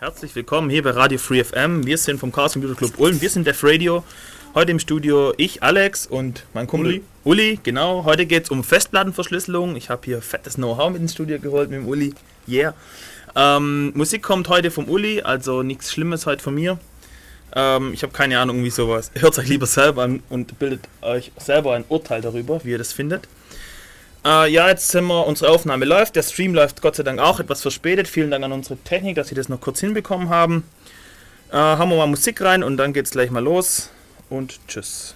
Herzlich 0.00 0.34
willkommen 0.34 0.70
hier 0.70 0.82
bei 0.82 0.92
Radio 0.92 1.18
Free 1.18 1.44
FM. 1.44 1.84
Wir 1.84 1.98
sind 1.98 2.18
vom 2.18 2.32
Chaos 2.32 2.54
Computer 2.54 2.74
Club 2.74 2.98
Ulm. 2.98 3.20
Wir 3.20 3.28
sind 3.28 3.46
Def 3.46 3.62
Radio. 3.62 4.02
Heute 4.54 4.70
im 4.70 4.78
Studio 4.78 5.34
ich, 5.36 5.62
Alex 5.62 6.06
und 6.06 6.46
mein 6.54 6.66
Kumpel 6.66 6.86
Uli. 6.88 7.02
Uli, 7.22 7.60
genau. 7.62 8.04
Heute 8.06 8.24
geht 8.24 8.44
es 8.44 8.50
um 8.50 8.64
Festplattenverschlüsselung. 8.64 9.76
Ich 9.76 9.90
habe 9.90 10.00
hier 10.06 10.22
fettes 10.22 10.54
Know-how 10.54 10.90
mit 10.90 11.02
ins 11.02 11.12
Studio 11.12 11.38
geholt 11.38 11.68
mit 11.68 11.80
dem 11.80 11.86
Uli. 11.86 12.14
Yeah. 12.48 12.72
Ähm, 13.36 13.92
Musik 13.94 14.22
kommt 14.22 14.48
heute 14.48 14.70
vom 14.70 14.88
Uli, 14.88 15.20
also 15.20 15.62
nichts 15.62 15.92
Schlimmes 15.92 16.24
heute 16.24 16.42
von 16.42 16.54
mir. 16.54 16.78
Ähm, 17.54 17.92
ich 17.92 18.02
habe 18.02 18.14
keine 18.14 18.38
Ahnung, 18.38 18.64
wie 18.64 18.70
sowas. 18.70 19.10
Hört 19.16 19.38
euch 19.38 19.48
lieber 19.48 19.66
selber 19.66 20.04
an 20.04 20.22
und 20.30 20.58
bildet 20.58 20.80
euch 21.02 21.30
selber 21.36 21.74
ein 21.74 21.84
Urteil 21.90 22.22
darüber, 22.22 22.64
wie 22.64 22.70
ihr 22.70 22.78
das 22.78 22.94
findet. 22.94 23.28
Äh, 24.24 24.50
ja, 24.50 24.68
jetzt 24.68 24.88
sind 24.88 25.06
wir, 25.06 25.26
unsere 25.26 25.50
Aufnahme 25.50 25.84
läuft. 25.84 26.16
Der 26.16 26.22
Stream 26.22 26.54
läuft 26.54 26.82
Gott 26.82 26.96
sei 26.96 27.02
Dank 27.02 27.20
auch 27.20 27.40
etwas 27.40 27.62
verspätet. 27.62 28.08
Vielen 28.08 28.30
Dank 28.30 28.44
an 28.44 28.52
unsere 28.52 28.76
Technik, 28.76 29.16
dass 29.16 29.28
sie 29.28 29.34
das 29.34 29.48
noch 29.48 29.60
kurz 29.60 29.80
hinbekommen 29.80 30.28
haben. 30.28 30.64
Äh, 31.50 31.56
haben 31.56 31.90
wir 31.90 31.96
mal 31.96 32.06
Musik 32.06 32.40
rein 32.42 32.62
und 32.62 32.76
dann 32.76 32.92
geht's 32.92 33.12
gleich 33.12 33.30
mal 33.30 33.42
los. 33.42 33.90
Und 34.28 34.60
tschüss. 34.68 35.14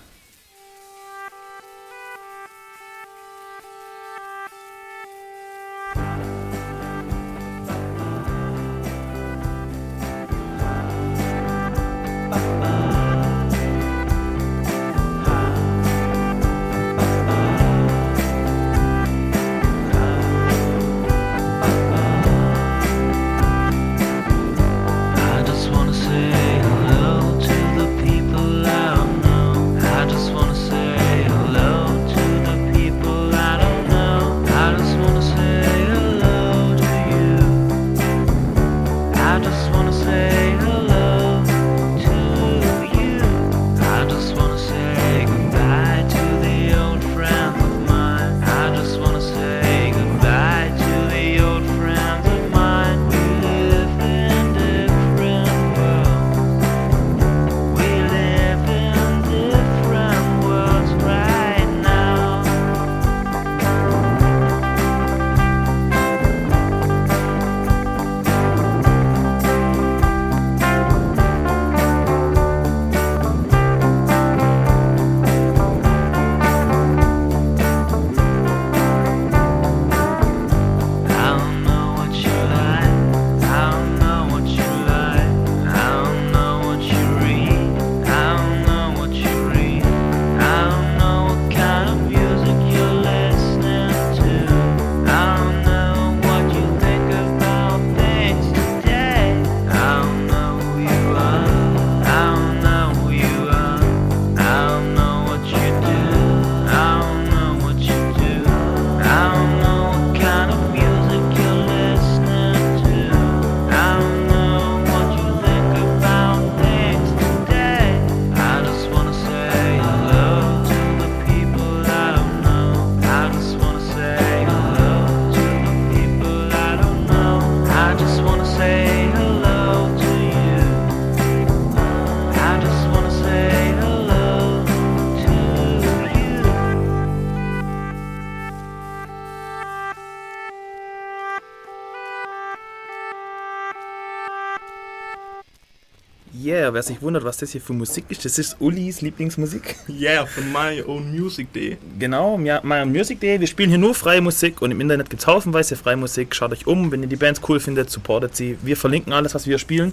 Wer 146.73 146.83
sich 146.83 147.03
wundert, 147.03 147.25
was 147.25 147.37
das 147.37 147.51
hier 147.51 147.61
für 147.61 147.73
Musik 147.73 148.05
ist, 148.09 148.25
das 148.25 148.39
ist 148.39 148.57
Ulis 148.61 149.03
Lieblingsmusik. 149.03 149.77
Yeah, 149.89 150.25
von 150.25 150.45
myownmusic.de. 150.53 151.77
Genau, 151.99 152.39
myownmusic.de. 152.39 153.41
Wir 153.41 153.47
spielen 153.47 153.71
hier 153.71 153.79
nur 153.79 153.95
freie 153.95 154.21
Musik 154.21 154.63
und 154.63 154.71
im 154.71 154.81
Internet 154.81 155.11
gibt 155.11 155.23
es 155.23 155.27
haufenweise 155.27 155.77
freie 155.77 155.97
Musik. 155.97 156.35
Schaut 156.35 156.53
euch 156.53 156.67
um, 156.67 156.91
wenn 156.93 157.03
ihr 157.03 157.09
die 157.09 157.17
Bands 157.17 157.41
cool 157.49 157.61
findet, 157.61 157.91
supportet 157.91 158.37
sie. 158.37 158.57
Wir 158.63 158.77
verlinken 158.77 159.13
alles, 159.13 159.35
was 159.35 159.47
wir 159.47 159.59
spielen. 159.59 159.93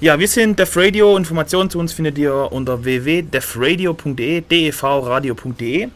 Ja, 0.00 0.18
wir 0.18 0.28
sind 0.28 0.58
Def 0.58 0.76
Radio. 0.76 1.16
Informationen 1.16 1.70
zu 1.70 1.78
uns 1.78 1.92
findet 1.92 2.18
ihr 2.18 2.32
unter 2.52 2.84
www.defradio.de, 2.84 4.40
devradio.de. 4.40 5.88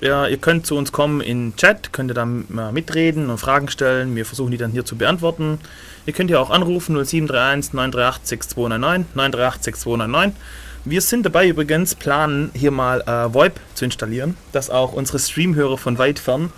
Ja, 0.00 0.26
ihr 0.26 0.38
könnt 0.38 0.66
zu 0.66 0.76
uns 0.76 0.90
kommen 0.90 1.20
in 1.20 1.54
Chat, 1.54 1.92
könnt 1.92 2.10
ihr 2.10 2.14
dann 2.14 2.44
mitreden 2.72 3.30
und 3.30 3.38
Fragen 3.38 3.68
stellen. 3.68 4.16
Wir 4.16 4.26
versuchen 4.26 4.50
die 4.50 4.56
dann 4.56 4.72
hier 4.72 4.84
zu 4.84 4.96
beantworten. 4.96 5.58
Ihr 6.04 6.12
könnt 6.12 6.30
ja 6.30 6.40
auch 6.40 6.50
anrufen 6.50 6.94
0731 6.94 7.72
938 7.74 8.26
6299 8.26 9.14
938 9.14 9.62
6299. 9.64 10.42
Wir 10.84 11.00
sind 11.00 11.24
dabei 11.24 11.46
übrigens, 11.46 11.94
planen 11.94 12.50
hier 12.54 12.72
mal 12.72 13.02
äh, 13.02 13.32
VoIP 13.32 13.60
zu 13.74 13.84
installieren, 13.84 14.36
dass 14.50 14.68
auch 14.68 14.92
unsere 14.92 15.20
Streamhörer 15.20 15.78
von 15.78 15.96
weit 15.98 16.18
fern 16.18 16.52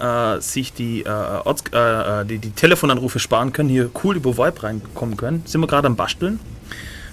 äh, 0.00 0.40
sich 0.40 0.72
die, 0.72 1.02
äh, 1.02 1.08
Orts, 1.08 1.62
äh, 1.72 2.22
äh, 2.22 2.24
die, 2.24 2.38
die, 2.38 2.50
Telefonanrufe 2.50 3.20
sparen 3.20 3.52
können, 3.52 3.68
hier 3.68 3.88
cool 4.02 4.16
über 4.16 4.36
VoIP 4.36 4.64
reinkommen 4.64 5.16
können. 5.16 5.42
Sind 5.46 5.60
wir 5.60 5.68
gerade 5.68 5.86
am 5.86 5.94
Basteln. 5.94 6.40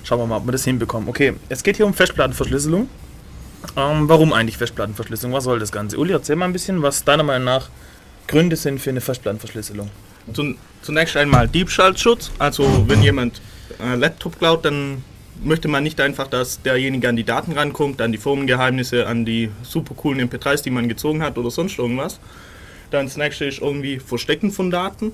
Schauen 0.04 0.20
wir 0.20 0.26
mal, 0.26 0.38
ob 0.38 0.48
wir 0.48 0.54
das 0.54 0.64
hinbekommen. 0.64 1.08
Okay, 1.08 1.36
es 1.50 1.62
geht 1.62 1.78
hier 1.78 1.86
um 1.86 1.94
Festplattenverschlüsselung. 1.94 2.90
Ähm, 3.78 4.10
warum 4.10 4.34
eigentlich 4.34 4.58
Festplattenverschlüsselung? 4.58 5.34
Was 5.34 5.44
soll 5.44 5.60
das 5.60 5.72
Ganze? 5.72 5.98
Uli, 5.98 6.14
erzähl 6.14 6.36
mal 6.36 6.46
ein 6.46 6.54
bisschen, 6.54 6.82
was 6.82 7.04
deiner 7.04 7.24
Meinung 7.24 7.46
nach 7.46 7.70
Gründe 8.28 8.56
sind 8.56 8.80
für 8.80 8.90
eine 8.90 9.02
Festplattenverschlüsselung. 9.02 9.90
Zunächst 10.82 11.18
einmal 11.18 11.48
Diebstahlschutz. 11.48 12.32
Also 12.38 12.86
wenn 12.88 13.02
jemand 13.02 13.42
äh, 13.80 13.96
Laptop 13.96 14.38
klaut, 14.38 14.66
dann 14.66 15.04
möchte 15.44 15.68
man 15.68 15.84
nicht 15.84 16.00
einfach, 16.00 16.28
dass 16.28 16.62
derjenige 16.62 17.10
an 17.10 17.16
die 17.16 17.24
Daten 17.24 17.52
rankommt, 17.52 18.02
an 18.02 18.12
die 18.12 18.18
Firmengeheimnisse, 18.18 19.08
an 19.08 19.26
die 19.26 19.50
super 19.64 19.96
coolen 19.96 20.30
MP3s, 20.30 20.64
die 20.64 20.70
man 20.70 20.88
gezogen 20.88 21.22
hat 21.22 21.38
oder 21.38 21.52
sonst 21.52 21.78
irgendwas. 21.78 22.20
Dann 22.92 23.06
das 23.06 23.18
nächste 23.18 23.46
ist 23.46 23.62
irgendwie 23.62 24.00
Verstecken 24.00 24.52
von 24.52 24.72
Daten. 24.72 25.12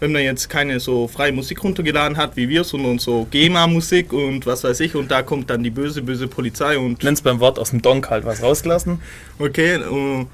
Wenn 0.00 0.10
man 0.10 0.22
jetzt 0.22 0.50
keine 0.50 0.80
so 0.80 1.06
freie 1.06 1.30
Musik 1.30 1.62
runtergeladen 1.62 2.16
hat 2.16 2.36
wie 2.36 2.48
wir, 2.48 2.64
sondern 2.64 2.98
so 2.98 3.28
GEMA-Musik 3.30 4.12
und 4.12 4.44
was 4.46 4.64
weiß 4.64 4.80
ich, 4.80 4.96
und 4.96 5.12
da 5.12 5.22
kommt 5.22 5.48
dann 5.48 5.62
die 5.62 5.70
böse, 5.70 6.02
böse 6.02 6.26
Polizei 6.26 6.76
und. 6.76 7.04
Nennst 7.04 7.22
beim 7.22 7.38
Wort 7.38 7.60
aus 7.60 7.70
dem 7.70 7.82
Donk 7.82 8.10
halt 8.10 8.24
was 8.24 8.42
rausgelassen. 8.42 9.00
Okay, 9.38 9.78
uh, 9.78 10.26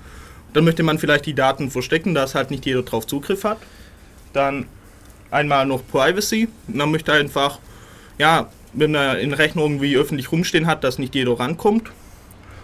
dann 0.54 0.64
möchte 0.64 0.82
man 0.82 0.98
vielleicht 0.98 1.26
die 1.26 1.34
Daten 1.34 1.70
verstecken, 1.70 2.14
dass 2.14 2.34
halt 2.34 2.50
nicht 2.50 2.64
jeder 2.64 2.82
drauf 2.82 3.06
Zugriff 3.06 3.44
hat. 3.44 3.58
Dann 4.32 4.66
einmal 5.30 5.66
noch 5.66 5.86
Privacy. 5.86 6.48
Man 6.66 6.90
möchte 6.90 7.12
einfach, 7.12 7.58
ja, 8.18 8.48
wenn 8.72 8.94
er 8.94 9.18
in 9.18 9.32
Rechner 9.32 9.62
irgendwie 9.62 9.96
öffentlich 9.96 10.30
rumstehen 10.32 10.66
hat, 10.66 10.84
dass 10.84 10.98
nicht 10.98 11.14
jeder 11.14 11.38
rankommt. 11.38 11.90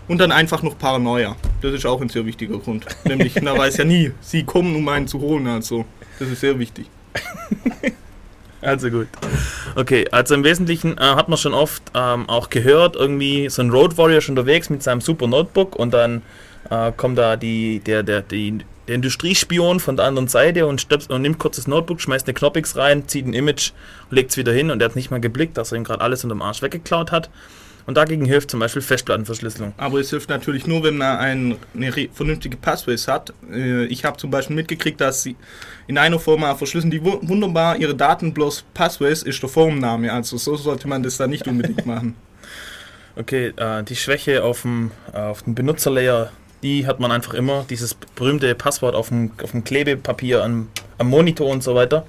Und 0.06 0.19
dann 0.19 0.32
einfach 0.32 0.62
noch 0.62 0.76
Paranoia. 0.76 1.34
Das 1.62 1.72
ist 1.72 1.87
auch 1.87 2.00
ein 2.00 2.11
sehr 2.11 2.26
wichtiger 2.26 2.58
Grund. 2.58 2.84
Nämlich, 3.05 3.40
man 3.40 3.56
weiß 3.56 3.78
ja 3.78 3.84
nie, 3.84 4.12
sie 4.20 4.44
kommen, 4.44 4.76
um 4.76 4.87
einen 4.88 5.08
zu 5.08 5.19
holen. 5.20 5.46
Also, 5.46 5.87
das 6.19 6.28
ist 6.28 6.40
sehr 6.40 6.58
wichtig. 6.58 6.87
Also 8.64 8.88
gut. 8.88 9.08
Okay, 9.76 10.06
also 10.10 10.34
im 10.34 10.43
Wesentlichen 10.43 10.96
äh, 10.96 11.02
hat 11.02 11.28
man 11.28 11.37
schon 11.37 11.52
oft 11.52 11.82
ähm, 11.94 12.28
auch 12.28 12.49
gehört, 12.49 12.96
irgendwie 12.96 13.50
so 13.50 13.60
ein 13.60 13.70
Road 13.70 13.99
Warrior 13.99 14.22
schon 14.22 14.38
unterwegs 14.38 14.70
mit 14.70 14.82
seinem 14.82 15.02
super 15.02 15.26
Notebook 15.26 15.76
und 15.76 15.93
dann 15.93 16.22
äh, 16.70 16.90
kommt 16.96 17.19
da 17.19 17.37
die, 17.37 17.81
der, 17.81 18.02
der, 18.02 18.22
die 18.22 18.60
der 18.88 18.96
Industriespion 18.96 19.81
von 19.81 19.96
der 19.96 20.06
anderen 20.06 20.28
Seite 20.28 20.66
und, 20.66 20.81
stöpst, 20.81 21.10
und 21.10 21.22
nimmt 21.22 21.38
kurz 21.38 21.56
das 21.56 21.66
Notebook, 21.66 22.00
schmeißt 22.00 22.26
eine 22.26 22.34
Knoppix 22.34 22.76
rein, 22.76 23.08
zieht 23.08 23.26
ein 23.26 23.34
Image, 23.34 23.72
legt 24.10 24.31
es 24.31 24.36
wieder 24.36 24.52
hin 24.52 24.70
und 24.70 24.81
er 24.81 24.88
hat 24.88 24.96
nicht 24.96 25.10
mal 25.10 25.20
geblickt, 25.20 25.56
dass 25.56 25.72
er 25.72 25.78
ihm 25.78 25.84
gerade 25.84 26.00
alles 26.00 26.25
unterm 26.25 26.42
Arsch 26.42 26.62
weggeklaut 26.62 27.12
hat. 27.12 27.31
Und 27.86 27.98
dagegen 27.98 28.25
hilft 28.25 28.50
zum 28.50 28.60
Beispiel 28.60 28.81
Festplattenverschlüsselung. 28.81 29.75
Aber 29.76 30.00
es 30.00 30.08
hilft 30.08 30.31
natürlich 30.31 30.66
nur, 30.66 30.82
wenn 30.84 30.96
man 30.96 31.19
ein, 31.19 31.56
eine 31.75 31.92
vernünftige 32.12 32.56
Passways 32.56 33.08
hat. 33.08 33.34
Äh, 33.52 33.84
ich 33.86 34.04
habe 34.04 34.16
zum 34.16 34.31
Beispiel 34.31 34.56
mitgekriegt, 34.56 35.00
dass 35.00 35.22
sie 35.22 35.36
in 35.86 35.98
einer 35.98 36.19
Firma 36.19 36.54
verschlüsseln 36.54 36.90
die 36.90 37.04
wunderbar 37.04 37.76
ihre 37.76 37.94
Daten, 37.94 38.32
bloß 38.32 38.64
Passways 38.72 39.22
ist 39.22 39.42
der 39.42 39.50
Firmenname. 39.50 40.10
Also 40.10 40.38
so 40.38 40.56
sollte 40.56 40.88
man 40.88 41.02
das 41.02 41.19
da 41.19 41.26
nicht 41.26 41.46
unbedingt 41.46 41.84
machen. 41.86 42.16
Okay, 43.16 43.52
äh, 43.56 43.84
die 43.84 43.94
Schwäche 43.94 44.42
auf 44.42 44.62
dem, 44.62 44.90
äh, 45.12 45.19
auf 45.19 45.44
dem 45.44 45.54
Benutzerlayer, 45.54 46.32
die 46.64 46.87
hat 46.87 46.99
man 46.99 47.12
einfach 47.12 47.34
immer. 47.34 47.64
Dieses 47.69 47.94
berühmte 47.94 48.52
Passwort 48.55 48.96
auf 48.96 49.08
dem, 49.08 49.31
auf 49.43 49.52
dem 49.52 49.62
Klebepapier 49.62 50.43
am, 50.43 50.69
am 50.99 51.08
Monitor 51.08 51.49
und 51.49 51.62
so 51.62 51.75
weiter. 51.75 52.06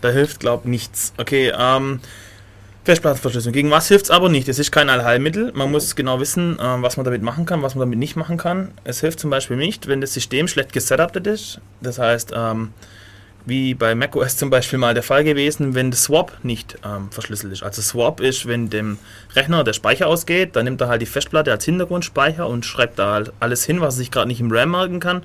Da 0.00 0.10
hilft, 0.10 0.40
glaube 0.40 0.62
ich, 0.64 0.70
nichts. 0.70 1.12
Okay, 1.18 1.52
ähm, 1.58 2.00
Festplattenverschlüsselung. 2.84 3.52
Gegen 3.52 3.70
was 3.72 3.88
hilft 3.88 4.04
es 4.04 4.10
aber 4.10 4.28
nicht? 4.28 4.48
Es 4.48 4.60
ist 4.60 4.70
kein 4.70 4.88
Allheilmittel. 4.88 5.50
Man 5.54 5.72
muss 5.72 5.96
genau 5.96 6.20
wissen, 6.20 6.56
äh, 6.60 6.82
was 6.82 6.96
man 6.96 7.04
damit 7.04 7.22
machen 7.22 7.44
kann, 7.44 7.60
was 7.62 7.74
man 7.74 7.80
damit 7.80 7.98
nicht 7.98 8.14
machen 8.14 8.36
kann. 8.36 8.70
Es 8.84 9.00
hilft 9.00 9.18
zum 9.18 9.30
Beispiel 9.30 9.56
nicht, 9.56 9.88
wenn 9.88 10.00
das 10.00 10.14
System 10.14 10.46
schlecht 10.46 10.72
gesetupt 10.72 11.26
ist. 11.26 11.60
Das 11.80 11.98
heißt, 11.98 12.32
ähm, 12.34 12.72
wie 13.46 13.74
bei 13.74 13.94
macOS 13.94 14.36
zum 14.36 14.50
Beispiel 14.50 14.78
mal 14.78 14.92
der 14.92 15.04
Fall 15.04 15.22
gewesen, 15.22 15.74
wenn 15.74 15.92
der 15.92 15.98
Swap 15.98 16.32
nicht 16.42 16.76
ähm, 16.84 17.10
verschlüsselt 17.10 17.52
ist. 17.52 17.62
Also 17.62 17.80
Swap 17.80 18.20
ist, 18.20 18.46
wenn 18.46 18.68
dem 18.68 18.98
Rechner 19.34 19.62
der 19.62 19.72
Speicher 19.72 20.08
ausgeht, 20.08 20.56
dann 20.56 20.64
nimmt 20.64 20.80
er 20.80 20.88
halt 20.88 21.00
die 21.00 21.06
Festplatte 21.06 21.52
als 21.52 21.64
Hintergrundspeicher 21.64 22.46
und 22.46 22.66
schreibt 22.66 22.98
da 22.98 23.12
halt 23.12 23.32
alles 23.38 23.64
hin, 23.64 23.80
was 23.80 23.94
er 23.94 23.98
sich 23.98 24.10
gerade 24.10 24.26
nicht 24.26 24.40
im 24.40 24.50
RAM 24.50 24.72
merken 24.72 24.98
kann. 24.98 25.22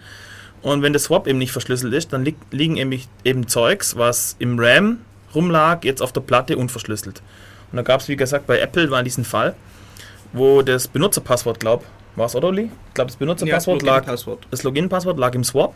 Und 0.61 0.83
wenn 0.83 0.93
der 0.93 0.99
Swap 0.99 1.27
eben 1.27 1.39
nicht 1.39 1.51
verschlüsselt 1.51 1.93
ist, 1.93 2.13
dann 2.13 2.23
li 2.23 2.35
liegen 2.51 2.77
eben, 2.77 3.01
eben 3.23 3.47
Zeugs, 3.47 3.97
was 3.97 4.35
im 4.37 4.59
RAM 4.59 4.99
rumlag, 5.33 5.83
jetzt 5.83 6.03
auf 6.03 6.13
der 6.13 6.21
Platte 6.21 6.57
unverschlüsselt. 6.57 7.23
Und 7.71 7.77
da 7.77 7.81
gab 7.81 8.01
es, 8.01 8.07
wie 8.07 8.15
gesagt, 8.15 8.45
bei 8.45 8.59
Apple 8.59 8.91
war 8.91 9.01
diesen 9.01 9.25
Fall, 9.25 9.55
wo 10.33 10.61
das 10.61 10.87
Benutzerpasswort, 10.87 11.59
glaube 11.59 11.83
war 12.15 12.25
es, 12.25 12.35
oder 12.35 12.49
Uli? 12.49 12.69
Ich 12.89 12.93
glaube, 12.93 13.09
das 13.09 13.15
Benutzerpasswort 13.15 13.81
ja, 13.83 14.01
das 14.01 14.25
lag, 14.25 14.37
das 14.51 14.63
Login-Passwort 14.63 15.17
lag 15.17 15.33
im 15.33 15.43
Swap. 15.43 15.73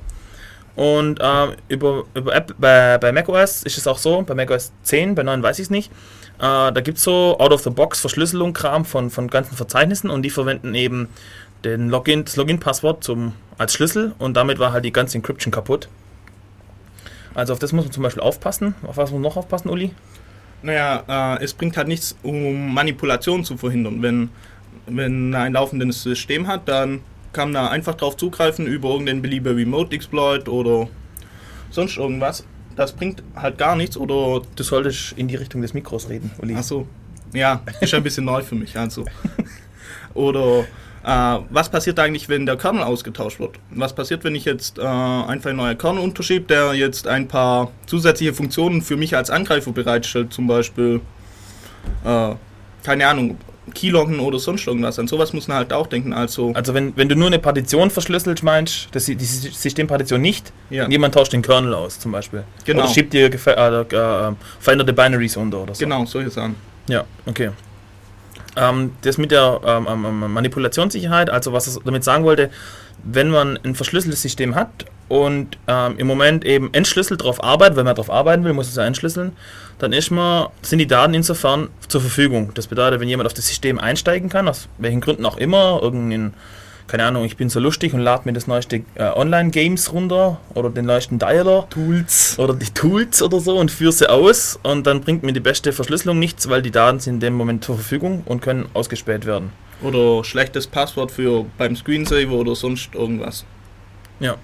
Und 0.75 1.19
äh, 1.21 1.47
über, 1.69 2.03
über 2.13 2.35
App, 2.35 2.53
bei, 2.57 2.97
bei 2.97 3.11
macOS 3.11 3.63
ist 3.63 3.77
es 3.77 3.87
auch 3.87 3.97
so, 3.97 4.21
bei 4.23 4.33
macOS 4.33 4.73
10, 4.83 5.15
bei 5.15 5.23
9 5.23 5.41
weiß 5.41 5.59
ich 5.59 5.63
es 5.63 5.69
nicht. 5.69 5.91
Äh, 6.37 6.71
da 6.71 6.81
gibt 6.81 6.97
es 6.97 7.03
so 7.03 7.37
Out-of-the-Box-Verschlüsselung-Kram 7.39 8.83
von, 8.83 9.09
von 9.09 9.29
ganzen 9.29 9.55
Verzeichnissen 9.55 10.09
und 10.09 10.23
die 10.23 10.29
verwenden 10.29 10.75
eben 10.75 11.07
den 11.63 11.89
Login, 11.89 12.25
das 12.25 12.35
Login-Passwort 12.35 13.09
als 13.57 13.73
Schlüssel 13.73 14.13
und 14.19 14.35
damit 14.35 14.59
war 14.59 14.73
halt 14.73 14.83
die 14.83 14.91
ganze 14.91 15.17
Encryption 15.17 15.51
kaputt. 15.51 15.87
Also 17.33 17.53
auf 17.53 17.59
das 17.59 17.73
muss 17.73 17.85
man 17.85 17.91
zum 17.91 18.03
Beispiel 18.03 18.23
aufpassen. 18.23 18.75
Auf 18.83 18.97
was 18.97 19.11
muss 19.11 19.19
man 19.19 19.23
noch 19.23 19.37
aufpassen, 19.37 19.69
Uli? 19.69 19.91
Naja, 20.61 21.35
äh, 21.37 21.43
es 21.43 21.53
bringt 21.53 21.77
halt 21.77 21.87
nichts, 21.87 22.17
um 22.23 22.73
Manipulation 22.73 23.43
zu 23.43 23.57
verhindern. 23.57 24.01
Wenn, 24.01 24.29
wenn 24.87 25.33
ein 25.35 25.53
laufendes 25.53 26.03
System 26.03 26.47
hat, 26.47 26.67
dann 26.67 27.01
kann 27.35 27.53
da 27.53 27.67
einfach 27.67 27.95
drauf 27.95 28.17
zugreifen 28.17 28.65
über 28.65 28.89
irgendeinen 28.89 29.21
beliebigen 29.21 29.57
Remote-Exploit 29.57 30.47
oder 30.47 30.87
sonst 31.69 31.97
irgendwas. 31.97 32.45
Das 32.75 32.93
bringt 32.93 33.21
halt 33.35 33.57
gar 33.57 33.75
nichts 33.75 33.97
oder... 33.97 34.41
Du 34.55 34.63
solltest 34.63 35.13
in 35.17 35.27
die 35.27 35.35
Richtung 35.35 35.61
des 35.61 35.73
Mikros 35.73 36.09
reden, 36.09 36.31
Uli. 36.41 36.55
Achso, 36.55 36.87
ja, 37.33 37.61
ist 37.81 37.93
ein 37.93 38.03
bisschen 38.03 38.25
neu 38.25 38.41
für 38.41 38.55
mich. 38.55 38.77
Also. 38.77 39.05
Oder 40.13 40.61
äh, 41.03 41.39
was 41.49 41.69
passiert 41.69 41.99
eigentlich, 41.99 42.29
wenn 42.29 42.45
der 42.45 42.55
Kernel 42.55 42.83
ausgetauscht 42.83 43.39
wird? 43.39 43.59
Was 43.71 43.93
passiert, 43.93 44.23
wenn 44.23 44.33
ich 44.33 44.45
jetzt 44.45 44.79
äh, 44.79 44.81
einfach 44.81 45.49
ein 45.49 45.57
neuer 45.57 45.75
Kernel 45.75 46.01
unterschiebe, 46.01 46.45
der 46.45 46.73
jetzt 46.73 47.07
ein 47.07 47.27
paar 47.27 47.71
zusätzliche 47.85 48.33
Funktionen 48.33 48.81
für 48.81 48.95
mich 48.95 49.15
als 49.15 49.29
Angreifer 49.29 49.73
bereitstellt, 49.73 50.31
zum 50.33 50.47
Beispiel, 50.47 51.01
äh, 52.05 52.35
keine 52.83 53.07
Ahnung, 53.07 53.37
Keyloggen 53.73 54.19
oder 54.19 54.39
sonst 54.39 54.67
irgendwas. 54.67 54.99
An 54.99 55.07
sowas 55.07 55.33
muss 55.33 55.47
man 55.47 55.57
halt 55.57 55.73
auch 55.73 55.87
denken. 55.87 56.13
Also, 56.13 56.51
also 56.53 56.73
wenn, 56.73 56.95
wenn 56.95 57.09
du 57.09 57.15
nur 57.15 57.27
eine 57.27 57.39
Partition 57.39 57.89
verschlüsselt 57.89 58.43
meinst, 58.43 58.89
das, 58.91 59.05
die 59.05 59.15
Systempartition 59.15 60.21
nicht, 60.21 60.51
ja. 60.69 60.87
jemand 60.87 61.15
tauscht 61.15 61.33
den 61.33 61.41
Kernel 61.41 61.73
aus 61.73 61.99
zum 61.99 62.11
Beispiel. 62.11 62.43
Genau. 62.65 62.83
Oder 62.83 62.93
schiebt 62.93 63.13
dir 63.13 63.31
äh, 63.31 63.81
äh, 63.81 64.33
veränderte 64.59 64.93
Binaries 64.93 65.37
unter 65.37 65.63
oder 65.63 65.73
so. 65.73 65.83
Genau, 65.83 66.05
solche 66.05 66.29
Sachen. 66.29 66.55
Ja, 66.87 67.05
okay. 67.25 67.49
Ähm, 68.57 68.91
das 69.01 69.17
mit 69.17 69.31
der 69.31 69.59
ähm, 69.65 69.87
ähm, 69.89 70.05
ähm, 70.05 70.33
Manipulationssicherheit, 70.33 71.29
also 71.29 71.51
was 71.51 71.67
ich 71.67 71.83
damit 71.83 72.03
sagen 72.03 72.23
wollte, 72.23 72.49
wenn 73.03 73.29
man 73.29 73.59
ein 73.63 73.75
verschlüsseltes 73.75 74.21
System 74.21 74.55
hat 74.55 74.85
und 75.07 75.57
ähm, 75.67 75.95
im 75.97 76.07
Moment 76.07 76.45
eben 76.45 76.73
entschlüsselt 76.73 77.21
darauf 77.21 77.43
arbeitet, 77.43 77.77
wenn 77.77 77.85
man 77.85 77.95
darauf 77.95 78.09
arbeiten 78.09 78.43
will, 78.43 78.53
muss 78.53 78.67
es 78.67 78.75
ja 78.75 78.85
entschlüsseln, 78.85 79.33
dann 79.77 79.93
ist 79.93 80.09
man, 80.09 80.47
sind 80.61 80.79
die 80.79 80.87
Daten 80.87 81.13
insofern 81.13 81.69
zur 81.87 82.01
Verfügung. 82.01 82.51
Das 82.53 82.67
bedeutet, 82.67 82.99
wenn 82.99 83.09
jemand 83.09 83.27
auf 83.27 83.33
das 83.33 83.47
System 83.47 83.79
einsteigen 83.79 84.29
kann, 84.29 84.47
aus 84.47 84.67
welchen 84.77 85.01
Gründen 85.01 85.25
auch 85.25 85.37
immer, 85.37 85.79
irgendein 85.81 86.33
keine 86.87 87.05
Ahnung, 87.05 87.25
ich 87.25 87.35
bin 87.35 87.49
so 87.49 87.59
lustig 87.59 87.93
und 87.93 88.01
lade 88.01 88.23
mir 88.25 88.33
das 88.33 88.45
neueste 88.45 88.83
äh, 88.95 89.03
Online-Games 89.03 89.91
runter 89.91 90.39
oder 90.53 90.69
den 90.69 90.85
neuesten 90.85 91.17
Dialer. 91.17 91.67
Tools. 91.69 92.37
Oder 92.37 92.53
die 92.53 92.69
Tools 92.69 93.23
oder 93.23 93.39
so 93.39 93.57
und 93.57 93.71
führe 93.71 93.91
sie 93.91 94.09
aus 94.09 94.59
und 94.61 94.85
dann 94.85 95.01
bringt 95.01 95.23
mir 95.23 95.33
die 95.33 95.39
beste 95.39 95.73
Verschlüsselung 95.73 96.19
nichts, 96.19 96.47
weil 96.47 96.61
die 96.61 96.71
Daten 96.71 96.99
sind 96.99 97.15
in 97.15 97.19
dem 97.21 97.33
Moment 97.33 97.63
zur 97.63 97.75
Verfügung 97.75 98.21
und 98.25 98.41
können 98.41 98.67
ausgespäht 98.73 99.25
werden. 99.25 99.51
Oder 99.81 100.23
schlechtes 100.23 100.67
Passwort 100.67 101.11
für 101.11 101.45
beim 101.57 101.75
Screensaver 101.75 102.31
oder 102.31 102.55
sonst 102.55 102.95
irgendwas. 102.95 103.45
Ja, 104.19 104.35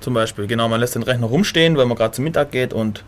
zum 0.00 0.14
Beispiel. 0.14 0.46
Genau, 0.46 0.68
man 0.68 0.80
lässt 0.80 0.94
den 0.94 1.02
Rechner 1.02 1.26
rumstehen, 1.26 1.76
weil 1.76 1.86
man 1.86 1.96
gerade 1.96 2.14
zum 2.14 2.24
Mittag 2.24 2.52
geht 2.52 2.72
und 2.72 3.04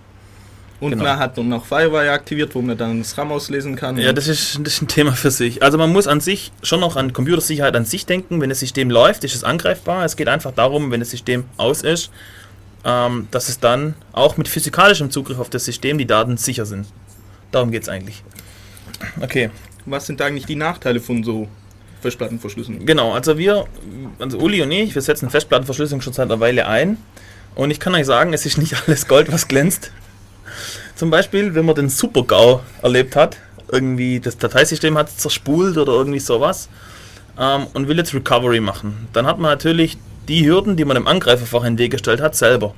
und 0.80 0.90
genau. 0.90 1.04
man 1.04 1.18
hat 1.18 1.38
noch 1.38 1.64
Firewire 1.64 2.10
aktiviert, 2.10 2.54
wo 2.54 2.60
man 2.60 2.76
dann 2.76 2.98
das 2.98 3.16
RAM 3.16 3.32
auslesen 3.32 3.76
kann. 3.76 3.96
Ja, 3.96 4.12
das 4.12 4.28
ist, 4.28 4.58
das 4.62 4.74
ist 4.74 4.82
ein 4.82 4.88
Thema 4.88 5.12
für 5.12 5.30
sich. 5.30 5.62
Also 5.62 5.78
man 5.78 5.90
muss 5.90 6.06
an 6.06 6.20
sich 6.20 6.52
schon 6.62 6.80
noch 6.80 6.96
an 6.96 7.12
Computersicherheit 7.12 7.74
an 7.76 7.84
sich 7.84 8.06
denken. 8.06 8.40
Wenn 8.40 8.50
das 8.50 8.60
System 8.60 8.90
läuft, 8.90 9.24
ist 9.24 9.34
es 9.34 9.44
angreifbar. 9.44 10.04
Es 10.04 10.16
geht 10.16 10.28
einfach 10.28 10.52
darum, 10.52 10.90
wenn 10.90 11.00
das 11.00 11.10
System 11.10 11.44
aus 11.56 11.82
ist, 11.82 12.10
ähm, 12.84 13.28
dass 13.30 13.48
es 13.48 13.60
dann 13.60 13.94
auch 14.12 14.36
mit 14.36 14.48
physikalischem 14.48 15.10
Zugriff 15.10 15.38
auf 15.38 15.48
das 15.48 15.64
System 15.64 15.96
die 15.96 16.06
Daten 16.06 16.36
sicher 16.36 16.66
sind. 16.66 16.86
Darum 17.50 17.70
geht 17.70 17.84
es 17.84 17.88
eigentlich. 17.88 18.22
Okay. 19.20 19.50
Was 19.86 20.06
sind 20.06 20.22
eigentlich 20.22 20.46
die 20.46 20.56
Nachteile 20.56 21.00
von 21.00 21.22
so 21.24 21.48
Festplattenverschlüsselung? 22.00 22.86
Genau, 22.86 23.12
also 23.12 23.38
wir, 23.38 23.66
also 24.18 24.38
Uli 24.38 24.62
und 24.62 24.72
ich, 24.72 24.94
wir 24.94 25.02
setzen 25.02 25.30
Festplattenverschlüsselung 25.30 26.00
schon 26.00 26.12
seit 26.12 26.30
einer 26.30 26.40
Weile 26.40 26.66
ein. 26.66 26.98
Und 27.54 27.70
ich 27.70 27.80
kann 27.80 27.94
euch 27.94 28.06
sagen, 28.06 28.32
es 28.32 28.46
ist 28.46 28.58
nicht 28.58 28.74
alles 28.86 29.06
Gold, 29.06 29.32
was 29.32 29.48
glänzt. 29.48 29.90
Zum 30.94 31.10
Beispiel, 31.10 31.54
wenn 31.54 31.64
man 31.64 31.74
den 31.74 31.88
Super-GAU 31.88 32.60
erlebt 32.82 33.16
hat, 33.16 33.36
irgendwie 33.70 34.20
das 34.20 34.38
Dateisystem 34.38 34.96
hat 34.96 35.10
zerspult 35.10 35.76
oder 35.76 35.92
irgendwie 35.92 36.20
sowas 36.20 36.68
ähm, 37.38 37.66
und 37.74 37.88
will 37.88 37.96
jetzt 37.96 38.14
Recovery 38.14 38.60
machen. 38.60 39.08
Dann 39.12 39.26
hat 39.26 39.38
man 39.38 39.50
natürlich 39.50 39.98
die 40.28 40.46
Hürden, 40.46 40.76
die 40.76 40.84
man 40.84 40.94
dem 40.94 41.06
Angreifer 41.06 41.46
vorher 41.46 41.68
in 41.68 41.76
den 41.76 41.84
Weg 41.84 41.92
gestellt 41.92 42.20
hat, 42.20 42.36
selber. 42.36 42.74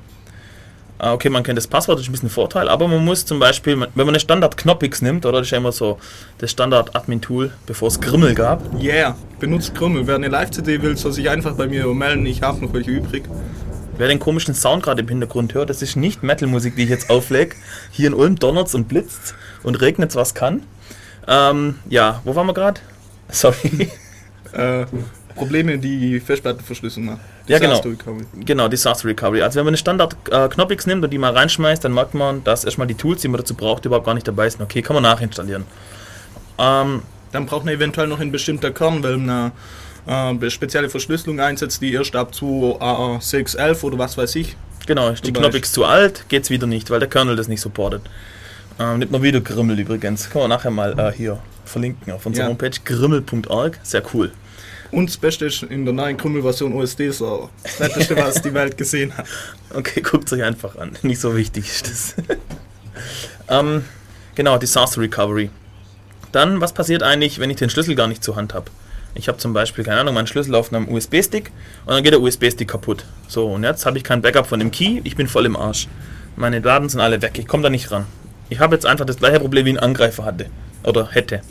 Äh, 0.99 1.11
okay, 1.11 1.29
man 1.29 1.43
kennt 1.43 1.59
das 1.59 1.67
Passwort, 1.67 1.99
das 1.99 2.05
ist 2.05 2.09
ein 2.09 2.13
bisschen 2.13 2.29
ein 2.29 2.33
Vorteil, 2.33 2.69
aber 2.69 2.89
man 2.89 3.05
muss 3.05 3.25
zum 3.27 3.39
Beispiel, 3.39 3.79
wenn 3.81 3.91
man 3.95 4.09
eine 4.09 4.21
Standard-Knoppix 4.21 5.03
nimmt, 5.03 5.27
oder 5.27 5.39
das 5.39 5.49
ist 5.49 5.51
ja 5.51 5.59
immer 5.59 5.73
so 5.73 5.99
das 6.39 6.51
Standard-Admin-Tool, 6.53 7.53
bevor 7.67 7.89
es 7.89 8.01
Grimmel 8.01 8.35
gab. 8.35 8.63
Yeah, 8.81 9.17
benutzt 9.39 9.75
Grimmel. 9.75 10.07
Wer 10.07 10.15
eine 10.15 10.29
Live-CD 10.29 10.81
will, 10.83 10.97
soll 10.97 11.13
sich 11.13 11.29
einfach 11.29 11.55
bei 11.55 11.67
mir 11.67 11.87
melden, 11.89 12.25
ich 12.27 12.43
habe 12.43 12.65
noch 12.65 12.73
welche 12.73 12.93
übrig. 12.93 13.25
Wer 13.99 14.09
den 14.09 14.19
komischen 14.19 14.55
Sound 14.55 14.83
gerade 14.83 15.01
im 15.01 15.09
Hintergrund 15.09 15.55
hört, 15.55 15.71
das 15.71 15.81
ist 15.81 15.97
nicht 15.97 16.23
Metal-Musik, 16.23 16.77
die 16.77 16.85
ich 16.85 16.91
jetzt 16.91 17.09
auflege. 17.09 17.57
Hier 17.91 18.09
in 18.09 18.15
Ulm 18.15 18.37
donnert's 18.37 18.75
und 18.75 18.89
blitzt 18.89 19.35
und 19.63 19.81
regnet's, 19.81 20.17
was 20.17 20.35
kann. 20.35 20.63
Ähm, 21.27 21.77
ja, 21.89 22.21
wo 22.25 22.35
waren 22.35 22.47
wir 22.47 22.55
gerade? 22.55 22.81
Sorry. 23.31 23.91
äh, 24.53 24.87
Probleme, 25.35 25.79
die 25.79 26.21
Festplattenverschlüsselung 26.21 27.07
machen. 27.07 27.21
Ja, 27.47 27.59
genau. 27.59 27.79
Recovery. 27.79 28.25
Genau, 28.45 28.69
Disaster 28.69 29.09
Recovery. 29.09 29.43
Also 29.43 29.59
wenn 29.59 29.65
man 29.65 29.71
eine 29.71 29.79
Standard 29.79 30.17
äh, 30.31 30.49
Knoppix 30.49 30.87
nimmt 30.87 31.05
und 31.05 31.11
die 31.11 31.19
mal 31.19 31.33
reinschmeißt, 31.33 31.85
dann 31.85 31.95
merkt 31.95 32.15
man, 32.15 32.43
dass 32.45 32.65
erstmal 32.65 32.87
die 32.87 32.95
Tools, 32.95 33.21
die 33.23 33.29
man 33.29 33.39
dazu 33.39 33.55
braucht, 33.55 33.85
überhaupt 33.85 34.07
gar 34.07 34.15
nicht 34.15 34.27
dabei 34.27 34.49
sind. 34.49 34.63
Okay, 34.63 34.83
kann 34.83 34.95
man 34.95 35.03
nachinstallieren. 35.05 35.65
Ähm, 36.59 37.03
dann 37.33 37.47
braucht 37.47 37.65
man 37.65 37.75
eventuell 37.75 38.09
noch 38.09 38.21
ein 38.21 38.33
bestimmter 38.33 38.71
Kern, 38.71 39.03
weil 39.03 39.19
man 39.19 39.53
äh, 40.07 40.51
spezielle 40.51 40.89
Verschlüsselung 40.89 41.41
einsetzt, 41.41 41.83
die 41.83 41.93
erst 41.93 42.17
ab 42.17 42.35
zu 42.35 42.77
A611 42.81 43.83
oder 43.83 43.99
was 43.99 44.17
weiß 44.17 44.35
ich. 44.37 44.57
Genau, 44.87 45.09
ist 45.09 45.27
die 45.27 45.33
Knoppix 45.33 45.73
zu 45.73 45.85
alt, 45.85 46.27
geht's 46.29 46.49
wieder 46.49 46.67
nicht, 46.67 46.91
weil 46.91 47.01
der 47.01 47.09
Kernel 47.09 47.37
das 47.37 47.49
nicht 47.49 47.61
supportet. 47.61 48.03
Ähm, 48.79 48.99
nicht 48.99 49.11
mal 49.11 49.23
wieder 49.23 49.41
Grimmel 49.41 49.79
übrigens. 49.79 50.31
Kann 50.31 50.43
man 50.43 50.51
nachher 50.51 50.71
mal 50.71 50.99
äh, 50.99 51.13
hier 51.13 51.39
verlinken 51.65 52.13
auf 52.13 52.25
unserer 52.27 52.45
ja. 52.45 52.49
Homepage 52.51 52.79
grimmel.org. 52.85 53.79
Sehr 53.83 54.03
cool. 54.15 54.33
Und 54.97 55.11
das 55.11 55.19
Beste 55.19 55.45
ist 55.45 55.63
in 55.63 55.85
der 55.85 55.93
neuen 55.93 56.17
Grimmel-Version 56.17 56.73
OSD 56.73 57.11
so 57.11 57.51
das 57.63 57.81
Netteste, 57.81 58.17
was 58.17 58.41
die 58.41 58.55
Welt 58.55 58.79
gesehen 58.79 59.15
hat. 59.15 59.27
Okay, 59.75 60.01
guckt 60.01 60.33
euch 60.33 60.43
einfach 60.43 60.77
an. 60.77 60.97
Nicht 61.03 61.21
so 61.21 61.37
wichtig 61.37 61.67
ist 61.67 61.87
das. 61.87 62.15
ähm, 63.51 63.85
genau, 64.35 64.57
Disaster 64.57 65.03
Recovery. 65.03 65.51
Dann, 66.33 66.63
was 66.63 66.73
passiert 66.73 67.03
eigentlich, 67.03 67.39
wenn 67.39 67.51
ich 67.51 67.59
den 67.59 67.69
Schlüssel 67.69 67.95
gar 67.95 68.07
nicht 68.07 68.25
zur 68.25 68.37
Hand 68.37 68.55
habe? 68.55 68.71
Ich 69.15 69.29
habe 69.29 69.37
zum 69.37 69.53
Beispiel, 69.53 69.85
keine 69.85 70.01
Ahnung, 70.01 70.15
meinen 70.15 70.29
Schlüssel 70.29 70.55
auf 70.55 70.73
einem 70.73 70.89
USB-Stick 70.89 71.51
und 71.85 71.93
dann 71.93 72.03
geht 72.03 72.15
der 72.15 72.23
USB-Stick 72.23 72.69
kaputt. 72.69 73.05
So, 73.29 73.53
und 73.53 73.65
jetzt 73.65 73.85
habe 73.85 73.99
ich 73.99 74.05
kein 74.05 74.23
Backup 74.23 74.47
von 74.47 74.61
dem 74.61 74.71
Key, 74.71 75.03
ich 75.05 75.15
bin 75.15 75.29
voll 75.29 75.45
im 75.45 75.57
Arsch. 75.57 75.89
Meine 76.37 76.63
Daten 76.63 76.89
sind 76.89 77.01
alle 77.01 77.21
weg, 77.21 77.33
ich 77.39 77.47
komme 77.47 77.63
da 77.63 77.69
nicht 77.69 77.91
ran. 77.91 78.07
Ich 78.49 78.61
habe 78.61 78.75
jetzt 78.75 78.87
einfach 78.87 79.05
das 79.05 79.19
gleiche 79.19 79.41
Problem 79.41 79.67
wie 79.67 79.73
ein 79.73 79.79
Angreifer 79.79 80.25
hatte 80.25 80.47
oder 80.85 81.11
hätte. 81.11 81.43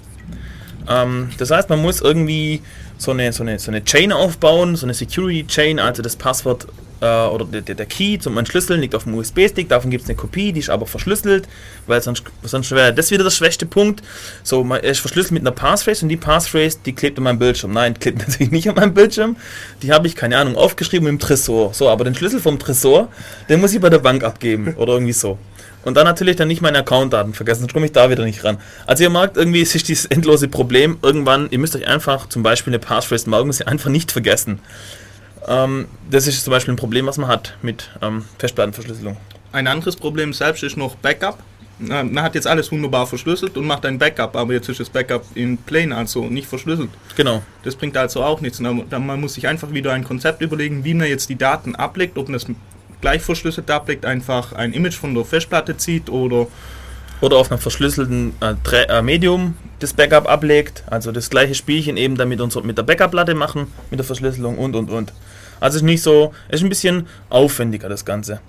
Ähm, 0.87 1.29
das 1.37 1.51
heißt, 1.51 1.69
man 1.69 1.81
muss 1.81 2.01
irgendwie 2.01 2.61
so 2.97 3.11
eine, 3.11 3.31
so, 3.33 3.43
eine, 3.43 3.59
so 3.59 3.71
eine 3.71 3.83
Chain 3.83 4.11
aufbauen, 4.11 4.75
so 4.75 4.85
eine 4.85 4.93
Security 4.93 5.45
Chain, 5.47 5.79
also 5.79 6.01
das 6.01 6.15
Passwort 6.15 6.67
äh, 7.01 7.27
oder 7.27 7.45
der, 7.45 7.75
der 7.75 7.85
Key 7.85 8.17
zum 8.19 8.37
Entschlüsseln 8.37 8.81
liegt 8.81 8.95
auf 8.95 9.03
dem 9.03 9.15
USB-Stick, 9.15 9.69
davon 9.69 9.91
gibt 9.91 10.03
es 10.03 10.09
eine 10.09 10.17
Kopie, 10.17 10.51
die 10.51 10.59
ist 10.59 10.69
aber 10.69 10.85
verschlüsselt, 10.85 11.47
weil 11.87 12.01
sonst, 12.01 12.23
sonst 12.43 12.71
wäre 12.71 12.93
das 12.93 13.11
wieder 13.11 13.23
der 13.23 13.31
schwächste 13.31 13.65
Punkt. 13.65 14.01
So, 14.43 14.63
man 14.63 14.81
ist 14.81 14.99
verschlüsselt 14.99 15.33
mit 15.33 15.43
einer 15.43 15.51
Passphrase 15.51 16.05
und 16.05 16.09
die 16.09 16.17
Passphrase, 16.17 16.77
die 16.85 16.93
klebt 16.93 17.17
an 17.17 17.25
meinem 17.25 17.39
Bildschirm. 17.39 17.71
Nein, 17.71 17.99
klebt 17.99 18.19
natürlich 18.27 18.51
nicht 18.51 18.69
an 18.69 18.75
meinem 18.75 18.93
Bildschirm. 18.93 19.35
Die 19.81 19.91
habe 19.91 20.07
ich, 20.07 20.15
keine 20.15 20.37
Ahnung, 20.37 20.55
aufgeschrieben 20.55 21.07
im 21.07 21.19
Tresor. 21.19 21.73
So, 21.73 21.89
aber 21.89 22.03
den 22.03 22.15
Schlüssel 22.15 22.39
vom 22.39 22.59
Tresor, 22.59 23.09
den 23.49 23.61
muss 23.61 23.73
ich 23.73 23.81
bei 23.81 23.89
der 23.89 23.99
Bank 23.99 24.23
abgeben 24.23 24.75
oder 24.75 24.93
irgendwie 24.93 25.13
so. 25.13 25.37
Und 25.85 25.95
dann 25.95 26.05
natürlich 26.05 26.35
dann 26.35 26.49
nicht 26.49 26.61
meine 26.61 26.79
Accountdaten 26.79 27.33
vergessen, 27.33 27.61
sonst 27.61 27.73
komme 27.73 27.85
ich 27.85 27.93
da 27.93 28.09
wieder 28.09 28.25
nicht 28.25 28.43
ran. 28.43 28.57
Also 28.87 29.03
ihr 29.03 29.09
merkt, 29.09 29.37
irgendwie 29.37 29.61
ist 29.61 29.87
dieses 29.87 30.05
endlose 30.07 30.47
Problem, 30.49 30.97
irgendwann, 31.01 31.47
ihr 31.51 31.59
müsst 31.59 31.75
euch 31.75 31.87
einfach 31.87 32.27
zum 32.27 32.43
Beispiel 32.43 32.71
eine 32.71 32.79
Passphrase 32.79 33.29
merken, 33.29 33.53
sie 33.53 33.67
einfach 33.67 33.89
nicht 33.89 34.11
vergessen. 34.11 34.59
Ähm, 35.47 35.87
das 36.09 36.25
ist 36.27 36.43
zum 36.43 36.51
Beispiel 36.51 36.73
ein 36.73 36.77
Problem, 36.77 37.05
was 37.05 37.17
man 37.17 37.29
hat 37.29 37.55
mit 37.61 37.91
ähm, 38.01 38.25
Festplattenverschlüsselung. 38.39 39.15
Ein 39.51 39.67
anderes 39.67 39.95
Problem 39.95 40.33
selbst 40.33 40.63
ist 40.63 40.75
noch 40.75 40.95
Backup. 40.95 41.37
Man 41.77 42.21
hat 42.21 42.35
jetzt 42.35 42.47
alles 42.47 42.71
wunderbar 42.71 43.05
verschlüsselt 43.05 43.57
und 43.57 43.67
macht 43.67 43.85
ein 43.85 43.99
Backup, 43.99 44.35
aber 44.37 44.53
jetzt 44.53 44.69
ist 44.69 44.79
das 44.79 44.89
Backup 44.89 45.25
in 45.35 45.57
plain, 45.57 45.91
also 45.91 46.25
nicht 46.25 46.47
verschlüsselt. 46.47 46.89
Genau. 47.17 47.43
Das 47.63 47.75
bringt 47.75 47.97
also 47.97 48.23
auch 48.23 48.39
nichts. 48.39 48.59
Man 48.61 49.19
muss 49.19 49.33
sich 49.33 49.47
einfach 49.47 49.71
wieder 49.73 49.91
ein 49.91 50.05
Konzept 50.05 50.41
überlegen, 50.41 50.85
wie 50.85 50.93
man 50.93 51.07
jetzt 51.07 51.29
die 51.29 51.35
Daten 51.35 51.75
ablegt, 51.75 52.17
ob 52.17 52.29
man 52.29 52.33
das 52.33 52.45
gleich 53.01 53.21
verschlüsselt 53.21 53.69
ablegt, 53.69 54.05
einfach 54.05 54.53
ein 54.53 54.73
Image 54.73 54.95
von 54.95 55.13
der 55.13 55.25
Festplatte 55.25 55.77
zieht 55.77 56.09
oder 56.09 56.47
oder 57.21 57.37
auf 57.37 57.49
einem 57.49 57.59
verschlüsselten 57.59 58.33
äh, 58.41 58.83
äh, 58.83 59.01
Medium 59.01 59.55
das 59.79 59.93
Backup 59.93 60.29
ablegt, 60.29 60.83
also 60.87 61.11
das 61.11 61.29
gleiche 61.29 61.55
Spielchen 61.55 61.97
eben 61.97 62.17
damit 62.17 62.41
uns 62.41 62.61
mit 62.63 62.77
der 62.77 62.83
Backup-Platte 62.83 63.35
machen, 63.35 63.67
mit 63.89 63.99
der 63.99 64.05
Verschlüsselung 64.05 64.57
und 64.57 64.75
und 64.75 64.89
und. 64.89 65.13
Also 65.59 65.77
ist 65.77 65.83
nicht 65.83 66.01
so, 66.01 66.33
ist 66.49 66.63
ein 66.63 66.69
bisschen 66.69 67.07
aufwendiger 67.29 67.89
das 67.89 68.03
Ganze. 68.05 68.41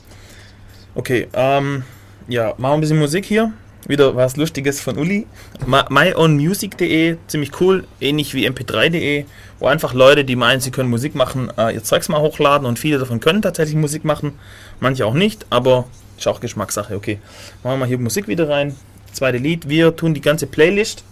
Okay, 0.94 1.28
ähm, 1.32 1.84
ja, 2.28 2.54
machen 2.58 2.60
wir 2.60 2.72
ein 2.72 2.80
bisschen 2.80 2.98
Musik 2.98 3.24
hier. 3.24 3.52
Wieder 3.86 4.16
was 4.16 4.36
Lustiges 4.36 4.80
von 4.80 4.98
Uli. 4.98 5.26
myownmusic.de, 5.66 7.16
ziemlich 7.28 7.60
cool, 7.60 7.86
ähnlich 8.00 8.34
wie 8.34 8.48
mp3.de, 8.48 9.24
wo 9.60 9.66
einfach 9.66 9.94
Leute, 9.94 10.24
die 10.24 10.36
meinen, 10.36 10.60
sie 10.60 10.70
können 10.70 10.90
Musik 10.90 11.14
machen, 11.14 11.52
äh, 11.56 11.74
ihr 11.74 11.84
Zeugs 11.84 12.08
mal 12.08 12.20
hochladen 12.20 12.66
und 12.66 12.78
viele 12.78 12.98
davon 12.98 13.20
können 13.20 13.42
tatsächlich 13.42 13.76
Musik 13.76 14.04
machen, 14.04 14.32
manche 14.80 15.06
auch 15.06 15.14
nicht, 15.14 15.46
aber 15.50 15.86
ist 16.18 16.26
auch 16.26 16.40
Geschmackssache, 16.40 16.96
okay. 16.96 17.18
Machen 17.62 17.74
wir 17.74 17.76
mal 17.78 17.88
hier 17.88 17.98
Musik 17.98 18.26
wieder 18.26 18.48
rein. 18.48 18.74
Zweite 19.12 19.38
Lied. 19.38 19.68
Wir 19.68 19.94
tun 19.96 20.14
die 20.14 20.20
ganze 20.20 20.46
Playlist 20.46 21.04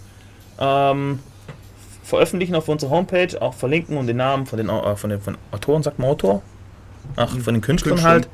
ähm, 0.59 1.19
veröffentlichen 2.03 2.55
auf 2.55 2.67
unserer 2.69 2.91
Homepage, 2.91 3.41
auch 3.41 3.53
verlinken 3.53 3.97
und 3.97 4.07
den 4.07 4.17
Namen 4.17 4.45
von 4.45 4.57
den, 4.57 4.69
äh, 4.69 4.95
von 4.95 5.09
den 5.09 5.21
von 5.21 5.37
Autoren, 5.51 5.83
sagt 5.83 5.99
man 5.99 6.09
Autor? 6.09 6.41
Ach, 7.15 7.29
von 7.37 7.53
den 7.53 7.61
Künstlern 7.61 7.95
Künstler. 7.95 8.09
halt. 8.09 8.29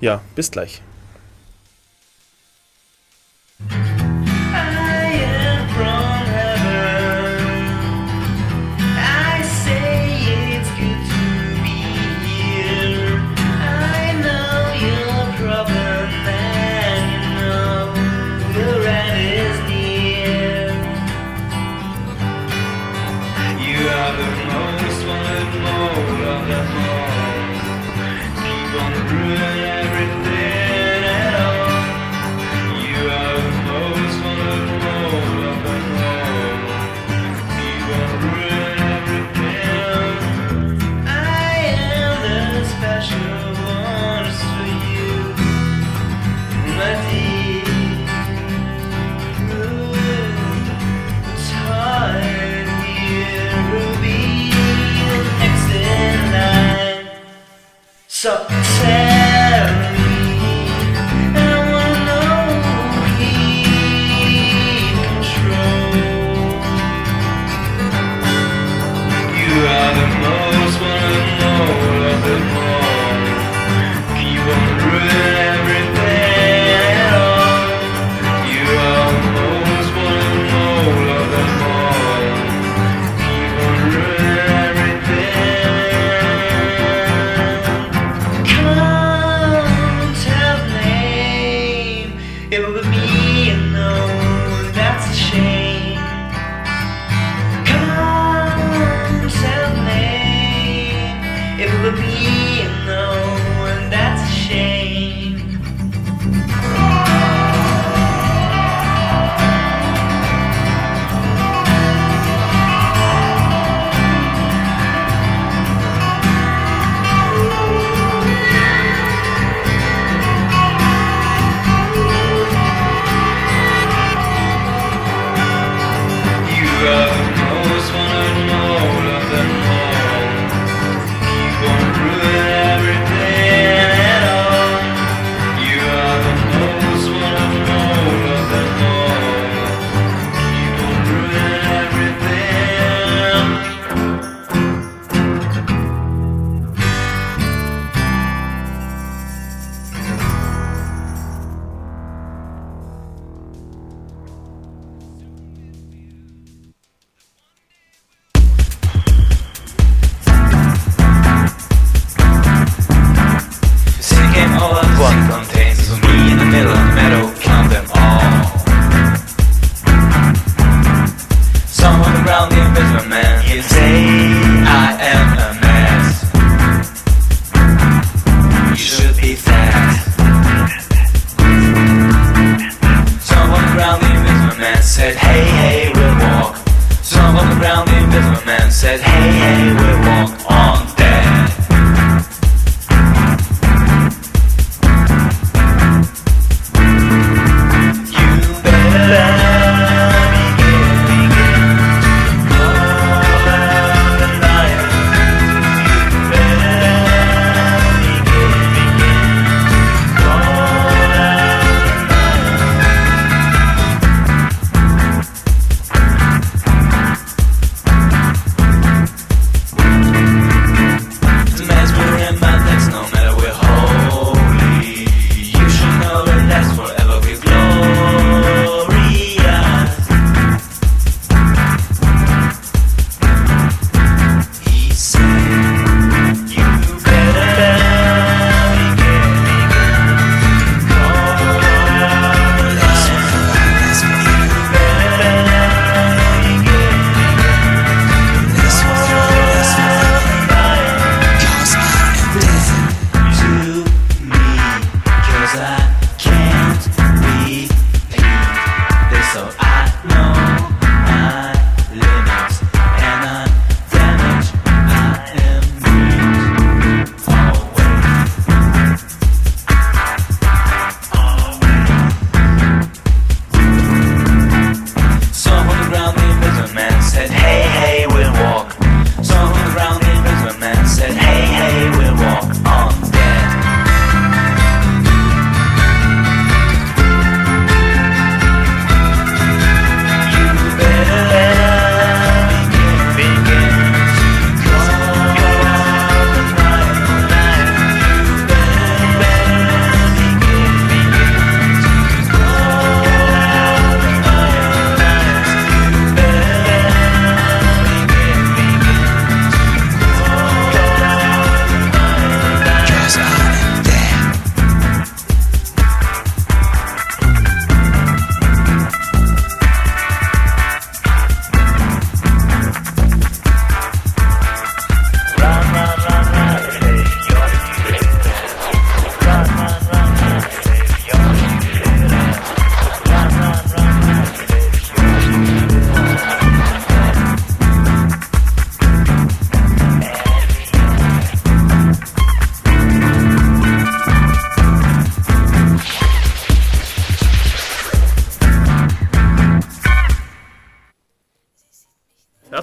Ja, 0.00 0.20
bis 0.34 0.50
gleich. 0.50 0.82
Mm-hmm. 3.68 3.91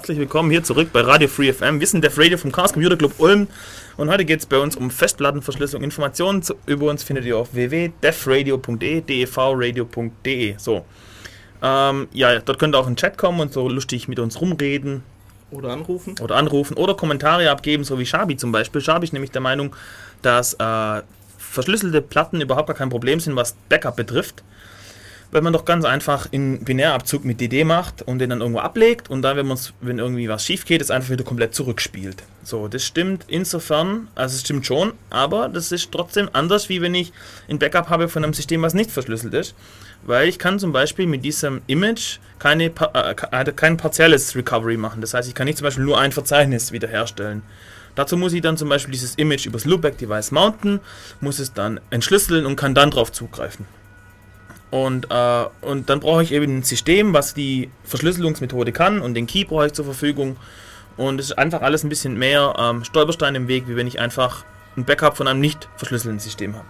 Herzlich 0.10 0.22
willkommen 0.22 0.50
hier 0.50 0.64
zurück 0.64 0.90
bei 0.92 1.02
Radio 1.02 1.28
Free 1.28 1.54
FM. 1.54 1.80
Wir 1.80 1.86
sind 1.86 2.04
Def 2.04 2.18
Radio 2.18 2.36
vom 2.36 2.52
Chaos 2.52 2.74
Computer 2.74 2.98
Club 2.98 3.14
Ulm 3.20 3.46
und 3.96 4.10
heute 4.10 4.26
geht 4.26 4.40
es 4.40 4.48
bei 4.48 4.58
uns 4.58 4.76
um 4.76 4.90
Festplattenverschlüsselung. 4.90 5.84
Informationen 5.84 6.42
zu, 6.42 6.56
über 6.66 6.90
uns 6.90 7.04
findet 7.04 7.26
ihr 7.26 7.38
auf 7.38 7.54
www.defradio.de, 7.54 9.02
devradio.de. 9.02 10.56
So. 10.58 10.84
Ähm, 11.62 12.08
ja, 12.12 12.40
dort 12.40 12.58
könnt 12.58 12.74
ihr 12.74 12.80
auch 12.80 12.88
in 12.88 12.94
den 12.94 12.98
Chat 12.98 13.20
kommen 13.20 13.40
und 13.40 13.54
so 13.54 13.70
lustig 13.70 14.08
mit 14.08 14.18
uns 14.18 14.42
rumreden 14.42 15.04
Oder 15.52 15.70
anrufen. 15.70 16.16
oder 16.20 16.38
anrufen 16.38 16.76
oder 16.76 16.96
Kommentare 16.96 17.48
abgeben, 17.52 17.84
so 17.84 18.00
wie 18.00 18.06
Shabi 18.08 18.36
zum 18.36 18.52
Beispiel. 18.52 18.82
Shabi 18.82 19.04
ist 19.04 19.14
nämlich 19.14 19.30
der 19.30 19.42
Meinung, 19.42 19.76
dass 20.24 20.56
äh, 20.56 21.04
verschlüsselte 21.38 22.02
Platten 22.02 22.42
überhaupt 22.42 22.66
gar 22.66 22.76
kein 22.76 22.90
Problem 22.90 23.20
sind, 23.20 23.36
was 23.36 23.56
Backup 23.70 23.98
betrifft. 23.98 24.44
Weil 25.32 25.42
man 25.42 25.54
doch 25.54 25.64
ganz 25.64 25.86
einfach 25.86 26.28
in 26.32 26.64
Binärabzug 26.64 27.24
mit 27.24 27.40
DD 27.40 27.64
macht 27.64 28.02
und 28.02 28.18
den 28.18 28.32
dann 28.32 28.42
irgendwo 28.42 28.62
ablegt 28.62 29.12
und 29.12 29.22
dann, 29.22 29.38
wenn, 29.38 29.46
man's, 29.46 29.74
wenn 29.80 30.00
irgendwie 30.00 30.28
was 30.28 30.44
schief 30.44 30.66
geht, 30.66 30.82
es 30.82 30.90
einfach 30.90 31.12
wieder 31.12 31.24
komplett 31.24 31.54
zurückspielt. 31.54 32.24
So, 32.44 32.68
das 32.68 32.84
stimmt 32.84 33.26
insofern, 33.28 34.08
also 34.16 34.34
es 34.36 34.42
stimmt 34.42 34.66
schon, 34.66 34.94
aber 35.12 35.48
das 35.48 35.72
ist 35.72 35.92
trotzdem 35.92 36.30
anders, 36.34 36.68
wie 36.70 36.82
wenn 36.82 36.96
ich 36.96 37.14
ein 37.48 37.60
Backup 37.60 37.90
habe 37.90 38.10
von 38.10 38.24
einem 38.24 38.34
System, 38.34 38.64
was 38.64 38.74
nicht 38.74 38.90
verschlüsselt 38.90 39.36
ist. 39.36 39.54
Weil 40.02 40.30
ich 40.30 40.40
kann 40.40 40.58
zum 40.58 40.72
Beispiel 40.72 41.06
mit 41.06 41.24
diesem 41.24 41.62
Image 41.68 42.18
keine, 42.40 42.66
äh, 42.66 43.14
ke- 43.14 43.54
kein 43.54 43.78
partielles 43.78 44.36
Recovery 44.36 44.78
machen. 44.78 45.02
Das 45.02 45.14
heißt, 45.14 45.28
ich 45.28 45.36
kann 45.36 45.46
nicht 45.46 45.58
zum 45.58 45.66
Beispiel 45.66 45.84
nur 45.84 46.00
ein 46.00 46.12
Verzeichnis 46.12 46.72
wiederherstellen. 46.72 47.44
Dazu 47.96 48.16
muss 48.18 48.34
ich 48.34 48.42
dann 48.42 48.56
zum 48.58 48.70
Beispiel 48.70 48.94
dieses 48.94 49.16
Image 49.16 49.46
übers 49.46 49.66
Loopback-Device 49.66 50.32
mounten, 50.32 50.80
muss 51.20 51.38
es 51.38 51.54
dann 51.54 51.80
entschlüsseln 51.90 52.46
und 52.46 52.56
kann 52.56 52.74
dann 52.74 52.90
drauf 52.92 53.12
zugreifen. 53.12 53.66
Und, 54.72 55.08
äh, 55.10 55.46
und 55.62 55.90
dann 55.90 56.00
brauche 56.00 56.22
ich 56.22 56.32
eben 56.32 56.60
ein 56.60 56.64
System, 56.64 57.14
was 57.14 57.34
die 57.34 57.72
Verschlüsselungsmethode 57.84 58.72
kann 58.72 59.02
und 59.02 59.16
den 59.16 59.26
Key 59.26 59.46
brauche 59.46 59.68
ich 59.68 59.74
zur 59.74 59.86
Verfügung. 59.86 60.38
Und 60.96 61.20
es 61.20 61.28
ist 61.28 61.38
einfach 61.38 61.62
alles 61.62 61.84
ein 61.84 61.90
bisschen 61.90 62.18
mehr 62.18 62.54
ähm, 62.60 62.84
Stolperstein 62.84 63.34
im 63.36 63.48
Weg, 63.48 63.68
wie 63.68 63.76
wenn 63.76 63.88
ich 63.88 64.00
einfach 64.00 64.44
ein 64.78 64.86
Backup 64.86 65.18
von 65.18 65.28
einem 65.28 65.40
nicht 65.40 65.70
verschlüsselten 65.78 66.20
System 66.20 66.56
habe. 66.56 66.68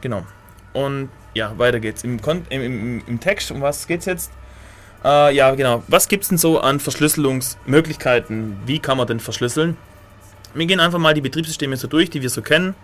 Genau. 0.00 0.26
Und 0.72 1.10
ja, 1.34 1.56
weiter 1.58 1.78
geht's. 1.78 2.04
Im, 2.04 2.20
Kon 2.20 2.44
im, 2.48 2.62
im, 2.62 3.02
im 3.06 3.20
Text, 3.20 3.50
um 3.50 3.60
was 3.60 3.86
geht's 3.86 4.06
jetzt? 4.06 4.32
Äh, 5.04 5.34
ja, 5.34 5.54
genau. 5.54 5.82
Was 5.88 6.08
gibt's 6.08 6.28
denn 6.28 6.38
so 6.38 6.60
an 6.60 6.80
Verschlüsselungsmöglichkeiten? 6.80 8.56
Wie 8.66 8.78
kann 8.78 8.96
man 8.96 9.06
denn 9.06 9.20
verschlüsseln? 9.20 9.76
Wir 10.54 10.66
gehen 10.66 10.80
einfach 10.80 10.98
mal 10.98 11.14
die 11.14 11.20
Betriebssysteme 11.20 11.76
so 11.76 11.88
durch, 11.88 12.10
die 12.10 12.22
wir 12.22 12.30
so 12.30 12.42
kennen. 12.42 12.74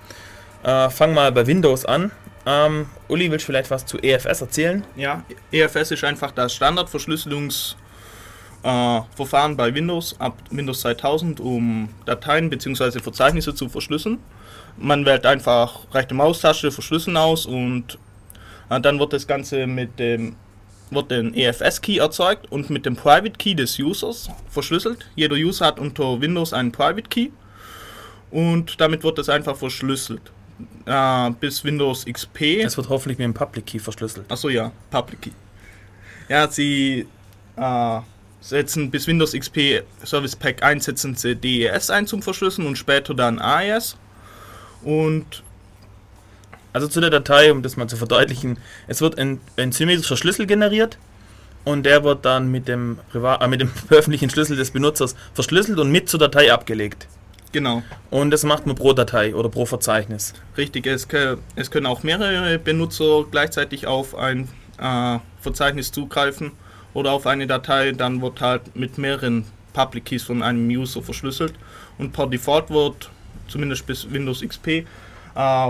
Äh, 0.62 0.90
fang 0.90 1.14
mal 1.14 1.32
bei 1.32 1.46
Windows 1.46 1.84
an. 1.84 2.10
Ähm, 2.48 2.86
Uli, 3.08 3.30
willst 3.30 3.44
du 3.44 3.48
vielleicht 3.48 3.70
was 3.70 3.84
zu 3.84 3.98
EFS 3.98 4.40
erzählen? 4.40 4.82
Ja, 4.96 5.22
EFS 5.52 5.90
ist 5.90 6.02
einfach 6.02 6.30
das 6.30 6.54
Standardverschlüsselungsverfahren 6.54 9.52
äh, 9.52 9.54
bei 9.54 9.74
Windows 9.74 10.18
ab 10.18 10.38
Windows 10.50 10.80
2000, 10.80 11.40
um 11.40 11.90
Dateien 12.06 12.48
bzw. 12.48 13.00
Verzeichnisse 13.00 13.54
zu 13.54 13.68
verschlüsseln. 13.68 14.18
Man 14.78 15.04
wählt 15.04 15.26
einfach 15.26 15.92
rechte 15.92 16.14
Maustaste 16.14 16.72
verschlüsseln 16.72 17.18
aus 17.18 17.44
und 17.44 17.98
äh, 18.70 18.80
dann 18.80 18.98
wird 18.98 19.12
das 19.12 19.26
Ganze 19.26 19.66
mit 19.66 19.98
dem 19.98 20.36
wird 20.90 21.12
ein 21.12 21.34
EFS-Key 21.34 21.98
erzeugt 21.98 22.50
und 22.50 22.70
mit 22.70 22.86
dem 22.86 22.96
Private 22.96 23.32
Key 23.32 23.54
des 23.54 23.78
Users 23.78 24.30
verschlüsselt. 24.48 25.10
Jeder 25.16 25.36
User 25.36 25.66
hat 25.66 25.78
unter 25.78 26.22
Windows 26.22 26.54
einen 26.54 26.72
Private 26.72 27.10
Key 27.10 27.28
und 28.30 28.80
damit 28.80 29.04
wird 29.04 29.18
es 29.18 29.28
einfach 29.28 29.54
verschlüsselt. 29.54 30.32
Äh, 30.86 31.30
bis 31.40 31.64
Windows 31.64 32.04
XP. 32.04 32.62
Es 32.64 32.76
wird 32.76 32.88
hoffentlich 32.88 33.18
mit 33.18 33.24
dem 33.24 33.34
Public 33.34 33.66
Key 33.66 33.78
verschlüsselt. 33.78 34.30
Achso, 34.30 34.48
ja, 34.48 34.72
Public 34.90 35.22
Key. 35.22 35.30
Ja, 36.28 36.48
sie 36.48 37.06
äh, 37.56 38.00
setzen 38.40 38.90
bis 38.90 39.06
Windows 39.06 39.32
XP 39.32 39.82
Service 40.04 40.36
Pack 40.36 40.62
1 40.62 40.84
setzen 40.84 41.14
sie 41.14 41.34
DES 41.36 41.90
ein 41.90 42.06
zum 42.06 42.22
Verschlüsseln 42.22 42.66
und 42.66 42.76
später 42.76 43.14
dann 43.14 43.38
AES. 43.38 43.96
Und 44.82 45.42
Also 46.72 46.86
zu 46.86 47.00
der 47.00 47.10
Datei, 47.10 47.50
um 47.50 47.62
das 47.62 47.76
mal 47.76 47.88
zu 47.88 47.96
verdeutlichen, 47.96 48.58
es 48.86 49.00
wird 49.00 49.18
ein, 49.18 49.40
ein 49.56 49.72
symmetrischer 49.72 50.16
Schlüssel 50.16 50.46
generiert 50.46 50.98
und 51.64 51.84
der 51.84 52.04
wird 52.04 52.24
dann 52.24 52.50
mit 52.50 52.68
dem, 52.68 52.98
Privat 53.10 53.42
äh, 53.42 53.48
mit 53.48 53.60
dem 53.60 53.70
öffentlichen 53.90 54.30
Schlüssel 54.30 54.56
des 54.56 54.70
Benutzers 54.70 55.16
verschlüsselt 55.34 55.78
und 55.78 55.90
mit 55.90 56.08
zur 56.08 56.20
Datei 56.20 56.52
abgelegt. 56.52 57.08
Genau. 57.52 57.82
Und 58.10 58.30
das 58.30 58.44
macht 58.44 58.66
man 58.66 58.76
pro 58.76 58.92
Datei 58.92 59.34
oder 59.34 59.48
pro 59.48 59.64
Verzeichnis. 59.64 60.34
Richtig, 60.56 60.86
es, 60.86 61.06
es 61.56 61.70
können 61.70 61.86
auch 61.86 62.02
mehrere 62.02 62.58
Benutzer 62.58 63.24
gleichzeitig 63.30 63.86
auf 63.86 64.14
ein 64.14 64.48
äh, 64.78 65.18
Verzeichnis 65.40 65.92
zugreifen 65.92 66.52
oder 66.94 67.12
auf 67.12 67.26
eine 67.26 67.46
Datei, 67.46 67.92
dann 67.92 68.20
wird 68.22 68.40
halt 68.40 68.76
mit 68.76 68.98
mehreren 68.98 69.44
Public 69.72 70.06
Keys 70.06 70.24
von 70.24 70.42
einem 70.42 70.68
User 70.68 71.02
verschlüsselt 71.02 71.54
und 71.98 72.12
per 72.12 72.26
Default 72.26 72.70
wird, 72.70 73.10
zumindest 73.48 73.86
bis 73.86 74.10
Windows 74.10 74.40
XP, 74.40 74.68
äh, 74.68 74.84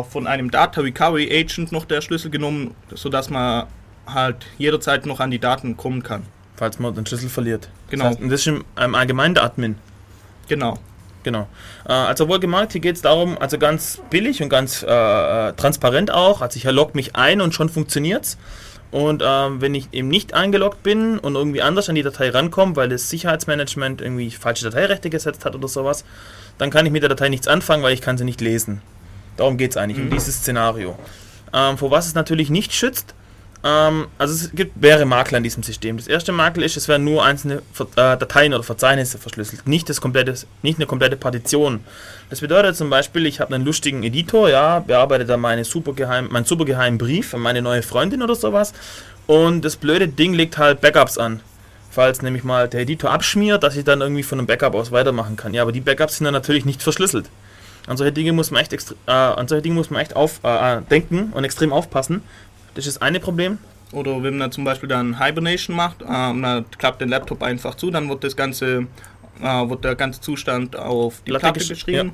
von 0.04 0.26
einem 0.26 0.50
Data 0.50 0.80
Recovery 0.80 1.28
Agent 1.30 1.72
noch 1.72 1.84
der 1.84 2.00
Schlüssel 2.00 2.30
genommen, 2.30 2.74
sodass 2.94 3.30
man 3.30 3.66
halt 4.06 4.46
jederzeit 4.56 5.06
noch 5.06 5.20
an 5.20 5.30
die 5.30 5.38
Daten 5.38 5.76
kommen 5.76 6.02
kann. 6.02 6.24
falls 6.56 6.78
man 6.78 6.94
den 6.94 7.06
Schlüssel 7.06 7.28
verliert. 7.28 7.68
Genau. 7.90 8.04
Das 8.04 8.12
heißt, 8.14 8.22
und 8.22 8.30
das 8.30 8.40
ist 8.40 8.46
im 8.48 8.94
Allgemeinen 8.94 9.34
der 9.34 9.44
Admin. 9.44 9.76
Genau. 10.48 10.78
Genau. 11.28 11.46
Äh, 11.86 11.92
also 11.92 12.26
wohlgemerkt, 12.26 12.72
hier 12.72 12.80
geht 12.80 12.96
es 12.96 13.02
darum, 13.02 13.36
also 13.36 13.58
ganz 13.58 14.00
billig 14.08 14.42
und 14.42 14.48
ganz 14.48 14.82
äh, 14.82 14.86
äh, 14.86 15.52
transparent 15.52 16.10
auch. 16.10 16.40
Also 16.40 16.56
ich 16.56 16.64
logge 16.64 16.92
mich 16.94 17.16
ein 17.16 17.42
und 17.42 17.52
schon 17.52 17.68
funktioniert's. 17.68 18.38
Und 18.90 19.22
ähm, 19.22 19.60
wenn 19.60 19.74
ich 19.74 19.88
eben 19.92 20.08
nicht 20.08 20.32
eingeloggt 20.32 20.82
bin 20.82 21.18
und 21.18 21.34
irgendwie 21.34 21.60
anders 21.60 21.90
an 21.90 21.96
die 21.96 22.02
Datei 22.02 22.30
rankomme, 22.30 22.76
weil 22.76 22.88
das 22.88 23.10
Sicherheitsmanagement 23.10 24.00
irgendwie 24.00 24.30
falsche 24.30 24.64
Dateirechte 24.64 25.10
gesetzt 25.10 25.44
hat 25.44 25.54
oder 25.54 25.68
sowas, 25.68 26.06
dann 26.56 26.70
kann 26.70 26.86
ich 26.86 26.92
mit 26.92 27.02
der 27.02 27.10
Datei 27.10 27.28
nichts 27.28 27.46
anfangen, 27.46 27.82
weil 27.82 27.92
ich 27.92 28.00
kann 28.00 28.16
sie 28.16 28.24
nicht 28.24 28.40
lesen. 28.40 28.80
Darum 29.36 29.58
geht 29.58 29.72
es 29.72 29.76
eigentlich, 29.76 29.98
um 29.98 30.06
Mhm. 30.06 30.12
dieses 30.12 30.36
Szenario. 30.36 30.98
Ähm, 31.52 31.76
vor 31.76 31.90
was 31.90 32.06
es 32.06 32.14
natürlich 32.14 32.48
nicht 32.48 32.72
schützt, 32.72 33.14
ähm, 33.64 34.06
also 34.18 34.34
es 34.34 34.52
gibt 34.52 34.80
mehrere 34.80 35.04
Makel 35.04 35.36
an 35.36 35.42
diesem 35.42 35.62
System. 35.62 35.96
Das 35.96 36.06
erste 36.06 36.32
Makel 36.32 36.62
ist, 36.62 36.76
es 36.76 36.86
werden 36.88 37.04
nur 37.04 37.24
einzelne 37.24 37.56
äh, 37.56 37.84
Dateien 37.94 38.54
oder 38.54 38.62
Verzeichnisse 38.62 39.18
verschlüsselt, 39.18 39.66
nicht, 39.66 39.88
das 39.88 40.00
komplette, 40.00 40.34
nicht 40.62 40.78
eine 40.78 40.86
komplette 40.86 41.16
Partition. 41.16 41.80
Das 42.30 42.40
bedeutet 42.40 42.76
zum 42.76 42.90
Beispiel, 42.90 43.26
ich 43.26 43.40
habe 43.40 43.54
einen 43.54 43.64
lustigen 43.64 44.02
Editor, 44.02 44.48
ja, 44.48 44.80
bearbeite 44.80 45.24
da 45.24 45.36
meine 45.36 45.64
supergeheim, 45.64 46.28
meinen 46.30 46.44
supergeheimen 46.44 46.98
Brief 46.98 47.34
an 47.34 47.40
meine 47.40 47.62
neue 47.62 47.82
Freundin 47.82 48.22
oder 48.22 48.34
sowas 48.34 48.72
und 49.26 49.64
das 49.64 49.76
blöde 49.76 50.08
Ding 50.08 50.34
legt 50.34 50.56
halt 50.56 50.80
Backups 50.80 51.18
an. 51.18 51.40
Falls 51.90 52.22
nämlich 52.22 52.44
mal 52.44 52.68
der 52.68 52.80
Editor 52.80 53.10
abschmiert, 53.10 53.62
dass 53.62 53.76
ich 53.76 53.84
dann 53.84 54.00
irgendwie 54.00 54.22
von 54.22 54.38
einem 54.38 54.46
Backup 54.46 54.74
aus 54.74 54.92
weitermachen 54.92 55.36
kann. 55.36 55.52
Ja, 55.52 55.62
aber 55.62 55.72
die 55.72 55.80
Backups 55.80 56.18
sind 56.18 56.26
dann 56.26 56.34
natürlich 56.34 56.64
nicht 56.64 56.82
verschlüsselt. 56.82 57.28
An 57.88 57.96
solche 57.96 58.12
Dinge 58.12 58.32
muss 58.32 58.50
man 58.50 58.62
echt, 58.62 58.74
äh, 59.06 59.10
an 59.10 59.48
solche 59.48 59.62
Dinge 59.62 59.74
muss 59.74 59.90
man 59.90 60.00
echt 60.02 60.14
auf, 60.14 60.40
äh, 60.44 60.76
äh, 60.78 60.82
denken 60.82 61.32
und 61.34 61.44
extrem 61.44 61.72
aufpassen. 61.72 62.22
Das 62.78 62.86
ist 62.86 62.94
das 62.94 63.02
eine 63.02 63.18
Problem. 63.18 63.58
Oder 63.90 64.22
wenn 64.22 64.38
man 64.38 64.52
zum 64.52 64.62
Beispiel 64.62 64.88
dann 64.88 65.18
Hibernation 65.20 65.74
macht, 65.74 66.00
äh, 66.02 66.32
man 66.32 66.64
klappt 66.78 67.00
den 67.00 67.08
Laptop 67.08 67.42
einfach 67.42 67.74
zu, 67.74 67.90
dann 67.90 68.08
wird 68.08 68.22
das 68.22 68.36
ganze, 68.36 68.86
äh, 69.42 69.68
wird 69.68 69.82
der 69.82 69.96
ganze 69.96 70.20
Zustand 70.20 70.76
auf 70.76 71.20
die 71.26 71.30
Platte 71.32 71.42
Platte, 71.46 71.58
gesch- 71.60 71.68
geschrieben. 71.70 72.12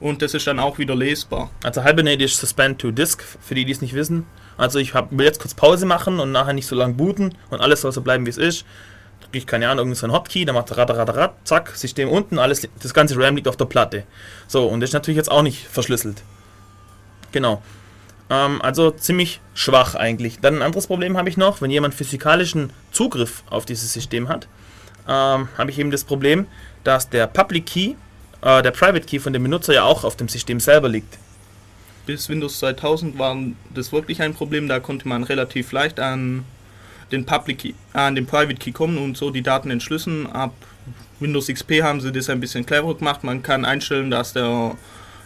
Und 0.00 0.22
das 0.22 0.32
ist 0.32 0.46
dann 0.46 0.58
auch 0.58 0.78
wieder 0.78 0.96
lesbar. 0.96 1.50
Also 1.62 1.84
Hibernate 1.84 2.24
ist 2.24 2.38
Suspend 2.38 2.78
to 2.78 2.90
Disk, 2.92 3.22
für 3.42 3.54
die, 3.54 3.66
die 3.66 3.72
es 3.72 3.82
nicht 3.82 3.92
wissen. 3.92 4.24
Also 4.56 4.78
ich 4.78 4.94
hab, 4.94 5.10
will 5.10 5.26
jetzt 5.26 5.38
kurz 5.38 5.52
Pause 5.52 5.84
machen 5.84 6.18
und 6.18 6.32
nachher 6.32 6.54
nicht 6.54 6.66
so 6.66 6.74
lange 6.76 6.94
booten 6.94 7.34
und 7.50 7.60
alles 7.60 7.82
soll 7.82 7.92
so 7.92 8.00
bleiben, 8.00 8.24
wie 8.24 8.30
es 8.30 8.38
ist. 8.38 8.64
Drücke 9.20 9.36
ich, 9.36 9.46
keine 9.46 9.66
Ahnung, 9.66 9.88
irgendeinen 9.88 9.96
so 10.00 10.06
einen 10.06 10.14
Hotkey, 10.14 10.46
dann 10.46 10.54
macht 10.54 10.70
er 10.70 10.78
rat, 10.78 10.90
rat, 10.92 11.14
rat, 11.14 11.34
zack, 11.44 11.76
System 11.76 12.08
unten, 12.08 12.38
alles, 12.38 12.66
das 12.82 12.94
ganze 12.94 13.18
RAM 13.18 13.36
liegt 13.36 13.48
auf 13.48 13.58
der 13.58 13.66
Platte. 13.66 14.04
So, 14.48 14.66
und 14.66 14.80
das 14.80 14.88
ist 14.88 14.94
natürlich 14.94 15.18
jetzt 15.18 15.30
auch 15.30 15.42
nicht 15.42 15.66
verschlüsselt. 15.66 16.22
Genau. 17.32 17.60
Ähm, 18.30 18.62
also 18.62 18.90
ziemlich 18.92 19.40
schwach 19.54 19.94
eigentlich. 19.94 20.38
Dann 20.40 20.56
ein 20.56 20.62
anderes 20.62 20.86
Problem 20.86 21.16
habe 21.18 21.28
ich 21.28 21.36
noch, 21.36 21.60
wenn 21.60 21.70
jemand 21.70 21.94
physikalischen 21.94 22.72
Zugriff 22.92 23.42
auf 23.50 23.66
dieses 23.66 23.92
System 23.92 24.28
hat, 24.28 24.46
ähm, 25.08 25.48
habe 25.58 25.70
ich 25.70 25.78
eben 25.78 25.90
das 25.90 26.04
Problem, 26.04 26.46
dass 26.84 27.10
der 27.10 27.26
Public 27.26 27.66
Key, 27.66 27.94
äh, 28.42 28.62
der 28.62 28.70
Private 28.70 29.06
Key 29.06 29.18
von 29.18 29.32
dem 29.32 29.42
Benutzer 29.42 29.74
ja 29.74 29.82
auch 29.82 30.04
auf 30.04 30.16
dem 30.16 30.28
System 30.28 30.60
selber 30.60 30.88
liegt. 30.88 31.18
Bis 32.06 32.28
Windows 32.28 32.58
2000 32.60 33.18
war 33.18 33.36
das 33.74 33.92
wirklich 33.92 34.22
ein 34.22 34.34
Problem, 34.34 34.68
da 34.68 34.80
konnte 34.80 35.06
man 35.06 35.24
relativ 35.24 35.72
leicht 35.72 36.00
an 36.00 36.44
den 37.12 37.26
Public 37.26 37.58
Key, 37.58 37.72
an 37.92 38.14
den 38.14 38.26
Private 38.26 38.54
Key 38.54 38.72
kommen 38.72 38.96
und 38.98 39.16
so 39.16 39.30
die 39.30 39.42
Daten 39.42 39.70
entschlüsseln. 39.70 40.26
Ab 40.28 40.54
Windows 41.18 41.48
XP 41.48 41.82
haben 41.82 42.00
sie 42.00 42.12
das 42.12 42.30
ein 42.30 42.40
bisschen 42.40 42.64
cleverer 42.64 42.94
gemacht. 42.94 43.24
Man 43.24 43.42
kann 43.42 43.64
einstellen, 43.64 44.10
dass 44.10 44.32
der, 44.32 44.76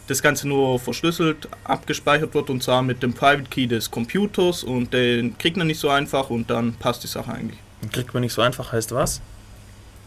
das 0.06 0.22
Ganze 0.22 0.46
nur 0.48 0.78
verschlüsselt 0.78 1.48
abgespeichert 1.64 2.34
wird 2.34 2.50
und 2.50 2.62
zwar 2.62 2.82
mit 2.82 3.02
dem 3.02 3.14
Private 3.14 3.48
Key 3.50 3.66
des 3.66 3.90
Computers 3.90 4.62
und 4.62 4.92
den 4.92 5.38
kriegt 5.38 5.56
man 5.56 5.66
nicht 5.66 5.80
so 5.80 5.88
einfach 5.88 6.30
und 6.30 6.50
dann 6.50 6.74
passt 6.74 7.02
die 7.04 7.08
Sache 7.08 7.32
eigentlich. 7.32 7.58
Kriegt 7.92 8.12
man 8.14 8.22
nicht 8.22 8.32
so 8.32 8.42
einfach, 8.42 8.72
heißt 8.72 8.92
was? 8.92 9.20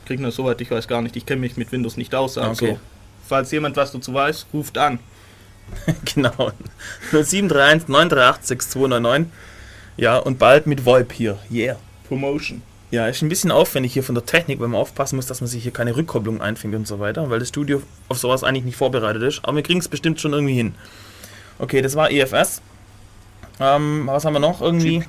Kriegt 0.06 0.22
man 0.22 0.32
soweit, 0.32 0.62
ich 0.62 0.72
weiß 0.72 0.88
gar 0.88 1.02
nicht, 1.02 1.16
ich 1.16 1.26
kenne 1.26 1.42
mich 1.42 1.58
mit 1.58 1.72
Windows 1.72 1.98
nicht 1.98 2.14
aus. 2.16 2.38
Also, 2.38 2.66
Okay. 2.66 2.78
falls 3.28 3.52
jemand 3.52 3.76
was 3.76 3.92
dazu 3.92 4.14
weiß, 4.14 4.48
ruft 4.54 4.78
an. 4.78 5.00
genau. 6.16 6.52
0731 7.12 7.88
938 7.90 8.46
6299. 8.48 9.32
Ja, 9.98 10.18
und 10.18 10.38
bald 10.40 10.68
mit 10.68 10.86
VoIP 10.86 11.12
hier. 11.12 11.40
Yeah. 11.52 11.78
Promotion. 12.08 12.62
Ja, 12.90 13.08
ist 13.08 13.22
ein 13.22 13.30
bisschen 13.30 13.52
aufwendig 13.52 13.94
hier 13.94 14.04
von 14.04 14.16
der 14.16 14.26
Technik, 14.26 14.60
weil 14.60 14.70
man 14.70 14.80
aufpassen 14.80 15.18
muss, 15.18 15.26
dass 15.26 15.42
man 15.42 15.50
sich 15.50 15.64
hier 15.64 15.74
keine 15.74 15.96
Rückkopplung 15.96 16.42
einfängt 16.42 16.74
und 16.74 16.88
so 16.88 17.00
weiter, 17.00 17.30
weil 17.30 17.40
das 17.40 17.50
Studio 17.50 17.82
auf 18.08 18.18
sowas 18.18 18.44
eigentlich 18.44 18.64
nicht 18.64 18.78
vorbereitet 18.78 19.24
ist. 19.24 19.40
Aber 19.44 19.58
wir 19.58 19.64
kriegen 19.64 19.80
es 19.80 19.90
bestimmt 19.90 20.22
schon 20.22 20.32
irgendwie 20.32 20.54
hin. 20.54 20.74
Okay, 21.60 21.82
das 21.82 21.96
war 21.96 22.10
EFS. 22.10 22.62
Ähm, 23.60 24.04
was 24.06 24.24
haben 24.24 24.34
wir 24.34 24.40
noch 24.40 24.62
irgendwie? 24.62 25.04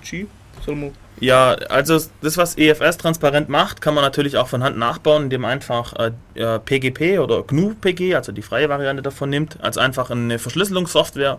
Soll 0.64 0.74
man 0.74 0.92
Ja, 1.20 1.52
also 1.68 2.00
das, 2.20 2.36
was 2.36 2.56
EFS 2.56 2.96
transparent 2.96 3.48
macht, 3.48 3.80
kann 3.80 3.94
man 3.94 4.02
natürlich 4.02 4.36
auch 4.36 4.48
von 4.48 4.64
Hand 4.64 4.76
nachbauen, 4.76 5.24
indem 5.24 5.42
man 5.42 5.52
einfach 5.52 5.94
äh, 5.94 6.12
äh, 6.34 6.58
PGP 6.58 7.20
oder 7.20 7.42
GNU-PG, 7.42 8.14
also 8.14 8.32
die 8.32 8.42
freie 8.42 8.68
Variante 8.68 9.02
davon 9.02 9.30
nimmt, 9.30 9.58
also 9.62 9.80
einfach 9.80 10.10
eine 10.10 10.38
Verschlüsselungssoftware, 10.38 11.38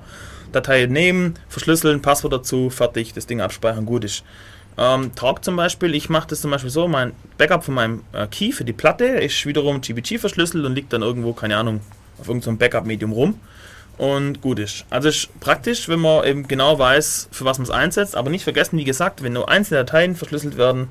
Datei 0.51 0.85
nehmen, 0.85 1.35
verschlüsseln, 1.47 2.01
Passwort 2.01 2.33
dazu, 2.33 2.69
fertig, 2.69 3.13
das 3.13 3.27
Ding 3.27 3.41
abspeichern, 3.41 3.85
gut 3.85 4.03
ist. 4.03 4.23
Ähm, 4.79 5.13
Talk 5.13 5.43
zum 5.43 5.57
Beispiel, 5.57 5.93
ich 5.93 6.07
mache 6.07 6.29
das 6.29 6.39
zum 6.39 6.51
Beispiel 6.51 6.69
so, 6.69 6.87
mein 6.87 7.11
Backup 7.37 7.65
von 7.65 7.73
meinem 7.73 8.03
äh, 8.13 8.27
Key 8.27 8.53
für 8.53 8.63
die 8.63 8.71
Platte 8.71 9.03
ist 9.05 9.45
wiederum 9.45 9.81
GPG 9.81 10.19
verschlüsselt 10.19 10.63
und 10.63 10.73
liegt 10.73 10.93
dann 10.93 11.01
irgendwo, 11.01 11.33
keine 11.33 11.57
Ahnung, 11.57 11.81
auf 12.17 12.29
irgendeinem 12.29 12.57
Backup-Medium 12.57 13.11
rum 13.11 13.35
und 13.97 14.39
gut 14.39 14.57
ist. 14.57 14.85
Also 14.89 15.09
ist 15.09 15.37
praktisch, 15.41 15.89
wenn 15.89 15.99
man 15.99 16.25
eben 16.25 16.47
genau 16.47 16.79
weiß, 16.79 17.27
für 17.29 17.43
was 17.43 17.57
man 17.57 17.65
es 17.65 17.71
einsetzt, 17.71 18.15
aber 18.15 18.29
nicht 18.29 18.45
vergessen, 18.45 18.79
wie 18.79 18.85
gesagt, 18.85 19.21
wenn 19.21 19.33
nur 19.33 19.49
einzelne 19.49 19.83
Dateien 19.83 20.15
verschlüsselt 20.15 20.55
werden, 20.55 20.87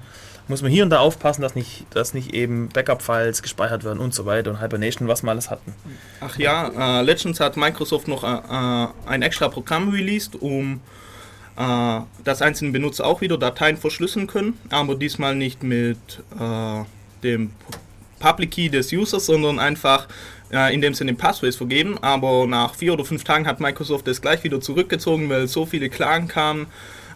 muss 0.48 0.61
man 0.61 0.70
hier 0.70 0.83
und 0.83 0.90
da 0.90 0.98
aufpassen, 0.98 1.40
dass 1.40 1.55
nicht, 1.55 1.87
dass 1.90 2.12
nicht 2.12 2.35
eben 2.35 2.68
Backup-Files 2.68 3.42
gespeichert 3.42 3.85
werden 3.85 3.98
und 3.98 4.12
so 4.12 4.27
weiter 4.27 4.51
und 4.51 4.61
Hibernation, 4.61 5.09
was 5.09 5.22
wir 5.22 5.31
alles 5.31 5.51
hatten. 5.51 5.74
Ach 6.20 6.38
ja, 6.38 7.01
äh, 7.01 7.03
letztens 7.03 7.40
hat 7.40 7.57
Microsoft 7.57 8.07
noch 8.07 8.22
äh, 8.22 8.27
äh, 8.27 8.88
ein 9.07 9.22
extra 9.22 9.48
Programm 9.48 9.88
released, 9.88 10.37
um 10.40 10.81
äh, 11.59 12.01
dass 12.25 12.40
einzelne 12.40 12.71
Benutzer 12.71 13.07
auch 13.07 13.21
wieder 13.21 13.37
Dateien 13.37 13.77
verschlüsseln 13.77 14.27
können, 14.27 14.59
aber 14.71 14.94
diesmal 14.94 15.35
nicht 15.35 15.62
mit 15.62 15.99
äh, 16.38 16.85
dem 17.23 17.51
Public 18.21 18.53
Key 18.53 18.68
des 18.68 18.92
Users, 18.92 19.27
sondern 19.27 19.59
einfach 19.59 20.09
äh, 20.53 20.73
indem 20.75 20.94
sie 20.94 21.05
den 21.05 21.16
Passphrase 21.16 21.59
vergeben. 21.59 21.99
Aber 22.03 22.47
nach 22.47 22.75
vier 22.75 22.92
oder 22.92 23.05
fünf 23.05 23.25
Tagen 23.25 23.47
hat 23.47 23.61
Microsoft 23.61 24.07
das 24.07 24.21
gleich 24.21 24.44
wieder 24.44 24.61
zurückgezogen, 24.61 25.29
weil 25.29 25.49
so 25.49 25.66
viele 25.66 25.88
Klagen 25.90 26.29
kamen. 26.29 26.66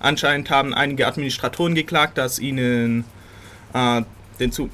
Anscheinend 0.00 0.50
haben 0.50 0.74
einige 0.74 1.06
Administratoren 1.06 1.74
geklagt, 1.74 2.18
dass 2.18 2.38
ihnen 2.38 3.04
äh, 3.72 4.02
den, 4.40 4.52
Zu 4.52 4.70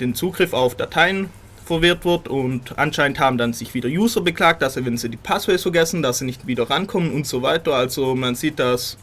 den 0.00 0.14
Zugriff 0.14 0.52
auf 0.52 0.76
Dateien 0.76 1.28
verwehrt 1.68 2.04
wird 2.04 2.28
und 2.28 2.78
anscheinend 2.78 3.20
haben 3.20 3.36
dann 3.38 3.52
sich 3.52 3.74
wieder 3.74 3.88
User 3.88 4.22
beklagt, 4.22 4.62
dass 4.62 4.74
sie, 4.74 4.84
wenn 4.84 4.96
sie 4.96 5.10
die 5.10 5.18
Passwörter 5.18 5.62
vergessen, 5.62 6.02
dass 6.02 6.18
sie 6.18 6.24
nicht 6.24 6.46
wieder 6.46 6.68
rankommen 6.68 7.12
und 7.12 7.26
so 7.26 7.42
weiter. 7.42 7.74
Also 7.74 8.14
man 8.14 8.34
sieht, 8.34 8.58
dass 8.58 8.96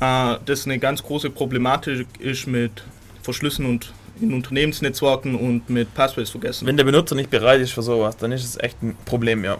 äh, 0.00 0.36
das 0.44 0.64
eine 0.64 0.78
ganz 0.78 1.02
große 1.02 1.28
Problematik 1.30 2.06
ist 2.18 2.46
mit 2.46 2.82
Verschlüssen 3.22 3.66
und 3.66 3.92
in 4.20 4.32
Unternehmensnetzwerken 4.32 5.34
und 5.34 5.68
mit 5.68 5.94
Passwörter 5.94 6.30
vergessen. 6.30 6.66
Wenn 6.66 6.78
der 6.78 6.84
Benutzer 6.84 7.14
nicht 7.14 7.30
bereit 7.30 7.60
ist 7.60 7.72
für 7.72 7.82
sowas, 7.82 8.16
dann 8.16 8.32
ist 8.32 8.44
es 8.44 8.58
echt 8.58 8.82
ein 8.82 8.96
Problem, 9.04 9.44
ja. 9.44 9.58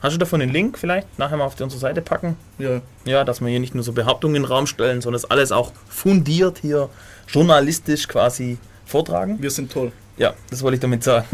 Hast 0.00 0.14
du 0.14 0.18
davon 0.18 0.40
den 0.40 0.50
Link 0.50 0.78
vielleicht 0.78 1.18
nachher 1.18 1.36
mal 1.36 1.44
auf 1.44 1.60
unsere 1.60 1.80
Seite 1.80 2.00
packen? 2.00 2.36
ja. 2.58 2.80
Ja, 3.04 3.24
dass 3.24 3.40
wir 3.40 3.48
hier 3.48 3.60
nicht 3.60 3.74
nur 3.74 3.84
so 3.84 3.92
Behauptungen 3.92 4.36
in 4.36 4.42
den 4.42 4.48
Raum 4.48 4.66
stellen, 4.66 5.02
sondern 5.02 5.20
das 5.20 5.30
alles 5.30 5.52
auch 5.52 5.72
fundiert 5.88 6.58
hier 6.62 6.88
journalistisch 7.28 8.08
quasi 8.08 8.56
vortragen. 8.86 9.36
Wir 9.40 9.50
sind 9.50 9.70
toll. 9.70 9.92
Ja, 10.16 10.34
das 10.50 10.62
wollte 10.62 10.76
ich 10.76 10.80
damit 10.80 11.02
sagen. 11.02 11.26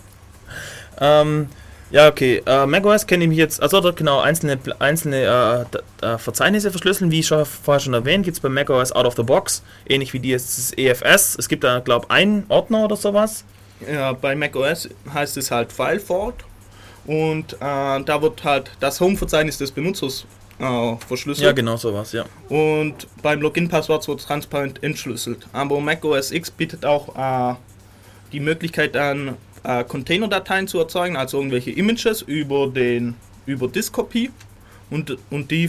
ähm, 1.00 1.48
ja, 1.90 2.08
okay. 2.08 2.42
Äh, 2.46 2.66
macOS 2.66 3.06
kenne 3.06 3.24
ich 3.24 3.28
mich 3.28 3.38
jetzt, 3.38 3.62
also 3.62 3.80
dort 3.80 3.96
genau 3.96 4.20
einzelne, 4.20 4.58
einzelne 4.78 5.66
äh, 6.00 6.06
äh, 6.06 6.18
Verzeichnisse 6.18 6.70
verschlüsseln, 6.70 7.10
wie 7.10 7.20
ich 7.20 7.26
schon 7.26 7.44
vorher 7.44 7.80
schon 7.80 7.92
erwähnt, 7.92 8.24
gibt 8.24 8.38
es 8.38 8.40
bei 8.40 8.48
macOS 8.48 8.92
out 8.92 9.04
of 9.04 9.14
the 9.16 9.22
box, 9.22 9.62
ähnlich 9.86 10.14
wie 10.14 10.18
die 10.18 10.32
EFS. 10.32 11.36
Es 11.38 11.48
gibt 11.48 11.64
da, 11.64 11.80
glaube 11.80 12.06
ich, 12.08 12.10
einen 12.10 12.46
Ordner 12.48 12.86
oder 12.86 12.96
sowas. 12.96 13.44
Ja, 13.86 14.12
bei 14.12 14.34
macOS 14.34 14.88
heißt 15.12 15.36
es 15.36 15.50
halt 15.50 15.70
FileFort 15.70 16.44
und 17.04 17.52
äh, 17.54 17.56
da 17.60 18.22
wird 18.22 18.42
halt 18.42 18.70
das 18.80 18.98
Home-Verzeichnis 19.00 19.58
des 19.58 19.70
Benutzers 19.70 20.24
äh, 20.60 20.96
verschlüsselt. 21.06 21.44
Ja, 21.44 21.52
genau 21.52 21.76
sowas, 21.76 22.12
ja. 22.12 22.24
Und 22.48 23.06
beim 23.20 23.42
Login-Passwort 23.42 24.06
wird 24.08 24.22
transparent 24.22 24.82
entschlüsselt. 24.82 25.46
Aber 25.52 25.80
Mac 25.80 26.04
OS 26.04 26.30
X 26.30 26.50
bietet 26.50 26.86
auch 26.86 27.16
äh, 27.16 27.56
die 28.32 28.40
Möglichkeit 28.40 28.96
an, 28.96 29.36
äh, 29.64 29.84
Containerdateien 29.84 30.66
zu 30.68 30.78
erzeugen, 30.78 31.16
also 31.16 31.38
irgendwelche 31.38 31.70
Images 31.70 32.22
über 32.22 32.66
den 32.68 33.14
über 33.46 33.68
Disk-Kopie 33.68 34.30
und, 34.90 35.16
und, 35.30 35.50
die 35.50 35.68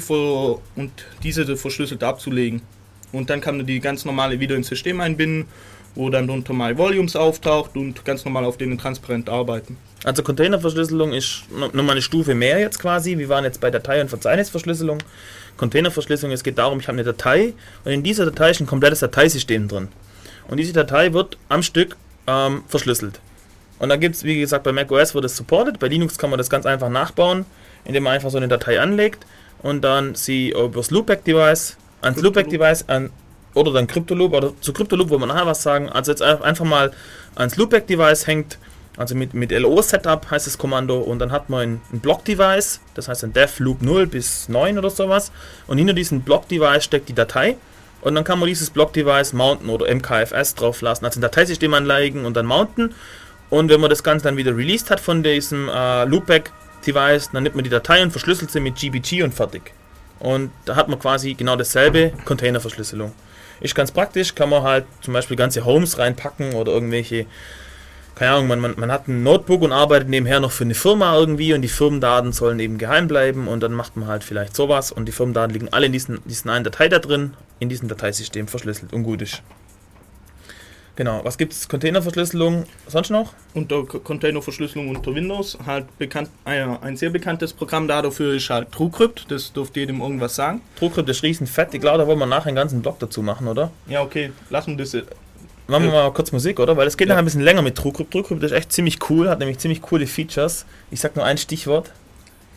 und 0.75 0.91
diese 1.23 1.57
verschlüsselt 1.57 2.03
abzulegen. 2.03 2.61
Und 3.11 3.29
dann 3.29 3.41
kann 3.41 3.57
man 3.57 3.65
die 3.65 3.79
ganz 3.79 4.05
normale 4.05 4.39
wieder 4.39 4.55
ins 4.55 4.67
System 4.67 4.99
einbinden, 5.01 5.45
wo 5.95 6.09
dann 6.09 6.29
unter 6.29 6.53
My 6.53 6.77
Volumes 6.77 7.15
auftaucht 7.15 7.75
und 7.75 8.03
ganz 8.05 8.25
normal 8.25 8.45
auf 8.45 8.57
denen 8.57 8.77
transparent 8.77 9.29
arbeiten. 9.29 9.77
Also 10.03 10.23
Containerverschlüsselung 10.23 11.13
ist 11.13 11.43
no- 11.51 11.67
nochmal 11.67 11.91
eine 11.91 12.01
Stufe 12.01 12.35
mehr 12.35 12.59
jetzt 12.59 12.79
quasi. 12.79 13.17
Wir 13.17 13.29
waren 13.29 13.43
jetzt 13.43 13.61
bei 13.61 13.71
Datei- 13.71 14.01
und 14.01 14.09
Verzeichnisverschlüsselung. 14.09 14.99
Containerverschlüsselung, 15.57 16.33
es 16.33 16.43
geht 16.43 16.57
darum, 16.57 16.79
ich 16.79 16.87
habe 16.87 16.95
eine 16.95 17.03
Datei 17.03 17.53
und 17.85 17.91
in 17.91 18.03
dieser 18.03 18.25
Datei 18.25 18.51
ist 18.51 18.59
ein 18.59 18.67
komplettes 18.67 18.99
Dateisystem 18.99 19.67
drin. 19.67 19.87
Und 20.47 20.57
diese 20.57 20.73
Datei 20.73 21.13
wird 21.13 21.37
am 21.49 21.63
Stück 21.63 21.95
ähm, 22.27 22.63
verschlüsselt. 22.67 23.19
Und 23.79 23.89
da 23.89 23.97
gibt 23.97 24.15
es, 24.15 24.23
wie 24.23 24.39
gesagt, 24.39 24.63
bei 24.63 24.71
macOS 24.71 25.13
wird 25.13 25.25
es 25.25 25.35
supported, 25.35 25.79
bei 25.79 25.87
Linux 25.87 26.17
kann 26.17 26.29
man 26.29 26.37
das 26.37 26.49
ganz 26.49 26.65
einfach 26.65 26.89
nachbauen, 26.89 27.45
indem 27.85 28.03
man 28.03 28.13
einfach 28.13 28.29
so 28.29 28.37
eine 28.37 28.47
Datei 28.47 28.79
anlegt 28.79 29.25
und 29.61 29.81
dann 29.81 30.15
sie 30.15 30.51
übers 30.51 30.91
Loopback-Device, 30.91 31.77
ans 32.01 32.21
Loopback-Device, 32.21 32.87
an, 32.87 33.09
oder 33.53 33.73
dann 33.73 33.87
Cryptoloop, 33.87 34.33
oder 34.33 34.53
zu 34.61 34.73
Cryptoloop 34.73 35.09
wollen 35.09 35.21
wir 35.21 35.27
nachher 35.27 35.47
was 35.47 35.63
sagen, 35.63 35.89
also 35.89 36.11
jetzt 36.11 36.21
einfach 36.21 36.65
mal 36.65 36.91
ans 37.35 37.57
Loopback-Device 37.57 38.27
hängt, 38.27 38.57
also 38.95 39.15
mit, 39.15 39.33
mit 39.33 39.51
LO-Setup 39.51 40.29
heißt 40.29 40.45
das 40.47 40.57
Kommando 40.57 40.99
und 40.99 41.19
dann 41.19 41.31
hat 41.31 41.49
man 41.49 41.61
ein, 41.61 41.81
ein 41.91 41.99
Block-Device, 41.99 42.79
das 42.93 43.07
heißt 43.07 43.23
ein 43.23 43.33
Dev 43.33 43.61
Loop 43.61 43.81
0 43.81 44.07
bis 44.07 44.49
9 44.49 44.77
oder 44.77 44.91
sowas 44.91 45.31
und 45.67 45.77
hinter 45.77 45.93
diesem 45.93 46.21
Block-Device 46.21 46.83
steckt 46.83 47.09
die 47.09 47.13
Datei 47.13 47.57
und 48.03 48.15
dann 48.15 48.23
kann 48.23 48.39
man 48.39 48.47
dieses 48.47 48.69
Block-Device 48.69 49.33
mounten 49.33 49.69
oder 49.69 49.93
MKFS 49.93 50.55
drauf 50.55 50.81
lassen, 50.81 51.05
also 51.05 51.19
ein 51.19 51.21
Dateisystem 51.21 51.73
anlegen 51.73 52.25
und 52.25 52.35
dann 52.35 52.45
mounten 52.45 52.93
und 53.53 53.69
wenn 53.69 53.79
man 53.79 53.91
das 53.91 54.03
Ganze 54.03 54.23
dann 54.23 54.35
wieder 54.35 54.57
released 54.57 54.89
hat 54.89 54.99
von 54.99 55.21
diesem 55.21 55.69
äh, 55.69 56.05
Loopback-Device, 56.05 57.29
dann 57.33 57.43
nimmt 57.43 57.53
man 57.53 57.63
die 57.63 57.69
Datei 57.69 58.01
und 58.01 58.09
verschlüsselt 58.09 58.49
sie 58.49 58.59
mit 58.59 58.77
GBG 58.77 59.21
und 59.21 59.31
fertig. 59.31 59.73
Und 60.19 60.49
da 60.65 60.75
hat 60.75 60.87
man 60.87 60.97
quasi 60.97 61.35
genau 61.35 61.55
dasselbe, 61.55 62.13
Containerverschlüsselung. 62.25 63.13
Ist 63.59 63.75
ganz 63.75 63.91
praktisch, 63.91 64.33
kann 64.33 64.49
man 64.49 64.63
halt 64.63 64.85
zum 65.01 65.13
Beispiel 65.13 65.37
ganze 65.37 65.65
Homes 65.65 65.99
reinpacken 65.99 66.53
oder 66.53 66.71
irgendwelche, 66.71 67.27
keine 68.15 68.31
Ahnung, 68.31 68.47
man, 68.47 68.59
man, 68.59 68.73
man 68.77 68.91
hat 68.91 69.07
ein 69.07 69.23
Notebook 69.23 69.61
und 69.61 69.71
arbeitet 69.71 70.09
nebenher 70.09 70.39
noch 70.39 70.51
für 70.51 70.63
eine 70.63 70.75
Firma 70.75 71.17
irgendwie 71.17 71.53
und 71.53 71.61
die 71.61 71.67
Firmendaten 71.67 72.31
sollen 72.31 72.59
eben 72.59 72.77
geheim 72.77 73.07
bleiben 73.07 73.47
und 73.47 73.61
dann 73.61 73.73
macht 73.73 73.97
man 73.97 74.07
halt 74.07 74.23
vielleicht 74.23 74.55
sowas 74.55 74.91
und 74.91 75.05
die 75.05 75.11
Firmendaten 75.11 75.53
liegen 75.53 75.69
alle 75.71 75.87
in 75.87 75.93
diesen, 75.93 76.19
diesen 76.25 76.49
einen 76.49 76.63
Datei 76.63 76.89
da 76.89 76.99
drin, 76.99 77.33
in 77.59 77.69
diesem 77.69 77.87
Dateisystem 77.87 78.47
verschlüsselt 78.47 78.93
und 78.93 79.03
gut 79.03 79.21
ist. 79.21 79.41
Genau, 80.95 81.21
was 81.23 81.39
gibt 81.39 81.53
es? 81.53 81.67
Containerverschlüsselung 81.67 82.65
sonst 82.85 83.09
noch? 83.09 83.33
Unter 83.55 83.83
Containerverschlüsselung 83.83 84.89
unter 84.89 85.15
Windows 85.15 85.57
halt 85.65 85.85
bekannt, 85.97 86.29
äh, 86.45 86.63
ein 86.81 86.95
sehr 86.97 87.09
bekanntes 87.09 87.51
Programm 87.51 87.87
dafür 87.87 88.35
ist 88.35 88.47
halt 88.51 88.71
TrueCrypt, 88.71 89.31
das 89.31 89.51
dürfte 89.51 89.79
jedem 89.79 90.01
irgendwas 90.01 90.35
sagen. 90.35 90.61
TrueCrypt 90.77 91.09
ist 91.09 91.23
riesen 91.23 91.47
fett. 91.47 91.73
Ich 91.73 91.81
glaube, 91.81 91.97
da 91.97 92.05
wollen 92.05 92.19
wir 92.19 92.27
nachher 92.27 92.47
einen 92.47 92.57
ganzen 92.57 92.83
Blog 92.83 92.99
dazu 92.99 93.23
machen, 93.23 93.47
oder? 93.47 93.71
Ja, 93.87 94.03
okay, 94.03 94.33
lassen 94.51 94.77
wir 94.77 94.85
das. 94.85 94.95
Machen 95.67 95.85
wir 95.85 95.91
mal 95.91 96.11
kurz 96.11 96.31
Musik, 96.31 96.59
oder? 96.59 96.75
Weil 96.75 96.87
es 96.87 96.97
geht 96.97 97.07
Ja. 97.07 97.13
noch 97.15 97.19
ein 97.19 97.25
bisschen 97.25 97.41
länger 97.41 97.61
mit 97.61 97.75
TrueCrypt. 97.75 98.11
TrueCrypt 98.11 98.43
ist 98.43 98.51
echt 98.51 98.71
ziemlich 98.73 98.97
cool, 99.09 99.29
hat 99.29 99.39
nämlich 99.39 99.59
ziemlich 99.59 99.81
coole 99.81 100.07
Features. 100.07 100.65
Ich 100.91 100.99
sag 100.99 101.15
nur 101.15 101.25
ein 101.25 101.37
Stichwort. 101.37 101.91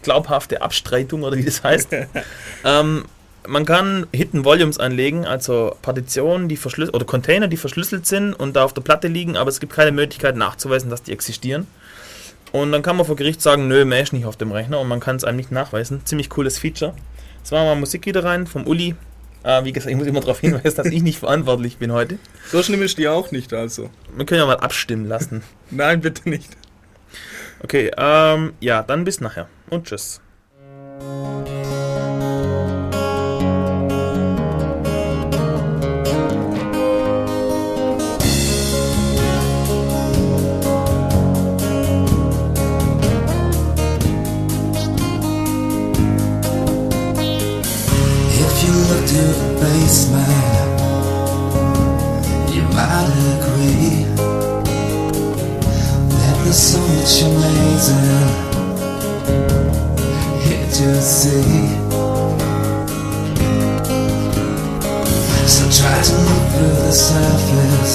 Glaubhafte 0.02 0.62
Abstreitung 0.62 1.22
oder 1.22 1.36
wie 1.36 1.44
das 1.44 1.62
heißt. 1.62 1.88
ähm, 2.64 3.04
man 3.46 3.64
kann 3.64 4.06
Hidden 4.12 4.44
Volumes 4.44 4.78
anlegen, 4.78 5.24
also 5.24 5.76
Partitionen, 5.82 6.48
die 6.48 6.56
verschlüsselt 6.56 6.94
oder 6.94 7.04
Container, 7.04 7.46
die 7.48 7.56
verschlüsselt 7.56 8.06
sind 8.06 8.34
und 8.34 8.56
da 8.56 8.64
auf 8.64 8.72
der 8.72 8.82
Platte 8.82 9.06
liegen, 9.08 9.36
aber 9.36 9.50
es 9.50 9.60
gibt 9.60 9.72
keine 9.72 9.92
Möglichkeit 9.92 10.36
nachzuweisen, 10.36 10.90
dass 10.90 11.02
die 11.04 11.12
existieren. 11.12 11.66
Und 12.52 12.72
dann 12.72 12.82
kann 12.82 12.96
man 12.96 13.06
vor 13.06 13.16
Gericht 13.16 13.42
sagen, 13.42 13.68
nö, 13.68 13.84
mehr 13.84 14.02
ist 14.02 14.12
nicht 14.12 14.24
auf 14.26 14.36
dem 14.36 14.50
Rechner 14.52 14.80
und 14.80 14.88
man 14.88 14.98
kann 15.00 15.16
es 15.16 15.24
einem 15.24 15.36
nicht 15.36 15.52
nachweisen. 15.52 16.00
Ziemlich 16.04 16.28
cooles 16.30 16.58
Feature. 16.58 16.94
Jetzt 17.38 17.52
machen 17.52 17.64
wir 17.64 17.74
mal 17.74 17.80
Musik 17.80 18.06
wieder 18.06 18.24
rein 18.24 18.46
vom 18.46 18.66
Uli. 18.66 18.94
Äh, 19.46 19.64
wie 19.64 19.72
gesagt, 19.72 19.90
ich 19.90 19.96
muss 19.96 20.08
immer 20.08 20.20
darauf 20.20 20.40
hinweisen, 20.40 20.76
dass 20.76 20.86
ich 20.86 21.02
nicht 21.02 21.20
verantwortlich 21.20 21.78
bin 21.78 21.92
heute. 21.92 22.18
So 22.50 22.64
schlimm 22.64 22.82
ist 22.82 22.98
die 22.98 23.06
auch 23.06 23.30
nicht, 23.30 23.52
also. 23.52 23.90
Wir 24.16 24.26
können 24.26 24.40
ja 24.40 24.46
mal 24.46 24.56
abstimmen 24.56 25.06
lassen. 25.06 25.42
Nein, 25.70 26.00
bitte 26.00 26.28
nicht. 26.28 26.56
Okay, 27.62 27.92
ähm, 27.96 28.54
ja, 28.60 28.82
dann 28.82 29.04
bis 29.04 29.20
nachher 29.20 29.48
und 29.70 29.86
tschüss. 29.86 30.20
Basement, 49.60 50.80
you 52.54 52.62
might 52.74 53.08
agree 53.34 54.04
that 56.10 56.36
there's 56.44 56.58
so 56.58 56.80
much 56.80 57.22
amazing 57.22 58.28
here 60.42 60.66
to 60.78 61.00
see. 61.00 61.86
So 65.46 65.62
try 65.70 65.96
to 66.02 66.16
look 66.26 66.44
through 66.52 66.76
the 66.86 66.92
surface 66.92 67.94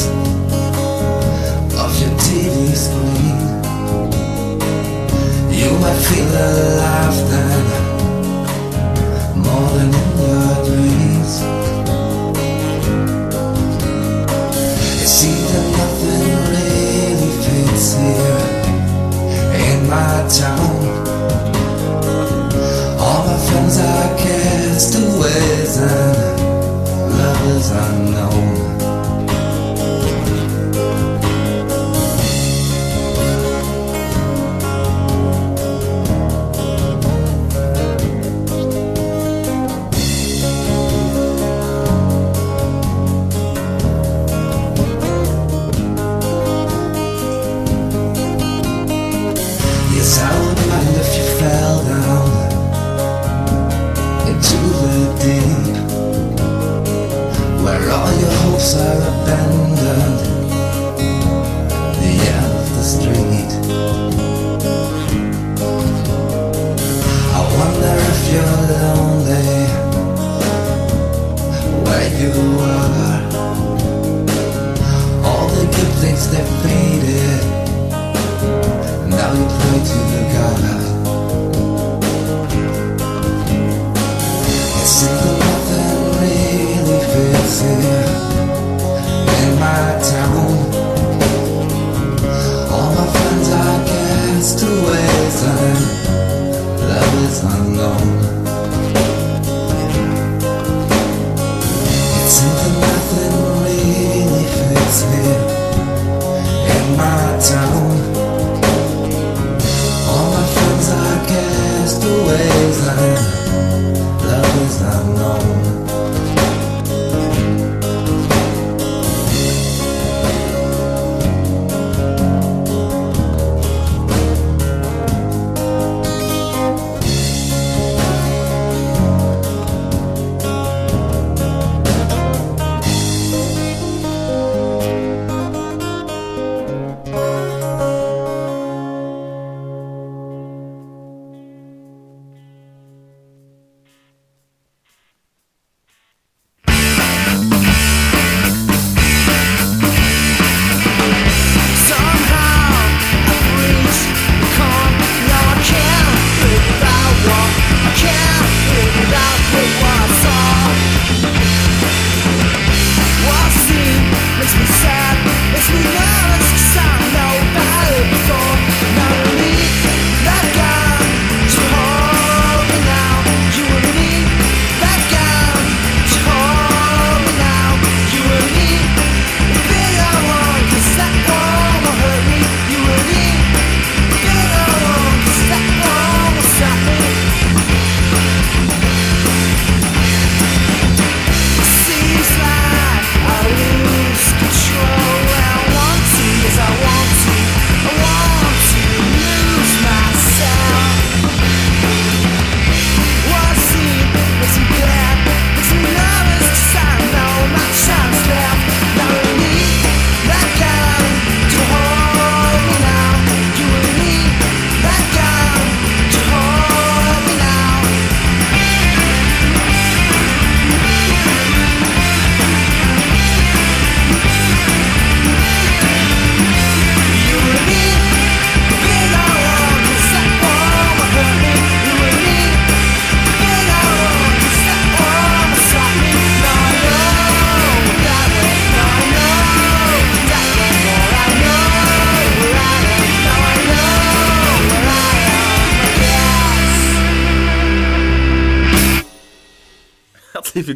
of 1.83 1.91
your 2.01 2.13
TV 2.25 2.73
screen. 2.75 3.39
You 5.51 5.69
might 5.79 5.99
feel 6.07 6.27
alive 6.27 7.17
then 7.29 7.65
more 9.35 9.69
than 9.75 9.89
in 9.93 10.09
your 10.17 10.65
dreams. 10.65 10.80
It 15.03 15.07
seems 15.07 15.47
that 15.53 15.67
nothing 15.79 16.23
really 16.51 17.31
fits 17.43 17.87
here 17.95 18.43
in 19.69 19.79
my 19.89 20.13
town. 20.27 20.81
All 22.99 23.21
my 23.25 23.37
friends 23.47 23.75
are 23.79 24.09
castaways 24.17 25.77
and 25.77 26.17
lovers 27.17 27.69
unknown. 27.71 28.00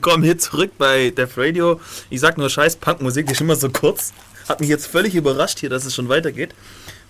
Willkommen 0.05 0.23
hier 0.23 0.37
zurück 0.37 0.69
bei 0.77 1.09
Def 1.09 1.35
Radio. 1.35 1.81
Ich 2.11 2.19
sag 2.19 2.37
nur 2.37 2.47
scheiß 2.47 2.75
Punkmusik, 2.75 3.25
die 3.25 3.31
ist 3.31 3.41
immer 3.41 3.55
so 3.55 3.71
kurz. 3.71 4.13
Hat 4.47 4.59
mich 4.59 4.69
jetzt 4.69 4.85
völlig 4.85 5.15
überrascht 5.15 5.57
hier, 5.57 5.71
dass 5.71 5.83
es 5.83 5.95
schon 5.95 6.09
weitergeht. 6.09 6.53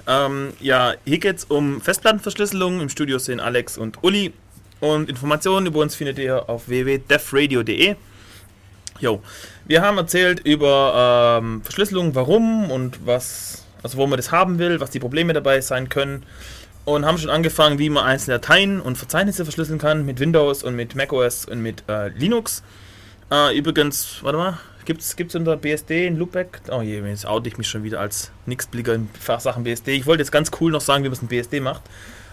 Ähm, 0.08 0.54
ja, 0.62 0.94
hier 1.04 1.18
geht's 1.18 1.44
um 1.44 1.82
Festplattenverschlüsselung. 1.82 2.80
Im 2.80 2.88
Studio 2.88 3.20
sind 3.20 3.42
Alex 3.42 3.78
und 3.78 4.02
Uli. 4.02 4.32
Und 4.80 5.10
Informationen 5.10 5.66
über 5.66 5.82
uns 5.82 5.94
findet 5.94 6.20
ihr 6.20 6.50
auf 6.50 6.70
www.defradio.de. 6.70 7.96
Jo, 9.02 9.22
wir 9.66 9.82
haben 9.82 9.98
erzählt 9.98 10.40
über 10.46 11.42
ähm, 11.44 11.64
Verschlüsselung, 11.64 12.16
warum 12.16 12.72
und 12.72 13.06
was, 13.06 13.66
also 13.84 13.98
wo 13.98 14.08
man 14.08 14.16
das 14.16 14.32
haben 14.32 14.58
will, 14.58 14.80
was 14.80 14.92
die 14.92 15.00
Probleme 15.00 15.34
dabei 15.34 15.60
sein 15.60 15.90
können. 15.90 16.24
Und 16.86 17.06
haben 17.06 17.18
schon 17.18 17.30
angefangen, 17.30 17.78
wie 17.78 17.90
man 17.90 18.06
einzelne 18.06 18.40
Dateien 18.40 18.80
und 18.80 18.98
Verzeichnisse 18.98 19.44
verschlüsseln 19.44 19.80
kann 19.80 20.06
mit 20.06 20.22
Windows 20.22 20.64
und 20.64 20.78
mit 20.78 20.96
macOS 20.96 21.44
und 21.44 21.62
mit 21.62 21.84
äh, 21.90 22.08
Linux. 22.08 22.64
Äh, 23.32 23.58
übrigens, 23.58 24.20
warte 24.22 24.38
mal, 24.38 24.60
gibt's 24.86 25.16
gibt's 25.16 25.36
unter 25.36 25.58
BSD 25.58 26.08
in 26.08 26.18
Loopback? 26.18 26.62
Oh 26.70 26.82
je, 26.82 27.02
jetzt 27.02 27.26
oute 27.26 27.48
ich 27.50 27.58
mich 27.58 27.68
schon 27.68 27.84
wieder 27.84 28.00
als 28.00 28.32
Nixblicker 28.46 28.94
in 28.94 29.10
Fachsachen 29.20 29.64
BSD. 29.64 29.94
Ich 29.94 30.06
wollte 30.06 30.22
jetzt 30.22 30.32
ganz 30.32 30.52
cool 30.60 30.72
noch 30.72 30.82
sagen, 30.82 31.04
wie 31.04 31.10
man 31.10 31.14
es 31.14 31.22
in 31.22 31.28
BSD 31.28 31.60
macht. 31.60 31.82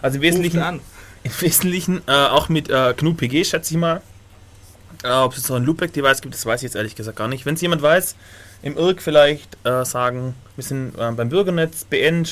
Also 0.03 0.17
im 0.17 0.23
Wesentlichen, 0.23 0.61
an. 0.61 0.81
im 1.23 1.33
Wesentlichen 1.41 2.03
äh, 2.07 2.13
auch 2.13 2.49
mit 2.49 2.69
äh, 2.69 2.95
GNU-PG, 2.97 3.45
schätze 3.45 3.75
ich 3.75 3.81
mal. 3.81 4.03
Äh, 5.03 5.11
Ob 5.11 5.35
es 5.35 5.45
so 5.45 5.55
ein 5.55 5.65
Loopback-Device 5.65 6.21
gibt, 6.21 6.35
das 6.35 6.45
weiß 6.45 6.61
ich 6.61 6.65
jetzt 6.65 6.77
ehrlich 6.77 6.95
gesagt 6.95 7.17
gar 7.17 7.29
nicht. 7.29 7.47
Wenn 7.47 7.55
es 7.55 7.61
jemand 7.63 7.81
weiß, 7.81 8.17
im 8.63 8.77
IRC 8.77 9.03
vielleicht 9.03 9.57
äh, 9.65 9.85
sagen, 9.85 10.35
wir 10.55 10.65
sind 10.65 10.95
äh, 10.99 11.11
beim 11.11 11.31
Bürgernetz 11.31 11.85
bn 11.85 12.25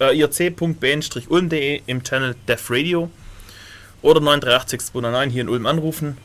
äh, 0.00 0.18
irc.bn-ulm.de 0.18 1.82
im 1.86 2.02
Channel 2.02 2.34
Def 2.48 2.70
Radio 2.70 3.10
oder 4.02 4.20
938 4.20 5.32
hier 5.32 5.42
in 5.42 5.48
Ulm 5.48 5.66
anrufen. 5.66 6.18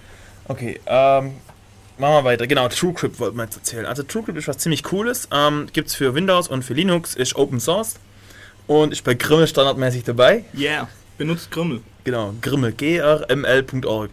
Okay, 0.48 0.80
ähm, 0.88 1.34
machen 1.98 2.14
wir 2.14 2.24
weiter. 2.24 2.48
Genau, 2.48 2.68
TrueCrypt 2.68 3.20
wollten 3.20 3.38
wir 3.38 3.44
jetzt 3.44 3.58
erzählen. 3.58 3.86
Also 3.86 4.04
TrueCrypt 4.04 4.38
ist 4.38 4.48
was 4.48 4.58
ziemlich 4.58 4.84
cooles. 4.84 5.28
Ähm, 5.32 5.68
Gibt 5.72 5.90
es 5.90 5.96
für 5.96 6.14
Windows 6.14 6.48
und 6.48 6.64
für 6.64 6.74
Linux, 6.74 7.16
ist 7.16 7.36
Open 7.36 7.60
Source 7.60 7.96
und 8.68 8.92
ist 8.92 9.04
bei 9.04 9.14
Grimmel 9.14 9.48
standardmäßig 9.48 10.04
dabei. 10.04 10.46
Yeah, 10.58 10.88
benutzt 11.18 11.52
Krümmel. 11.52 11.82
Genau, 12.04 12.34
Grimmel, 12.42 12.74
grml.org. 12.74 14.10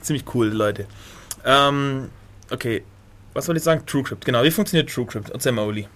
Ziemlich 0.00 0.24
cool, 0.34 0.48
Leute. 0.48 0.86
Ähm, 1.44 2.10
okay, 2.50 2.82
was 3.34 3.46
soll 3.46 3.56
ich 3.56 3.62
sagen? 3.62 3.84
TrueCrypt, 3.86 4.24
genau. 4.24 4.42
Wie 4.42 4.50
funktioniert 4.50 4.90
TrueCrypt? 4.90 5.30
Erzähl 5.30 5.52
mal, 5.52 5.66
Uli. 5.66 5.88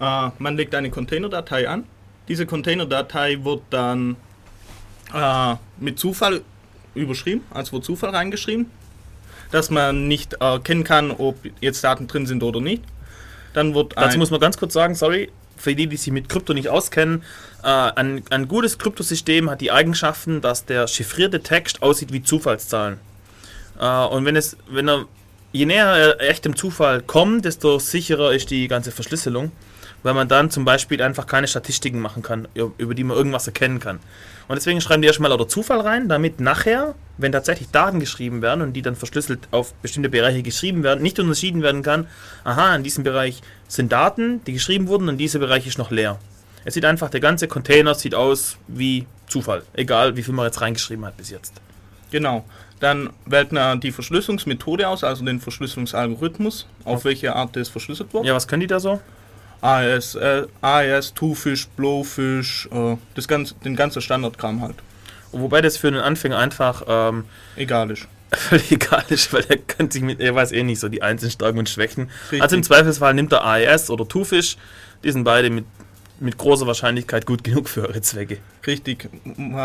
Äh, 0.00 0.30
man 0.38 0.56
legt 0.56 0.74
eine 0.74 0.90
Containerdatei 0.90 1.68
an. 1.68 1.84
Diese 2.28 2.46
Containerdatei 2.46 3.44
wird 3.44 3.62
dann 3.70 4.16
äh, 5.14 5.54
mit 5.78 5.98
Zufall 5.98 6.42
überschrieben, 6.94 7.44
also 7.50 7.72
wird 7.72 7.84
Zufall 7.84 8.10
reingeschrieben, 8.10 8.70
dass 9.50 9.70
man 9.70 10.08
nicht 10.08 10.34
erkennen 10.34 10.84
kann, 10.84 11.10
ob 11.10 11.36
jetzt 11.60 11.82
Daten 11.84 12.06
drin 12.06 12.26
sind 12.26 12.42
oder 12.42 12.60
nicht. 12.60 12.82
Dann 13.54 13.74
wird 13.74 13.94
Dazu 13.96 14.18
muss 14.18 14.30
man 14.30 14.40
ganz 14.40 14.58
kurz 14.58 14.74
sagen, 14.74 14.94
sorry, 14.94 15.30
für 15.56 15.74
die, 15.74 15.86
die 15.86 15.96
sich 15.96 16.12
mit 16.12 16.28
Krypto 16.28 16.52
nicht 16.52 16.68
auskennen, 16.68 17.22
äh, 17.62 17.68
ein, 17.68 18.22
ein 18.30 18.48
gutes 18.48 18.78
Kryptosystem 18.78 19.50
hat 19.50 19.60
die 19.60 19.72
Eigenschaften, 19.72 20.40
dass 20.40 20.66
der 20.66 20.86
chiffrierte 20.86 21.42
Text 21.42 21.82
aussieht 21.82 22.12
wie 22.12 22.22
Zufallszahlen. 22.22 22.98
Äh, 23.80 24.04
und 24.06 24.24
wenn 24.24 24.36
es, 24.36 24.56
wenn 24.68 24.88
er, 24.88 25.06
je 25.52 25.66
näher 25.66 25.86
er 25.86 26.20
echtem 26.20 26.54
Zufall 26.54 27.02
kommt, 27.02 27.44
desto 27.44 27.78
sicherer 27.78 28.32
ist 28.32 28.50
die 28.50 28.68
ganze 28.68 28.92
Verschlüsselung, 28.92 29.52
weil 30.06 30.14
man 30.14 30.28
dann 30.28 30.50
zum 30.52 30.64
Beispiel 30.64 31.02
einfach 31.02 31.26
keine 31.26 31.48
Statistiken 31.48 31.98
machen 31.98 32.22
kann, 32.22 32.46
über 32.54 32.94
die 32.94 33.02
man 33.02 33.16
irgendwas 33.16 33.48
erkennen 33.48 33.80
kann. 33.80 33.98
Und 34.46 34.54
deswegen 34.54 34.80
schreiben 34.80 35.02
die 35.02 35.08
erstmal 35.08 35.32
lauter 35.32 35.48
Zufall 35.48 35.80
rein, 35.80 36.08
damit 36.08 36.38
nachher, 36.38 36.94
wenn 37.18 37.32
tatsächlich 37.32 37.72
Daten 37.72 37.98
geschrieben 37.98 38.40
werden 38.40 38.62
und 38.62 38.74
die 38.74 38.82
dann 38.82 38.94
verschlüsselt 38.94 39.48
auf 39.50 39.74
bestimmte 39.74 40.08
Bereiche 40.08 40.44
geschrieben 40.44 40.84
werden, 40.84 41.02
nicht 41.02 41.18
unterschieden 41.18 41.60
werden 41.60 41.82
kann, 41.82 42.06
aha, 42.44 42.76
in 42.76 42.84
diesem 42.84 43.02
Bereich 43.02 43.42
sind 43.66 43.90
Daten, 43.90 44.44
die 44.44 44.52
geschrieben 44.52 44.86
wurden 44.86 45.08
und 45.08 45.18
dieser 45.18 45.40
Bereich 45.40 45.66
ist 45.66 45.76
noch 45.76 45.90
leer. 45.90 46.20
Es 46.64 46.74
sieht 46.74 46.84
einfach, 46.84 47.10
der 47.10 47.18
ganze 47.18 47.48
Container 47.48 47.96
sieht 47.96 48.14
aus 48.14 48.58
wie 48.68 49.06
Zufall, 49.26 49.64
egal 49.74 50.16
wie 50.16 50.22
viel 50.22 50.34
man 50.34 50.46
jetzt 50.46 50.60
reingeschrieben 50.60 51.04
hat 51.04 51.16
bis 51.16 51.30
jetzt. 51.30 51.60
Genau. 52.12 52.44
Dann 52.78 53.10
wählt 53.24 53.50
man 53.50 53.80
die 53.80 53.90
Verschlüsselungsmethode 53.90 54.86
aus, 54.86 55.02
also 55.02 55.24
den 55.24 55.40
Verschlüsselungsalgorithmus, 55.40 56.68
auf 56.84 57.04
welche 57.04 57.34
Art 57.34 57.56
das 57.56 57.68
verschlüsselt 57.68 58.14
wird. 58.14 58.24
Ja, 58.24 58.34
was 58.34 58.46
können 58.46 58.60
die 58.60 58.68
da 58.68 58.78
so? 58.78 59.00
AES, 59.60 60.14
äh, 60.16 60.46
AES, 60.60 61.14
Two-Fish, 61.14 61.68
Blowfish, 61.76 62.68
äh, 62.72 62.96
das 63.14 63.26
ganze, 63.28 63.54
den 63.64 63.76
ganzen 63.76 64.02
Standardkram 64.02 64.60
halt. 64.62 64.76
Wobei 65.32 65.60
das 65.60 65.76
für 65.76 65.88
einen 65.88 66.00
Anfänger 66.00 66.38
einfach 66.38 66.82
ähm, 66.86 67.24
Egal 67.56 67.90
ist. 67.90 68.06
völlig 68.32 68.72
egal 68.72 69.04
ist, 69.08 69.32
weil 69.32 69.44
er 69.48 69.56
kann 69.58 69.90
sich 69.90 70.02
mit, 70.02 70.20
er 70.20 70.34
weiß 70.34 70.52
eh 70.52 70.62
nicht 70.64 70.80
so 70.80 70.88
die 70.88 71.00
einzelnen 71.02 71.30
Stärken 71.30 71.58
und 71.58 71.68
Schwächen. 71.68 72.10
Richtig. 72.24 72.42
Also 72.42 72.56
im 72.56 72.62
Zweifelsfall 72.62 73.14
nimmt 73.14 73.32
er 73.32 73.44
AES 73.44 73.88
oder 73.90 74.06
Twofish, 74.08 74.56
die 75.04 75.10
sind 75.12 75.24
beide 75.24 75.48
mit, 75.50 75.64
mit 76.18 76.36
großer 76.36 76.66
Wahrscheinlichkeit 76.66 77.24
gut 77.26 77.44
genug 77.44 77.68
für 77.68 77.82
eure 77.86 78.00
Zwecke. 78.00 78.38
Richtig. 78.66 79.08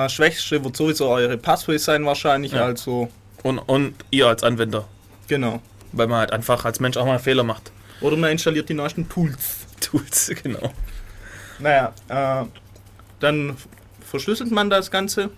Schwächste 0.09 0.63
wird 0.63 0.75
sowieso 0.77 1.09
eure 1.09 1.37
Passphrase 1.37 1.79
sein 1.79 2.05
wahrscheinlich, 2.05 2.51
Ja. 2.51 2.65
also 2.65 3.09
Und, 3.43 3.59
und 3.59 3.95
ihr 4.11 4.27
als 4.27 4.43
Anwender, 4.43 4.87
genau. 5.27 5.59
weil 5.91 6.07
man 6.07 6.19
halt 6.19 6.31
einfach 6.31 6.63
als 6.65 6.79
Mensch 6.79 6.97
auch 6.97 7.05
mal 7.05 7.17
Fehler 7.19 7.43
macht. 7.43 7.71
Oder 8.01 8.15
man 8.17 8.31
installiert 8.31 8.69
die 8.69 8.73
neuesten 8.75 9.07
Tools. 9.09 9.60
Tools, 9.81 10.31
genau. 10.43 10.71
Naja, 11.59 11.93
äh, 12.07 12.45
dann 13.19 13.57
verschlüsselt 14.09 14.51
man 14.51 14.69
das 14.69 14.89
Ganze, 14.89 15.29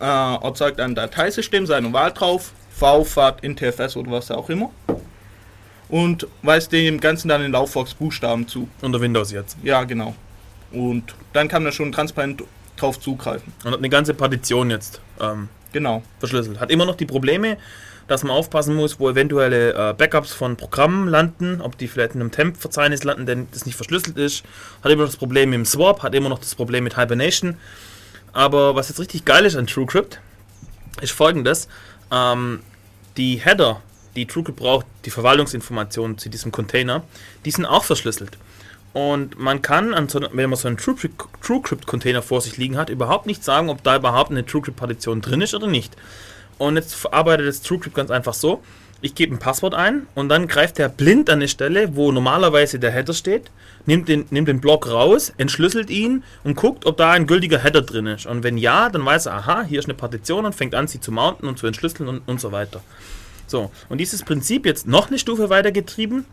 äh, 0.00 0.04
erzeugt 0.04 0.80
ein 0.80 0.94
Dateisystem 0.94 1.66
seiner 1.66 1.92
Wahl 1.92 2.12
drauf, 2.12 2.52
VFAT, 2.70 3.42
NTFS 3.42 3.96
oder 3.96 4.10
was 4.12 4.30
auch 4.30 4.50
immer. 4.50 4.70
Und 5.88 6.26
weist 6.42 6.72
dem 6.72 7.00
Ganzen 7.00 7.28
dann 7.28 7.42
den 7.42 7.52
Laufwerksbuchstaben 7.52 8.48
zu. 8.48 8.68
Unter 8.82 9.00
Windows 9.00 9.30
jetzt. 9.32 9.56
Ja, 9.62 9.84
genau. 9.84 10.14
Und 10.72 11.14
dann 11.32 11.48
kann 11.48 11.62
man 11.62 11.72
schon 11.72 11.92
transparent 11.92 12.42
drauf 12.76 12.98
zugreifen. 13.00 13.52
Und 13.64 13.70
hat 13.72 13.78
eine 13.78 13.88
ganze 13.88 14.12
Partition 14.12 14.70
jetzt 14.70 15.00
ähm, 15.20 15.48
Genau. 15.72 16.02
verschlüsselt. 16.18 16.58
Hat 16.58 16.70
immer 16.70 16.86
noch 16.86 16.96
die 16.96 17.06
Probleme, 17.06 17.58
dass 18.08 18.22
man 18.22 18.32
aufpassen 18.32 18.74
muss, 18.74 19.00
wo 19.00 19.10
eventuelle 19.10 19.72
äh, 19.72 19.94
Backups 19.94 20.32
von 20.32 20.56
Programmen 20.56 21.08
landen, 21.08 21.60
ob 21.60 21.76
die 21.76 21.88
vielleicht 21.88 22.14
in 22.14 22.20
einem 22.20 22.30
Temp-Verzeichnis 22.30 23.04
landen, 23.04 23.26
denn 23.26 23.48
das 23.52 23.66
nicht 23.66 23.76
verschlüsselt 23.76 24.16
ist. 24.16 24.44
Hat 24.82 24.92
immer 24.92 25.02
noch 25.02 25.10
das 25.10 25.16
Problem 25.16 25.50
mit 25.50 25.58
dem 25.58 25.64
Swap, 25.64 26.02
hat 26.02 26.14
immer 26.14 26.28
noch 26.28 26.38
das 26.38 26.54
Problem 26.54 26.84
mit 26.84 26.96
Hibernation. 26.96 27.56
Aber 28.32 28.74
was 28.74 28.88
jetzt 28.88 29.00
richtig 29.00 29.24
geil 29.24 29.44
ist 29.44 29.56
an 29.56 29.66
TrueCrypt, 29.66 30.20
ist 31.00 31.12
folgendes. 31.12 31.68
Ähm, 32.12 32.60
die 33.16 33.36
Header, 33.36 33.82
die 34.14 34.26
TrueCrypt 34.26 34.58
braucht, 34.58 34.86
die 35.04 35.10
Verwaltungsinformationen 35.10 36.18
zu 36.18 36.28
diesem 36.28 36.52
Container, 36.52 37.02
die 37.44 37.50
sind 37.50 37.66
auch 37.66 37.84
verschlüsselt. 37.84 38.38
Und 38.92 39.38
man 39.38 39.60
kann, 39.60 39.92
an 39.92 40.08
so, 40.08 40.20
wenn 40.32 40.48
man 40.48 40.58
so 40.58 40.68
einen 40.68 40.78
TrueCrypt- 40.78 41.28
TrueCrypt-Container 41.42 42.22
vor 42.22 42.40
sich 42.40 42.56
liegen 42.56 42.78
hat, 42.78 42.88
überhaupt 42.88 43.26
nicht 43.26 43.44
sagen, 43.44 43.68
ob 43.68 43.82
da 43.82 43.96
überhaupt 43.96 44.30
eine 44.30 44.46
TrueCrypt-Partition 44.46 45.20
drin 45.20 45.42
ist 45.42 45.54
oder 45.54 45.66
nicht. 45.66 45.94
Und 46.58 46.76
jetzt 46.76 46.94
verarbeitet 46.94 47.46
das 47.46 47.62
TrueCrypt 47.62 47.94
ganz 47.94 48.10
einfach 48.10 48.34
so. 48.34 48.62
Ich 49.02 49.14
gebe 49.14 49.34
ein 49.34 49.38
Passwort 49.38 49.74
ein 49.74 50.06
und 50.14 50.30
dann 50.30 50.48
greift 50.48 50.78
er 50.78 50.88
blind 50.88 51.28
an 51.28 51.36
eine 51.36 51.48
Stelle, 51.48 51.94
wo 51.96 52.12
normalerweise 52.12 52.78
der 52.78 52.90
Header 52.90 53.12
steht, 53.12 53.50
nimmt 53.84 54.08
den, 54.08 54.24
nimmt 54.30 54.48
den 54.48 54.60
Block 54.60 54.90
raus, 54.90 55.34
entschlüsselt 55.36 55.90
ihn 55.90 56.24
und 56.44 56.56
guckt, 56.56 56.86
ob 56.86 56.96
da 56.96 57.12
ein 57.12 57.26
gültiger 57.26 57.62
Header 57.62 57.82
drin 57.82 58.06
ist. 58.06 58.24
Und 58.24 58.42
wenn 58.42 58.56
ja, 58.56 58.88
dann 58.88 59.04
weiß 59.04 59.26
er, 59.26 59.34
aha, 59.34 59.62
hier 59.64 59.78
ist 59.78 59.84
eine 59.84 59.94
Partition 59.94 60.46
und 60.46 60.54
fängt 60.54 60.74
an, 60.74 60.88
sie 60.88 60.98
zu 60.98 61.12
mounten 61.12 61.46
und 61.46 61.58
zu 61.58 61.66
entschlüsseln 61.66 62.08
und, 62.08 62.26
und 62.26 62.40
so 62.40 62.52
weiter. 62.52 62.80
So, 63.46 63.70
und 63.90 63.98
dieses 63.98 64.22
Prinzip 64.22 64.64
jetzt 64.64 64.86
noch 64.86 65.08
eine 65.08 65.18
Stufe 65.18 65.50
weiter 65.50 65.72
getrieben. 65.72 66.24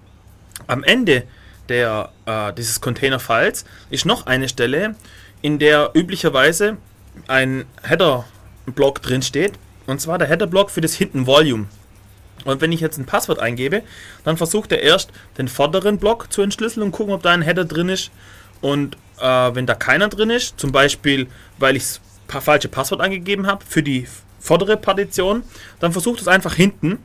Am 0.66 0.84
Ende 0.84 1.24
der, 1.70 2.12
äh, 2.26 2.54
dieses 2.54 2.80
Container-Files 2.82 3.66
ist 3.90 4.06
noch 4.06 4.26
eine 4.26 4.48
Stelle, 4.48 4.96
in 5.42 5.60
der 5.60 5.92
üblicherweise 5.94 6.78
ein 7.28 7.66
Header-Block 7.84 9.02
drin 9.02 9.22
steht. 9.22 9.54
Und 9.88 10.02
zwar 10.02 10.18
der 10.18 10.28
Header-Block 10.28 10.70
für 10.70 10.82
das 10.82 10.96
Hidden 10.96 11.28
Volume. 11.28 11.68
Und 12.46 12.62
wenn 12.62 12.72
ich 12.72 12.82
jetzt 12.82 12.98
ein 12.98 13.06
Passwort 13.06 13.40
eingebe, 13.40 13.84
dann 14.24 14.38
versucht 14.38 14.72
er 14.72 14.82
erst 14.82 15.12
den 15.38 15.48
vorderen 15.48 15.98
Block 15.98 16.32
zu 16.32 16.42
entschlüsseln 16.42 16.84
und 16.84 16.92
gucken, 16.92 17.14
ob 17.14 17.24
da 17.24 17.32
ein 17.32 17.42
Header 17.42 17.66
drin 17.66 17.90
ist. 17.90 18.12
Und 18.62 18.96
äh, 19.20 19.26
wenn 19.54 19.66
da 19.66 19.76
keiner 19.76 20.10
drin 20.10 20.30
ist, 20.30 20.60
zum 20.60 20.72
Beispiel, 20.72 21.28
weil 21.58 21.76
ich 21.76 21.84
das 21.84 22.02
falsche 22.44 22.70
Passwort 22.70 23.02
angegeben 23.02 23.48
habe 23.48 23.64
für 23.68 23.84
die 23.84 24.08
vordere 24.40 24.78
Partition, 24.78 25.44
dann 25.80 25.92
versucht 25.92 26.22
es 26.22 26.28
einfach 26.28 26.56
hinten, 26.56 27.00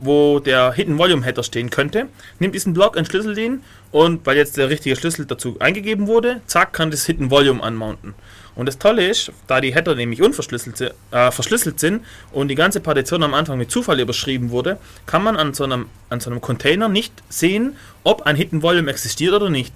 wo 0.00 0.40
der 0.40 0.72
Hidden 0.72 0.98
Volume 0.98 1.24
Header 1.24 1.42
stehen 1.42 1.70
könnte, 1.70 2.08
nimmt 2.38 2.54
diesen 2.54 2.74
Block, 2.74 2.96
entschlüsselt 2.96 3.38
ihn 3.38 3.62
und 3.96 4.26
weil 4.26 4.36
jetzt 4.36 4.58
der 4.58 4.68
richtige 4.68 4.94
Schlüssel 4.94 5.24
dazu 5.24 5.56
eingegeben 5.58 6.06
wurde, 6.06 6.42
zack, 6.46 6.74
kann 6.74 6.90
das 6.90 7.06
Hidden 7.06 7.30
Volume 7.30 7.62
anmounten. 7.62 8.14
Und 8.54 8.66
das 8.66 8.76
Tolle 8.76 9.08
ist, 9.08 9.32
da 9.46 9.62
die 9.62 9.74
Header 9.74 9.94
nämlich 9.94 10.20
unverschlüsselt 10.20 10.92
äh, 11.12 11.30
verschlüsselt 11.30 11.80
sind 11.80 12.04
und 12.30 12.48
die 12.48 12.56
ganze 12.56 12.80
Partition 12.80 13.22
am 13.22 13.32
Anfang 13.32 13.56
mit 13.56 13.70
Zufall 13.70 13.98
überschrieben 13.98 14.50
wurde, 14.50 14.78
kann 15.06 15.22
man 15.22 15.38
an 15.38 15.54
so 15.54 15.64
einem, 15.64 15.86
an 16.10 16.20
so 16.20 16.28
einem 16.28 16.42
Container 16.42 16.90
nicht 16.90 17.22
sehen, 17.30 17.74
ob 18.04 18.26
ein 18.26 18.36
Hidden 18.36 18.60
Volume 18.60 18.90
existiert 18.90 19.32
oder 19.32 19.48
nicht. 19.48 19.72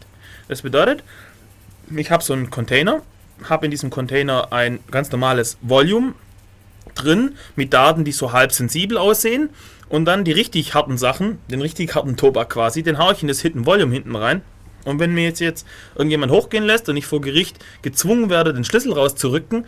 Das 0.49 0.61
bedeutet, 0.61 1.03
ich 1.97 2.11
habe 2.11 2.23
so 2.23 2.35
einen 2.35 2.51
Container, 2.51 3.01
habe 3.49 3.65
in 3.65 3.71
diesem 3.71 3.89
Container 3.89 4.53
ein 4.53 4.81
ganz 4.91 5.11
normales 5.11 5.57
Volume 5.63 6.13
drin 6.95 7.39
mit 7.57 7.73
Daten, 7.73 8.05
die 8.05 8.13
so 8.13 8.33
halb 8.33 8.53
sensibel 8.53 8.99
aussehen. 8.99 9.49
Und 9.91 10.05
dann 10.07 10.25
die 10.25 10.33
richtig 10.33 10.73
harten 10.73 10.97
Sachen, 10.97 11.39
den 11.51 11.61
richtig 11.61 11.95
harten 11.95 12.17
Tobak 12.17 12.51
quasi, 12.51 12.83
den 12.83 12.97
haue 12.97 13.13
ich 13.13 13.23
in 13.23 13.29
das 13.29 13.41
Hidden 13.41 13.67
Volume 13.67 13.93
hinten 13.93 14.17
rein. 14.17 14.41
Und 14.85 14.99
wenn 15.01 15.13
mir 15.13 15.25
jetzt, 15.25 15.41
jetzt 15.41 15.67
irgendjemand 15.95 16.33
hochgehen 16.33 16.65
lässt 16.65 16.89
und 16.89 16.97
ich 16.97 17.07
vor 17.07 17.21
Gericht 17.21 17.63
gezwungen 17.83 18.31
werde, 18.31 18.55
den 18.55 18.65
Schlüssel 18.65 18.93
rauszurücken, 18.93 19.67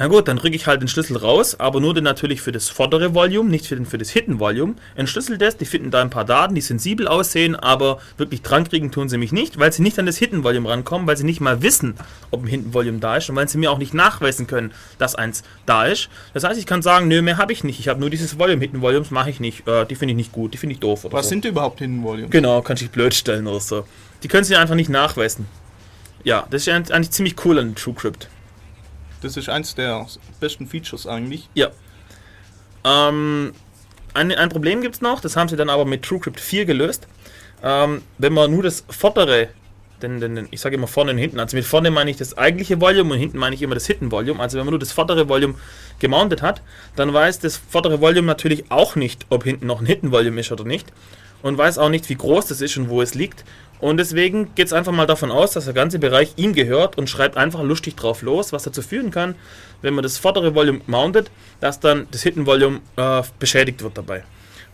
na 0.00 0.06
gut, 0.06 0.28
dann 0.28 0.38
rücke 0.38 0.56
ich 0.56 0.66
halt 0.66 0.80
den 0.80 0.88
Schlüssel 0.88 1.18
raus, 1.18 1.60
aber 1.60 1.78
nur 1.78 1.92
den 1.92 2.04
natürlich 2.04 2.40
für 2.40 2.52
das 2.52 2.70
vordere 2.70 3.14
Volume, 3.14 3.50
nicht 3.50 3.66
für, 3.66 3.76
den, 3.76 3.84
für 3.84 3.98
das 3.98 4.08
Hidden 4.08 4.40
Volume. 4.40 4.76
Entschlüssel 4.94 5.36
das, 5.36 5.58
die 5.58 5.66
finden 5.66 5.90
da 5.90 6.00
ein 6.00 6.08
paar 6.08 6.24
Daten, 6.24 6.54
die 6.54 6.62
sensibel 6.62 7.06
aussehen, 7.06 7.54
aber 7.54 8.00
wirklich 8.16 8.40
dran 8.40 8.66
kriegen 8.66 8.90
tun 8.90 9.10
sie 9.10 9.18
mich 9.18 9.30
nicht, 9.30 9.58
weil 9.58 9.74
sie 9.74 9.82
nicht 9.82 9.98
an 9.98 10.06
das 10.06 10.16
Hidden 10.16 10.42
Volume 10.42 10.70
rankommen, 10.70 11.06
weil 11.06 11.18
sie 11.18 11.24
nicht 11.24 11.42
mal 11.42 11.60
wissen, 11.60 11.96
ob 12.30 12.42
ein 12.42 12.46
Hidden 12.46 12.72
Volume 12.72 12.98
da 12.98 13.18
ist 13.18 13.28
und 13.28 13.36
weil 13.36 13.46
sie 13.46 13.58
mir 13.58 13.70
auch 13.70 13.76
nicht 13.76 13.92
nachweisen 13.92 14.46
können, 14.46 14.72
dass 14.96 15.16
eins 15.16 15.42
da 15.66 15.84
ist. 15.84 16.08
Das 16.32 16.44
heißt, 16.44 16.58
ich 16.58 16.64
kann 16.64 16.80
sagen, 16.80 17.06
nö, 17.06 17.20
mehr 17.20 17.36
habe 17.36 17.52
ich 17.52 17.62
nicht. 17.62 17.78
Ich 17.78 17.88
habe 17.88 18.00
nur 18.00 18.08
dieses 18.08 18.38
Volume, 18.38 18.62
Hidden 18.62 18.80
Volumes 18.80 19.10
mache 19.10 19.28
ich 19.28 19.38
nicht. 19.38 19.68
Äh, 19.68 19.84
die 19.84 19.96
finde 19.96 20.12
ich 20.12 20.16
nicht 20.16 20.32
gut, 20.32 20.54
die 20.54 20.56
finde 20.56 20.72
ich 20.72 20.80
doof. 20.80 21.04
Oder 21.04 21.12
Was 21.12 21.26
so. 21.26 21.28
sind 21.28 21.44
überhaupt 21.44 21.80
Hidden 21.80 22.02
Volumes? 22.02 22.30
Genau, 22.30 22.62
kann 22.62 22.78
ich 22.80 22.88
blöd 22.88 23.12
stellen 23.12 23.46
oder 23.46 23.60
so. 23.60 23.84
Die 24.22 24.28
können 24.28 24.44
sie 24.44 24.56
einfach 24.56 24.76
nicht 24.76 24.88
nachweisen. 24.88 25.44
Ja, 26.24 26.46
das 26.48 26.66
ist 26.66 26.90
eigentlich 26.90 27.10
ziemlich 27.10 27.34
cool 27.44 27.58
an 27.58 27.74
TrueCrypt. 27.74 28.30
Das 29.20 29.36
ist 29.36 29.48
eins 29.48 29.74
der 29.74 30.06
besten 30.40 30.66
Features 30.66 31.06
eigentlich. 31.06 31.48
Ja. 31.54 31.70
Ähm, 32.84 33.52
ein, 34.14 34.32
ein 34.32 34.48
Problem 34.48 34.80
gibt 34.80 34.96
es 34.96 35.00
noch, 35.00 35.20
das 35.20 35.36
haben 35.36 35.48
sie 35.48 35.56
dann 35.56 35.70
aber 35.70 35.84
mit 35.84 36.02
TrueCrypt 36.02 36.40
4 36.40 36.64
gelöst. 36.64 37.06
Ähm, 37.62 38.02
wenn 38.18 38.32
man 38.32 38.50
nur 38.50 38.62
das 38.62 38.84
vordere, 38.88 39.48
den, 40.02 40.18
den, 40.20 40.34
den, 40.34 40.48
ich 40.50 40.60
sage 40.60 40.76
immer 40.76 40.86
vorne 40.86 41.12
und 41.12 41.18
hinten, 41.18 41.38
also 41.38 41.56
mit 41.56 41.66
vorne 41.66 41.90
meine 41.90 42.10
ich 42.10 42.16
das 42.16 42.38
eigentliche 42.38 42.80
Volume 42.80 43.14
und 43.14 43.20
hinten 43.20 43.38
meine 43.38 43.54
ich 43.54 43.62
immer 43.62 43.74
das 43.74 43.86
Hidden 43.86 44.10
Volume. 44.10 44.40
Also 44.40 44.56
wenn 44.58 44.64
man 44.64 44.72
nur 44.72 44.78
das 44.78 44.92
vordere 44.92 45.28
Volume 45.28 45.54
gemountet 45.98 46.40
hat, 46.40 46.62
dann 46.96 47.12
weiß 47.12 47.40
das 47.40 47.58
vordere 47.58 48.00
Volume 48.00 48.26
natürlich 48.26 48.70
auch 48.70 48.96
nicht, 48.96 49.26
ob 49.28 49.44
hinten 49.44 49.66
noch 49.66 49.80
ein 49.80 49.86
Hidden 49.86 50.10
Volume 50.10 50.40
ist 50.40 50.50
oder 50.50 50.64
nicht. 50.64 50.90
Und 51.42 51.56
weiß 51.56 51.78
auch 51.78 51.88
nicht, 51.88 52.08
wie 52.08 52.16
groß 52.16 52.46
das 52.46 52.60
ist 52.60 52.76
und 52.76 52.88
wo 52.88 53.00
es 53.00 53.14
liegt. 53.14 53.44
Und 53.80 53.96
deswegen 53.96 54.54
geht 54.54 54.66
es 54.66 54.72
einfach 54.72 54.92
mal 54.92 55.06
davon 55.06 55.30
aus, 55.30 55.52
dass 55.52 55.64
der 55.64 55.74
ganze 55.74 55.98
Bereich 55.98 56.34
ihm 56.36 56.52
gehört 56.52 56.98
und 56.98 57.08
schreibt 57.08 57.36
einfach 57.36 57.62
lustig 57.62 57.96
drauf 57.96 58.20
los, 58.20 58.52
was 58.52 58.64
dazu 58.64 58.82
führen 58.82 59.10
kann, 59.10 59.34
wenn 59.80 59.94
man 59.94 60.02
das 60.02 60.18
vordere 60.18 60.54
Volume 60.54 60.80
mountet, 60.86 61.30
dass 61.60 61.80
dann 61.80 62.06
das 62.10 62.22
Hidden 62.22 62.46
Volume 62.46 62.80
äh, 62.96 63.22
beschädigt 63.38 63.82
wird 63.82 63.96
dabei. 63.96 64.24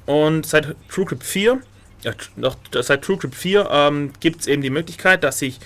Und 0.06 0.44
seit 0.46 0.74
TrueCrypt 0.88 1.22
4, 1.22 1.60
ja, 2.02 2.12
noch, 2.34 2.56
seit 2.72 3.02
TrueCrypt 3.02 3.34
4 3.34 3.68
ähm, 3.70 4.12
gibt 4.18 4.40
es 4.40 4.46
eben 4.48 4.62
die 4.62 4.70
Möglichkeit, 4.70 5.22
dass 5.22 5.40
ich, 5.40 5.60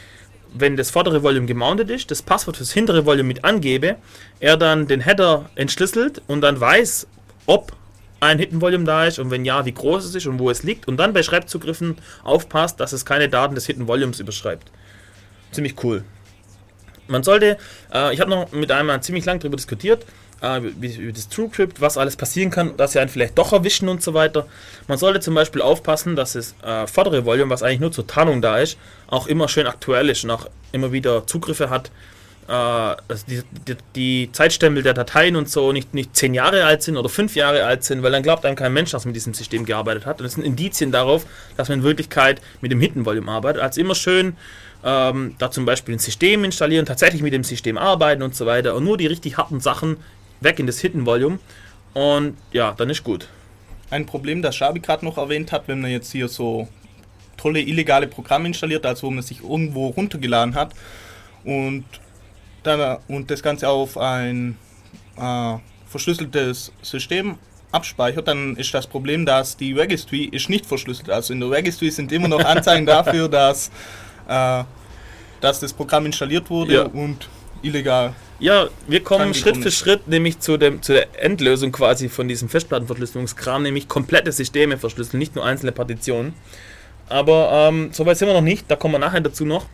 wenn 0.53 0.77
das 0.77 0.91
vordere 0.91 1.23
Volume 1.23 1.47
gemountet 1.47 1.91
ist, 1.91 2.11
das 2.11 2.21
Passwort 2.21 2.59
fürs 2.59 2.73
hintere 2.73 3.07
Volume 3.07 3.29
mit 3.29 3.45
angebe, 3.45 3.97
er 4.39 4.59
dann 4.59 4.87
den 4.87 5.01
Header 5.01 5.49
entschlüsselt 5.55 6.21
und 6.27 6.43
dann 6.43 6.61
weiß, 6.61 7.07
ob 7.47 7.73
ein 8.21 8.39
Hidden 8.39 8.61
Volume 8.61 8.85
da 8.85 9.07
ist 9.07 9.19
und 9.19 9.31
wenn 9.31 9.45
ja, 9.45 9.65
wie 9.65 9.73
groß 9.73 10.05
es 10.05 10.15
ist 10.15 10.27
und 10.27 10.39
wo 10.39 10.51
es 10.51 10.63
liegt 10.63 10.87
und 10.87 10.99
dann 10.99 11.13
bei 11.13 11.23
Schreibzugriffen 11.23 11.97
aufpasst, 12.23 12.79
dass 12.79 12.93
es 12.93 13.05
keine 13.05 13.29
Daten 13.29 13.55
des 13.55 13.67
Hidden 13.67 13.89
Volumes 13.89 14.21
überschreibt. 14.21 14.71
Ziemlich 15.53 15.83
cool. 15.83 16.05
Man 17.09 17.23
sollte, 17.23 17.59
äh, 17.93 18.15
ich 18.15 18.21
habe 18.21 18.31
noch 18.31 18.53
mit 18.53 18.71
einem 18.71 19.03
ziemlich 19.03 19.25
lang 19.25 19.41
darüber 19.41 19.57
diskutiert, 19.57 20.07
äh, 20.41 20.61
wie, 20.63 20.99
wie 20.99 21.13
das 21.13 21.29
TrueCrypt, 21.29 21.81
was 21.81 21.99
alles 21.99 22.17
passieren 22.17 22.51
kann, 22.51 22.77
dass 22.77 22.93
sie 22.93 23.01
einen 23.01 23.09
vielleicht 23.11 23.37
doch 23.37 23.53
erwischen 23.53 23.89
und 23.89 24.03
so 24.03 24.15
weiter. 24.15 24.47
Man 24.87 24.99
sollte 24.99 25.21
zum 25.21 25.35
Beispiel 25.35 25.63
aufpassen, 25.63 26.15
dass 26.15 26.35
das 26.35 26.55
äh, 26.63 26.87
vordere 26.87 27.25
Volume, 27.25 27.51
was 27.51 27.63
eigentlich 27.63 27.81
nur 27.81 27.93
zur 27.93 28.07
Tarnung 28.07 28.43
da 28.43 28.59
ist, 28.59 28.79
auch 29.09 29.27
immer 29.27 29.49
schön 29.49 29.67
aktuell 29.67 30.09
ist 30.09 30.25
und 30.25 30.31
auch 30.31 30.47
immer 30.73 30.93
wieder 30.93 31.27
Zugriffe 31.27 31.71
hat 31.71 31.91
dass 32.51 33.25
die, 33.27 33.43
die, 33.69 33.77
die 33.95 34.33
Zeitstempel 34.33 34.83
der 34.83 34.93
Dateien 34.93 35.37
und 35.37 35.49
so 35.49 35.71
nicht, 35.71 35.95
nicht 35.95 36.17
zehn 36.17 36.35
Jahre 36.35 36.65
alt 36.65 36.83
sind 36.83 36.97
oder 36.97 37.09
fünf 37.09 37.37
Jahre 37.37 37.65
alt 37.65 37.85
sind, 37.85 38.03
weil 38.03 38.11
dann 38.11 38.25
glaubt 38.25 38.45
einem 38.45 38.57
kein 38.57 38.73
Mensch, 38.73 38.91
dass 38.91 39.05
man 39.05 39.11
mit 39.11 39.17
diesem 39.17 39.35
System 39.35 39.65
gearbeitet 39.65 40.05
hat. 40.05 40.19
Und 40.19 40.25
das 40.25 40.33
sind 40.33 40.43
Indizien 40.43 40.91
darauf, 40.91 41.27
dass 41.57 41.69
man 41.69 41.79
in 41.79 41.85
Wirklichkeit 41.85 42.41
mit 42.61 42.73
dem 42.73 42.81
Hidden 42.81 43.07
Volume 43.07 43.31
arbeitet. 43.31 43.63
Also 43.63 43.81
immer 43.81 43.95
schön 43.95 44.37
ähm, 44.83 45.37
da 45.39 45.53
zum 45.53 45.65
Beispiel 45.65 45.95
ein 45.95 46.01
System 46.01 46.43
installieren, 46.43 46.87
tatsächlich 46.87 47.23
mit 47.23 47.33
dem 47.33 47.45
System 47.45 47.79
arbeiten 47.79 48.23
und 48.23 48.35
so 48.35 48.47
weiter 48.47 48.75
und 48.75 48.83
nur 48.83 48.97
die 48.97 49.07
richtig 49.07 49.37
harten 49.37 49.61
Sachen 49.61 49.99
weg 50.41 50.59
in 50.59 50.67
das 50.67 50.81
Hidden 50.81 51.07
Volume. 51.07 51.39
Und 51.95 52.37
ja, 52.51 52.73
dann 52.77 52.91
ist 52.91 53.05
gut. 53.05 53.29
Ein 53.91 54.07
Problem, 54.07 54.43
das 54.43 54.57
Shabi 54.57 54.81
gerade 54.81 55.05
noch 55.05 55.19
erwähnt 55.19 55.53
hat, 55.53 55.69
wenn 55.69 55.81
man 55.81 55.93
jetzt 55.93 56.11
hier 56.11 56.27
so 56.27 56.67
tolle 57.37 57.61
illegale 57.61 58.09
Programme 58.09 58.49
installiert, 58.49 58.85
also 58.85 59.07
wo 59.07 59.11
man 59.13 59.23
sich 59.23 59.45
irgendwo 59.45 59.87
runtergeladen 59.89 60.57
hat 60.57 60.73
und 61.45 61.85
dann 62.63 62.99
und 63.09 63.31
das 63.31 63.43
Ganze 63.43 63.69
auf 63.69 63.97
ein 63.99 64.57
äh, 65.17 65.55
verschlüsseltes 65.87 66.73
System 66.83 67.37
abspeichert, 67.73 68.27
dann 68.29 68.57
ist 68.57 68.73
das 68.75 68.87
Problem, 68.87 69.25
dass 69.27 69.57
die 69.57 69.73
Registry 69.73 70.25
ist 70.25 70.49
nicht 70.49 70.67
verschlüsselt. 70.67 71.11
Also 71.11 71.33
in 71.33 71.41
der 71.41 71.51
Registry 71.51 71.91
sind 71.91 72.11
immer 72.13 72.29
noch 72.29 72.45
Anzeigen 72.45 72.87
dafür, 72.87 73.29
dass, 73.29 73.71
äh, 74.29 74.65
dass 75.41 75.61
das 75.61 75.73
Programm 75.73 76.07
installiert 76.07 76.51
wurde 76.51 76.75
Ja. 76.75 76.83
und 76.83 77.29
illegal. 77.63 78.15
Ja, 78.41 78.69
wir 78.89 79.05
kommen 79.05 79.35
Schritt 79.35 79.59
für. 79.59 79.71
Schritt 79.71 80.09
nämlich 80.09 80.41
zu, 80.41 80.57
dem, 80.57 80.83
zu 80.83 80.95
der 80.95 81.23
Endlösung 81.23 81.73
quasi 81.73 82.09
von 82.09 82.27
diesem 82.27 82.49
Festplattenverschlüsselungskram, 82.49 83.63
nämlich 83.63 83.87
komplette 83.87 84.33
Systeme 84.33 84.79
verschlüsseln, 84.79 85.19
nicht 85.19 85.35
nur 85.35 85.45
einzelne 85.45 85.73
Partitionen. 85.73 86.33
Aber 87.09 87.69
ähm, 87.69 87.91
soweit 87.93 88.17
sind 88.17 88.29
wir 88.29 88.35
noch 88.35 88.41
nicht, 88.41 88.65
da 88.71 88.77
kommen 88.77 88.95
wir 88.95 88.99
nachher 88.99 89.21
dazu 89.21 89.45
noch. 89.45 89.67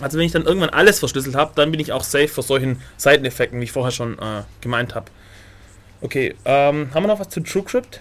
Also 0.00 0.18
wenn 0.18 0.26
ich 0.26 0.32
dann 0.32 0.44
irgendwann 0.44 0.70
alles 0.70 0.98
verschlüsselt 0.98 1.34
habe, 1.34 1.52
dann 1.54 1.70
bin 1.70 1.80
ich 1.80 1.92
auch 1.92 2.04
safe 2.04 2.28
vor 2.28 2.44
solchen 2.44 2.80
Seiteneffekten, 2.96 3.60
wie 3.60 3.64
ich 3.64 3.72
vorher 3.72 3.92
schon 3.92 4.18
äh, 4.18 4.42
gemeint 4.60 4.94
habe. 4.94 5.06
Okay, 6.00 6.34
ähm, 6.44 6.88
haben 6.92 7.04
wir 7.04 7.08
noch 7.08 7.20
was 7.20 7.28
zu 7.28 7.40
TrueCrypt? 7.40 8.00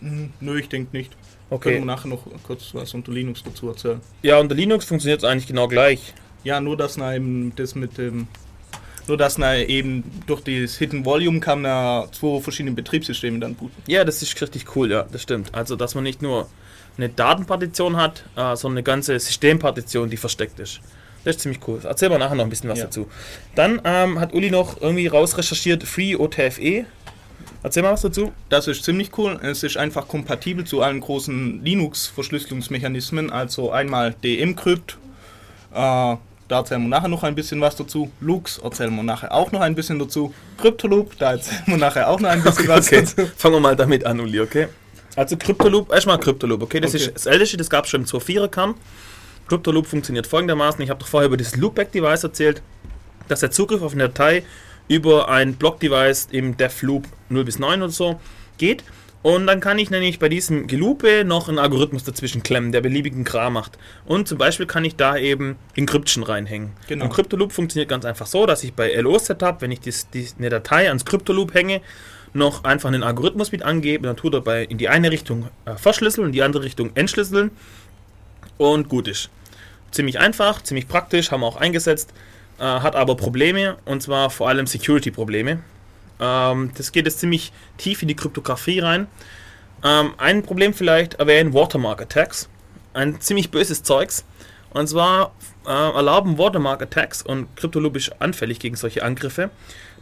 Hm, 0.00 0.32
nö, 0.40 0.58
ich 0.58 0.68
denke 0.68 0.96
nicht. 0.96 1.12
Okay. 1.50 1.72
Können 1.72 1.82
wir 1.82 1.94
nachher 1.94 2.08
noch 2.08 2.24
kurz 2.44 2.70
was 2.72 2.94
unter 2.94 3.12
Linux 3.12 3.42
dazu 3.42 3.68
erzählen. 3.68 4.00
Ja, 4.22 4.38
unter 4.38 4.54
Linux 4.54 4.86
funktioniert 4.86 5.22
es 5.22 5.28
eigentlich 5.28 5.46
genau 5.46 5.68
gleich. 5.68 6.14
Ja, 6.44 6.60
nur 6.60 6.78
dass 6.78 6.96
na 6.96 7.14
eben 7.14 7.54
das 7.56 7.74
mit 7.74 7.98
dem. 7.98 8.26
Nur 9.06 9.18
dass 9.18 9.36
na 9.36 9.56
eben 9.58 10.04
durch 10.26 10.40
das 10.40 10.76
Hidden 10.76 11.04
Volume 11.04 11.40
kam 11.40 11.62
na 11.62 12.06
zwei 12.12 12.40
verschiedene 12.40 12.74
Betriebssysteme 12.74 13.38
dann 13.38 13.54
booten. 13.54 13.82
Ja, 13.86 14.04
das 14.04 14.22
ist 14.22 14.40
richtig 14.40 14.74
cool, 14.74 14.90
ja, 14.90 15.02
das 15.12 15.22
stimmt. 15.22 15.54
Also, 15.54 15.76
dass 15.76 15.94
man 15.94 16.04
nicht 16.04 16.22
nur 16.22 16.48
eine 16.96 17.08
Datenpartition 17.10 17.96
hat, 17.96 18.24
äh, 18.36 18.56
sondern 18.56 18.78
eine 18.78 18.82
ganze 18.82 19.18
Systempartition, 19.18 20.08
die 20.08 20.16
versteckt 20.16 20.58
ist. 20.58 20.80
Das 21.24 21.36
ist 21.36 21.42
ziemlich 21.42 21.60
cool. 21.68 21.80
Erzähl 21.84 22.08
mal 22.08 22.18
nachher 22.18 22.34
noch 22.34 22.44
ein 22.44 22.50
bisschen 22.50 22.68
was 22.70 22.78
Ja. 22.78 22.86
dazu. 22.86 23.08
Dann 23.54 23.80
ähm, 23.84 24.18
hat 24.18 24.32
Uli 24.34 24.50
noch 24.50 24.80
irgendwie 24.80 25.06
rausrecherchiert 25.06 25.84
Free 25.84 26.16
OTFE. 26.16 26.84
Erzähl 27.62 27.82
mal 27.84 27.92
was 27.92 28.02
dazu. 28.02 28.32
Das 28.48 28.66
ist 28.66 28.82
ziemlich 28.84 29.16
cool. 29.16 29.38
Es 29.42 29.62
ist 29.62 29.76
einfach 29.76 30.08
kompatibel 30.08 30.64
zu 30.64 30.82
allen 30.82 31.00
großen 31.00 31.64
Linux-Verschlüsselungsmechanismen. 31.64 33.30
Also 33.30 33.70
einmal 33.70 34.14
DMCrypt, 34.24 34.98
äh, 35.72 35.76
da 35.76 36.18
erzählen 36.48 36.82
wir 36.82 36.88
nachher 36.88 37.08
noch 37.08 37.22
ein 37.22 37.34
bisschen 37.34 37.60
was 37.60 37.76
dazu. 37.76 38.10
Lux 38.20 38.58
erzählen 38.58 38.94
wir 38.94 39.02
nachher 39.02 39.32
auch 39.32 39.52
noch 39.52 39.60
ein 39.60 39.74
bisschen 39.74 39.98
dazu. 39.98 40.34
Cryptoloop, 40.58 41.16
da 41.18 41.32
erzählen 41.32 41.62
wir 41.66 41.76
nachher 41.76 42.08
auch 42.08 42.20
noch 42.20 42.30
ein 42.30 42.42
bisschen 42.42 42.68
was 42.68 42.86
Okay, 42.88 43.00
dazu. 43.02 43.30
fangen 43.36 43.54
wir 43.56 43.60
mal 43.60 43.76
damit 43.76 44.04
an, 44.04 44.20
Uli, 44.20 44.40
okay? 44.40 44.68
Also 45.14 45.36
Cryptoloop, 45.36 45.92
erstmal 45.92 46.18
Cryptoloop, 46.18 46.62
okay? 46.62 46.80
Das 46.80 46.94
Okay. 46.94 47.04
ist 47.04 47.14
das 47.14 47.26
älteste, 47.26 47.56
das 47.58 47.70
gab 47.70 47.84
es 47.84 47.90
schon 47.90 48.00
im 48.02 48.06
2.4er 48.06 48.48
Kern. 48.48 48.74
Cryptoloop 49.52 49.86
funktioniert 49.86 50.26
folgendermaßen. 50.26 50.80
Ich 50.80 50.88
habe 50.88 51.00
doch 51.00 51.06
vorher 51.06 51.26
über 51.26 51.36
das 51.36 51.56
Loopback-Device 51.56 52.24
erzählt, 52.24 52.62
dass 53.28 53.40
der 53.40 53.50
Zugriff 53.50 53.82
auf 53.82 53.92
eine 53.92 54.04
Datei 54.04 54.44
über 54.88 55.28
ein 55.28 55.56
Block-Device 55.56 56.28
im 56.30 56.56
DevLoop 56.56 57.06
0 57.28 57.44
bis 57.44 57.58
9 57.58 57.82
oder 57.82 57.92
so 57.92 58.18
geht. 58.56 58.82
Und 59.20 59.46
dann 59.46 59.60
kann 59.60 59.78
ich 59.78 59.90
nämlich 59.90 60.18
bei 60.18 60.30
diesem 60.30 60.68
Geloope 60.68 61.24
noch 61.26 61.50
einen 61.50 61.58
Algorithmus 61.58 62.02
dazwischen 62.02 62.42
klemmen, 62.42 62.72
der 62.72 62.80
beliebigen 62.80 63.24
Kram 63.24 63.52
macht. 63.52 63.76
Und 64.06 64.26
zum 64.26 64.38
Beispiel 64.38 64.64
kann 64.64 64.86
ich 64.86 64.96
da 64.96 65.18
eben 65.18 65.56
Encryption 65.76 66.24
reinhängen. 66.24 66.70
Genau. 66.88 67.04
Und 67.04 67.12
Cryptoloop 67.12 67.52
funktioniert 67.52 67.90
ganz 67.90 68.06
einfach 68.06 68.26
so, 68.26 68.46
dass 68.46 68.64
ich 68.64 68.72
bei 68.72 68.94
LO-Setup, 68.94 69.60
wenn 69.60 69.70
ich 69.70 69.80
dies, 69.80 70.08
dies, 70.08 70.34
eine 70.38 70.48
Datei 70.48 70.88
ans 70.88 71.04
Cryptoloop 71.04 71.52
hänge, 71.52 71.82
noch 72.32 72.64
einfach 72.64 72.88
einen 72.88 73.02
Algorithmus 73.02 73.52
mit 73.52 73.62
angebe, 73.64 74.06
dann 74.06 74.16
tut 74.16 74.32
er 74.32 74.40
bei 74.40 74.64
in 74.64 74.78
die 74.78 74.88
eine 74.88 75.10
Richtung 75.10 75.50
äh, 75.66 75.74
verschlüsseln 75.76 76.24
und 76.24 76.30
in 76.30 76.32
die 76.32 76.42
andere 76.42 76.64
Richtung 76.64 76.92
entschlüsseln 76.94 77.50
und 78.56 78.88
gut 78.88 79.08
ist. 79.08 79.28
Ziemlich 79.92 80.18
einfach, 80.18 80.62
ziemlich 80.62 80.88
praktisch, 80.88 81.30
haben 81.30 81.42
wir 81.42 81.46
auch 81.46 81.56
eingesetzt, 81.56 82.12
äh, 82.58 82.64
hat 82.64 82.96
aber 82.96 83.16
Probleme 83.16 83.76
und 83.84 84.02
zwar 84.02 84.30
vor 84.30 84.48
allem 84.48 84.66
Security-Probleme. 84.66 85.60
Ähm, 86.18 86.72
das 86.76 86.92
geht 86.92 87.06
jetzt 87.06 87.20
ziemlich 87.20 87.52
tief 87.78 88.02
in 88.02 88.08
die 88.08 88.16
Kryptographie 88.16 88.80
rein. 88.80 89.06
Ähm, 89.84 90.14
ein 90.18 90.42
Problem 90.42 90.74
vielleicht 90.74 91.14
erwähnen 91.14 91.52
Watermark-Attacks. 91.54 92.48
Ein 92.94 93.20
ziemlich 93.20 93.50
böses 93.50 93.82
Zeugs. 93.82 94.24
Und 94.70 94.88
zwar 94.88 95.32
äh, 95.66 95.70
erlauben 95.70 96.38
Watermark-Attacks 96.38 97.22
und 97.22 97.54
Cryptoloop 97.56 97.96
ist 97.96 98.20
anfällig 98.20 98.58
gegen 98.58 98.76
solche 98.76 99.02
Angriffe, 99.02 99.50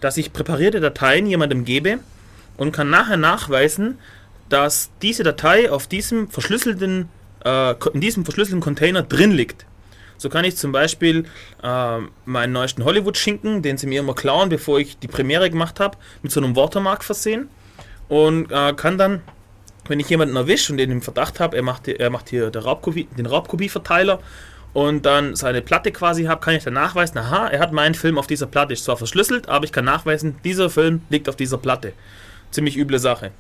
dass 0.01 0.17
ich 0.17 0.33
präparierte 0.33 0.81
Dateien 0.81 1.27
jemandem 1.27 1.65
gebe 1.65 1.99
und 2.57 2.73
kann 2.73 2.91
nachher 2.91 3.17
nachweisen, 3.17 3.99
dass 4.49 4.91
diese 5.03 5.23
Datei 5.23 5.71
auf 5.71 5.87
diesem 5.87 6.29
verschlüsselten, 6.29 7.09
äh, 7.45 7.75
in 7.93 8.01
diesem 8.01 8.25
verschlüsselten 8.25 8.61
Container 8.61 9.03
drin 9.03 9.33
liegt. 9.33 9.67
So 10.21 10.29
kann 10.29 10.45
ich 10.45 10.55
zum 10.59 10.71
Beispiel 10.71 11.25
äh, 11.63 11.99
meinen 12.27 12.53
neuesten 12.53 12.85
Hollywood-Schinken, 12.85 13.63
den 13.63 13.79
sie 13.79 13.87
mir 13.87 14.01
immer 14.01 14.13
klauen, 14.15 14.51
bevor 14.51 14.79
ich 14.79 14.99
die 14.99 15.09
Premiere 15.09 15.49
gemacht 15.49 15.81
habe, 15.81 15.97
mit 16.23 16.31
so 16.31 16.41
einem 16.41 16.55
Watermark 16.57 17.03
versehen 17.05 17.49
und 18.11 18.53
äh, 18.53 18.75
kann 18.75 18.99
dann 18.99 19.23
wenn 19.89 19.99
ich 19.99 20.09
jemanden 20.09 20.37
erwische 20.37 20.73
und 20.73 20.77
den 20.79 20.91
im 20.93 21.03
Verdacht 21.03 21.41
habe, 21.41 21.57
er 21.57 21.63
macht, 21.65 21.87
hier- 21.87 21.99
er 21.99 22.11
macht 22.11 22.29
hier 22.29 22.55
Raubkopie, 22.55 23.09
den 23.19 23.27
Raubkopieverteiler 23.27 24.21
und 24.73 25.05
dann 25.05 25.35
seine 25.35 25.63
Platte 25.63 25.91
quasi 25.91 26.25
habe, 26.25 26.41
kann 26.41 26.55
ich 26.55 26.63
dann 26.63 26.75
nachweisen, 26.75 27.19
aha, 27.19 27.49
er 27.49 27.59
hat 27.59 27.73
meinen 27.73 27.95
Film 27.95 28.17
auf 28.17 28.29
dieser 28.29 28.47
Platte, 28.47 28.73
ist 28.75 28.85
zwar 28.85 28.97
verschlüsselt, 28.99 29.49
aber 29.49 29.65
ich 29.65 29.73
kann 29.73 29.87
nachweisen, 29.87 30.37
dieser 30.45 30.71
Film 30.71 31.03
liegt 31.09 31.29
auf 31.29 31.35
dieser 31.35 31.59
Platte. 31.59 31.93
Ziemlich 32.53 32.77
üble 32.77 33.01
Sache. 33.01 33.33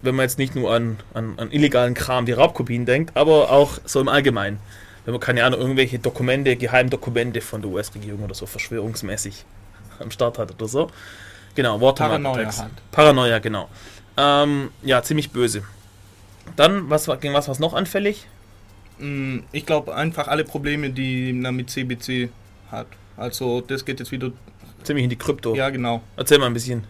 Wenn 0.00 0.14
man 0.14 0.22
jetzt 0.22 0.38
nicht 0.38 0.54
nur 0.54 0.72
an, 0.72 0.96
an, 1.12 1.34
an 1.36 1.50
illegalen 1.50 1.92
Kram 1.92 2.26
wie 2.26 2.32
Raubkopien 2.32 2.86
denkt, 2.86 3.14
aber 3.14 3.50
auch 3.50 3.78
so 3.84 4.00
im 4.00 4.08
Allgemeinen. 4.08 4.60
Wenn 5.08 5.14
man 5.14 5.20
keine 5.22 5.42
Ahnung, 5.42 5.60
irgendwelche 5.60 5.98
Dokumente, 5.98 6.54
Geheimdokumente 6.54 7.40
von 7.40 7.62
der 7.62 7.70
US-Regierung 7.70 8.22
oder 8.24 8.34
so 8.34 8.44
verschwörungsmäßig 8.44 9.42
am 10.00 10.10
Start 10.10 10.36
hat 10.36 10.50
oder 10.52 10.68
so. 10.68 10.90
Genau, 11.54 11.80
Watermark 11.80 12.22
Paranoia 12.22 12.40
Attacks. 12.42 12.58
halt. 12.60 12.72
Paranoia, 12.92 13.38
genau. 13.38 13.70
Ähm, 14.18 14.68
ja, 14.82 15.02
ziemlich 15.02 15.30
böse. 15.30 15.62
Dann, 16.56 16.90
was 16.90 17.08
war, 17.08 17.16
gegen 17.16 17.32
was 17.32 17.48
war 17.48 17.58
noch 17.58 17.72
anfällig? 17.72 18.26
Mm, 18.98 19.38
Ich 19.50 19.64
glaube 19.64 19.94
einfach 19.96 20.28
alle 20.28 20.44
Probleme, 20.44 20.90
die 20.90 21.32
man 21.32 21.56
mit 21.56 21.70
CBC 21.70 22.28
hat. 22.70 22.88
Also 23.16 23.62
das 23.62 23.86
geht 23.86 24.00
jetzt 24.00 24.12
wieder. 24.12 24.30
Ziemlich 24.82 25.04
in 25.04 25.10
die 25.10 25.16
Krypto. 25.16 25.54
Ja, 25.54 25.70
genau. 25.70 26.02
Erzähl 26.18 26.36
mal 26.38 26.48
ein 26.48 26.52
bisschen. 26.52 26.84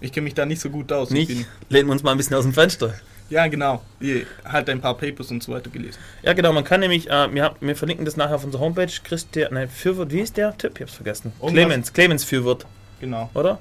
Ich 0.00 0.10
kenne 0.10 0.24
mich 0.24 0.34
da 0.34 0.46
nicht 0.46 0.60
so 0.60 0.68
gut 0.68 0.90
aus. 0.90 1.12
Ich 1.12 1.28
Nicht? 1.28 1.46
Lehnen 1.68 1.86
wir 1.86 1.92
uns 1.92 2.02
mal 2.02 2.10
ein 2.10 2.16
bisschen 2.16 2.34
aus 2.34 2.42
dem 2.42 2.54
Fenster. 2.54 2.92
Ja, 3.32 3.46
genau. 3.46 3.80
Ich 3.98 4.26
halt 4.44 4.68
ein 4.68 4.82
paar 4.82 4.94
Papers 4.94 5.30
und 5.30 5.42
so 5.42 5.52
weiter 5.52 5.70
gelesen. 5.70 5.98
Ja, 6.22 6.34
genau, 6.34 6.52
man 6.52 6.64
kann 6.64 6.80
nämlich, 6.80 7.08
äh, 7.08 7.32
wir, 7.34 7.54
wir 7.60 7.76
verlinken 7.76 8.04
das 8.04 8.16
nachher 8.18 8.34
auf 8.36 8.44
unserer 8.44 8.60
Homepage. 8.60 8.92
Christian, 9.02 9.54
nein, 9.54 9.70
Fürwort, 9.70 10.12
wie 10.12 10.20
ist 10.20 10.36
der 10.36 10.56
Typ? 10.58 10.74
Ich 10.76 10.82
hab's 10.82 10.94
vergessen. 10.94 11.32
Irgendwas- 11.40 11.52
Clemens, 11.54 11.92
Clemens 11.94 12.24
Fürwort, 12.24 12.66
Genau. 13.00 13.30
oder? 13.32 13.58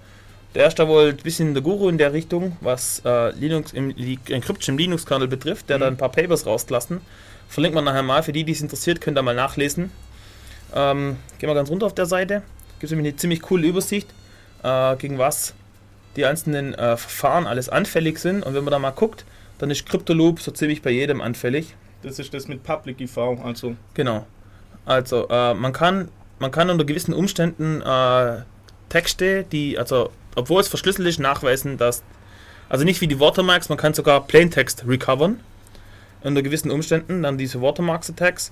Der 0.55 0.67
ist 0.67 0.77
da 0.77 0.89
wohl 0.89 1.11
ein 1.11 1.15
bisschen 1.17 1.53
der 1.53 1.63
Guru 1.63 1.87
in 1.87 1.97
der 1.97 2.11
Richtung, 2.11 2.57
was 2.59 3.01
äh, 3.05 3.31
Linux 3.31 3.71
im 3.71 3.95
Encryption 4.27 4.73
im 4.73 4.77
Linux-Kernel 4.79 5.29
betrifft, 5.29 5.69
der 5.69 5.77
Mhm. 5.77 5.81
da 5.81 5.87
ein 5.87 5.97
paar 5.97 6.09
Papers 6.11 6.45
rausgelassen. 6.45 6.99
Verlinkt 7.47 7.73
man 7.75 7.85
nachher 7.85 8.03
mal, 8.03 8.23
für 8.23 8.33
die, 8.33 8.43
die 8.43 8.51
es 8.51 8.59
interessiert, 8.61 8.99
könnt 8.99 9.17
ihr 9.17 9.21
mal 9.21 9.33
nachlesen. 9.35 9.89
Ähm, 10.75 11.15
gehen 11.39 11.49
wir 11.49 11.53
ganz 11.55 11.69
runter 11.69 11.85
auf 11.85 11.95
der 11.95 12.05
Seite. 12.05 12.41
Gibt 12.79 12.83
es 12.83 12.91
nämlich 12.91 13.13
eine 13.13 13.17
ziemlich 13.17 13.41
coole 13.41 13.67
Übersicht, 13.67 14.09
äh, 14.63 14.95
gegen 14.97 15.17
was 15.17 15.53
die 16.17 16.25
einzelnen 16.25 16.73
äh, 16.73 16.97
Verfahren 16.97 17.47
alles 17.47 17.69
anfällig 17.69 18.19
sind. 18.19 18.43
Und 18.43 18.53
wenn 18.53 18.65
man 18.65 18.71
da 18.71 18.79
mal 18.79 18.91
guckt, 18.91 19.23
dann 19.61 19.69
ist 19.69 19.85
Cryptoloop 19.85 20.41
so 20.41 20.49
ziemlich 20.49 20.81
bei 20.81 20.89
jedem 20.89 21.21
anfällig. 21.21 21.75
Das 22.01 22.17
ist 22.17 22.33
das 22.33 22.47
mit 22.47 22.63
Public 22.63 22.99
IV. 22.99 23.15
Also 23.43 23.75
Genau. 23.93 24.25
Also 24.85 25.27
äh, 25.29 25.53
man 25.53 25.71
kann 25.71 26.09
man 26.39 26.49
kann 26.49 26.71
unter 26.71 26.83
gewissen 26.83 27.13
Umständen 27.13 27.81
äh, 27.81 28.41
Texte, 28.89 29.43
die 29.43 29.77
also 29.77 30.09
obwohl 30.35 30.61
es 30.61 30.67
verschlüsselt 30.67 31.07
ist, 31.07 31.19
nachweisen, 31.19 31.77
dass 31.77 32.01
also 32.69 32.85
nicht 32.85 33.01
wie 33.01 33.07
die 33.07 33.19
Watermarks, 33.19 33.69
man 33.69 33.77
kann 33.77 33.93
sogar 33.93 34.25
Plaintext 34.25 34.87
recovern 34.87 35.39
unter 36.23 36.41
gewissen 36.41 36.71
Umständen, 36.71 37.21
dann 37.21 37.37
diese 37.37 37.61
Watermarks 37.61 38.09
Attacks. 38.09 38.51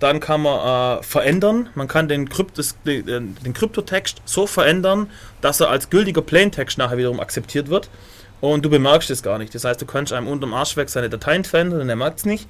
Dann 0.00 0.18
kann 0.18 0.42
man 0.42 0.98
äh, 0.98 1.02
verändern, 1.04 1.68
man 1.76 1.86
kann 1.86 2.08
den, 2.08 2.28
Krypt 2.28 2.58
das, 2.58 2.76
den, 2.84 3.36
den 3.36 3.52
Kryptotext 3.52 4.22
so 4.24 4.48
verändern, 4.48 5.08
dass 5.40 5.60
er 5.60 5.70
als 5.70 5.90
gültiger 5.90 6.22
Plaintext 6.22 6.78
nachher 6.78 6.98
wiederum 6.98 7.20
akzeptiert 7.20 7.68
wird 7.68 7.88
und 8.40 8.64
du 8.64 8.70
bemerkst 8.70 9.10
es 9.10 9.22
gar 9.22 9.38
nicht. 9.38 9.54
Das 9.54 9.64
heißt, 9.64 9.80
du 9.80 9.86
kannst 9.86 10.12
einem 10.12 10.28
unterm 10.28 10.54
Arsch 10.54 10.76
weg 10.76 10.88
seine 10.88 11.08
Dateien 11.08 11.44
verändern 11.44 11.80
und 11.80 11.88
er 11.88 11.96
merkt 11.96 12.20
es 12.20 12.26
nicht. 12.26 12.48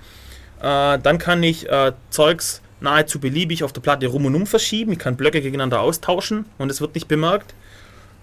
Äh, 0.61 0.99
dann 0.99 1.19
kann 1.19 1.43
ich 1.43 1.69
äh, 1.69 1.93
Zeugs 2.11 2.63
nahezu 2.81 3.21
beliebig 3.21 3.65
auf 3.65 3.73
der 3.73 3.81
Platte 3.81 4.07
rum 4.07 4.27
und 4.27 4.35
um 4.35 4.47
verschieben. 4.47 4.93
Ich 4.93 4.99
kann 4.99 5.17
Blöcke 5.17 5.41
gegeneinander 5.41 5.81
austauschen 5.81 6.45
und 6.59 6.71
es 6.71 6.81
wird 6.81 6.95
nicht 6.95 7.09
bemerkt. 7.09 7.55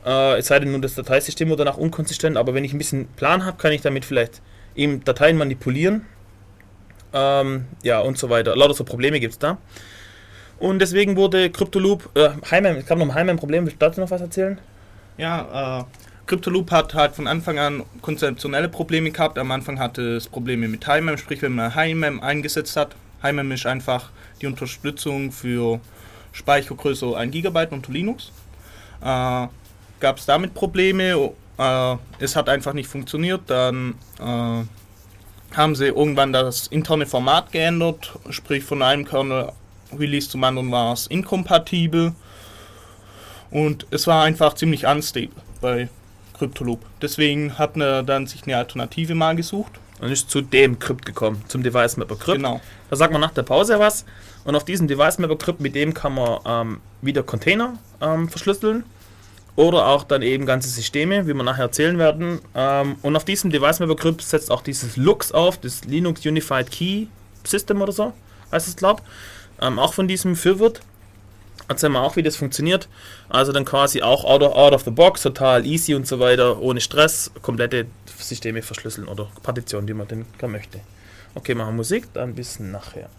Äh, 0.06 0.38
es 0.38 0.48
sei 0.48 0.60
denn 0.60 0.72
nur, 0.72 0.82
das 0.82 0.96
Dateisystem 0.96 1.50
wird 1.50 1.60
danach 1.60 1.78
unkonsistent, 1.78 2.38
aber 2.38 2.54
wenn 2.54 2.64
ich 2.64 2.74
ein 2.74 2.78
bisschen 2.78 3.08
Plan 3.16 3.46
habe, 3.46 3.58
kann 3.58 3.72
ich 3.72 3.82
damit 3.82 4.06
vielleicht 4.06 4.42
eben 4.76 5.04
Dateien 5.04 5.38
manipulieren. 5.38 6.06
Ähm, 7.14 7.66
ja, 7.84 8.00
und 8.00 8.18
so 8.18 8.30
weiter. 8.30 8.56
Lauter 8.56 8.74
so 8.74 8.84
Probleme 8.84 9.20
gibt 9.20 9.34
es 9.34 9.40
da. 9.40 9.58
Und 10.60 10.80
deswegen 10.80 11.16
wurde 11.18 11.50
Cryptoloop, 11.50 12.10
äh, 12.16 12.30
Heimheim, 12.50 12.78
es 12.78 12.86
gab 12.86 12.98
noch 12.98 13.06
ein 13.06 13.14
Heimheim-Problem, 13.14 13.66
willst 13.66 13.82
du 13.82 13.86
dazu 13.86 14.02
noch 14.02 14.12
was 14.12 14.22
erzählen? 14.22 14.60
Ja, 15.18 15.80
äh, 15.80 15.84
Cryptoloop 16.28 16.72
hat 16.72 16.96
halt 16.96 17.16
von 17.16 17.28
Anfang 17.28 17.60
an 17.60 17.84
konzeptionelle 18.02 18.68
Probleme 18.68 19.12
gehabt. 19.12 19.38
Am 19.38 19.52
Anfang 19.52 19.80
hatte 19.80 20.16
es 20.16 20.28
Probleme 20.28 20.68
mit 20.68 20.86
HiMem, 20.86 21.18
sprich 21.18 21.42
wenn 21.42 21.54
man 21.54 21.76
HiMem 21.76 22.20
eingesetzt 22.20 22.76
hat. 22.76 22.96
HiMem 23.22 23.52
ist 23.52 23.66
einfach 23.66 24.10
die 24.42 24.48
Unterstützung 24.48 25.32
für 25.32 25.80
Speichergröße 26.32 27.16
1 27.16 27.32
GB 27.32 27.68
unter 27.70 27.92
Linux. 27.92 28.32
Äh, 29.02 29.48
Gab 30.00 30.18
es 30.18 30.26
damit 30.26 30.54
Probleme, 30.54 31.32
äh, 31.58 31.96
es 32.20 32.36
hat 32.36 32.50
einfach 32.50 32.74
nicht 32.74 32.90
funktioniert. 32.90 33.42
Dann 33.48 33.96
äh, 34.20 35.56
haben 35.56 35.76
sie 35.76 35.88
irgendwann 35.88 36.34
das 36.34 36.68
interne 36.68 37.06
Format 37.06 37.52
geändert, 37.52 38.14
sprich 38.30 38.64
von 38.64 38.82
einem 38.82 39.06
Kernel 39.06 39.52
Release 39.98 40.30
zum 40.30 40.44
anderen 40.44 40.72
war 40.72 40.94
es 40.94 41.08
inkompatibel. 41.08 42.14
Und 43.52 43.88
es 43.92 44.08
war 44.08 44.24
einfach 44.24 44.56
ziemlich 44.56 44.86
unstable 44.86 45.30
bei 45.62 45.88
Cryptoloop. 46.38 46.86
Deswegen 47.02 47.58
hat 47.58 47.78
man 47.78 48.06
dann 48.06 48.28
sich 48.28 48.44
eine 48.44 48.58
Alternative 48.58 49.16
mal 49.16 49.36
gesucht. 49.36 49.72
Und 50.02 50.12
ist 50.12 50.30
zu 50.30 50.42
dem 50.42 50.78
Crypt 50.78 51.06
gekommen, 51.06 51.42
zum 51.48 51.64
Device 51.64 51.96
Mapper 51.96 52.18
Crypt. 52.18 52.38
Genau. 52.38 52.60
Da 52.90 52.98
sagt 52.98 53.14
man 53.14 53.22
nach 53.22 53.32
der 53.32 53.44
Pause 53.44 53.80
was. 53.80 54.04
Und 54.44 54.56
auf 54.56 54.66
diesem 54.66 54.88
Device 54.90 55.20
Mapper 55.20 55.38
Crypt, 55.38 55.62
mit 55.62 55.74
dem 55.74 55.94
kann 55.94 56.16
man 56.16 56.40
ähm, 56.46 56.82
wieder 57.02 57.24
Container 57.24 57.78
ähm, 58.02 58.28
verschlüsseln. 58.28 58.84
Oder 59.56 59.88
auch 59.88 60.04
dann 60.04 60.22
eben 60.22 60.46
ganze 60.46 60.68
Systeme, 60.68 61.28
wie 61.28 61.34
wir 61.34 61.44
nachher 61.44 61.64
erzählen 61.64 61.98
werden. 61.98 62.40
Ähm, 62.54 62.98
und 63.04 63.16
auf 63.16 63.24
diesem 63.24 63.52
Device 63.52 63.80
Mapper 63.80 63.96
Crypt 63.96 64.22
setzt 64.22 64.52
auch 64.52 64.62
dieses 64.62 64.98
Lux 64.98 65.32
auf, 65.32 65.58
das 65.58 65.86
Linux 65.86 66.26
Unified 66.26 66.70
Key 66.70 67.08
System 67.46 67.82
oder 67.82 67.94
so, 67.94 68.14
heißt 68.52 68.68
es, 68.68 68.76
glaub. 68.76 69.02
Ähm, 69.62 69.80
auch 69.80 69.94
von 69.94 70.10
diesem 70.10 70.36
Fürwirt. 70.36 70.82
Erzählen 71.68 71.94
wir 71.94 72.02
auch, 72.02 72.16
wie 72.16 72.24
das 72.24 72.36
funktioniert. 72.36 72.88
Also 73.30 73.52
dann 73.52 73.66
quasi 73.66 74.02
auch 74.02 74.24
out 74.24 74.44
of, 74.44 74.56
out 74.56 74.74
of 74.74 74.84
the 74.84 74.92
box, 74.92 75.24
total 75.24 75.66
easy 75.66 75.96
und 75.96 76.06
so 76.08 76.20
weiter, 76.20 76.62
ohne 76.62 76.80
Stress, 76.80 77.32
komplette 77.42 77.88
Systeme 78.18 78.62
verschlüsseln 78.62 79.08
oder 79.08 79.28
Partitionen, 79.42 79.88
die 79.88 79.94
man 79.94 80.08
denn 80.08 80.26
gar 80.38 80.50
möchte. 80.50 80.80
Okay, 81.34 81.56
machen 81.56 81.76
Musik, 81.76 82.14
dann 82.14 82.36
bis 82.36 82.60
nachher. 82.60 83.10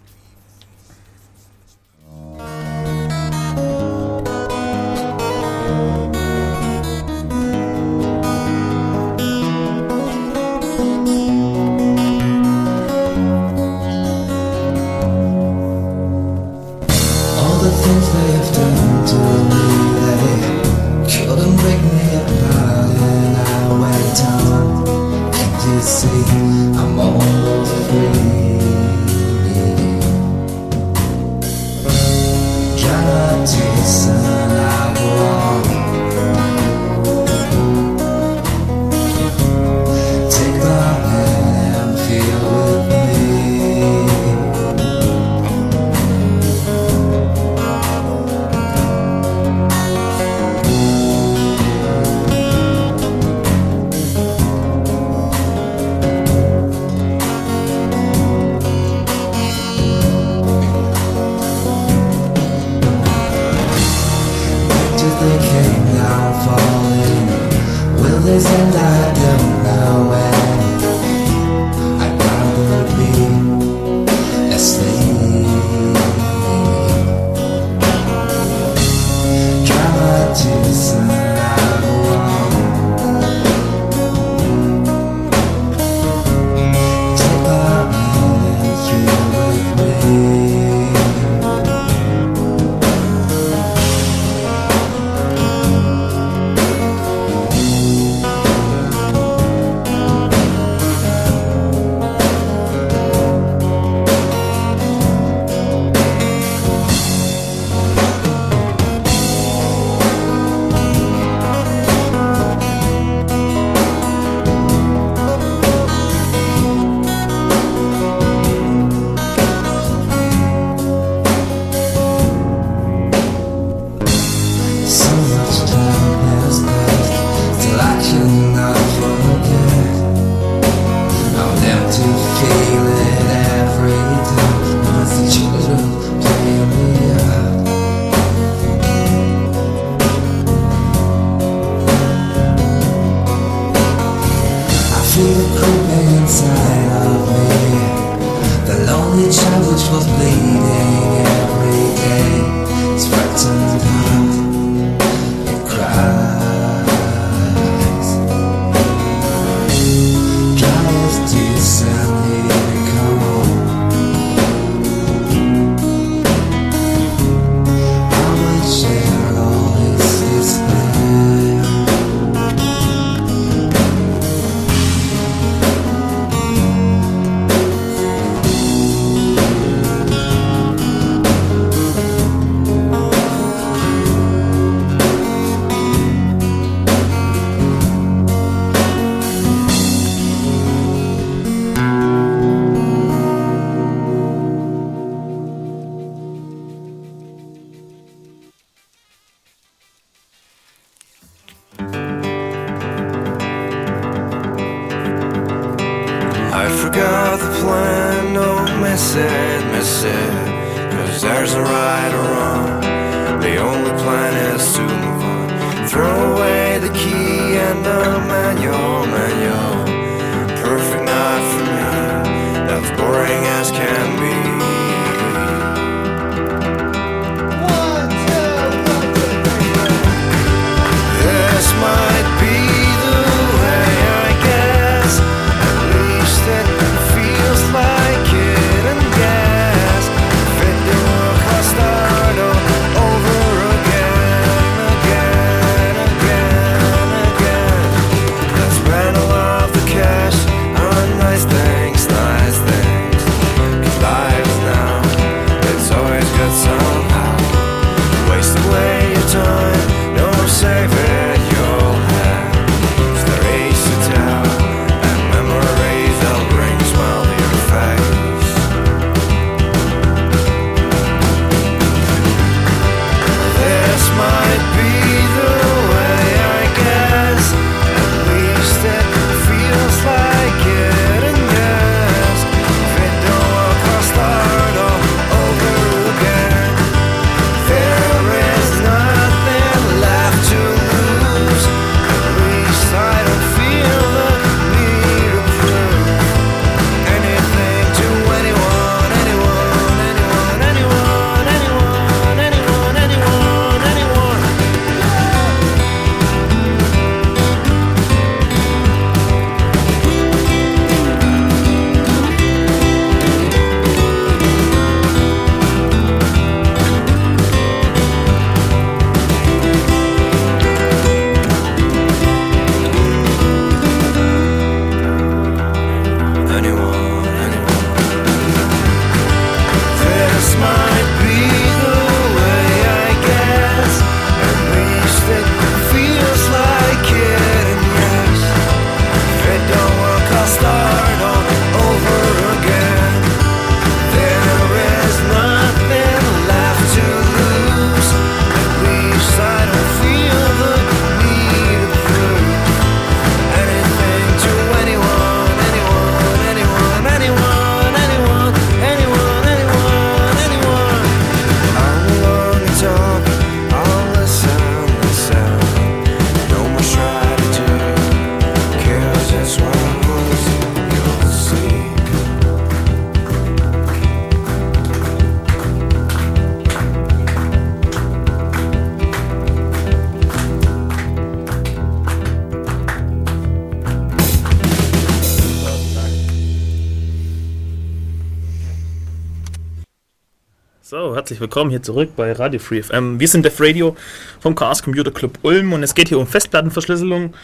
Herzlich 391.37 391.51
willkommen 391.51 391.71
hier 391.71 391.83
zurück 391.83 392.17
bei 392.17 392.33
Radio 392.33 392.59
Free 392.59 392.83
FM. 392.83 393.21
Wir 393.21 393.29
sind 393.29 393.45
Def 393.45 393.61
Radio 393.61 393.95
vom 394.41 394.55
Chaos 394.55 394.83
Computer 394.83 395.11
Club 395.11 395.39
Ulm 395.43 395.75
und 395.75 395.83
es 395.83 395.95
geht 395.95 396.09
hier 396.09 396.19
um 396.19 396.27
Festplattenverschlüsselung. 396.27 397.35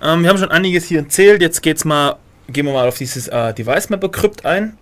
Ähm, 0.00 0.22
wir 0.22 0.28
haben 0.28 0.38
schon 0.38 0.52
einiges 0.52 0.84
hier 0.84 1.00
erzählt. 1.00 1.42
Jetzt 1.42 1.60
geht's 1.60 1.84
mal, 1.84 2.14
gehen 2.46 2.64
wir 2.66 2.72
mal 2.72 2.86
auf 2.86 2.96
dieses 2.96 3.26
äh, 3.26 3.52
Device 3.54 3.90
Mapper 3.90 4.08
Krypt 4.10 4.44
ein. 4.44 4.78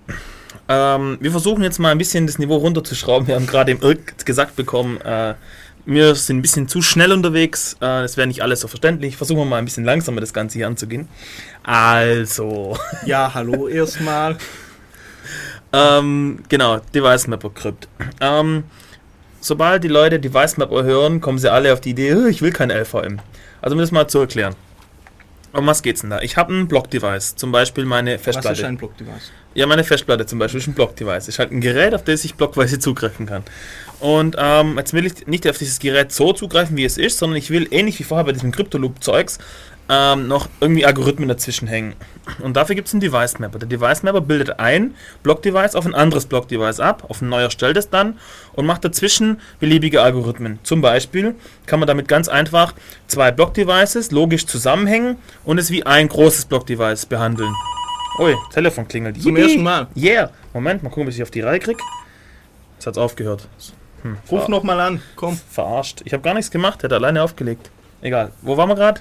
Ähm, 0.69 1.17
wir 1.19 1.31
versuchen 1.31 1.63
jetzt 1.63 1.79
mal 1.79 1.93
ein 1.93 1.97
bisschen 1.97 2.27
das 2.27 2.39
Niveau 2.39 2.57
runterzuschrauben. 2.57 3.27
Wir 3.27 3.37
haben 3.37 3.47
gerade 3.47 3.73
im 3.73 3.81
Irk 3.81 4.27
gesagt 4.27 4.55
bekommen, 4.55 5.01
äh, 5.01 5.33
wir 5.87 6.15
sind 6.15 6.37
ein 6.37 6.43
bisschen 6.43 6.69
zu 6.69 6.83
schnell 6.83 7.13
unterwegs. 7.13 7.73
Äh, 7.81 8.03
das 8.03 8.19
wäre 8.19 8.27
nicht 8.27 8.43
alles 8.43 8.61
so 8.61 8.69
verständlich. 8.69 9.17
Versuchen 9.17 9.39
wir 9.39 9.47
mal 9.47 9.57
ein 9.57 9.65
bisschen 9.65 9.87
langsamer 9.87 10.21
das 10.21 10.35
Ganze 10.35 10.59
hier 10.59 10.67
anzugehen. 10.67 11.09
Also. 11.63 12.77
Ja, 13.07 13.33
hallo 13.33 13.67
erstmal. 13.67 14.37
Ähm, 15.77 16.39
genau, 16.49 16.79
Device 16.95 17.27
Mapper 17.27 17.51
Crypt. 17.51 17.89
Ähm, 18.21 18.65
sobald 19.41 19.85
die 19.85 19.89
Leute 19.89 20.19
Device 20.19 20.57
Mapper 20.57 20.85
hören, 20.85 21.21
kommen 21.21 21.39
sie 21.39 21.51
alle 21.53 21.73
auf 21.73 21.81
die 21.81 21.91
Idee, 21.91 22.09
"Äh, 22.11 22.29
ich 22.31 22.41
will 22.41 22.53
kein 22.53 22.71
LVM. 22.71 23.19
Also 23.61 23.75
um 23.75 23.81
das 23.81 23.91
mal 23.93 24.07
zu 24.09 24.21
erklären. 24.21 24.55
Um 25.53 25.67
was 25.67 25.83
geht's 25.83 26.03
denn 26.03 26.11
da? 26.11 26.21
Ich 26.21 26.37
habe 26.37 26.53
ein 26.53 26.69
Block-Device, 26.69 27.37
zum 27.37 27.51
Beispiel 27.51 27.87
meine 27.87 28.15
Was 28.17 28.23
Festplatte. 28.23 28.61
ist 28.61 28.65
ein 28.65 28.77
Block-Device? 28.77 29.33
Ja, 29.55 29.67
meine 29.67 29.85
Festplatte 29.85 30.27
zum 30.27 30.39
Beispiel 30.39 30.61
ist 30.61 30.67
ein 30.67 30.75
Block-Device. 30.75 31.29
Ist 31.29 31.39
halt 31.39 31.51
ein 31.51 31.63
Gerät, 31.63 31.95
auf 31.95 32.05
das 32.05 32.25
ich 32.27 32.35
blockweise 32.35 32.79
zugreifen 32.79 33.25
kann. 33.25 33.43
Und 34.01 34.37
ähm, 34.39 34.77
jetzt 34.77 34.93
will 34.93 35.07
ich 35.07 35.27
nicht 35.27 35.49
auf 35.49 35.57
dieses 35.57 35.79
Gerät 35.79 36.13
so 36.13 36.35
zugreifen, 36.35 36.77
wie 36.77 36.85
es 36.85 36.99
ist, 36.99 37.17
sondern 37.19 37.39
ich 37.39 37.49
will 37.49 37.67
ähnlich 37.71 37.99
wie 37.99 38.05
vorher 38.05 38.25
bei 38.25 38.33
diesem 38.33 38.53
Cryptoloop-Zeugs 38.53 39.39
ähm, 39.89 40.27
noch 40.29 40.49
irgendwie 40.61 40.85
Algorithmen 40.85 41.29
dazwischen 41.29 41.69
hängen. 41.69 41.95
Und 42.43 42.57
dafür 42.57 42.75
gibt 42.75 42.89
es 42.89 42.95
einen 42.95 43.01
Device 43.01 43.39
Mapper. 43.39 43.59
Der 43.61 43.69
Device 43.69 44.03
Mapper 44.03 44.21
bildet 44.21 44.59
ein 44.59 44.95
Block-Device 45.23 45.77
auf 45.77 45.87
ein 45.87 45.95
anderes 45.95 46.27
Block-Device 46.27 46.81
ab, 46.81 47.05
auf 47.09 47.23
ein 47.23 47.29
neuer 47.29 47.51
stellt 47.51 47.77
es 47.77 47.89
dann 47.89 48.19
und 48.55 48.67
macht 48.67 48.85
dazwischen 48.85 49.41
beliebige 49.61 50.03
Algorithmen. 50.03 50.59
Zum 50.65 50.81
Beispiel 50.81 51.37
kann 51.67 51.79
man 51.79 51.87
damit 51.87 52.09
ganz 52.09 52.29
einfach 52.29 52.75
zwei 53.07 53.31
Block-Devices 53.31 54.11
logisch 54.11 54.47
zusammenhängen 54.47 55.17
und 55.45 55.59
es 55.59 55.71
wie 55.71 55.87
ein 55.87 56.09
großes 56.09 56.47
Block-Device 56.47 57.07
behandeln. 57.07 57.53
Ui, 58.19 58.35
Telefon 58.53 58.89
klingelt. 58.89 59.23
Zum 59.23 59.37
Yippie. 59.37 59.43
ersten 59.49 59.63
Mal. 59.63 59.87
Yeah. 59.97 60.31
Moment, 60.53 60.83
mal 60.83 60.89
gucken, 60.89 61.07
bis 61.07 61.17
ich 61.17 61.23
auf 61.23 61.31
die 61.31 61.43
Reihe 61.43 61.61
krieg. 61.61 61.79
Jetzt 62.75 62.87
hat's 62.87 62.99
aufgehört. 62.99 63.47
Hm, 64.03 64.17
Ruf 64.31 64.43
ver- 64.45 64.51
noch 64.51 64.63
mal 64.63 64.81
an, 64.81 65.01
komm. 65.17 65.39
Verarscht. 65.51 66.01
Ich 66.05 66.13
habe 66.13 66.23
gar 66.23 66.35
nichts 66.35 66.51
gemacht, 66.51 66.83
der 66.83 66.89
hat 66.89 66.95
alleine 66.95 67.23
aufgelegt. 67.23 67.71
Egal. 68.03 68.33
Wo 68.43 68.57
waren 68.57 68.69
wir 68.69 68.75
gerade? 68.75 69.01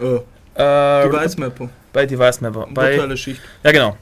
Äh, 0.00 0.16
Äh, 0.54 1.08
Device 1.08 1.38
Mapper. 1.38 1.70
bei 1.92 2.06
Device 2.06 2.40
Mapper. 2.40 2.66
Bei, 2.72 2.90
Virtuelle 2.90 3.16
Schicht. 3.16 3.40
ja, 3.64 3.72
genau. 3.72 3.96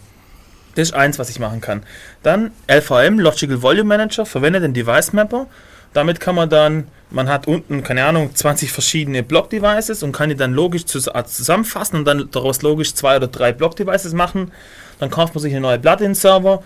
Das 0.77 0.89
ist 0.89 0.95
eins, 0.95 1.19
was 1.19 1.29
ich 1.31 1.39
machen 1.41 1.61
kann. 1.61 1.83
Dann 2.23 2.53
LVM, 2.69 3.19
Logical 3.19 3.61
Volume 3.61 3.85
Manager, 3.89 4.25
verwendet 4.25 4.63
den 4.63 4.73
Device 4.73 5.13
Mapper. 5.13 5.47
Damit 5.93 6.21
kann 6.21 6.37
man 6.37 6.49
dann, 6.49 6.87
man 7.11 7.29
hat 7.29 7.49
unten, 7.49 7.83
keine 7.83 8.05
Ahnung, 8.05 8.31
20 8.35 8.71
verschiedene 8.71 9.25
Block-Devices 9.25 10.05
und 10.05 10.13
kann 10.13 10.29
die 10.29 10.37
dann 10.37 10.53
logisch 10.55 10.83
äh, 10.85 11.25
zusammenfassen 11.25 11.97
und 11.99 12.05
dann 12.05 12.29
daraus 12.31 12.63
logisch 12.63 12.95
zwei 12.95 13.17
oder 13.17 13.27
drei 13.27 13.53
Block-Devices 13.53 14.13
machen. 14.13 14.53
Dann 15.01 15.11
kauft 15.11 15.35
man 15.35 15.43
sich 15.43 15.53
eine 15.53 15.61
neue 15.63 15.81
Plugin-Server, 15.81 16.63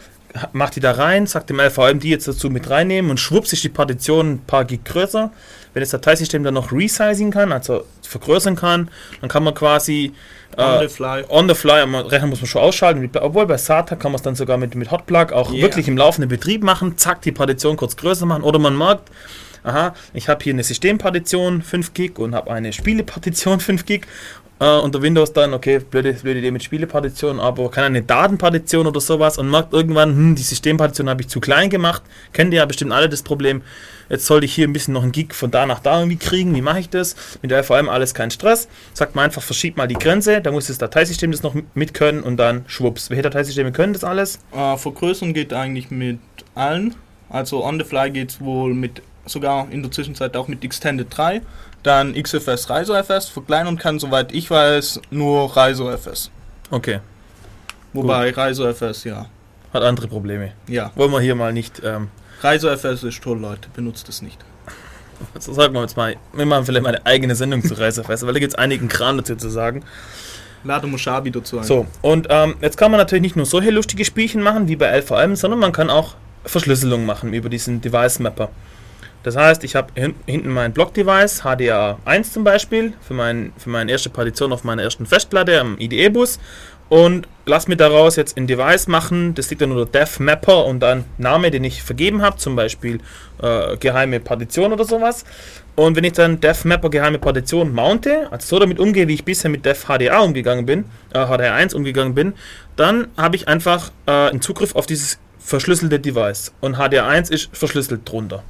macht 0.52 0.76
die 0.76 0.80
da 0.80 0.92
rein, 0.92 1.26
sagt 1.26 1.48
dem 1.48 1.58
LVM, 1.60 2.00
die 2.00 2.10
jetzt 2.10 2.28
dazu 2.28 2.50
mit 2.50 2.68
reinnehmen 2.68 3.10
und 3.10 3.18
schwupps 3.18 3.54
ist 3.54 3.64
die 3.64 3.68
Partition 3.70 4.32
ein 4.32 4.38
paar 4.40 4.66
Gig 4.66 4.84
größer. 4.84 5.30
Wenn 5.72 5.80
das 5.80 5.90
Dateisystem 5.90 6.42
dann 6.44 6.54
noch 6.54 6.70
resizing 6.72 7.30
kann, 7.30 7.52
also 7.52 7.84
vergrößern 8.06 8.56
kann. 8.56 8.90
Dann 9.20 9.28
kann 9.30 9.44
man 9.44 9.54
quasi 9.54 10.12
On 10.56 10.64
äh, 10.82 10.88
the 10.88 10.94
fly. 10.94 11.24
on 11.28 11.48
the 11.48 11.54
fly, 11.54 11.80
am 11.80 11.94
Rechner 11.94 12.28
muss 12.28 12.40
man 12.40 12.46
schon 12.46 12.62
ausschalten, 12.62 13.10
obwohl 13.20 13.46
bei 13.46 13.56
SATA 13.56 13.96
kann 13.96 14.12
man 14.12 14.16
es 14.16 14.22
dann 14.22 14.36
sogar 14.36 14.56
mit, 14.56 14.74
mit 14.74 14.90
Hotplug 14.90 15.32
auch 15.32 15.50
Yeah. 15.52 15.62
wirklich 15.62 15.88
im 15.88 15.96
laufenden 15.96 16.28
Betrieb 16.28 16.62
machen, 16.62 16.96
zack, 16.96 17.22
die 17.22 17.32
Partition 17.32 17.76
kurz 17.76 17.96
größer 17.96 18.24
machen 18.26 18.42
oder 18.44 18.58
man 18.60 18.76
merkt, 18.78 19.10
aha, 19.64 19.94
ich 20.12 20.28
habe 20.28 20.44
hier 20.44 20.52
eine 20.52 20.62
Systempartition 20.62 21.62
5 21.62 21.94
Gig 21.94 22.18
und 22.18 22.34
habe 22.34 22.52
eine 22.52 22.72
Spielepartition 22.72 23.58
5 23.60 23.84
Gig 23.84 24.06
äh, 24.60 24.78
unter 24.78 25.02
Windows 25.02 25.32
dann, 25.32 25.54
okay, 25.54 25.78
blöde, 25.80 26.12
blöde 26.14 26.38
Idee 26.38 26.50
mit 26.52 26.62
Spielepartition, 26.62 27.40
aber 27.40 27.70
kann 27.70 27.84
eine 27.84 28.02
Datenpartition 28.02 28.86
oder 28.86 29.00
sowas 29.00 29.38
und 29.38 29.50
merkt 29.50 29.72
irgendwann, 29.72 30.10
hm, 30.10 30.34
die 30.36 30.42
Systempartition 30.42 31.08
habe 31.08 31.22
ich 31.22 31.28
zu 31.28 31.40
klein 31.40 31.68
gemacht, 31.70 32.02
kennt 32.32 32.52
ihr 32.52 32.58
ja 32.58 32.66
bestimmt 32.66 32.92
alle 32.92 33.08
das 33.08 33.22
Problem, 33.22 33.62
jetzt 34.08 34.26
sollte 34.26 34.46
ich 34.46 34.54
hier 34.54 34.66
ein 34.66 34.72
bisschen 34.72 34.94
noch 34.94 35.02
einen 35.02 35.12
Gig 35.12 35.34
von 35.34 35.50
da 35.50 35.66
nach 35.66 35.80
da 35.80 35.98
irgendwie 35.98 36.16
kriegen, 36.16 36.54
wie 36.54 36.62
mache 36.62 36.80
ich 36.80 36.90
das? 36.90 37.16
Mit 37.42 37.50
der 37.50 37.64
vor 37.64 37.76
allem 37.76 37.88
alles 37.88 38.14
kein 38.14 38.30
Stress, 38.30 38.68
sagt 38.92 39.14
man 39.14 39.26
einfach, 39.26 39.42
verschiebt 39.42 39.76
mal 39.76 39.86
die 39.86 39.94
Grenze, 39.94 40.40
da 40.40 40.50
muss 40.50 40.66
das 40.66 40.78
Dateisystem 40.78 41.30
das 41.30 41.42
noch 41.42 41.54
mit 41.74 41.94
können 41.94 42.22
und 42.22 42.36
dann 42.36 42.64
schwupps. 42.66 43.10
Welche 43.10 43.22
Dateisysteme 43.22 43.72
können 43.72 43.92
das 43.92 44.04
alles? 44.04 44.38
Äh, 44.52 44.76
Vergrößern 44.76 45.34
geht 45.34 45.52
eigentlich 45.52 45.90
mit 45.90 46.20
allen. 46.54 46.94
Also 47.28 47.64
on 47.64 47.78
the 47.78 47.84
fly 47.84 48.10
geht 48.10 48.30
es 48.30 48.40
wohl 48.40 48.74
mit, 48.74 49.02
sogar 49.26 49.68
in 49.70 49.82
der 49.82 49.90
Zwischenzeit 49.90 50.36
auch 50.36 50.48
mit 50.48 50.64
Extended 50.64 51.06
3. 51.10 51.42
Dann 51.82 52.14
XFS 52.14 52.70
RiserFS. 52.70 53.28
Verkleinern 53.28 53.76
kann, 53.76 53.98
soweit 53.98 54.32
ich 54.32 54.50
weiß, 54.50 55.00
nur 55.10 55.54
RiserFS. 55.56 56.30
Okay, 56.70 57.00
Wobei 57.94 58.30
RiserFS, 58.30 59.04
ja. 59.04 59.26
hat 59.72 59.82
andere 59.82 60.08
Probleme. 60.08 60.52
Ja. 60.66 60.90
Wollen 60.96 61.12
wir 61.12 61.20
hier 61.20 61.36
mal 61.36 61.52
nicht, 61.52 61.80
ähm, 61.84 62.08
RiserFS 62.44 63.02
ist 63.02 63.22
toll, 63.22 63.38
Leute. 63.38 63.68
Benutzt 63.74 64.08
es 64.08 64.20
nicht. 64.20 64.38
so 65.38 65.52
sagen 65.52 65.74
wir 65.74 65.80
jetzt 65.80 65.96
mal, 65.96 66.16
wir 66.32 66.46
machen 66.46 66.66
vielleicht 66.66 66.82
mal 66.82 66.94
eine 66.94 67.06
eigene 67.06 67.34
Sendung 67.34 67.62
zu 67.62 67.74
Reiserfest, 67.74 68.26
weil 68.26 68.34
da 68.34 68.40
gibt 68.40 68.52
es 68.52 68.58
einigen 68.58 68.88
Kram 68.88 69.16
dazu 69.16 69.36
zu 69.36 69.48
sagen. 69.48 69.82
Lade 70.62 70.86
Moshabi 70.86 71.30
dazu 71.30 71.58
ein. 71.58 71.64
So, 71.64 71.86
und 72.02 72.26
ähm, 72.30 72.56
jetzt 72.60 72.76
kann 72.76 72.90
man 72.90 72.98
natürlich 72.98 73.22
nicht 73.22 73.36
nur 73.36 73.46
solche 73.46 73.70
lustige 73.70 74.04
Spielchen 74.04 74.42
machen, 74.42 74.68
wie 74.68 74.76
bei 74.76 74.98
LVM, 74.98 75.36
sondern 75.36 75.60
man 75.60 75.72
kann 75.72 75.90
auch 75.90 76.14
Verschlüsselung 76.44 77.06
machen 77.06 77.32
über 77.32 77.48
diesen 77.48 77.80
Device 77.80 78.18
Mapper. 78.18 78.50
Das 79.22 79.36
heißt, 79.36 79.64
ich 79.64 79.74
habe 79.74 79.88
hin, 79.94 80.14
hinten 80.26 80.50
mein 80.50 80.74
Block-Device, 80.74 81.44
HDA1 81.44 82.32
zum 82.32 82.44
Beispiel, 82.44 82.92
für, 83.00 83.14
mein, 83.14 83.54
für 83.56 83.70
meine 83.70 83.90
erste 83.90 84.10
Partition 84.10 84.52
auf 84.52 84.64
meiner 84.64 84.82
ersten 84.82 85.06
Festplatte 85.06 85.58
am 85.58 85.78
IDE-Bus 85.78 86.38
und 86.94 87.26
lass 87.44 87.66
mir 87.66 87.76
daraus 87.76 88.14
jetzt 88.14 88.36
ein 88.36 88.46
Device 88.46 88.86
machen, 88.86 89.34
das 89.34 89.50
liegt 89.50 89.62
dann 89.62 89.72
unter 89.72 89.84
Dev 89.84 90.22
Mapper 90.22 90.64
und 90.64 90.78
dann 90.78 91.04
Name, 91.18 91.50
den 91.50 91.64
ich 91.64 91.82
vergeben 91.82 92.22
habe, 92.22 92.36
zum 92.36 92.54
Beispiel 92.54 93.00
äh, 93.42 93.76
geheime 93.78 94.20
Partition 94.20 94.72
oder 94.72 94.84
sowas. 94.84 95.24
Und 95.74 95.96
wenn 95.96 96.04
ich 96.04 96.12
dann 96.12 96.38
Dev 96.38 96.68
Mapper 96.68 96.90
geheime 96.90 97.18
Partition 97.18 97.74
mounte, 97.74 98.28
also 98.30 98.46
so 98.46 98.60
damit 98.60 98.78
umgehe, 98.78 99.08
wie 99.08 99.14
ich 99.14 99.24
bisher 99.24 99.50
mit 99.50 99.66
Dev 99.66 99.86
HDA 99.88 100.20
umgegangen 100.20 100.66
bin, 100.66 100.84
äh, 101.12 101.18
HDR1 101.18 101.74
umgegangen 101.74 102.14
bin, 102.14 102.34
dann 102.76 103.08
habe 103.16 103.34
ich 103.34 103.48
einfach 103.48 103.90
äh, 104.06 104.12
einen 104.12 104.40
Zugriff 104.40 104.76
auf 104.76 104.86
dieses 104.86 105.18
verschlüsselte 105.40 105.98
Device. 105.98 106.52
Und 106.60 106.76
HDR1 106.76 107.32
ist 107.32 107.48
verschlüsselt 107.52 108.08
drunter. 108.08 108.44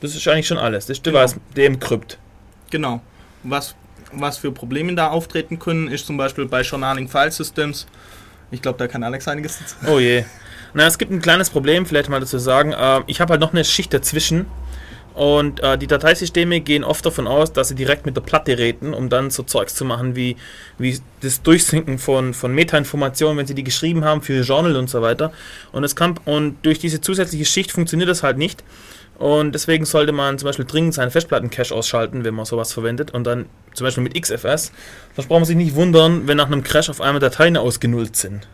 Das 0.00 0.16
ist 0.16 0.26
eigentlich 0.28 0.46
schon 0.46 0.56
alles. 0.56 0.86
Das 0.86 0.96
ist 0.96 1.04
Device 1.04 1.36
Decrypt. 1.54 2.16
Genau. 2.70 3.02
Was, 3.42 3.74
was 4.12 4.38
für 4.38 4.52
Probleme 4.52 4.94
da 4.94 5.08
auftreten 5.08 5.58
können, 5.58 5.88
ist 5.88 6.06
zum 6.06 6.16
Beispiel 6.16 6.46
bei 6.46 6.62
Journaling 6.62 7.08
File 7.08 7.30
Systems. 7.30 7.86
Ich 8.50 8.62
glaube, 8.62 8.78
da 8.78 8.88
kann 8.88 9.02
Alex 9.02 9.28
einiges 9.28 9.58
dazu. 9.58 9.76
Oh 9.92 9.98
je. 9.98 10.24
Na, 10.74 10.86
es 10.86 10.98
gibt 10.98 11.10
ein 11.10 11.20
kleines 11.20 11.50
Problem, 11.50 11.86
vielleicht 11.86 12.08
mal 12.08 12.20
dazu 12.20 12.38
sagen. 12.38 12.72
Äh, 12.72 13.00
ich 13.06 13.20
habe 13.20 13.32
halt 13.32 13.40
noch 13.40 13.52
eine 13.52 13.64
Schicht 13.64 13.92
dazwischen. 13.92 14.46
Und 15.14 15.60
äh, 15.60 15.76
die 15.76 15.88
Dateisysteme 15.88 16.60
gehen 16.60 16.84
oft 16.84 17.04
davon 17.04 17.26
aus, 17.26 17.52
dass 17.52 17.68
sie 17.68 17.74
direkt 17.74 18.06
mit 18.06 18.16
der 18.16 18.20
Platte 18.20 18.56
reden, 18.56 18.94
um 18.94 19.08
dann 19.08 19.30
so 19.30 19.42
Zeugs 19.42 19.74
zu 19.74 19.84
machen 19.84 20.14
wie, 20.14 20.36
wie 20.78 21.00
das 21.20 21.42
Durchsinken 21.42 21.98
von, 21.98 22.32
von 22.32 22.54
Metainformationen, 22.54 23.36
wenn 23.36 23.46
sie 23.46 23.54
die 23.54 23.64
geschrieben 23.64 24.04
haben 24.04 24.22
für 24.22 24.40
Journal 24.42 24.76
und 24.76 24.88
so 24.88 25.02
weiter. 25.02 25.32
Und, 25.72 25.82
es 25.82 25.96
kann, 25.96 26.14
und 26.24 26.64
durch 26.64 26.78
diese 26.78 27.00
zusätzliche 27.00 27.44
Schicht 27.44 27.72
funktioniert 27.72 28.08
das 28.08 28.22
halt 28.22 28.38
nicht. 28.38 28.62
Und 29.20 29.52
deswegen 29.52 29.84
sollte 29.84 30.12
man 30.12 30.38
zum 30.38 30.46
Beispiel 30.46 30.64
dringend 30.64 30.94
seinen 30.94 31.10
Festplatten-Cache 31.10 31.74
ausschalten, 31.74 32.24
wenn 32.24 32.34
man 32.34 32.46
sowas 32.46 32.72
verwendet. 32.72 33.10
Und 33.10 33.24
dann 33.24 33.50
zum 33.74 33.84
Beispiel 33.84 34.02
mit 34.02 34.18
XFS. 34.18 34.72
Sonst 35.14 35.28
braucht 35.28 35.40
man 35.40 35.44
sich 35.44 35.56
nicht 35.56 35.74
wundern, 35.74 36.26
wenn 36.26 36.38
nach 36.38 36.46
einem 36.46 36.62
Crash 36.62 36.88
auf 36.88 37.02
einmal 37.02 37.20
Dateien 37.20 37.58
ausgenullt 37.58 38.16
sind. 38.16 38.48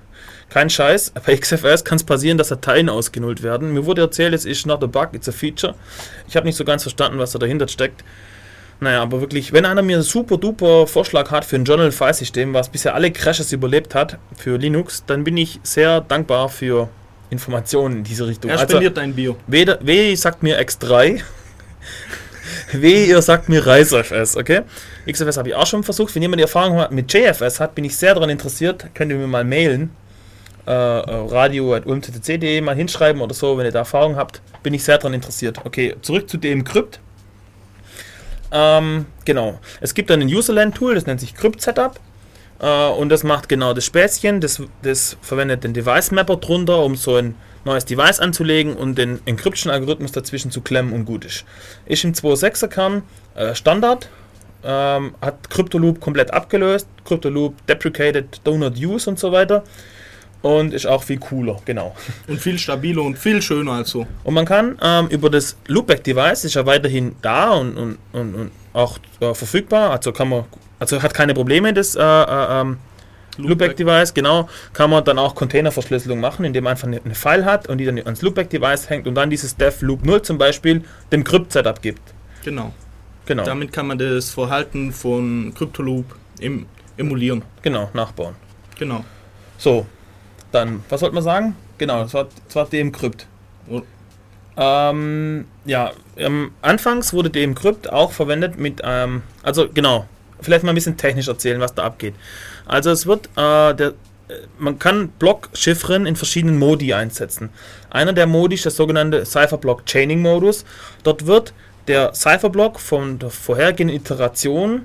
Kein 0.48 0.68
Scheiß, 0.68 1.12
bei 1.24 1.36
XFS 1.36 1.84
kann 1.84 1.96
es 1.96 2.02
passieren, 2.02 2.36
dass 2.36 2.48
Dateien 2.48 2.88
ausgenullt 2.88 3.44
werden. 3.44 3.74
Mir 3.74 3.86
wurde 3.86 4.02
erzählt, 4.02 4.34
es 4.34 4.44
ist 4.44 4.66
not 4.66 4.82
a 4.82 4.86
bug, 4.86 5.10
it's 5.12 5.28
a 5.28 5.32
feature. 5.32 5.76
Ich 6.26 6.34
habe 6.34 6.46
nicht 6.46 6.56
so 6.56 6.64
ganz 6.64 6.82
verstanden, 6.82 7.20
was 7.20 7.30
da 7.30 7.38
dahinter 7.38 7.68
steckt. 7.68 8.02
Naja, 8.80 9.02
aber 9.02 9.20
wirklich, 9.20 9.52
wenn 9.52 9.66
einer 9.66 9.82
mir 9.82 9.98
einen 9.98 10.02
super 10.02 10.36
duper 10.36 10.88
Vorschlag 10.88 11.30
hat 11.30 11.44
für 11.44 11.54
ein 11.54 11.64
Journal-File-System, 11.64 12.54
was 12.54 12.70
bisher 12.70 12.96
alle 12.96 13.12
Crashes 13.12 13.52
überlebt 13.52 13.94
hat 13.94 14.18
für 14.36 14.56
Linux, 14.56 15.04
dann 15.06 15.22
bin 15.22 15.36
ich 15.36 15.60
sehr 15.62 16.00
dankbar 16.00 16.48
für 16.48 16.88
Informationen 17.30 17.98
in 17.98 18.04
diese 18.04 18.26
Richtung. 18.26 18.50
Er 18.50 18.58
Also, 18.58 18.68
spendiert 18.68 18.96
dein 18.96 19.14
Bio. 19.14 19.36
weder, 19.46 19.78
W 19.84 20.14
sagt 20.14 20.42
mir 20.42 20.60
X3, 20.60 21.20
W 22.72 23.04
ihr 23.06 23.22
sagt 23.22 23.48
mir 23.48 23.66
RiseFS, 23.66 24.36
okay? 24.36 24.62
XFS 25.10 25.36
habe 25.36 25.48
ich 25.50 25.54
auch 25.54 25.66
schon 25.66 25.82
versucht. 25.84 26.14
Wenn 26.14 26.22
jemand 26.22 26.40
die 26.40 26.44
Erfahrung 26.44 26.78
hat 26.78 26.90
mit 26.92 27.12
JFS 27.12 27.60
hat, 27.60 27.74
bin 27.74 27.84
ich 27.84 27.96
sehr 27.96 28.14
daran 28.14 28.30
interessiert. 28.30 28.86
Könnt 28.94 29.10
ihr 29.12 29.18
mir 29.18 29.26
mal 29.26 29.44
mailen. 29.44 29.90
Äh, 30.66 30.70
äh, 30.72 30.74
radio.ulmttc.de 31.28 32.60
mal 32.60 32.74
hinschreiben 32.74 33.22
oder 33.22 33.34
so, 33.34 33.56
wenn 33.56 33.66
ihr 33.66 33.72
da 33.72 33.80
Erfahrung 33.80 34.16
habt. 34.16 34.42
Bin 34.64 34.74
ich 34.74 34.82
sehr 34.82 34.98
daran 34.98 35.14
interessiert. 35.14 35.58
Okay, 35.64 35.94
zurück 36.02 36.28
zu 36.28 36.38
dem 36.38 36.64
Crypt. 36.64 36.98
Ähm, 38.50 39.06
genau. 39.24 39.60
Es 39.80 39.94
gibt 39.94 40.10
dann 40.10 40.20
ein 40.20 40.28
Userland-Tool, 40.28 40.96
das 40.96 41.06
nennt 41.06 41.20
sich 41.20 41.34
Crypt 41.34 41.62
Setup. 41.62 42.00
Äh, 42.60 42.88
und 42.88 43.08
das 43.08 43.22
macht 43.22 43.48
genau 43.48 43.74
das 43.74 43.84
Späßchen. 43.84 44.40
Das, 44.40 44.62
das 44.82 45.16
verwendet 45.20 45.64
den 45.64 45.74
Device 45.74 46.10
Mapper 46.10 46.36
drunter, 46.36 46.82
um 46.82 46.96
so 46.96 47.16
ein 47.16 47.34
neues 47.64 47.84
Device 47.84 48.20
anzulegen 48.20 48.74
und 48.74 48.96
den 48.96 49.20
Encryption-Algorithmus 49.26 50.12
dazwischen 50.12 50.50
zu 50.50 50.60
klemmen 50.60 50.92
und 50.92 51.04
gut 51.04 51.24
ist. 51.24 51.44
Ist 51.86 52.04
im 52.04 52.12
2.6er 52.12 52.68
Kern 52.68 53.02
äh, 53.34 53.54
Standard. 53.54 54.08
Ähm, 54.64 55.14
hat 55.20 55.50
Cryptoloop 55.50 56.00
komplett 56.00 56.32
abgelöst. 56.32 56.88
Cryptoloop 57.04 57.54
deprecated, 57.66 58.40
do 58.44 58.56
not 58.56 58.76
use 58.78 59.08
und 59.08 59.18
so 59.18 59.30
weiter. 59.32 59.64
Und 60.42 60.72
ist 60.72 60.86
auch 60.86 61.02
viel 61.02 61.18
cooler, 61.18 61.60
genau. 61.64 61.96
Und 62.28 62.40
viel 62.40 62.58
stabiler 62.58 63.02
und 63.02 63.18
viel 63.18 63.42
schöner 63.42 63.72
als 63.72 63.90
so. 63.90 64.06
Und 64.22 64.34
man 64.34 64.44
kann 64.44 64.78
ähm, 64.80 65.08
über 65.08 65.28
das 65.28 65.56
Loopback-Device, 65.66 66.44
ist 66.44 66.54
ja 66.54 66.64
weiterhin 66.66 67.16
da 67.20 67.50
und, 67.52 67.76
und, 67.76 67.98
und, 68.12 68.34
und 68.34 68.50
auch 68.72 68.98
äh, 69.20 69.34
verfügbar, 69.34 69.90
also 69.90 70.12
kann 70.12 70.28
man, 70.28 70.44
also 70.78 71.02
hat 71.02 71.14
keine 71.14 71.34
Probleme, 71.34 71.72
das 71.72 71.94
äh, 71.94 72.00
äh, 72.02 72.60
ähm, 72.60 72.78
Loopback-Device, 73.38 74.14
genau, 74.14 74.48
kann 74.72 74.90
man 74.90 75.04
dann 75.04 75.18
auch 75.18 75.34
Containerverschlüsselung 75.34 76.20
machen, 76.20 76.44
indem 76.44 76.64
man 76.64 76.70
einfach 76.72 76.88
eine, 76.88 77.14
File 77.14 77.44
hat 77.44 77.68
und 77.68 77.78
die 77.78 77.84
dann 77.84 77.98
ans 77.98 78.22
Loopback-Device 78.22 78.88
hängt 78.88 79.06
und 79.06 79.14
dann 79.14 79.28
dieses 79.30 79.56
Dev 79.56 79.84
Loop 79.84 80.04
0 80.04 80.22
zum 80.22 80.38
Beispiel 80.38 80.82
dem 81.12 81.22
Crypt-Setup 81.24 81.80
gibt. 81.82 82.00
Genau. 82.44 82.72
Genau, 83.26 83.42
Damit 83.44 83.72
kann 83.72 83.88
man 83.88 83.98
das 83.98 84.30
Verhalten 84.30 84.92
von 84.92 85.52
Cryptoloop 85.54 86.04
im, 86.38 86.66
emulieren. 86.96 87.42
genau, 87.60 87.90
nachbauen. 87.92 88.36
Genau. 88.78 89.04
So, 89.58 89.84
dann, 90.52 90.84
was 90.88 91.00
sollte 91.00 91.14
man 91.14 91.24
sagen? 91.24 91.56
Genau, 91.76 92.02
das 92.02 92.14
war, 92.14 92.28
das 92.46 92.54
war 92.56 92.66
dem 92.66 92.92
Crypt. 92.92 93.26
Und- 93.66 93.82
Ähm, 94.56 95.46
ja, 95.64 95.90
ähm, 96.16 96.52
anfangs 96.62 97.12
wurde 97.12 97.28
dem 97.30 97.54
Crypt 97.54 97.92
auch 97.92 98.12
verwendet 98.12 98.58
mit, 98.58 98.80
ähm, 98.84 99.22
also 99.42 99.68
genau, 99.68 100.06
vielleicht 100.40 100.64
mal 100.64 100.72
ein 100.72 100.74
bisschen 100.74 100.96
technisch 100.96 101.28
erzählen, 101.28 101.60
was 101.60 101.74
da 101.74 101.84
abgeht. 101.84 102.14
Also 102.66 102.90
es 102.90 103.06
wird, 103.06 103.26
äh, 103.36 103.74
der, 103.74 103.88
äh, 104.28 104.34
man 104.58 104.78
kann 104.78 105.08
Block-Chiffren 105.08 106.06
in 106.06 106.16
verschiedenen 106.16 106.58
Modi 106.58 106.92
einsetzen. 106.94 107.50
Einer 107.90 108.12
der 108.12 108.26
Modi 108.26 108.54
ist 108.56 108.64
der 108.64 108.72
sogenannte 108.72 109.24
Cypherblock-Chaining-Modus. 109.24 110.64
Dort 111.02 111.26
wird 111.26 111.52
der 111.88 112.14
Cypherblock 112.14 112.80
von 112.80 113.18
der 113.18 113.30
vorhergehenden 113.30 113.96
Iteration 113.96 114.84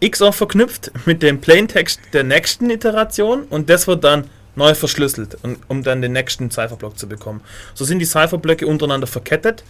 XOR 0.00 0.32
verknüpft 0.32 0.92
mit 1.06 1.22
dem 1.22 1.40
Plaintext 1.40 2.00
der 2.12 2.22
nächsten 2.22 2.70
Iteration 2.70 3.42
und 3.44 3.68
das 3.68 3.86
wird 3.88 4.04
dann 4.04 4.30
neu 4.54 4.74
verschlüsselt, 4.74 5.38
um 5.68 5.82
dann 5.82 6.02
den 6.02 6.12
nächsten 6.12 6.50
Cypherblock 6.50 6.98
zu 6.98 7.08
bekommen. 7.08 7.40
So 7.74 7.84
sind 7.84 7.98
die 7.98 8.04
Cypherblöcke 8.04 8.66
untereinander 8.66 9.06
verkettet, 9.06 9.64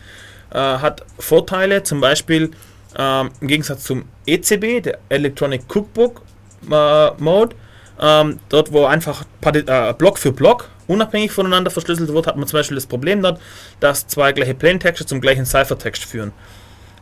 äh, 0.51 0.59
hat 0.59 1.05
Vorteile, 1.19 1.83
zum 1.83 2.01
Beispiel 2.01 2.51
ähm, 2.99 3.31
im 3.41 3.49
Gegensatz 3.49 3.85
zum 3.85 4.05
ECB, 4.27 4.83
der 4.83 4.99
Electronic 5.09 5.63
Cookbook 5.69 6.23
äh, 6.71 7.11
Mode, 7.19 7.57
ähm, 8.01 8.39
dort 8.49 8.73
wo 8.73 8.85
einfach 8.85 9.25
äh, 9.45 9.95
Block 9.95 10.19
für 10.19 10.33
Block 10.33 10.69
unabhängig 10.87 11.33
voneinander 11.33 11.71
verschlüsselt 11.71 12.13
wird, 12.13 12.27
hat 12.27 12.37
man 12.37 12.47
zum 12.47 12.59
Beispiel 12.59 12.75
das 12.75 12.87
Problem 12.87 13.23
dort, 13.23 13.41
dass 13.81 14.07
zwei 14.07 14.33
gleiche 14.33 14.55
Plaintexte 14.55 15.07
zum 15.07 15.21
gleichen 15.21 15.45
Cyphertext 15.45 16.05
führen. 16.05 16.33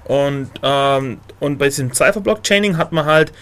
Und, 0.04 0.50
ähm, 0.62 1.18
und 1.40 1.58
bei 1.58 1.66
diesem 1.66 1.92
Cypher-Block-Chaining 1.92 2.76
hat 2.76 2.92
man 2.92 3.06
halt, 3.06 3.32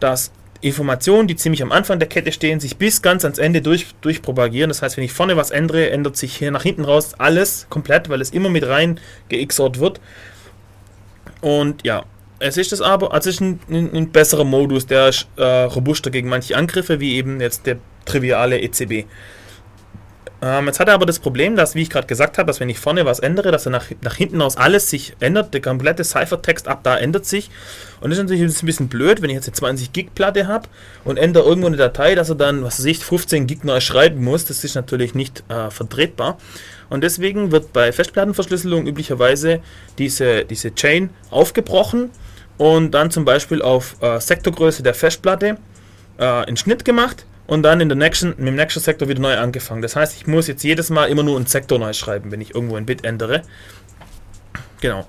dass 0.00 0.30
Informationen, 0.60 1.28
die 1.28 1.36
ziemlich 1.36 1.62
am 1.62 1.72
Anfang 1.72 1.98
der 1.98 2.08
Kette 2.08 2.32
stehen, 2.32 2.58
sich 2.58 2.78
bis 2.78 3.02
ganz 3.02 3.24
ans 3.24 3.38
Ende 3.38 3.60
durch, 3.60 3.94
durchpropagieren. 4.00 4.70
Das 4.70 4.80
heißt, 4.80 4.96
wenn 4.96 5.04
ich 5.04 5.12
vorne 5.12 5.36
was 5.36 5.50
ändere, 5.50 5.90
ändert 5.90 6.16
sich 6.16 6.36
hier 6.36 6.50
nach 6.50 6.62
hinten 6.62 6.84
raus 6.86 7.12
alles 7.18 7.66
komplett, 7.68 8.08
weil 8.08 8.22
es 8.22 8.30
immer 8.30 8.48
mit 8.48 8.66
rein 8.66 8.98
geixort 9.28 9.78
wird. 9.78 10.00
Und 11.44 11.84
ja, 11.84 12.04
Es 12.38 12.56
ist 12.56 12.72
es 12.72 12.80
aber, 12.80 13.12
also 13.12 13.28
es 13.28 13.36
ist 13.36 13.42
ein, 13.42 13.60
ein, 13.68 13.94
ein 13.94 14.10
besserer 14.10 14.44
Modus, 14.44 14.86
der 14.86 15.10
ist 15.10 15.28
äh, 15.36 15.44
robuster 15.44 16.10
gegen 16.10 16.30
manche 16.30 16.56
Angriffe, 16.56 17.00
wie 17.00 17.16
eben 17.16 17.38
jetzt 17.38 17.66
der 17.66 17.76
triviale 18.06 18.62
ECB. 18.62 19.06
Ähm, 20.40 20.66
jetzt 20.66 20.80
hat 20.80 20.88
er 20.88 20.94
aber 20.94 21.04
das 21.04 21.18
Problem, 21.18 21.54
dass, 21.54 21.74
wie 21.74 21.82
ich 21.82 21.90
gerade 21.90 22.06
gesagt 22.06 22.38
habe, 22.38 22.46
dass 22.46 22.60
wenn 22.60 22.70
ich 22.70 22.78
vorne 22.78 23.04
was 23.04 23.18
ändere, 23.18 23.50
dass 23.50 23.66
er 23.66 23.72
nach, 23.72 23.86
nach 24.00 24.14
hinten 24.14 24.40
aus 24.40 24.56
alles 24.56 24.88
sich 24.88 25.16
ändert, 25.20 25.52
der 25.52 25.60
komplette 25.60 26.02
Ciphertext 26.02 26.66
ab 26.66 26.80
da 26.82 26.96
ändert 26.96 27.26
sich. 27.26 27.50
Und 28.00 28.08
das 28.08 28.18
ist 28.18 28.24
natürlich 28.24 28.62
ein 28.62 28.66
bisschen 28.66 28.88
blöd, 28.88 29.20
wenn 29.20 29.28
ich 29.28 29.36
jetzt 29.36 29.48
eine 29.48 29.54
20 29.54 29.92
Gig 29.92 30.14
Platte 30.14 30.46
habe 30.46 30.68
und 31.04 31.18
ändere 31.18 31.44
irgendwo 31.44 31.66
eine 31.66 31.76
Datei, 31.76 32.14
dass 32.14 32.30
er 32.30 32.36
dann, 32.36 32.64
was 32.64 32.78
weiß 32.78 32.86
ich, 32.86 33.04
15 33.04 33.46
Gig 33.46 33.64
neu 33.64 33.80
schreiben 33.80 34.24
muss. 34.24 34.46
Das 34.46 34.64
ist 34.64 34.74
natürlich 34.74 35.14
nicht 35.14 35.44
äh, 35.50 35.70
vertretbar. 35.70 36.38
Und 36.90 37.02
deswegen 37.02 37.52
wird 37.52 37.72
bei 37.72 37.92
Festplattenverschlüsselung 37.92 38.86
üblicherweise 38.86 39.60
diese, 39.98 40.44
diese 40.44 40.74
Chain 40.74 41.10
aufgebrochen 41.30 42.10
und 42.58 42.92
dann 42.92 43.10
zum 43.10 43.24
Beispiel 43.24 43.62
auf 43.62 43.96
äh, 44.00 44.20
Sektorgröße 44.20 44.82
der 44.82 44.94
Festplatte 44.94 45.56
äh, 46.18 46.48
in 46.48 46.56
Schnitt 46.56 46.84
gemacht 46.84 47.26
und 47.46 47.62
dann 47.62 47.80
in 47.80 47.88
der 47.88 47.96
nächsten, 47.96 48.30
mit 48.30 48.46
dem 48.46 48.56
nächsten 48.56 48.80
Sektor 48.80 49.08
wieder 49.08 49.20
neu 49.20 49.36
angefangen. 49.36 49.82
Das 49.82 49.96
heißt, 49.96 50.16
ich 50.16 50.26
muss 50.26 50.46
jetzt 50.46 50.62
jedes 50.62 50.90
Mal 50.90 51.06
immer 51.06 51.22
nur 51.22 51.36
einen 51.36 51.46
Sektor 51.46 51.78
neu 51.78 51.92
schreiben, 51.92 52.30
wenn 52.30 52.40
ich 52.40 52.54
irgendwo 52.54 52.76
ein 52.76 52.86
Bit 52.86 53.04
ändere. 53.04 53.42
Genau. 54.80 55.06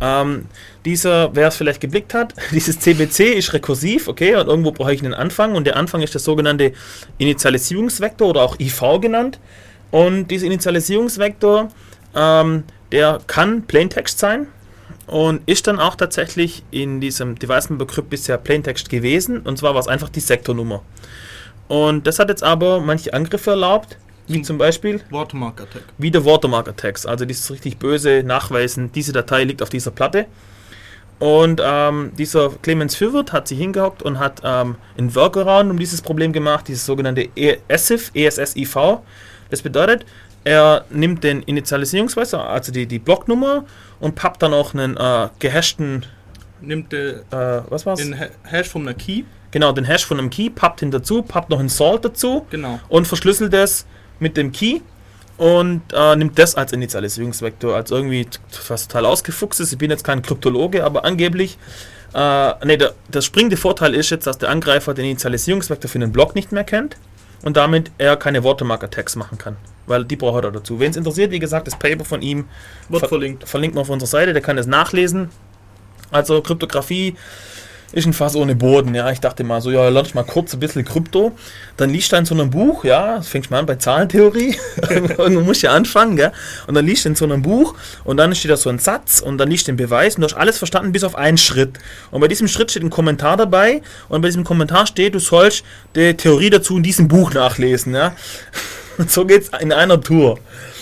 Ähm, 0.00 0.46
dieser, 0.84 1.34
wer 1.34 1.48
es 1.48 1.56
vielleicht 1.56 1.80
geblickt 1.80 2.14
hat, 2.14 2.34
dieses 2.50 2.78
CBC 2.80 3.34
ist 3.34 3.52
rekursiv, 3.52 4.08
okay, 4.08 4.34
und 4.36 4.48
irgendwo 4.48 4.72
brauche 4.72 4.92
ich 4.92 5.02
einen 5.02 5.14
Anfang 5.14 5.54
und 5.54 5.64
der 5.64 5.76
Anfang 5.76 6.02
ist 6.02 6.14
das 6.14 6.24
sogenannte 6.24 6.72
Initialisierungsvektor 7.18 8.28
oder 8.28 8.42
auch 8.42 8.58
IV 8.58 9.00
genannt. 9.00 9.38
Und 9.94 10.26
dieser 10.26 10.46
Initialisierungsvektor, 10.46 11.68
ähm, 12.16 12.64
der 12.90 13.20
kann 13.28 13.62
Plaintext 13.62 14.18
sein 14.18 14.48
und 15.06 15.48
ist 15.48 15.68
dann 15.68 15.78
auch 15.78 15.94
tatsächlich 15.94 16.64
in 16.72 17.00
diesem 17.00 17.38
Device 17.38 17.68
Crypt 17.86 18.10
bisher 18.10 18.36
Plaintext 18.38 18.90
gewesen 18.90 19.42
und 19.42 19.56
zwar 19.56 19.72
war 19.74 19.80
es 19.80 19.86
einfach 19.86 20.08
die 20.08 20.18
Sektornummer. 20.18 20.82
Und 21.68 22.08
das 22.08 22.18
hat 22.18 22.28
jetzt 22.28 22.42
aber 22.42 22.80
manche 22.80 23.14
Angriffe 23.14 23.50
erlaubt, 23.50 23.96
wie 24.26 24.42
zum 24.42 24.58
Beispiel 24.58 25.00
Watermark 25.10 25.60
Attack. 25.60 25.82
wie 25.96 26.10
der 26.10 26.24
Watermark 26.24 26.68
Attacks, 26.68 27.06
also 27.06 27.24
dieses 27.24 27.48
richtig 27.52 27.78
böse 27.78 28.24
Nachweisen, 28.24 28.90
diese 28.90 29.12
Datei 29.12 29.44
liegt 29.44 29.62
auf 29.62 29.68
dieser 29.68 29.92
Platte. 29.92 30.26
Und 31.20 31.62
ähm, 31.64 32.10
dieser 32.18 32.50
Clemens 32.62 32.96
Fürwirth 32.96 33.32
hat 33.32 33.46
sich 33.46 33.58
hingehockt 33.58 34.02
und 34.02 34.18
hat 34.18 34.42
ähm, 34.42 34.74
einen 34.98 35.14
Workaround 35.14 35.70
um 35.70 35.78
dieses 35.78 36.02
Problem 36.02 36.32
gemacht, 36.32 36.66
dieses 36.66 36.84
sogenannte 36.84 37.28
E 37.36 37.58
ESIF, 37.68 38.10
ESSIV. 38.12 38.98
Das 39.50 39.62
bedeutet, 39.62 40.04
er 40.44 40.84
nimmt 40.90 41.24
den 41.24 41.42
Initialisierungsweise, 41.42 42.40
also 42.40 42.70
die, 42.72 42.86
die 42.86 42.98
Blocknummer 42.98 43.64
und 44.00 44.14
pappt 44.14 44.42
dann 44.42 44.52
auch 44.52 44.74
einen 44.74 44.96
äh, 44.96 45.28
gehashten, 45.38 46.04
Nimmt 46.60 46.92
äh, 46.94 47.16
was 47.30 47.84
war's? 47.84 48.00
den 48.00 48.18
Ha- 48.18 48.28
Hash 48.44 48.68
von 48.68 48.82
einer 48.82 48.94
Key. 48.94 49.24
Genau, 49.50 49.72
den 49.72 49.84
Hash 49.84 50.04
von 50.06 50.18
einem 50.18 50.30
Key, 50.30 50.48
pappt 50.50 50.82
ihn 50.82 50.90
dazu, 50.90 51.22
pappt 51.22 51.50
noch 51.50 51.60
einen 51.60 51.68
Salt 51.68 52.04
dazu 52.04 52.46
Genau. 52.50 52.80
und 52.88 53.06
verschlüsselt 53.06 53.52
es 53.54 53.86
mit 54.18 54.36
dem 54.36 54.50
Key 54.52 54.80
und 55.36 55.82
äh, 55.92 56.16
nimmt 56.16 56.38
das 56.38 56.54
als 56.54 56.72
Initialisierungsvektor, 56.72 57.74
als 57.74 57.90
irgendwie 57.90 58.26
was 58.68 58.86
total 58.88 59.06
ausgefuchst 59.06 59.60
ist. 59.60 59.72
Ich 59.72 59.78
bin 59.78 59.90
jetzt 59.90 60.04
kein 60.04 60.22
Kryptologe, 60.22 60.84
aber 60.84 61.04
angeblich, 61.04 61.58
äh, 62.14 62.52
nee, 62.64 62.76
der, 62.76 62.94
der 63.08 63.20
springende 63.20 63.56
Vorteil 63.56 63.94
ist 63.94 64.10
jetzt, 64.10 64.26
dass 64.26 64.38
der 64.38 64.48
Angreifer 64.50 64.94
den 64.94 65.04
Initialisierungsvektor 65.06 65.90
für 65.90 65.98
den 65.98 66.12
Block 66.12 66.34
nicht 66.34 66.52
mehr 66.52 66.64
kennt 66.64 66.96
und 67.42 67.56
damit 67.56 67.90
er 67.98 68.16
keine 68.16 68.44
Watermark-Attacks 68.44 69.16
machen 69.16 69.38
kann, 69.38 69.56
weil 69.86 70.04
die 70.04 70.16
braucht 70.16 70.44
er 70.44 70.52
dazu. 70.52 70.80
Wen 70.80 70.90
es 70.90 70.96
interessiert, 70.96 71.30
wie 71.30 71.38
gesagt, 71.38 71.66
das 71.66 71.78
Paper 71.78 72.04
von 72.04 72.22
ihm 72.22 72.46
Wird 72.88 73.00
ver 73.00 73.08
verlinkt. 73.08 73.48
verlinkt 73.48 73.74
man 73.74 73.82
auf 73.82 73.90
unserer 73.90 74.08
Seite, 74.08 74.32
der 74.32 74.42
kann 74.42 74.58
es 74.58 74.66
nachlesen. 74.66 75.30
Also 76.10 76.40
Kryptographie 76.42 77.16
ist 77.92 78.06
ein 78.06 78.12
Fass 78.12 78.34
ohne 78.36 78.54
Boden, 78.54 78.94
ja. 78.94 79.10
Ich 79.10 79.20
dachte 79.20 79.44
mal 79.44 79.60
so, 79.60 79.70
ja, 79.70 79.88
lerne 79.88 80.08
ich 80.08 80.14
mal 80.14 80.24
kurz 80.24 80.52
ein 80.52 80.60
bisschen 80.60 80.84
Krypto. 80.84 81.32
Dann 81.76 81.90
liest 81.90 82.12
du 82.12 82.16
in 82.16 82.24
so 82.24 82.34
einem 82.34 82.50
Buch, 82.50 82.84
ja, 82.84 83.16
das 83.16 83.28
fängst 83.28 83.50
mal 83.50 83.60
an 83.60 83.66
bei 83.66 83.76
Zahlentheorie. 83.76 84.56
Irgendwo 84.90 85.40
musst 85.42 85.62
du 85.62 85.68
ja 85.68 85.72
anfangen, 85.72 86.16
gell. 86.16 86.32
Und 86.66 86.74
dann 86.74 86.86
liest 86.86 87.04
du 87.04 87.10
in 87.10 87.14
so 87.14 87.24
einem 87.24 87.42
Buch 87.42 87.74
und 88.04 88.16
dann 88.16 88.34
steht 88.34 88.50
da 88.50 88.56
so 88.56 88.70
ein 88.70 88.78
Satz 88.78 89.20
und 89.20 89.38
dann 89.38 89.48
liest 89.48 89.68
du 89.68 89.72
den 89.72 89.76
Beweis 89.76 90.16
und 90.16 90.22
du 90.22 90.26
hast 90.26 90.34
alles 90.34 90.58
verstanden 90.58 90.92
bis 90.92 91.04
auf 91.04 91.14
einen 91.14 91.38
Schritt. 91.38 91.78
Und 92.10 92.20
bei 92.20 92.28
diesem 92.28 92.48
Schritt 92.48 92.70
steht 92.70 92.82
ein 92.82 92.90
Kommentar 92.90 93.36
dabei 93.36 93.82
und 94.08 94.22
bei 94.22 94.28
diesem 94.28 94.44
Kommentar 94.44 94.86
steht, 94.86 95.14
du 95.14 95.20
sollst 95.20 95.64
die 95.94 96.14
Theorie 96.14 96.50
dazu 96.50 96.76
in 96.76 96.82
diesem 96.82 97.08
Buch 97.08 97.32
nachlesen, 97.32 97.94
ja. 97.94 98.14
Und 98.96 99.10
so 99.10 99.24
geht's 99.24 99.50
in 99.60 99.72
einer 99.72 100.00
Tour. 100.00 100.38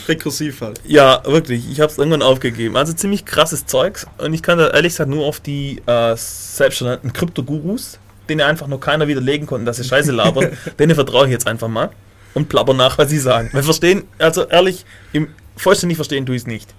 Rekursiv 0.09 0.61
halt. 0.61 0.80
Ja, 0.86 1.22
wirklich. 1.24 1.70
Ich 1.70 1.80
habe 1.80 1.90
es 1.90 1.98
irgendwann 1.98 2.22
aufgegeben. 2.22 2.76
Also 2.76 2.92
ziemlich 2.92 3.24
krasses 3.24 3.66
Zeugs. 3.66 4.07
Und 4.18 4.34
ich 4.34 4.42
kann 4.42 4.59
da 4.59 4.68
ehrlich 4.70 4.92
gesagt 4.92 5.11
nur 5.11 5.26
auf 5.26 5.40
die 5.40 5.82
äh, 5.86 6.14
selbsternannten 6.16 7.12
Krypto-Gurus, 7.12 7.98
denen 8.28 8.40
einfach 8.40 8.66
nur 8.66 8.80
keiner 8.80 9.09
widerlegen 9.09 9.46
konnte, 9.46 9.66
dass 9.66 9.76
sie 9.76 9.84
Scheiße 9.84 10.12
labern, 10.12 10.57
denen 10.78 10.94
vertraue 10.94 11.26
ich 11.26 11.32
jetzt 11.32 11.46
einfach 11.46 11.68
mal 11.68 11.90
und 12.34 12.48
plapper 12.48 12.74
nach, 12.74 12.98
was 12.98 13.11
sie 13.11 13.18
sagen. 13.18 13.50
Wir 13.53 13.62
verstehen, 13.62 14.05
also 14.18 14.44
ehrlich, 14.44 14.84
im 15.12 15.28
vollständig 15.57 15.96
verstehen 15.96 16.26
tue 16.26 16.36
ich 16.36 16.42
es 16.42 16.46
nicht. 16.46 16.74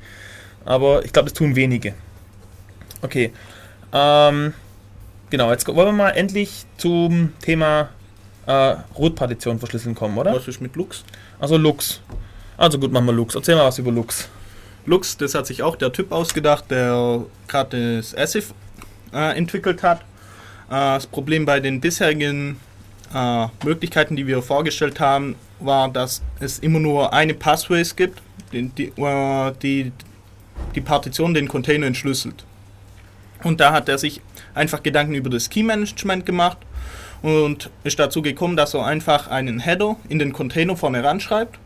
Aber 0.65 1.03
ich 1.05 1.13
glaube, 1.13 1.29
das 1.29 1.37
tun 1.37 1.55
wenige. 1.55 1.93
Okay. 3.01 3.31
Ähm, 3.91 4.53
genau, 5.29 5.51
jetzt 5.51 5.67
wollen 5.67 5.87
wir 5.87 5.91
mal 5.91 6.11
endlich 6.11 6.65
zum 6.77 7.33
Thema 7.41 7.89
äh, 8.45 8.75
Root-Partition 8.97 9.59
verschlüsseln 9.59 9.95
kommen, 9.95 10.17
oder? 10.17 10.33
Was 10.33 10.47
ist 10.47 10.61
mit 10.61 10.75
Lux? 10.75 11.03
Also 11.39 11.57
Lux. 11.57 12.01
Also 12.57 12.79
gut, 12.79 12.91
machen 12.91 13.05
wir 13.05 13.13
Lux. 13.13 13.35
Erzähl 13.35 13.55
mal 13.55 13.65
was 13.65 13.79
über 13.79 13.91
Lux. 13.91 14.29
Lux, 14.85 15.17
das 15.17 15.33
hat 15.33 15.47
sich 15.47 15.63
auch 15.63 15.75
der 15.75 15.91
Typ 15.91 16.11
ausgedacht, 16.11 16.65
der 16.69 17.23
gerade 17.47 17.97
das 17.97 18.15
ASIF 18.15 18.53
äh, 19.13 19.37
entwickelt 19.37 19.81
hat. 19.81 20.01
Äh, 20.69 20.95
das 20.95 21.07
Problem 21.07 21.45
bei 21.45 21.59
den 21.59 21.79
bisherigen 21.79 22.59
äh, 23.13 23.47
Möglichkeiten, 23.63 24.15
die 24.15 24.27
wir 24.27 24.41
vorgestellt 24.41 24.99
haben, 24.99 25.35
war, 25.59 25.89
dass 25.89 26.21
es 26.39 26.59
immer 26.59 26.79
nur 26.79 27.13
eine 27.13 27.33
Passphrase 27.33 27.95
gibt, 27.95 28.21
die 28.51 28.69
die, 28.69 28.87
äh, 29.01 29.53
die, 29.61 29.91
die 30.75 30.81
Partition, 30.81 31.33
den 31.33 31.47
Container 31.47 31.87
entschlüsselt. 31.87 32.45
Und 33.43 33.59
da 33.59 33.71
hat 33.71 33.89
er 33.89 33.97
sich 33.97 34.21
einfach 34.53 34.83
Gedanken 34.83 35.15
über 35.15 35.29
das 35.29 35.49
Key-Management 35.49 36.25
gemacht 36.25 36.57
und 37.21 37.69
ist 37.83 37.99
dazu 37.99 38.21
gekommen, 38.21 38.55
dass 38.57 38.73
er 38.73 38.85
einfach 38.85 39.27
einen 39.27 39.59
Header 39.59 39.97
in 40.09 40.19
den 40.19 40.33
Container 40.33 40.75
vorne 40.75 41.03
ranschreibt. 41.03 41.59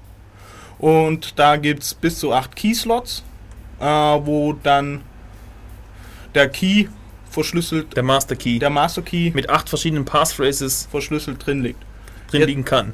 Und 0.79 1.37
da 1.39 1.55
gibt 1.57 1.83
es 1.83 1.93
bis 1.93 2.19
zu 2.19 2.33
acht 2.33 2.55
Key-Slots, 2.55 3.23
äh, 3.79 3.83
wo 3.85 4.53
dann 4.53 5.01
der 6.35 6.49
Key 6.49 6.87
verschlüsselt, 7.29 7.95
Der 7.95 8.03
Master 8.03 8.35
Key. 8.35 8.59
der 8.59 8.69
Master 8.69 9.01
Key 9.01 9.31
mit 9.33 9.49
acht 9.49 9.69
verschiedenen 9.69 10.05
Passphrases 10.05 10.87
verschlüsselt 10.89 11.45
drin 11.45 11.61
liegt. 11.63 11.83
drin 12.29 12.43
liegen 12.43 12.65
kann. 12.65 12.93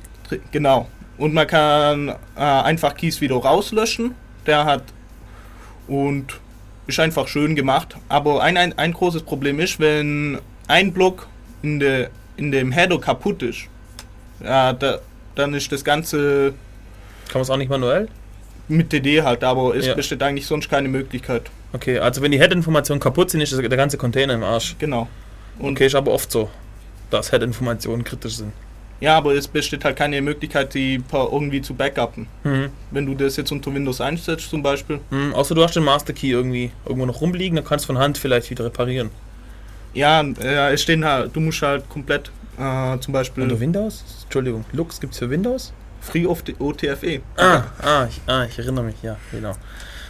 Genau. 0.52 0.88
Und 1.18 1.34
man 1.34 1.46
kann 1.48 2.10
äh, 2.36 2.40
einfach 2.42 2.96
Keys 2.96 3.22
wieder 3.22 3.36
rauslöschen. 3.36 4.16
Der 4.46 4.66
hat 4.66 4.84
und 5.88 6.40
ist 6.88 7.00
einfach 7.00 7.28
schön 7.28 7.56
gemacht. 7.56 7.96
Aber 8.10 8.42
ein, 8.42 8.58
ein, 8.58 8.78
ein 8.78 8.94
großes 8.94 9.24
Problem 9.24 9.60
ist, 9.60 9.80
wenn 9.80 10.40
ein 10.68 10.92
Block 10.94 11.28
in, 11.62 11.80
de, 11.80 12.08
in 12.38 12.52
dem 12.52 12.72
Header 12.72 13.00
kaputt 13.00 13.44
ist, 13.44 13.68
ja, 14.44 14.74
da, 14.74 15.00
dann 15.36 15.54
ist 15.54 15.72
das 15.72 15.84
Ganze 15.84 16.54
Kann 17.34 17.40
man 17.40 17.44
es 17.44 17.50
auch 17.50 17.58
nicht 17.58 17.70
manuell? 17.70 18.08
mit 18.70 18.94
DD 18.94 19.22
halt, 19.24 19.44
aber 19.44 19.76
es 19.76 19.88
Ja. 19.88 19.94
besteht 19.96 20.22
eigentlich 20.24 20.46
sonst 20.46 20.70
keine 20.70 20.88
Möglichkeit. 20.88 21.50
Okay, 21.74 21.98
also 22.00 22.22
wenn 22.22 22.32
die 22.32 22.38
Head-Informationen 22.40 23.02
kaputt 23.02 23.30
sind, 23.32 23.42
ist 23.42 23.52
der 23.52 23.68
ganze 23.70 23.98
Container 23.98 24.36
im 24.36 24.44
Arsch. 24.44 24.76
Genau. 24.80 25.10
Und 25.60 25.74
Okay, 25.74 25.88
ist 25.88 25.96
aber 25.96 26.12
oft 26.14 26.32
so, 26.32 26.50
dass 27.10 27.32
Head-Informationen 27.32 28.04
kritisch 28.06 28.38
sind. 28.38 28.54
ja, 29.02 29.18
aber 29.18 29.34
es 29.34 29.48
besteht 29.50 29.84
halt 29.84 29.98
keine 29.98 30.22
Möglichkeit, 30.22 30.74
die 30.76 31.02
irgendwie 31.12 31.62
zu 31.62 31.74
backuppen. 31.74 32.28
Mhm. 32.46 32.70
Wenn 32.92 33.06
du 33.08 33.16
das 33.16 33.36
jetzt 33.36 33.52
unter 33.52 33.74
Windows 33.74 34.00
einsetzt 34.00 34.50
zum 34.50 34.64
Beispiel, 34.64 35.00
Mhm, 35.10 35.34
außer 35.34 35.56
du 35.56 35.62
hast 35.64 35.76
den 35.76 35.84
Master 35.84 36.14
Key 36.14 36.30
irgendwie 36.30 36.72
irgendwo 36.86 37.06
noch 37.08 37.20
rumliegen, 37.20 37.56
dann 37.58 37.66
kannst 37.66 37.84
du 37.86 37.88
von 37.88 37.98
Hand 37.98 38.18
vielleicht 38.20 38.50
wieder 38.52 38.64
reparieren. 38.64 39.10
ja, 39.94 40.22
äh, 40.22 40.72
es 40.74 40.84
stehen 40.84 41.04
halt, 41.04 41.36
du 41.36 41.40
musst 41.42 41.62
halt 41.64 41.90
komplett 41.90 42.32
äh, 42.58 42.98
zum 43.00 43.12
Beispiel 43.14 43.44
Unter 43.44 43.60
Windows? 43.60 44.04
Entschuldigung, 44.24 44.64
Lux 44.72 45.02
gibt's 45.02 45.18
für 45.18 45.30
Windows? 45.30 45.74
Free 46.04 46.26
of 46.26 46.44
the 46.46 46.56
OTFE. 46.60 47.22
Ah, 47.38 47.64
ah, 47.82 48.08
ich, 48.10 48.22
ah, 48.28 48.46
ich 48.46 48.60
erinnere 48.60 48.86
mich, 48.86 49.02
ja, 49.02 49.18
genau. 49.32 49.54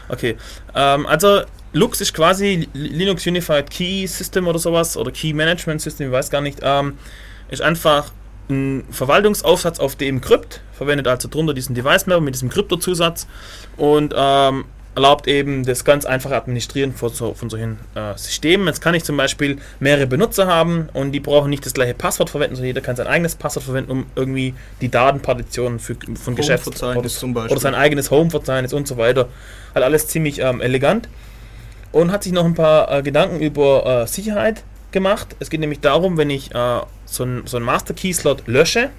Okay, 0.10 0.36
ähm, 0.76 1.06
also 1.06 1.44
Lux 1.72 2.02
ist 2.02 2.14
quasi 2.14 2.68
Linux 2.74 3.26
Unified 3.26 3.70
Key 3.70 4.06
System 4.08 4.48
oder 4.48 4.60
sowas, 4.60 4.98
oder 4.98 5.12
Key 5.12 5.34
Management 5.34 5.82
System, 5.82 6.08
ich 6.08 6.14
weiß 6.14 6.30
gar 6.30 6.42
nicht, 6.42 6.60
ähm, 6.62 6.98
ist 7.50 7.62
einfach 7.62 8.12
ein 8.50 8.84
Verwaltungsaufsatz 8.90 9.80
auf 9.80 9.96
dem 9.96 10.20
Crypt, 10.20 10.62
verwendet 10.74 11.08
also 11.08 11.30
drunter 11.30 11.54
diesen 11.54 11.76
Device 11.76 12.08
Mapper 12.08 12.22
mit 12.22 12.36
diesem 12.36 12.50
Kryptozusatz 12.50 13.28
und 13.78 14.14
ähm, 14.16 14.66
erlaubt 14.96 15.28
eben 15.28 15.66
das 15.66 15.84
ganz 15.86 16.06
einfache 16.06 16.36
Administrieren 16.36 16.94
von, 16.94 17.10
so, 17.10 17.34
von 17.34 17.50
solchen 17.50 17.80
äh, 17.96 18.16
Systemen. 18.16 18.68
Jetzt 18.68 18.82
kann 18.82 18.94
ich 18.94 19.04
zum 19.04 19.18
Beispiel 19.18 19.58
mehrere 19.80 20.08
Benutzer 20.08 20.48
haben 20.48 20.90
und 20.94 21.12
die 21.12 21.20
brauchen 21.20 21.50
nicht 21.50 21.66
das 21.66 21.74
gleiche 21.74 21.94
Passwort 21.94 22.30
verwenden, 22.30 22.56
sondern 22.56 22.68
jeder 22.68 22.82
kann 22.82 22.96
sein 22.96 23.08
eigenes 23.08 23.36
Passwort 23.36 23.64
verwenden, 23.66 23.92
um 23.92 24.06
irgendwie 24.16 24.54
die 24.82 24.90
Datenpartitionen 24.90 25.80
für, 25.80 25.96
von 26.16 26.36
Geschäfts 26.36 26.84
oder, 26.84 26.98
oder 26.98 27.60
sein 27.60 27.76
eigenes 27.76 28.12
Home-Verzeichnis 28.12 28.74
und 28.74 28.88
so 28.88 28.98
weiter. 28.98 29.30
Halt 29.74 29.84
alles 29.84 30.08
ziemlich 30.08 30.40
ähm, 30.40 30.62
elegant. 30.62 31.10
und 31.92 32.12
hat 32.12 32.24
sich 32.24 32.34
noch 32.34 32.46
ein 32.46 32.56
paar 32.56 32.92
äh, 32.92 33.02
Gedanken 33.02 33.40
über 33.40 34.04
äh, 34.04 34.08
Sicherheit 34.08 34.64
gemacht. 34.92 35.36
Es 35.40 35.50
geht 35.50 35.60
nämlich 35.60 35.80
darum, 35.80 36.18
wenn 36.18 36.30
ich 36.30 36.54
äh, 36.54 36.82
so 37.06 37.24
einen 37.24 37.48
so 37.48 37.60
Master 37.60 37.94
Key 37.94 38.14
Slot 38.14 38.48
lösche, 38.48 38.90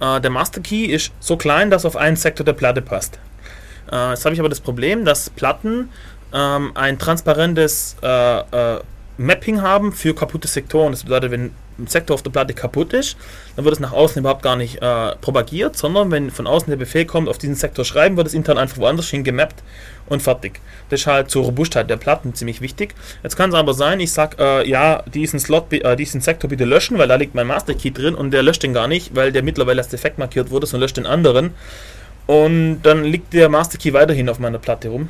äh, 0.00 0.20
der 0.20 0.30
Master 0.30 0.60
Key 0.60 0.86
ist 0.86 1.12
so 1.20 1.36
klein, 1.36 1.70
dass 1.70 1.84
er 1.84 1.88
auf 1.88 1.96
einen 1.96 2.16
Sektor 2.16 2.44
der 2.44 2.54
Platte 2.54 2.82
passt. 2.82 3.18
Äh, 3.90 4.10
jetzt 4.10 4.24
habe 4.24 4.34
ich 4.34 4.40
aber 4.40 4.48
das 4.48 4.60
Problem, 4.60 5.04
dass 5.04 5.30
Platten 5.30 5.90
ähm, 6.32 6.72
ein 6.74 6.98
transparentes 6.98 7.96
äh, 8.02 8.38
äh, 8.76 8.80
Mapping 9.18 9.60
haben 9.60 9.92
für 9.92 10.14
kaputte 10.14 10.48
Sektoren. 10.48 10.92
Das 10.92 11.04
bedeutet, 11.04 11.30
wenn 11.30 11.50
ein 11.78 11.86
Sektor 11.86 12.14
auf 12.14 12.22
der 12.22 12.30
Platte 12.30 12.54
kaputt 12.54 12.92
ist, 12.92 13.16
dann 13.56 13.64
wird 13.64 13.74
es 13.74 13.80
nach 13.80 13.92
außen 13.92 14.20
überhaupt 14.20 14.42
gar 14.42 14.56
nicht 14.56 14.80
äh, 14.82 15.16
propagiert, 15.20 15.76
sondern 15.76 16.10
wenn 16.10 16.30
von 16.30 16.46
außen 16.46 16.68
der 16.70 16.76
Befehl 16.76 17.04
kommt, 17.04 17.28
auf 17.28 17.38
diesen 17.38 17.54
Sektor 17.54 17.84
schreiben, 17.84 18.16
wird 18.16 18.26
es 18.26 18.34
intern 18.34 18.58
einfach 18.58 18.78
woanders 18.78 19.08
hin 19.08 19.24
gemappt 19.24 19.62
und 20.06 20.22
fertig. 20.22 20.60
Das 20.88 21.00
ist 21.00 21.06
halt 21.06 21.30
zur 21.30 21.44
Robustheit 21.44 21.88
der 21.88 21.96
Platten 21.96 22.34
ziemlich 22.34 22.60
wichtig. 22.60 22.94
Jetzt 23.22 23.36
kann 23.36 23.50
es 23.50 23.56
aber 23.56 23.74
sein, 23.74 24.00
ich 24.00 24.12
sag, 24.12 24.38
äh, 24.38 24.68
ja, 24.68 25.02
diesen 25.12 25.38
Slot, 25.38 25.72
äh, 25.72 25.96
diesen 25.96 26.20
Sektor 26.20 26.50
bitte 26.50 26.64
löschen, 26.64 26.98
weil 26.98 27.08
da 27.08 27.16
liegt 27.16 27.34
mein 27.34 27.46
Master 27.46 27.74
Key 27.74 27.90
drin 27.90 28.14
und 28.14 28.30
der 28.30 28.42
löscht 28.42 28.62
den 28.62 28.74
gar 28.74 28.88
nicht, 28.88 29.14
weil 29.14 29.32
der 29.32 29.42
mittlerweile 29.42 29.80
als 29.80 29.88
defekt 29.88 30.18
markiert 30.18 30.50
wurde, 30.50 30.66
sondern 30.66 30.82
löscht 30.82 30.96
den 30.96 31.06
anderen. 31.06 31.54
Und 32.30 32.82
dann 32.82 33.02
liegt 33.02 33.32
der 33.32 33.48
Master 33.48 33.76
Key 33.76 33.92
weiterhin 33.92 34.28
auf 34.28 34.38
meiner 34.38 34.58
Platte 34.60 34.88
rum. 34.88 35.08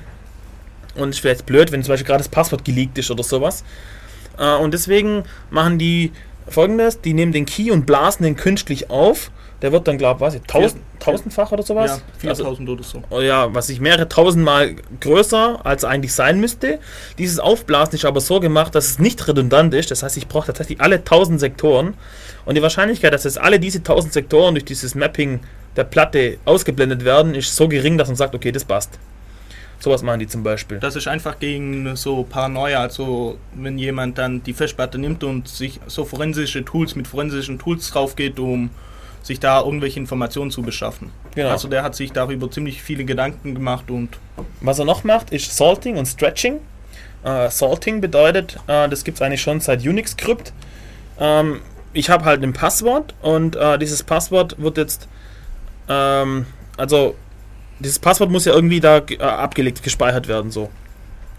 Und 0.95 1.11
ist 1.11 1.21
vielleicht 1.21 1.45
blöd, 1.45 1.71
wenn 1.71 1.83
zum 1.83 1.93
Beispiel 1.93 2.07
gerade 2.07 2.21
das 2.21 2.31
Passwort 2.31 2.65
geleakt 2.65 2.97
ist 2.97 3.11
oder 3.11 3.23
sowas. 3.23 3.63
Äh, 4.39 4.57
und 4.57 4.73
deswegen 4.73 5.25
machen 5.51 5.79
die 5.79 6.13
folgendes: 6.49 7.03
Die 7.03 7.13
nehmen 7.13 7.33
den 7.33 7.45
Key 7.45 7.71
und 7.73 7.85
blasen 7.85 8.25
den 8.25 8.37
künstlich 8.37 8.89
auf. 8.89 9.31
Der 9.61 9.71
wird 9.71 9.87
dann, 9.87 9.99
glaube 9.99 10.27
ich, 10.35 10.41
tausend, 10.47 10.81
tausendfach 10.99 11.53
oder 11.53 11.63
sowas. 11.63 12.01
Ja, 12.23 12.31
Also, 12.31 12.45
4000 12.45 12.69
oder 12.71 12.83
so. 12.83 13.03
oh 13.11 13.21
ja, 13.21 13.55
was 13.55 13.69
ich 13.69 13.79
mehrere 13.79 14.09
tausendmal 14.09 14.77
größer 15.01 15.61
als 15.63 15.85
eigentlich 15.85 16.15
sein 16.15 16.41
müsste. 16.41 16.79
Dieses 17.19 17.39
Aufblasen 17.39 17.97
ist 17.97 18.07
aber 18.07 18.23
so 18.23 18.41
gemacht, 18.41 18.75
dass 18.75 18.87
es 18.87 18.99
nicht 18.99 19.29
redundant 19.29 19.75
ist. 19.75 19.91
Das 19.91 20.03
heißt, 20.03 20.17
ich 20.17 20.27
brauche 20.27 20.47
tatsächlich 20.47 20.81
alle 20.81 21.05
tausend 21.05 21.39
Sektoren. 21.39 21.93
Und 22.47 22.55
die 22.55 22.63
Wahrscheinlichkeit, 22.63 23.13
dass 23.13 23.25
jetzt 23.25 23.39
alle 23.39 23.61
diese 23.61 23.83
tausend 23.83 24.15
Sektoren 24.15 24.55
durch 24.55 24.65
dieses 24.65 24.95
Mapping 24.95 25.41
der 25.77 25.85
Platte 25.85 26.39
ausgeblendet 26.45 27.05
werden, 27.05 27.35
ist 27.35 27.55
so 27.55 27.69
gering, 27.69 27.99
dass 27.99 28.09
man 28.09 28.17
sagt, 28.17 28.35
okay, 28.35 28.53
das 28.53 28.65
passt. 28.65 28.99
Sowas 29.79 30.03
machen 30.03 30.21
die 30.21 30.27
zum 30.27 30.43
Beispiel. 30.43 30.79
Das 30.79 30.95
ist 30.95 31.09
einfach 31.09 31.39
gegen 31.39 31.97
so 31.97 32.23
Paranoia, 32.25 32.81
also 32.81 33.39
wenn 33.55 33.79
jemand 33.79 34.19
dann 34.19 34.43
die 34.43 34.53
Festplatte 34.53 34.99
nimmt 34.99 35.25
und 35.25 35.49
sich 35.49 35.81
so 35.87 36.05
forensische 36.05 36.65
Tools 36.65 36.97
mit 36.97 37.09
forensischen 37.09 37.59
Tools 37.59 37.91
drauf 37.91 38.15
geht, 38.15 38.39
um 38.39 38.71
sich 39.23 39.41
da 39.41 39.61
irgendwelche 39.61 39.99
Informationen 39.99 40.51
zu 40.51 40.63
beschaffen. 40.63 41.11
Genau. 41.35 41.51
Also 41.51 41.69
der 41.69 41.83
hat 41.83 41.95
sich 41.95 42.13
darüber 42.13 42.51
ziemlich 42.51 42.83
viele 42.83 43.05
Gedanken 43.05 43.55
gemacht 43.55 43.91
und 43.91 44.19
Was 44.61 44.79
er 44.79 44.85
noch 44.85 45.05
macht, 45.05 45.31
ist 45.31 45.57
Salting 45.57 45.97
und 45.97 46.07
Stretching. 46.07 46.59
Äh, 47.25 47.51
Salting 47.51 48.01
bedeutet, 48.01 48.57
äh, 48.67 48.89
das 48.89 49.05
gibt 49.05 49.17
es 49.19 49.23
eigentlich 49.23 49.43
schon 49.43 49.61
seit 49.61 49.81
Unix-Crypt. 49.81 50.53
Ähm, 51.19 51.61
ich 51.93 52.09
habe 52.09 52.25
halt 52.25 52.43
ein 52.43 52.53
Passwort 52.53 53.15
und 53.21 53.57
äh, 53.57 53.79
dieses 53.79 54.03
Passwort 54.03 54.57
wird 54.59 54.79
jetzt, 54.79 55.09
ähm, 55.91 56.47
also 56.77 57.17
dieses 57.81 57.99
Passwort 57.99 58.31
muss 58.31 58.45
ja 58.45 58.55
irgendwie 58.55 58.81
da 58.81 58.99
äh, 58.99 59.19
abgelegt, 59.19 59.83
gespeichert 59.83 60.29
werden, 60.29 60.51
so. 60.51 60.71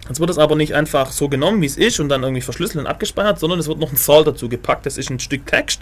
Jetzt 0.08 0.20
wird 0.20 0.32
es 0.32 0.40
aber 0.40 0.56
nicht 0.56 0.74
einfach 0.74 1.12
so 1.12 1.30
genommen, 1.30 1.62
wie 1.62 1.68
es 1.68 1.78
ist 1.78 2.00
und 2.00 2.10
dann 2.10 2.24
irgendwie 2.24 2.42
verschlüsselt 2.42 2.84
und 2.84 2.88
abgespeichert, 2.88 3.40
sondern 3.40 3.60
es 3.60 3.68
wird 3.68 3.80
noch 3.80 3.92
ein 3.92 3.98
Salt 3.98 4.28
dazu 4.28 4.50
gepackt. 4.50 4.86
Das 4.86 4.98
ist 4.98 5.10
ein 5.12 5.20
Stück 5.20 5.46
Text, 5.46 5.82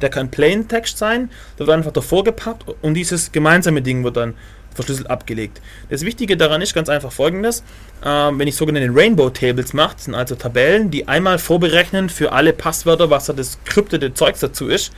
der 0.00 0.08
kann 0.08 0.30
Plain 0.30 0.66
Text 0.66 0.98
sein, 0.98 1.30
der 1.58 1.66
wird 1.66 1.76
einfach 1.76 1.92
davor 1.92 2.24
gepackt 2.24 2.64
und 2.80 2.94
dieses 2.94 3.30
gemeinsame 3.30 3.82
Ding 3.82 4.02
wird 4.04 4.16
dann 4.16 4.34
verschlüsselt 4.74 5.10
abgelegt. 5.10 5.60
Das 5.90 6.02
Wichtige 6.02 6.36
daran 6.36 6.62
ist 6.62 6.74
ganz 6.74 6.88
einfach 6.88 7.12
folgendes, 7.12 7.62
ähm, 8.04 8.38
wenn 8.38 8.48
ich 8.48 8.56
sogenannte 8.56 8.90
Rainbow 8.94 9.28
Tables 9.28 9.74
mache, 9.74 9.96
sind 9.98 10.14
also 10.14 10.34
Tabellen, 10.34 10.90
die 10.90 11.06
einmal 11.06 11.38
vorberechnen 11.38 12.08
für 12.08 12.32
alle 12.32 12.52
Passwörter, 12.52 13.10
was 13.10 13.26
da 13.26 13.32
das 13.32 13.58
kryptete 13.64 14.14
Zeugs 14.14 14.40
dazu 14.40 14.68
ist, 14.68 14.92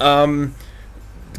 ähm, 0.00 0.54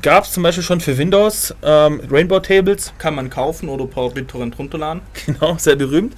gab 0.01 0.25
es 0.25 0.31
zum 0.31 0.43
Beispiel 0.43 0.63
schon 0.63 0.81
für 0.81 0.97
Windows 0.97 1.53
ähm, 1.63 2.01
Rainbow 2.09 2.39
Tables, 2.39 2.93
kann 2.97 3.15
man 3.15 3.29
kaufen 3.29 3.69
oder 3.69 3.85
per 3.85 4.09
BitTorrent 4.09 4.57
runterladen. 4.57 5.01
genau, 5.25 5.55
sehr 5.57 5.75
berühmt. 5.75 6.13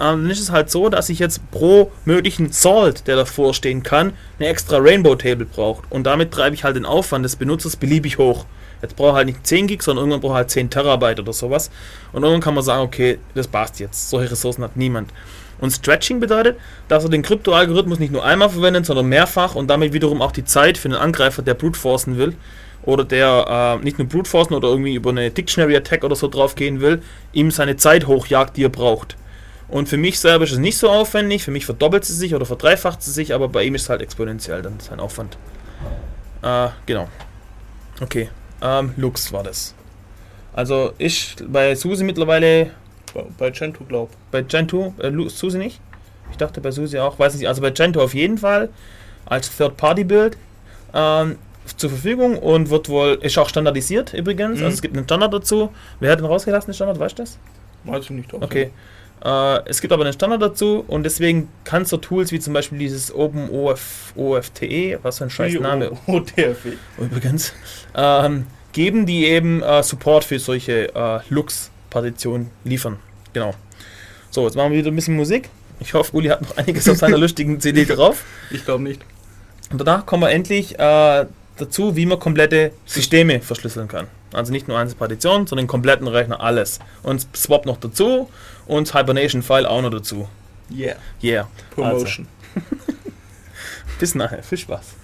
Ähm, 0.00 0.22
dann 0.22 0.30
ist 0.30 0.40
es 0.40 0.50
halt 0.50 0.70
so, 0.70 0.88
dass 0.88 1.08
ich 1.08 1.18
jetzt 1.18 1.50
pro 1.50 1.92
möglichen 2.04 2.52
Salt, 2.52 3.06
der 3.06 3.16
davor 3.16 3.54
stehen 3.54 3.82
kann, 3.82 4.12
eine 4.38 4.48
extra 4.48 4.78
Rainbow 4.78 5.14
Table 5.14 5.46
braucht. 5.46 5.84
Und 5.90 6.04
damit 6.04 6.32
treibe 6.32 6.54
ich 6.54 6.64
halt 6.64 6.76
den 6.76 6.86
Aufwand 6.86 7.24
des 7.24 7.36
Benutzers 7.36 7.76
beliebig 7.76 8.18
hoch. 8.18 8.46
Jetzt 8.82 8.96
braucht 8.96 9.12
er 9.12 9.16
halt 9.16 9.26
nicht 9.26 9.46
10 9.46 9.66
Gig, 9.66 9.82
sondern 9.82 10.04
irgendwann 10.04 10.20
braucht 10.22 10.32
er 10.32 10.36
halt 10.36 10.50
10 10.50 10.70
Terabyte 10.70 11.20
oder 11.20 11.34
sowas. 11.34 11.70
Und 12.12 12.22
irgendwann 12.22 12.40
kann 12.40 12.54
man 12.54 12.64
sagen, 12.64 12.82
okay, 12.82 13.18
das 13.34 13.46
passt 13.46 13.78
jetzt. 13.78 14.08
Solche 14.08 14.30
Ressourcen 14.32 14.64
hat 14.64 14.76
niemand. 14.76 15.12
Und 15.60 15.70
Stretching 15.70 16.20
bedeutet, 16.20 16.58
dass 16.88 17.04
er 17.04 17.10
den 17.10 17.22
Kryptoalgorithmus 17.22 17.98
nicht 17.98 18.12
nur 18.12 18.24
einmal 18.24 18.48
verwendet, 18.48 18.86
sondern 18.86 19.06
mehrfach 19.06 19.54
und 19.54 19.68
damit 19.68 19.92
wiederum 19.92 20.22
auch 20.22 20.32
die 20.32 20.44
Zeit 20.44 20.78
für 20.78 20.88
den 20.88 20.96
Angreifer, 20.96 21.42
der 21.42 21.52
brute 21.52 21.78
forcen 21.78 22.16
will, 22.16 22.34
oder 22.82 23.04
der 23.04 23.78
äh, 23.80 23.84
nicht 23.84 23.98
nur 23.98 24.08
brute 24.08 24.28
forcen 24.28 24.54
oder 24.54 24.68
irgendwie 24.68 24.94
über 24.94 25.10
eine 25.10 25.30
Dictionary 25.30 25.76
Attack 25.76 26.02
oder 26.04 26.16
so 26.16 26.28
drauf 26.28 26.54
gehen 26.54 26.80
will, 26.80 27.02
ihm 27.32 27.50
seine 27.50 27.76
Zeit 27.76 28.06
hochjagt, 28.06 28.56
die 28.56 28.64
er 28.64 28.68
braucht. 28.70 29.16
Und 29.68 29.88
für 29.88 29.96
mich 29.98 30.18
selber 30.18 30.44
ist 30.44 30.52
es 30.52 30.58
nicht 30.58 30.78
so 30.78 30.90
aufwendig, 30.90 31.44
für 31.44 31.50
mich 31.52 31.64
verdoppelt 31.66 32.04
sie 32.04 32.14
sich 32.14 32.34
oder 32.34 32.44
verdreifacht 32.46 33.02
sie 33.02 33.12
sich, 33.12 33.34
aber 33.34 33.48
bei 33.48 33.62
ihm 33.64 33.74
ist 33.74 33.82
es 33.82 33.88
halt 33.90 34.00
exponentiell 34.02 34.62
dann 34.62 34.80
sein 34.80 34.98
Aufwand. 34.98 35.36
Äh, 36.42 36.68
genau. 36.86 37.08
Okay, 38.00 38.30
ähm, 38.62 38.94
Lux 38.96 39.32
war 39.32 39.42
das. 39.42 39.74
Also 40.52 40.92
ich 40.98 41.36
bei 41.46 41.74
Susi 41.74 42.02
mittlerweile, 42.02 42.70
Bei- 43.38 43.50
Gentoo 43.50 43.84
glaub. 43.84 44.10
bei 44.30 44.42
Gentoo, 44.42 44.94
äh, 45.00 45.12
Susi 45.28 45.58
nicht? 45.58 45.80
Ich 46.30 46.36
dachte 46.38 46.60
bei 46.60 46.70
Susi 46.70 46.98
auch, 46.98 47.18
weiß 47.18 47.34
nicht, 47.34 47.46
also 47.46 47.60
bei 47.60 47.70
Gentoo 47.70 48.00
auf 48.00 48.14
jeden 48.14 48.38
Fall 48.38 48.70
als 49.26 49.56
Third-Party-Build 49.56 50.36
ähm, 50.94 51.36
zur 51.76 51.90
Verfügung 51.90 52.38
und 52.38 52.70
wird 52.70 52.88
wohl, 52.88 53.18
ist 53.22 53.36
auch 53.38 53.48
standardisiert 53.48 54.14
übrigens, 54.14 54.58
Mhm. 54.58 54.64
also 54.64 54.74
es 54.74 54.82
gibt 54.82 54.96
einen 54.96 55.06
Standard 55.06 55.32
dazu. 55.32 55.70
Wer 56.00 56.12
hat 56.12 56.18
den 56.20 56.26
rausgelassen, 56.26 56.70
den 56.70 56.74
Standard, 56.74 56.98
weißt 56.98 57.18
du 57.18 57.22
das? 57.22 57.38
Weiß 57.84 58.04
ich 58.04 58.10
nicht. 58.10 58.32
Okay. 58.34 58.70
Äh, 59.24 59.68
es 59.68 59.80
gibt 59.82 59.92
aber 59.92 60.04
einen 60.04 60.12
Standard 60.14 60.40
dazu 60.40 60.82
und 60.88 61.02
deswegen 61.02 61.48
kann 61.64 61.82
es 61.82 61.90
so 61.90 61.98
Tools 61.98 62.32
wie 62.32 62.40
zum 62.40 62.54
Beispiel 62.54 62.78
dieses 62.78 63.14
OpenOF, 63.14 64.14
OFTE, 64.16 64.98
was 65.02 65.18
für 65.18 65.24
ein 65.24 65.30
scheiß 65.30 65.54
Name 65.60 65.92
OTFE. 66.06 66.76
übrigens, 66.98 67.52
ähm, 67.94 68.46
geben, 68.72 69.04
die 69.04 69.26
eben 69.26 69.62
äh, 69.62 69.82
Support 69.82 70.24
für 70.24 70.38
solche 70.38 70.94
äh, 70.94 71.20
Lux-Partitionen 71.28 72.50
liefern. 72.64 72.96
Genau. 73.32 73.52
So, 74.30 74.44
jetzt 74.46 74.56
machen 74.56 74.72
wir 74.72 74.78
wieder 74.78 74.90
ein 74.90 74.96
bisschen 74.96 75.16
Musik. 75.16 75.48
Ich 75.80 75.92
hoffe, 75.94 76.14
Uli 76.16 76.28
hat 76.28 76.42
noch 76.42 76.56
einiges 76.56 76.88
auf 76.88 76.96
seiner 76.98 77.18
lustigen 77.18 77.60
CD 77.60 77.84
drauf. 77.84 78.24
Ich 78.50 78.64
glaube 78.64 78.82
nicht. 78.84 79.02
Und 79.72 79.80
danach 79.80 80.06
kommen 80.06 80.22
wir 80.22 80.30
endlich 80.30 80.78
äh, 80.78 81.26
dazu, 81.60 81.96
wie 81.96 82.06
man 82.06 82.18
komplette 82.18 82.72
Systeme 82.86 83.40
verschlüsseln 83.40 83.88
kann. 83.88 84.06
Also 84.32 84.52
nicht 84.52 84.68
nur 84.68 84.78
einzelne 84.78 84.98
Partitionen, 84.98 85.46
sondern 85.46 85.66
den 85.66 85.70
kompletten 85.70 86.06
Rechner 86.08 86.40
alles. 86.40 86.78
Und 87.02 87.26
Swap 87.36 87.66
noch 87.66 87.78
dazu 87.78 88.28
und 88.66 88.92
Hibernation-File 88.94 89.66
auch 89.66 89.82
noch 89.82 89.90
dazu. 89.90 90.28
Yeah. 90.70 90.96
Yeah. 91.22 91.48
Promotion. 91.74 92.28
Also, 92.54 92.96
bis 93.98 94.14
nachher. 94.14 94.42
Viel 94.42 94.58
Spaß. 94.58 94.94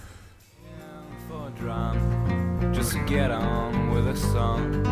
just 2.76 2.92
to 2.92 2.98
get 3.06 3.30
on 3.30 3.90
with 3.94 4.06
a 4.06 4.16
song. 4.16 4.84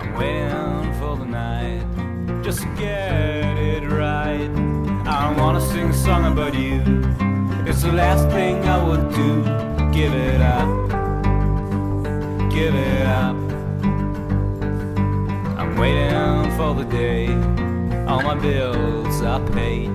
I'm 0.00 0.14
waiting 0.14 0.92
for 0.98 1.16
the 1.16 1.24
night, 1.24 1.84
just 2.42 2.60
to 2.62 2.68
get 2.74 3.56
it 3.56 3.84
right. 3.88 4.50
I 5.06 5.32
wanna 5.38 5.60
sing 5.60 5.90
a 5.90 5.94
song 5.94 6.26
about 6.26 6.54
you. 6.54 6.82
It's 7.64 7.82
the 7.82 7.92
last 7.92 8.28
thing 8.30 8.64
I 8.64 8.82
would 8.82 9.14
do. 9.14 9.71
Give 9.92 10.14
it 10.14 10.40
up, 10.40 10.88
give 12.50 12.74
it 12.74 13.06
up. 13.06 13.36
I'm 15.58 15.76
waiting 15.76 16.50
for 16.56 16.74
the 16.74 16.84
day 16.90 17.26
all 18.08 18.22
my 18.22 18.34
bills 18.34 19.22
are 19.22 19.40
paid. 19.50 19.90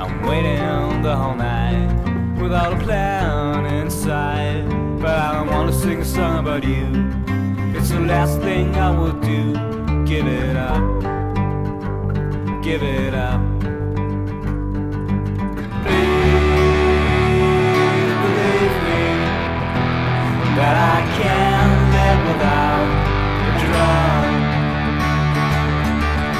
I'm 0.00 0.22
waiting 0.22 1.02
the 1.02 1.16
whole 1.16 1.34
night 1.34 1.88
without 2.40 2.74
a 2.74 2.76
plan 2.84 3.66
in 3.66 3.90
sight. 3.90 4.64
But 5.00 5.18
I 5.18 5.32
don't 5.34 5.48
wanna 5.48 5.72
sing 5.72 5.98
a 6.00 6.04
song 6.04 6.38
about 6.40 6.64
you. 6.64 6.86
It's 7.74 7.90
the 7.90 8.00
last 8.00 8.40
thing 8.40 8.74
I 8.76 8.90
will 8.90 9.18
do. 9.20 9.54
Give 10.04 10.26
it 10.26 10.56
up, 10.56 11.02
give 12.62 12.82
it 12.82 13.14
up. 13.14 13.55
That 20.56 20.72
I 20.72 21.04
can't 21.20 21.80
live 21.92 22.20
without 22.32 22.88
a 23.44 23.60
drum. 23.60 24.24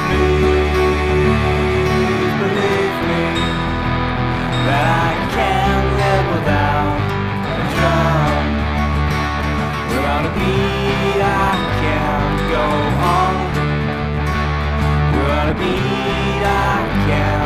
Please 0.09 1.53
believe 2.41 2.97
me 3.09 3.25
that 4.65 4.85
I 5.05 5.13
can't 5.37 5.89
live 6.01 6.25
without 6.33 6.97
a 7.45 7.65
drum. 7.77 8.45
Without 9.93 10.25
a 10.25 10.33
beat, 10.33 11.21
I 11.21 11.53
can't 11.77 12.37
go 12.55 12.65
on. 13.21 13.33
Without 15.13 15.49
a 15.53 15.55
beat, 15.61 16.41
I 16.41 16.81
can't 17.05 17.37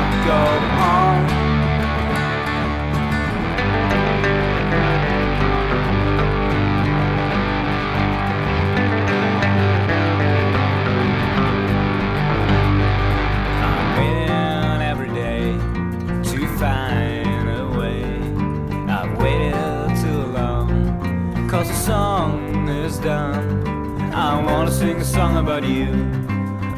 song 25.11 25.35
about 25.35 25.63
you. 25.65 25.91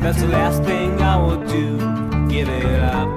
That's 0.01 0.19
the 0.19 0.27
last 0.27 0.64
thing 0.64 0.99
I 0.99 1.18
will 1.18 1.43
do. 1.45 1.77
Give 2.27 2.49
it 2.49 2.80
up. 2.80 3.12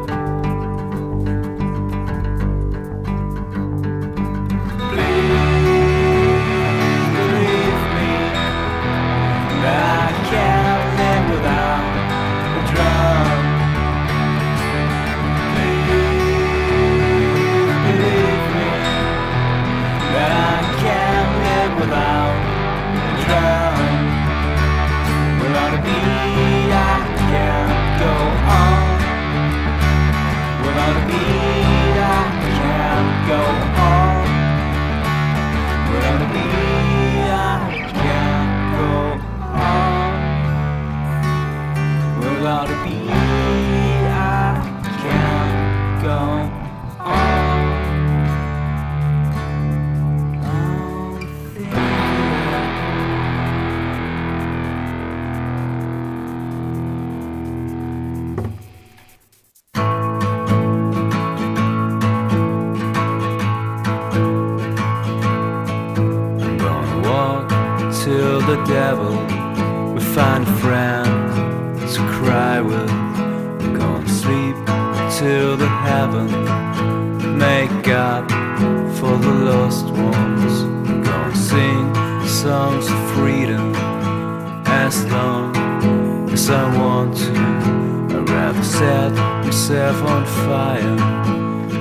myself 89.68 90.02
on 90.02 90.24
fire 90.46 90.96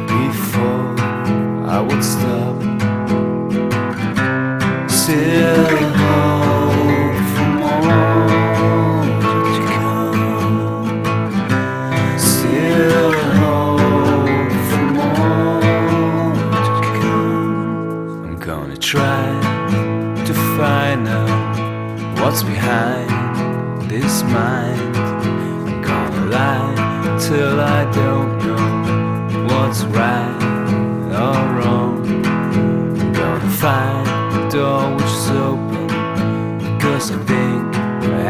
before 0.08 1.00
I 1.70 1.80
would 1.82 2.04
start. 2.04 2.45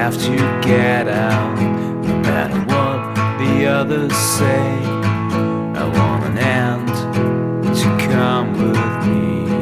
have 0.06 0.22
to 0.22 0.36
get 0.62 1.08
out, 1.08 1.58
no 2.04 2.16
matter 2.20 2.60
what 2.72 3.16
the 3.40 3.66
others 3.66 4.16
say. 4.16 4.62
I 5.74 5.84
want 5.98 6.26
an 6.26 6.38
end 6.38 6.88
to 7.76 8.06
come 8.06 8.54
with 8.54 9.08
me. 9.08 9.55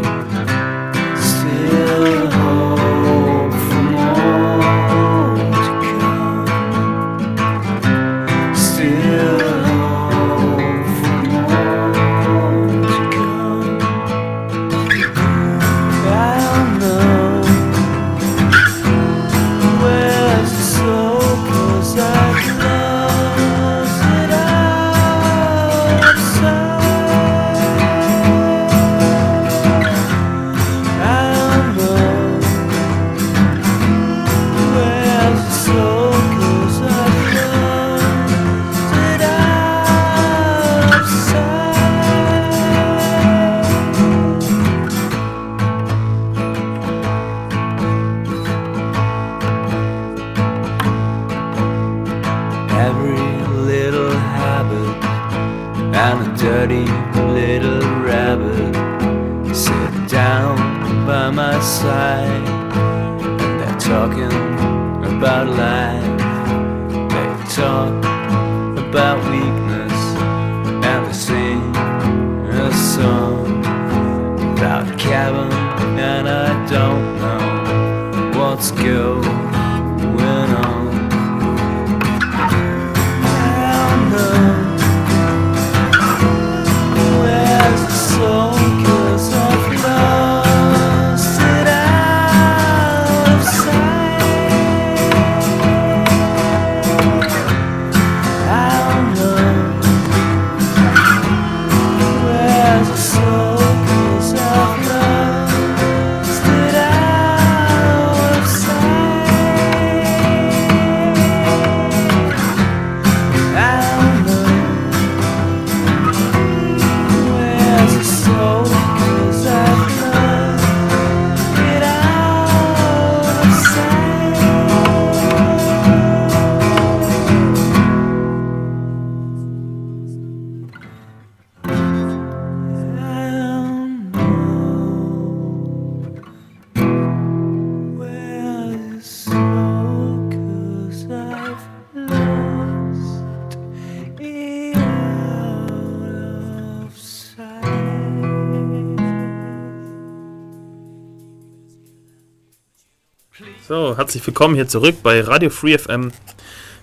herzlich 154.04 154.28
willkommen 154.28 154.56
hier 154.56 154.68
zurück 154.68 154.98
bei 155.02 155.22
Radio 155.22 155.50
Free 155.50 155.78
FM. 155.78 156.12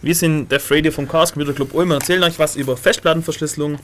Wir 0.01 0.15
sind 0.15 0.51
Def 0.51 0.71
Radio 0.71 0.91
vom 0.91 1.07
Chaos 1.07 1.35
Computer 1.35 1.53
Club 1.53 1.75
Ulm 1.75 1.91
und 1.91 1.97
erzählen 1.99 2.23
euch 2.23 2.39
was 2.39 2.57
über 2.57 2.79
Festplattenverschlüsselung, 2.79 3.79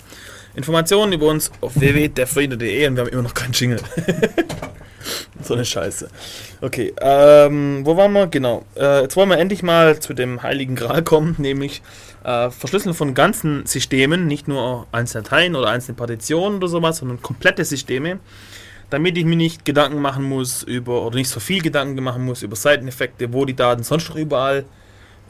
Informationen 0.55 1.13
über 1.13 1.27
uns 1.27 1.53
auf 1.61 1.79
www.defradio.de 1.79 2.87
und 2.87 2.97
wir 2.97 3.03
haben 3.03 3.11
immer 3.11 3.21
noch 3.21 3.35
keinen 3.35 3.53
Jingle. 3.53 3.79
so 5.43 5.53
eine 5.53 5.67
Scheiße. 5.67 6.09
Okay, 6.63 6.95
ähm, 6.99 7.85
wo 7.85 7.95
waren 7.99 8.15
wir? 8.15 8.27
Genau. 8.29 8.65
Äh, 8.75 9.03
jetzt 9.03 9.17
wollen 9.17 9.29
wir 9.29 9.37
endlich 9.37 9.63
mal 9.63 10.01
zu 10.01 10.15
dem 10.15 10.43
Heiligen 10.43 10.75
Gral 10.75 11.03
kommen, 11.03 11.35
nämlich 11.37 11.83
äh, 12.25 12.51
Verschlüsseln 12.51 12.95
von 12.95 13.13
ganzen 13.13 13.67
Systemen, 13.67 14.27
nicht 14.27 14.49
nur 14.49 14.87
einzelne 14.93 15.25
Dateien 15.25 15.57
oder 15.57 15.69
einzelne 15.69 15.99
Partitionen 15.99 16.57
oder 16.57 16.69
sowas, 16.69 16.97
sondern 16.97 17.21
komplette 17.21 17.67
Systeme 17.67 18.19
damit 18.91 19.19
ich 19.19 19.25
mir 19.25 19.37
nicht 19.37 19.65
Gedanken 19.65 20.01
machen 20.01 20.25
muss 20.25 20.63
über, 20.63 21.03
oder 21.03 21.17
nicht 21.17 21.29
so 21.29 21.41
viel 21.41 21.63
Gedanken 21.63 22.03
machen 22.03 22.25
muss 22.25 22.43
über 22.43 22.57
Seiteneffekte, 22.57 23.33
wo 23.33 23.45
die 23.45 23.57
Daten 23.57 23.83
sonst 23.83 24.09
noch 24.09 24.17
überall 24.17 24.65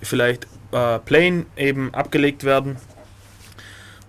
vielleicht 0.03 0.47
äh, 0.73 0.99
plain 0.99 1.47
eben 1.57 1.95
abgelegt 1.95 2.45
werden. 2.45 2.77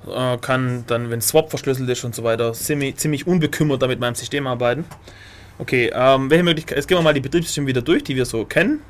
Äh, 0.06 0.38
kann 0.38 0.84
dann, 0.88 1.10
wenn 1.10 1.22
Swap 1.22 1.49
verschlüsselt 1.49 1.90
ist 1.90 2.03
und 2.03 2.14
so 2.14 2.24
weiter, 2.24 2.53
ziemlich, 2.53 2.98
ziemlich 2.98 3.26
unbekümmert 3.28 3.82
damit 3.82 3.99
meinem 3.99 4.15
System 4.15 4.48
arbeiten. 4.48 4.86
Okay, 5.60 5.91
ähm, 5.94 6.30
welche 6.30 6.44
Möglichkeit, 6.44 6.78
jetzt 6.78 6.88
gehen 6.88 6.98
wir 6.98 7.02
mal 7.02 7.14
die 7.14 7.22
Betriebssysteme 7.22 7.68
wieder 7.68 7.82
durch, 7.82 8.03
die 8.03 8.15
wir 8.15 8.26
so 8.26 8.45
kennen. 8.45 8.82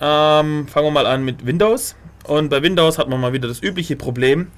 Ähm, 0.00 0.66
fangen 0.66 0.86
wir 0.86 0.90
mal 0.90 1.06
an 1.06 1.24
mit 1.24 1.44
Windows. 1.44 1.94
Und 2.24 2.48
bei 2.48 2.62
Windows 2.62 2.96
hat 2.96 3.08
man 3.08 3.20
mal 3.20 3.32
wieder 3.32 3.48
das 3.48 3.62
übliche 3.62 3.96
Problem. 3.96 4.48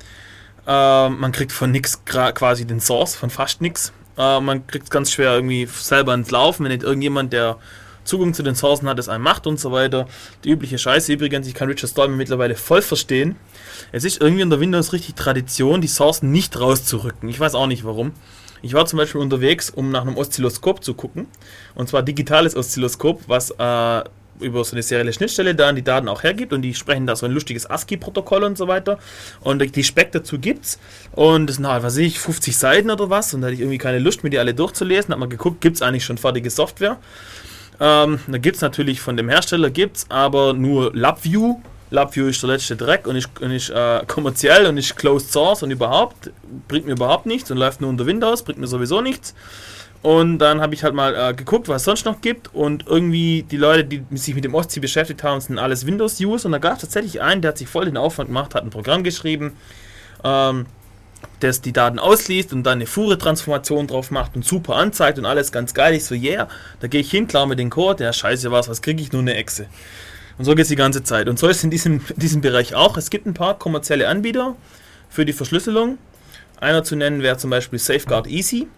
Ähm, 0.66 1.18
man 1.18 1.32
kriegt 1.32 1.52
von 1.52 1.74
gra- 1.74 2.32
quasi 2.32 2.64
den 2.64 2.80
Source, 2.80 3.16
von 3.16 3.30
fast 3.30 3.60
nix. 3.60 3.92
Äh, 4.16 4.40
man 4.40 4.66
kriegt 4.66 4.84
es 4.84 4.90
ganz 4.90 5.10
schwer 5.10 5.34
irgendwie 5.34 5.66
selber 5.66 6.14
ins 6.14 6.30
Laufen, 6.30 6.64
wenn 6.64 6.72
nicht 6.72 6.82
irgendjemand, 6.82 7.32
der 7.32 7.58
Zugang 8.04 8.34
zu 8.34 8.42
den 8.42 8.54
Sourcen 8.54 8.88
hat, 8.88 8.98
es 8.98 9.08
einem 9.08 9.24
macht 9.24 9.46
und 9.46 9.58
so 9.58 9.72
weiter. 9.72 10.06
Die 10.44 10.50
übliche 10.50 10.78
Scheiße. 10.78 11.12
Übrigens, 11.12 11.46
ich 11.46 11.54
kann 11.54 11.68
Richard 11.68 11.90
Stallman 11.90 12.16
mittlerweile 12.16 12.54
voll 12.54 12.82
verstehen. 12.82 13.36
Es 13.92 14.04
ist 14.04 14.20
irgendwie 14.20 14.42
in 14.42 14.50
der 14.50 14.60
Windows 14.60 14.92
richtig 14.92 15.16
Tradition, 15.16 15.80
die 15.80 15.88
Sourcen 15.88 16.30
nicht 16.30 16.58
rauszurücken. 16.58 17.28
Ich 17.28 17.38
weiß 17.38 17.54
auch 17.54 17.66
nicht 17.66 17.84
warum. 17.84 18.12
Ich 18.62 18.74
war 18.74 18.86
zum 18.86 18.96
Beispiel 18.98 19.20
unterwegs, 19.20 19.70
um 19.70 19.90
nach 19.90 20.02
einem 20.02 20.16
Oszilloskop 20.16 20.82
zu 20.82 20.94
gucken. 20.94 21.26
Und 21.74 21.88
zwar 21.88 22.02
digitales 22.02 22.56
Oszilloskop, 22.56 23.22
was 23.26 23.50
äh, 23.50 24.04
über 24.40 24.64
so 24.64 24.72
eine 24.72 24.82
serielle 24.82 25.12
Schnittstelle 25.12 25.54
dann 25.54 25.76
die 25.76 25.82
Daten 25.82 26.08
auch 26.08 26.22
hergibt 26.22 26.52
und 26.52 26.62
die 26.62 26.74
sprechen 26.74 27.06
da 27.06 27.16
so 27.16 27.26
ein 27.26 27.32
lustiges 27.32 27.68
ASCII-Protokoll 27.68 28.44
und 28.44 28.58
so 28.58 28.68
weiter. 28.68 28.98
Und 29.40 29.76
die 29.76 29.84
Spec 29.84 30.12
dazu 30.12 30.38
gibt's. 30.38 30.78
Und 31.12 31.46
das 31.46 31.56
sind 31.56 31.66
halt, 31.66 31.82
was 31.82 31.94
weiß 31.94 31.98
ich, 31.98 32.18
50 32.18 32.56
Seiten 32.56 32.90
oder 32.90 33.10
was. 33.10 33.34
Und 33.34 33.40
da 33.40 33.46
hatte 33.46 33.54
ich 33.54 33.60
irgendwie 33.60 33.78
keine 33.78 33.98
Lust, 33.98 34.24
mir 34.24 34.30
die 34.30 34.38
alle 34.38 34.54
durchzulesen. 34.54 35.12
Hab 35.12 35.18
mal 35.18 35.28
geguckt, 35.28 35.60
gibt's 35.60 35.82
eigentlich 35.82 36.04
schon 36.04 36.18
fertige 36.18 36.50
Software. 36.50 36.98
Ähm, 37.78 38.20
da 38.26 38.38
gibt's 38.38 38.60
natürlich 38.60 39.00
von 39.00 39.16
dem 39.16 39.28
Hersteller, 39.28 39.70
gibt's 39.70 40.06
aber 40.08 40.54
nur 40.54 40.94
LabVIEW. 40.94 41.60
LabVIEW 41.90 42.28
ist 42.28 42.42
der 42.42 42.50
letzte 42.50 42.76
Dreck 42.76 43.06
und 43.06 43.16
ist, 43.16 43.28
und 43.40 43.50
ist 43.50 43.70
äh, 43.70 44.02
kommerziell 44.06 44.66
und 44.66 44.76
ist 44.76 44.96
Closed 44.96 45.30
Source 45.30 45.62
und 45.62 45.70
überhaupt, 45.70 46.30
bringt 46.68 46.86
mir 46.86 46.92
überhaupt 46.92 47.26
nichts 47.26 47.50
und 47.50 47.58
läuft 47.58 47.80
nur 47.80 47.90
unter 47.90 48.06
Windows, 48.06 48.42
bringt 48.42 48.58
mir 48.58 48.66
sowieso 48.66 49.00
nichts. 49.02 49.34
Und 50.06 50.38
dann 50.38 50.60
habe 50.60 50.72
ich 50.72 50.84
halt 50.84 50.94
mal 50.94 51.16
äh, 51.16 51.34
geguckt, 51.34 51.66
was 51.66 51.82
es 51.82 51.84
sonst 51.84 52.04
noch 52.04 52.20
gibt. 52.20 52.54
Und 52.54 52.86
irgendwie 52.86 53.42
die 53.42 53.56
Leute, 53.56 53.82
die 53.82 54.04
sich 54.16 54.36
mit 54.36 54.44
dem 54.44 54.54
Ostsee 54.54 54.78
beschäftigt 54.78 55.24
haben, 55.24 55.40
sind 55.40 55.58
alles 55.58 55.84
Windows-Use. 55.84 56.46
Und 56.46 56.52
da 56.52 56.58
gab 56.58 56.74
es 56.74 56.82
tatsächlich 56.82 57.20
einen, 57.20 57.42
der 57.42 57.48
hat 57.48 57.58
sich 57.58 57.66
voll 57.66 57.86
den 57.86 57.96
Aufwand 57.96 58.28
gemacht, 58.28 58.54
hat 58.54 58.62
ein 58.62 58.70
Programm 58.70 59.02
geschrieben, 59.02 59.54
ähm, 60.22 60.66
das 61.40 61.60
die 61.60 61.72
Daten 61.72 61.98
ausliest 61.98 62.52
und 62.52 62.62
dann 62.62 62.74
eine 62.74 62.86
Fuhre-Transformation 62.86 63.88
drauf 63.88 64.12
macht 64.12 64.36
und 64.36 64.44
super 64.44 64.76
anzeigt 64.76 65.18
und 65.18 65.26
alles 65.26 65.50
ganz 65.50 65.74
geil. 65.74 65.92
Ich 65.94 66.04
so, 66.04 66.14
yeah, 66.14 66.46
da 66.78 66.86
gehe 66.86 67.00
ich 67.00 67.10
hin, 67.10 67.26
klar 67.26 67.46
mit 67.46 67.58
den 67.58 67.70
Code. 67.70 68.04
Ja, 68.04 68.12
scheiße, 68.12 68.52
was, 68.52 68.68
was 68.68 68.82
kriege 68.82 69.02
ich? 69.02 69.10
Nur 69.10 69.22
eine 69.22 69.34
Echse. 69.34 69.66
Und 70.38 70.44
so 70.44 70.52
geht 70.52 70.62
es 70.62 70.68
die 70.68 70.76
ganze 70.76 71.02
Zeit. 71.02 71.28
Und 71.28 71.40
so 71.40 71.48
ist 71.48 71.56
es 71.56 71.64
in 71.64 71.70
diesem, 71.72 72.00
diesem 72.14 72.42
Bereich 72.42 72.76
auch. 72.76 72.96
Es 72.96 73.10
gibt 73.10 73.26
ein 73.26 73.34
paar 73.34 73.58
kommerzielle 73.58 74.06
Anbieter 74.06 74.54
für 75.08 75.24
die 75.24 75.32
Verschlüsselung. 75.32 75.98
Einer 76.60 76.84
zu 76.84 76.94
nennen 76.94 77.22
wäre 77.22 77.38
zum 77.38 77.50
Beispiel 77.50 77.80
Safeguard 77.80 78.28
Easy. 78.28 78.68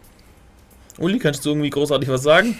Uli, 0.99 1.19
kannst 1.21 1.45
du 1.45 1.51
irgendwie 1.51 1.71
großartig 1.71 2.09
was 2.09 2.23
sagen? 2.23 2.59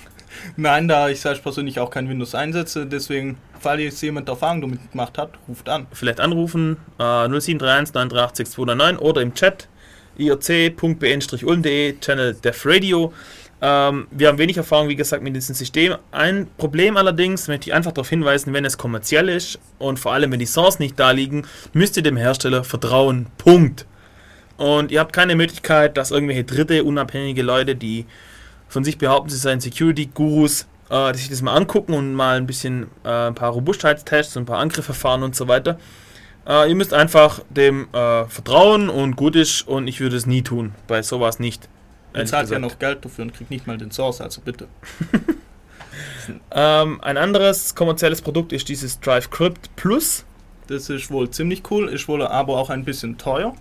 Nein, 0.57 0.87
da 0.87 1.09
ich 1.09 1.21
selbst 1.21 1.43
persönlich 1.43 1.81
auch 1.81 1.91
kein 1.91 2.09
Windows 2.09 2.35
einsetze, 2.35 2.87
deswegen, 2.87 3.39
falls 3.59 3.83
jetzt 3.83 4.01
jemand 4.03 4.29
Erfahrung 4.29 4.61
damit 4.61 4.91
gemacht 4.93 5.19
hat, 5.19 5.31
ruft 5.49 5.69
an. 5.69 5.87
Vielleicht 5.93 6.21
anrufen 6.21 6.77
äh, 6.99 7.29
0731 7.29 7.95
938 7.95 8.37
6209 8.37 8.99
oder 8.99 9.23
im 9.23 9.35
Chat 9.35 9.69
irc.bn-ulm.de 10.19 11.99
Channel 12.01 12.35
Def 12.35 12.63
Radio. 12.65 13.13
Ähm, 13.61 14.07
wir 14.13 14.29
haben 14.29 14.39
wenig 14.39 14.57
Erfahrung, 14.57 14.89
wie 14.89 14.97
gesagt, 14.97 15.23
mit 15.23 15.35
diesem 15.35 15.57
System. 15.57 15.97
Ein 16.13 16.47
Problem 16.59 16.97
allerdings, 16.97 17.49
möchte 17.49 17.71
ich 17.71 17.75
einfach 17.75 17.93
darauf 17.93 18.09
hinweisen, 18.09 18.53
wenn 18.53 18.65
es 18.65 18.79
kommerziell 18.79 19.29
ist 19.29 19.59
und 19.79 19.99
vor 19.99 20.13
allem, 20.13 20.31
wenn 20.31 20.39
die 20.39 20.47
Source 20.47 20.79
nicht 20.79 20.99
da 20.99 21.11
liegen, 21.11 21.45
müsst 21.73 21.97
ihr 21.97 22.05
dem 22.05 22.17
Hersteller 22.17 22.63
vertrauen. 22.63 23.27
Punkt. 23.37 23.87
Und 24.59 24.91
ihr 24.91 25.01
habt 25.01 25.13
keine 25.13 25.37
Möglichkeit, 25.37 25.97
dass 25.97 26.11
irgendwelche 26.11 26.45
dritte, 26.45 26.85
unabhängige 26.85 27.43
Leute, 27.43 27.77
die 27.77 28.07
von 28.69 28.85
sich 28.85 28.99
behaupten, 28.99 29.31
sie 29.31 29.37
seien 29.37 29.61
Security-Gurus, 29.61 30.67
äh, 30.91 31.13
die 31.13 31.19
sich 31.19 31.31
das 31.31 31.43
mal 31.43 31.55
angucken 31.55 31.95
und 31.95 32.15
mal 32.15 32.37
ein 32.37 32.47
bisschen 32.47 32.89
äh, 33.05 33.29
ein 33.29 33.35
paar 33.35 33.51
Robustheitstests 33.51 34.37
und 34.37 34.45
ein 34.45 34.47
paar 34.47 34.59
Angriffe 34.59 34.95
fahren 34.95 35.23
und 35.23 35.35
so 35.35 35.49
weiter. 35.49 35.79
Äh, 36.47 36.69
ihr 36.69 36.75
müsst 36.75 36.95
einfach 36.95 37.41
dem 37.51 37.89
äh, 37.93 38.25
vertrauen 38.27 38.89
und 38.89 39.17
gut 39.17 39.37
ist 39.37 39.67
und 39.67 39.89
ich 39.89 40.01
würde 40.01 40.17
es 40.17 40.27
nie 40.27 40.43
tun. 40.43 40.75
Bei 40.87 41.03
sowas 41.03 41.39
nicht. 41.39 41.69
Er 42.13 42.25
zahlt 42.25 42.51
ja 42.51 42.59
noch 42.59 42.79
Geld 42.79 43.05
dafür 43.05 43.25
und 43.25 43.35
kriegt 43.35 43.51
nicht 43.51 43.67
mal 43.67 43.79
den 43.79 43.91
Source, 43.91 44.21
also 44.21 44.41
bitte. 44.41 44.69
Ähm, 46.51 47.01
ein 47.03 47.17
anderes 47.17 47.75
kommerzielles 47.75 48.23
Produkt 48.23 48.53
ist 48.53 48.69
dieses 48.69 49.01
Drive 49.01 49.31
Crypt 49.31 49.75
Plus. 49.77 50.25
Das 50.67 50.91
ist 50.91 51.11
wohl 51.11 51.31
ziemlich 51.31 51.63
cool, 51.71 51.89
ist 51.89 52.09
wohl 52.09 52.25
aber 52.27 52.57
auch 52.57 52.71
ein 52.71 52.85
bisschen 52.85 53.17
teuer. 53.19 53.55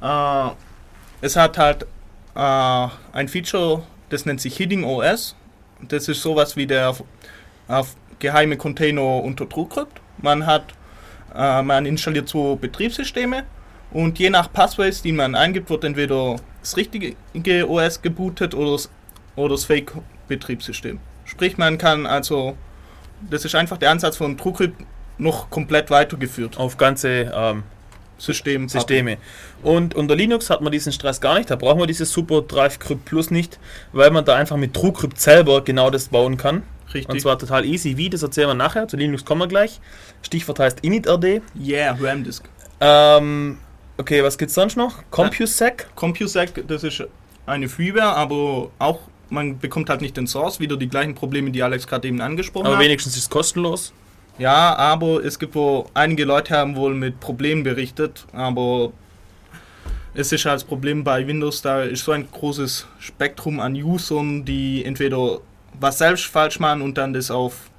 Äh, 0.00 0.50
es 1.20 1.36
hat 1.36 1.58
halt 1.58 1.86
äh, 2.34 2.88
ein 3.12 3.28
Feature, 3.28 3.82
das 4.08 4.26
nennt 4.26 4.40
sich 4.40 4.56
Hidden 4.56 4.84
OS. 4.84 5.36
Das 5.80 6.08
ist 6.08 6.22
sowas 6.22 6.56
wie 6.56 6.66
der 6.66 6.94
geheime 8.18 8.56
Container 8.56 9.22
unter 9.22 9.48
TrueCrypt. 9.48 10.00
Man 10.18 10.46
hat, 10.46 10.64
äh, 11.34 11.62
man 11.62 11.86
installiert 11.86 12.28
so 12.28 12.56
Betriebssysteme 12.56 13.44
und 13.90 14.18
je 14.18 14.30
nach 14.30 14.52
Passwords, 14.52 15.02
die 15.02 15.12
man 15.12 15.34
eingibt, 15.34 15.70
wird 15.70 15.84
entweder 15.84 16.36
das 16.60 16.76
richtige 16.76 17.16
OS 17.68 18.02
gebootet 18.02 18.54
oder 18.54 18.72
das, 18.72 18.90
oder 19.36 19.50
das 19.50 19.64
Fake-Betriebssystem. 19.64 20.98
Sprich, 21.24 21.58
man 21.58 21.78
kann 21.78 22.06
also, 22.06 22.56
das 23.30 23.44
ist 23.44 23.54
einfach 23.54 23.78
der 23.78 23.90
Ansatz 23.90 24.16
von 24.16 24.36
TrueCrypt 24.36 24.82
noch 25.18 25.50
komplett 25.50 25.90
weitergeführt. 25.90 26.58
auf 26.58 26.76
ganze 26.76 27.32
ähm, 27.34 27.64
System. 28.18 28.68
Systeme. 28.68 29.18
Und 29.62 29.94
unter 29.94 30.16
Linux 30.16 30.50
hat 30.50 30.60
man 30.60 30.72
diesen 30.72 30.92
Stress 30.92 31.20
gar 31.20 31.36
nicht. 31.36 31.50
Da 31.50 31.56
brauchen 31.56 31.78
wir 31.78 31.86
dieses 31.86 32.12
Super 32.12 32.42
Drive 32.42 32.78
Crypt 32.78 33.04
Plus 33.04 33.30
nicht, 33.30 33.58
weil 33.92 34.10
man 34.10 34.24
da 34.24 34.36
einfach 34.36 34.56
mit 34.56 34.74
TrueCrypt 34.74 35.20
selber 35.20 35.62
genau 35.62 35.90
das 35.90 36.08
bauen 36.08 36.36
kann. 36.36 36.62
Richtig. 36.92 37.08
Und 37.08 37.20
zwar 37.20 37.38
total 37.38 37.64
easy. 37.64 37.96
Wie, 37.96 38.08
das 38.08 38.22
erzählen 38.22 38.48
wir 38.48 38.54
nachher. 38.54 38.88
Zu 38.88 38.96
Linux 38.96 39.24
kommen 39.24 39.40
wir 39.42 39.48
gleich. 39.48 39.80
Stichwort 40.22 40.58
heißt 40.58 40.80
initRD. 40.80 41.42
yeah, 41.60 41.96
RAM-Disk. 42.00 42.44
Ähm, 42.80 43.58
okay, 43.98 44.22
was 44.22 44.38
gibt's 44.38 44.54
sonst 44.54 44.76
noch? 44.76 45.02
CompuSec. 45.10 45.88
CompuSec, 45.94 46.66
das 46.66 46.84
ist 46.84 47.04
eine 47.46 47.68
Freeware, 47.68 48.14
aber 48.14 48.70
auch 48.78 49.00
man 49.28 49.58
bekommt 49.58 49.90
halt 49.90 50.00
nicht 50.00 50.16
den 50.16 50.26
Source, 50.26 50.60
wieder 50.60 50.76
die 50.76 50.88
gleichen 50.88 51.14
Probleme, 51.14 51.50
die 51.50 51.62
Alex 51.62 51.86
gerade 51.86 52.06
eben 52.08 52.20
angesprochen 52.20 52.66
Aber 52.66 52.76
hat. 52.76 52.84
wenigstens 52.84 53.16
ist 53.16 53.24
es 53.24 53.30
kostenlos. 53.30 53.92
Ja, 54.38 54.76
aber 54.76 55.24
es 55.24 55.38
gibt 55.38 55.54
wohl, 55.54 55.86
einige 55.94 56.24
Leute 56.24 56.54
haben 56.54 56.76
wohl 56.76 56.94
mit 56.94 57.20
Problemen 57.20 57.62
berichtet, 57.62 58.26
aber 58.32 58.92
es 60.12 60.30
ist 60.30 60.44
halt 60.44 60.56
das 60.56 60.64
Problem 60.64 61.04
bei 61.04 61.26
Windows, 61.26 61.62
da 61.62 61.82
ist 61.82 62.04
so 62.04 62.12
ein 62.12 62.28
großes 62.30 62.86
Spektrum 62.98 63.60
an 63.60 63.74
Usern, 63.74 64.44
die 64.44 64.84
entweder 64.84 65.38
was 65.80 65.98
selbst 65.98 66.26
falsch 66.26 66.60
machen 66.60 66.82
und 66.82 66.98
dann 66.98 67.14
das 67.14 67.30
auf 67.30 67.70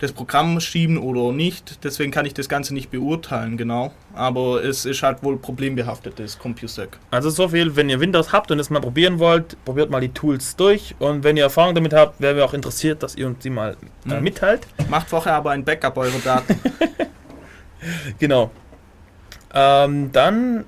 das 0.00 0.12
Programm 0.12 0.60
schieben 0.60 0.96
oder 0.98 1.32
nicht. 1.32 1.82
Deswegen 1.84 2.12
kann 2.12 2.24
ich 2.24 2.32
das 2.34 2.48
Ganze 2.48 2.72
nicht 2.72 2.90
beurteilen, 2.90 3.56
genau. 3.56 3.92
Aber 4.14 4.62
es 4.62 4.84
ist 4.84 5.02
halt 5.02 5.22
wohl 5.24 5.36
problembehaftet, 5.38 6.18
das 6.20 6.38
CompuSec. 6.38 6.90
Also 7.10 7.30
so 7.30 7.48
viel, 7.48 7.74
wenn 7.74 7.88
ihr 7.88 7.98
Windows 7.98 8.32
habt 8.32 8.50
und 8.52 8.58
es 8.60 8.70
mal 8.70 8.80
probieren 8.80 9.18
wollt, 9.18 9.56
probiert 9.64 9.90
mal 9.90 10.00
die 10.00 10.10
Tools 10.10 10.54
durch. 10.56 10.94
Und 11.00 11.24
wenn 11.24 11.36
ihr 11.36 11.42
Erfahrung 11.44 11.74
damit 11.74 11.92
habt, 11.94 12.20
wären 12.20 12.36
wir 12.36 12.44
auch 12.44 12.54
interessiert, 12.54 13.02
dass 13.02 13.16
ihr 13.16 13.26
uns 13.26 13.40
die 13.40 13.50
mal 13.50 13.76
äh, 14.06 14.14
Mhm. 14.14 14.22
mitteilt. 14.22 14.66
Macht 14.88 15.08
vorher 15.08 15.34
aber 15.34 15.50
ein 15.50 15.64
Backup 15.64 15.96
eurer 15.96 16.18
Daten. 16.24 16.58
Genau. 18.18 18.50
Ähm, 19.54 20.10
dann 20.12 20.64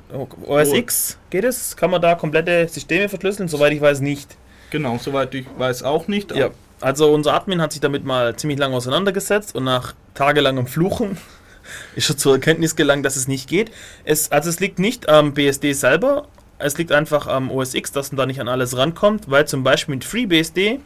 OS 0.46 0.72
X 0.72 1.18
geht 1.28 1.44
es? 1.44 1.76
Kann 1.76 1.90
man 1.90 2.00
da 2.00 2.14
komplette 2.14 2.66
Systeme 2.68 3.08
verschlüsseln? 3.08 3.48
Soweit 3.48 3.72
ich 3.72 3.80
weiß 3.80 4.00
nicht. 4.00 4.36
genau, 4.70 4.96
soweit 4.98 5.34
ich 5.34 5.46
weiß 5.58 5.82
auch 5.82 6.08
nicht. 6.08 6.34
Ja. 6.34 6.50
Also 6.80 7.12
unser 7.12 7.34
Admin 7.34 7.60
hat 7.60 7.72
sich 7.72 7.80
damit 7.80 8.04
mal 8.04 8.36
ziemlich 8.36 8.58
lange 8.58 8.74
auseinandergesetzt 8.74 9.54
und 9.54 9.64
nach 9.64 9.94
tagelangem 10.14 10.66
Fluchen 10.66 11.18
ist 11.94 12.08
er 12.08 12.16
zur 12.16 12.34
Erkenntnis 12.34 12.74
gelangt, 12.74 13.04
dass 13.04 13.16
es 13.16 13.28
nicht 13.28 13.48
geht. 13.48 13.70
Es, 14.04 14.32
also 14.32 14.48
es 14.48 14.60
liegt 14.60 14.78
nicht 14.78 15.08
am 15.08 15.34
BSD 15.34 15.72
selber, 15.72 16.28
es 16.58 16.78
liegt 16.78 16.92
einfach 16.92 17.26
am 17.26 17.50
OS 17.50 17.74
X, 17.74 17.92
dass 17.92 18.12
man 18.12 18.16
da 18.18 18.26
nicht 18.26 18.40
an 18.40 18.48
alles 18.48 18.76
rankommt, 18.76 19.30
weil 19.30 19.46
zum 19.46 19.62
Beispiel 19.62 19.94
mit 19.94 20.04
FreeBSD 20.04 20.80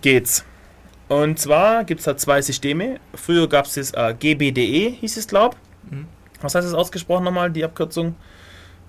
geht's. 0.00 0.44
Und 1.08 1.40
zwar 1.40 1.84
gibt 1.84 2.00
es 2.00 2.04
da 2.04 2.16
zwei 2.16 2.40
Systeme. 2.40 3.00
Früher 3.14 3.48
gab 3.48 3.66
es 3.66 3.74
das 3.74 3.92
äh, 3.92 4.14
GBDE, 4.14 4.90
hieß 5.00 5.16
es 5.16 5.26
glaub. 5.26 5.56
Mhm. 5.90 6.06
was 6.40 6.54
heißt 6.54 6.66
das 6.66 6.74
ausgesprochen 6.74 7.24
nochmal, 7.24 7.50
die 7.50 7.64
Abkürzung? 7.64 8.14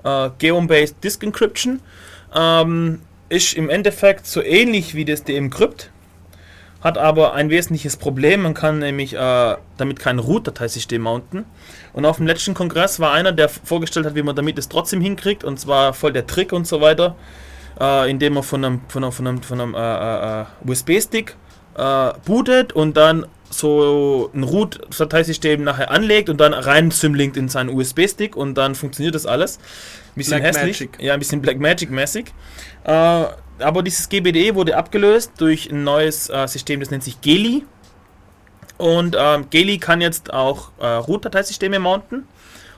Äh, 0.04 0.30
Geom-Based 0.38 1.04
Disk 1.04 1.24
Encryption. 1.24 1.80
Ähm, 2.36 3.02
ist 3.30 3.54
im 3.54 3.70
Endeffekt 3.70 4.28
so 4.28 4.42
ähnlich 4.42 4.94
wie 4.94 5.06
das 5.06 5.24
DM-Crypt, 5.24 5.90
hat 6.82 6.98
aber 6.98 7.34
ein 7.34 7.50
wesentliches 7.50 7.96
Problem. 7.96 8.42
Man 8.42 8.54
kann 8.54 8.80
nämlich 8.80 9.14
äh, 9.14 9.56
damit 9.78 10.00
kein 10.00 10.20
Root-Dateisystem 10.20 11.02
mounten. 11.02 11.46
Und 11.94 12.06
auf 12.06 12.18
dem 12.18 12.28
letzten 12.28 12.54
Kongress 12.54 13.00
war 13.00 13.12
einer, 13.12 13.32
der 13.32 13.50
vorgestellt 13.50 14.06
hat, 14.06 14.16
wie 14.16 14.24
man 14.24 14.36
damit 14.36 14.58
es 14.58 14.68
trotzdem 14.68 15.02
hinkriegt. 15.02 15.44
Und 15.44 15.60
zwar 15.60 15.94
voll 15.94 16.12
der 16.12 16.26
Trick 16.26 16.54
und 16.54 16.66
so 16.66 16.82
weiter, 16.82 17.16
äh, 17.80 18.10
indem 18.10 18.34
man 18.34 18.44
von 18.44 18.66
einem, 18.66 18.82
von 18.88 19.04
einem, 19.04 19.12
von 19.12 19.28
einem, 19.28 19.44
von 19.44 19.62
einem 19.62 19.76
äh, 19.76 20.42
äh, 20.42 20.46
USB-Stick 20.66 21.36
äh, 21.78 22.14
bootet 22.26 22.74
und 22.74 22.98
dann 22.98 23.28
so 23.52 24.32
ein 24.34 24.44
Root-Dateisystem 24.44 25.64
nachher 25.64 25.92
anlegt 25.92 26.30
und 26.30 26.40
dann 26.40 26.54
rein 26.54 26.90
symlinkt 26.90 27.38
in 27.38 27.50
seinen 27.50 27.70
USB-Stick 27.70 28.36
und 28.36 28.56
dann 28.56 28.76
funktioniert 28.76 29.14
das 29.14 29.26
alles. 29.26 29.58
Ein 29.58 29.62
bisschen 30.16 30.40
Black 30.40 30.56
hässlich. 30.56 30.80
Magic. 30.80 30.98
Ja, 31.02 31.14
ein 31.14 31.20
bisschen 31.20 31.42
Black 31.42 31.60
Magic-mäßig. 31.60 32.26
Aber 33.62 33.84
dieses 33.84 34.10
GBDE 34.10 34.56
wurde 34.56 34.78
abgelöst 34.78 35.34
durch 35.38 35.70
ein 35.70 35.84
neues 35.84 36.30
äh, 36.30 36.48
System, 36.48 36.80
das 36.80 36.92
nennt 36.92 37.04
sich 37.04 37.22
Geli. 37.22 37.66
Und 38.78 39.16
ähm, 39.20 39.50
Geli 39.50 39.78
kann 39.78 40.02
jetzt 40.02 40.34
auch 40.34 40.72
äh, 40.80 40.88
Root-Dateisysteme 40.88 41.80
mounten. 41.80 42.28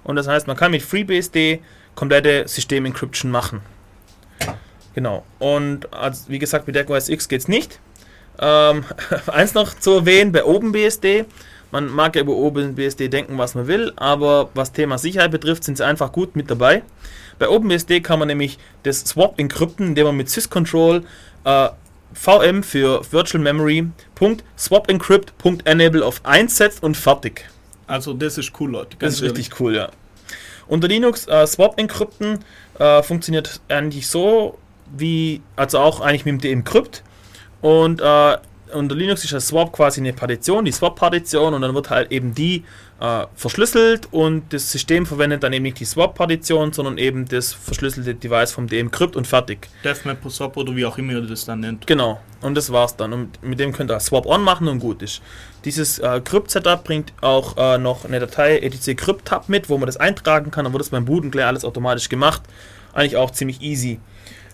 Und 0.04 0.18
das 0.18 0.28
heißt, 0.28 0.48
man 0.48 0.58
kann 0.58 0.72
mit 0.72 0.82
FreeBSD 0.82 1.62
komplette 1.96 2.48
System-Encryption 2.48 3.32
machen. 3.32 3.62
Genau. 4.94 5.24
Und 5.40 5.94
als, 5.94 6.30
wie 6.30 6.40
gesagt, 6.40 6.68
mit 6.68 6.90
OS 6.90 7.10
X 7.10 7.28
geht 7.28 7.42
es 7.42 7.48
nicht. 7.48 7.80
Ähm, 8.40 8.84
eins 9.28 9.54
noch 9.54 9.74
zu 9.74 9.92
erwähnen, 9.92 10.32
bei 10.32 10.44
OpenBSD, 10.44 11.26
man 11.72 11.88
mag 11.88 12.16
ja 12.16 12.22
über 12.22 12.34
OpenBSD 12.34 13.08
denken, 13.08 13.38
was 13.38 13.56
man 13.56 13.68
will, 13.68 13.94
aber 13.96 14.50
was 14.54 14.72
Thema 14.72 14.98
Sicherheit 14.98 15.32
betrifft, 15.32 15.64
sind 15.64 15.78
sie 15.78 15.86
einfach 15.86 16.12
gut 16.12 16.36
mit 16.36 16.50
dabei. 16.52 16.84
Bei 17.40 17.50
OpenBSD 17.50 18.02
kann 18.02 18.20
man 18.20 18.28
nämlich 18.28 18.58
das 18.84 19.02
Swap 19.02 19.40
encrypten, 19.40 19.88
indem 19.88 20.08
man 20.08 20.18
mit 20.18 20.30
syscontrol 20.30 21.04
äh, 21.44 21.70
VM 22.14 22.64
für 22.64 23.02
Virtual 23.12 23.42
Memory 23.42 23.88
.swapencrypt.enable 24.58 26.06
auf 26.06 26.22
1 26.24 26.56
setzt 26.56 26.84
und 26.84 26.96
fertig. 26.96 27.50
Also 27.88 28.14
das 28.14 28.38
ist 28.38 28.54
cool, 28.60 28.72
Leute. 28.72 28.98
Das 29.00 29.16
ist 29.16 29.22
ehrlich. 29.22 29.40
richtig 29.40 29.60
cool, 29.60 29.76
ja. 29.76 29.90
Unter 30.68 30.88
Linux 30.88 31.28
äh, 31.28 31.46
Swap 31.46 31.78
encrypten 31.80 32.40
äh, 32.80 33.04
funktioniert 33.04 33.60
eigentlich 33.68 34.08
so 34.08 34.58
wie, 34.96 35.42
also 35.56 35.80
auch 35.80 36.00
eigentlich 36.00 36.26
mit 36.26 36.44
dem 36.44 36.64
Decrypt. 36.64 37.04
Und 37.62 38.02
äh, 38.02 38.38
unter 38.74 38.96
Linux 38.96 39.24
ist 39.24 39.34
das 39.34 39.48
Swap 39.48 39.72
quasi 39.72 40.02
eine 40.02 40.14
Partition, 40.14 40.66
die 40.66 40.72
Swap-Partition, 40.72 41.54
und 41.54 41.62
dann 41.62 41.76
wird 41.76 41.90
halt 41.90 42.12
eben 42.12 42.34
die 42.34 42.64
äh, 43.00 43.26
verschlüsselt 43.36 44.08
und 44.12 44.54
das 44.54 44.72
System 44.72 45.06
verwendet 45.06 45.44
dann 45.44 45.54
eben 45.54 45.64
nicht 45.64 45.80
die 45.80 45.86
Swap-Partition, 45.86 46.74
sondern 46.74 46.98
eben 46.98 47.26
das 47.28 47.54
verschlüsselte 47.54 48.16
Device 48.16 48.52
vom 48.52 48.68
Decrypt 48.68 49.16
und 49.16 49.28
fertig. 49.28 49.68
DevMap 49.84 50.20
Swap 50.32 50.56
oder 50.58 50.76
wie 50.76 50.86
auch 50.86 50.98
immer 50.98 51.14
ihr 51.14 51.22
das 51.22 51.46
dann 51.46 51.62
nennt. 51.62 51.86
Genau, 51.88 52.20
und 52.42 52.56
das 52.56 52.72
war's 52.72 52.96
dann. 52.96 53.14
Und 53.14 53.44
mit 53.44 53.60
dem 53.60 53.74
könnt 53.74 53.92
ihr 53.92 54.00
Swap 54.00 54.26
On 54.26 54.42
machen 54.42 54.68
und 54.68 54.80
gut 54.80 55.02
ist. 55.02 55.22
Dieses 55.66 56.00
äh, 56.00 56.22
Crypt-Setup 56.24 56.84
bringt 56.84 57.14
auch 57.22 57.58
äh, 57.58 57.78
noch 57.78 58.06
eine 58.06 58.20
Datei 58.20 58.60
etc 58.60 58.96
Crypt-Tab 58.96 59.50
mit, 59.50 59.70
wo 59.70 59.78
man 59.78 59.88
das 59.88 59.98
eintragen 59.98 60.52
kann. 60.52 60.66
Dann 60.66 60.74
wird 60.74 60.82
das 60.82 60.90
beim 60.90 61.06
Booten 61.06 61.32
gleich 61.32 61.46
alles 61.46 61.66
automatisch 61.66 62.10
gemacht. 62.10 62.42
Eigentlich 62.94 63.18
auch 63.18 63.32
ziemlich 63.32 63.62
easy. 63.62 64.00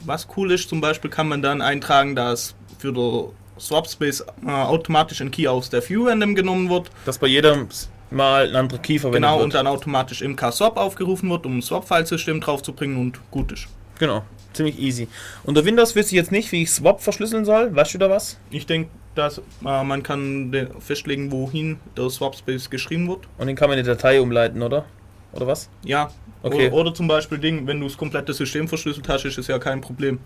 Was 0.06 0.28
cool 0.38 0.52
ist, 0.52 0.70
zum 0.70 0.82
Beispiel 0.82 1.10
kann 1.10 1.28
man 1.28 1.42
dann 1.42 1.62
eintragen, 1.62 2.16
dass 2.16 2.56
für 2.78 2.94
der 2.94 3.26
Swapspace 3.60 4.26
äh, 4.46 4.50
automatisch 4.50 5.22
ein 5.22 5.32
Key 5.32 5.48
aus 5.48 5.70
der 5.70 5.88
View 5.88 6.08
random 6.08 6.36
genommen 6.36 6.70
wird. 6.70 6.90
Dass 7.06 7.18
bei 7.18 7.28
jedem 7.28 7.68
Mal 8.12 8.50
ein 8.50 8.56
anderer 8.56 8.80
Key 8.80 8.98
verwendet 8.98 9.22
Genau, 9.22 9.36
wird. 9.38 9.46
und 9.46 9.54
dann 9.54 9.68
automatisch 9.68 10.22
im 10.22 10.36
KSwap 10.36 10.78
aufgerufen 10.78 11.30
wird, 11.30 11.46
um 11.46 11.58
ein 11.58 11.62
Swap-File-System 11.62 12.42
draufzubringen 12.42 12.98
und 12.98 13.20
gut 13.32 13.52
ist. 13.52 13.68
Genau, 14.00 14.24
ziemlich 14.54 14.80
easy. 14.80 15.08
Unter 15.44 15.64
Windows 15.66 15.96
wüsste 15.96 16.16
ich 16.16 16.18
jetzt 16.22 16.32
nicht, 16.32 16.52
wie 16.52 16.64
ich 16.64 16.72
Swap 16.72 17.02
verschlüsseln 17.02 17.46
soll. 17.46 17.76
Weißt 17.76 17.94
du 17.94 17.98
da 17.98 18.10
was? 18.10 18.40
Ich 18.50 18.66
denke, 18.66 18.90
dass 19.16 19.38
äh, 19.40 19.84
man 19.84 20.02
kann 20.02 20.52
festlegen, 20.80 21.32
wohin 21.32 21.80
der 21.98 22.10
Swapspace 22.10 22.70
geschrieben 22.70 23.08
wird. 23.10 23.20
Und 23.38 23.48
den 23.48 23.56
kann 23.56 23.70
man 23.70 23.78
in 23.78 23.84
die 23.84 23.90
Datei 23.90 24.22
umleiten, 24.22 24.62
oder? 24.64 24.86
Oder 25.34 25.46
was? 25.48 25.70
Ja. 25.84 26.10
Okay. 26.42 26.68
Oder, 26.70 26.76
oder 26.76 26.94
zum 26.94 27.08
Beispiel 27.08 27.38
Ding, 27.38 27.68
wenn 27.68 27.80
du 27.82 27.88
das 27.88 27.98
komplette 27.98 28.34
System 28.34 28.68
verschlüsselt 28.68 29.08
hast, 29.10 29.26
ist 29.26 29.38
es 29.38 29.48
ja 29.48 29.60
kein 29.60 29.82
Problem. 29.82 30.20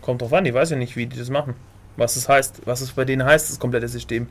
Kommt 0.00 0.22
drauf 0.22 0.32
an, 0.32 0.46
ich 0.46 0.54
weiß 0.54 0.70
ja 0.70 0.76
nicht, 0.76 0.96
wie 0.96 1.06
die 1.06 1.18
das 1.18 1.28
machen. 1.30 1.54
Was 1.96 2.16
es 2.16 2.28
heißt, 2.28 2.62
was 2.64 2.80
es 2.80 2.92
bei 2.92 3.04
denen 3.04 3.24
heißt, 3.24 3.50
das 3.50 3.58
komplette 3.58 3.88
System. 3.88 4.28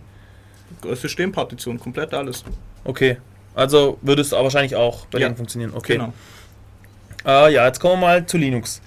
Systempartition, 0.94 1.80
komplett 1.80 2.14
alles. 2.14 2.44
Okay. 2.84 3.18
Also 3.54 3.98
würde 4.02 4.22
es 4.22 4.32
wahrscheinlich 4.32 4.76
auch 4.76 5.06
bei 5.08 5.20
Ja. 5.20 5.28
denen 5.28 5.38
funktionieren. 5.38 5.74
Okay. 5.76 5.94
Genau. 5.94 6.14
Äh, 7.26 7.54
ja, 7.54 7.66
jetzt 7.68 7.80
kommen 7.80 7.96
wir 8.02 8.08
mal 8.08 8.26
zu 8.26 8.38
Linux. 8.38 8.82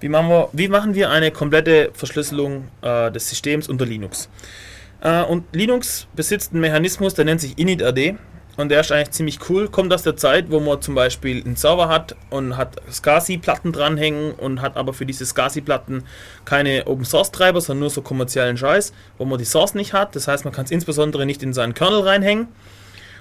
Wie 0.00 0.08
machen 0.08 0.28
wir, 0.28 0.48
wie 0.52 0.68
machen 0.68 0.94
wir 0.94 1.10
eine 1.10 1.30
komplette 1.30 1.90
Verschlüsselung 1.94 2.68
äh, 2.82 3.10
des 3.12 3.28
Systems 3.28 3.68
unter 3.68 3.86
Linux? 3.86 4.28
Äh, 5.02 5.22
und 5.22 5.44
Linux 5.54 6.06
besitzt 6.14 6.52
einen 6.52 6.60
Mechanismus, 6.62 7.14
der 7.14 7.24
nennt 7.24 7.40
sich 7.40 7.58
initRD. 7.58 8.16
Und 8.60 8.68
der 8.68 8.80
ist 8.80 8.92
eigentlich 8.92 9.12
ziemlich 9.12 9.38
cool. 9.48 9.68
Kommt 9.68 9.92
aus 9.92 10.02
der 10.02 10.16
Zeit, 10.16 10.50
wo 10.50 10.60
man 10.60 10.80
zum 10.82 10.94
Beispiel 10.94 11.42
einen 11.44 11.56
Server 11.56 11.88
hat 11.88 12.14
und 12.28 12.56
hat 12.56 12.76
SCSI-Platten 12.90 13.72
dranhängen 13.72 14.32
und 14.32 14.60
hat 14.60 14.76
aber 14.76 14.92
für 14.92 15.06
diese 15.06 15.24
SCSI-Platten 15.24 16.04
keine 16.44 16.86
Open-Source-Treiber, 16.86 17.60
sondern 17.60 17.80
nur 17.80 17.90
so 17.90 18.02
kommerziellen 18.02 18.56
Scheiß, 18.56 18.92
wo 19.18 19.24
man 19.24 19.38
die 19.38 19.44
Source 19.44 19.74
nicht 19.74 19.92
hat. 19.92 20.14
Das 20.14 20.28
heißt, 20.28 20.44
man 20.44 20.52
kann 20.52 20.66
es 20.66 20.70
insbesondere 20.70 21.24
nicht 21.26 21.42
in 21.42 21.52
seinen 21.52 21.74
Kernel 21.74 22.00
reinhängen. 22.00 22.48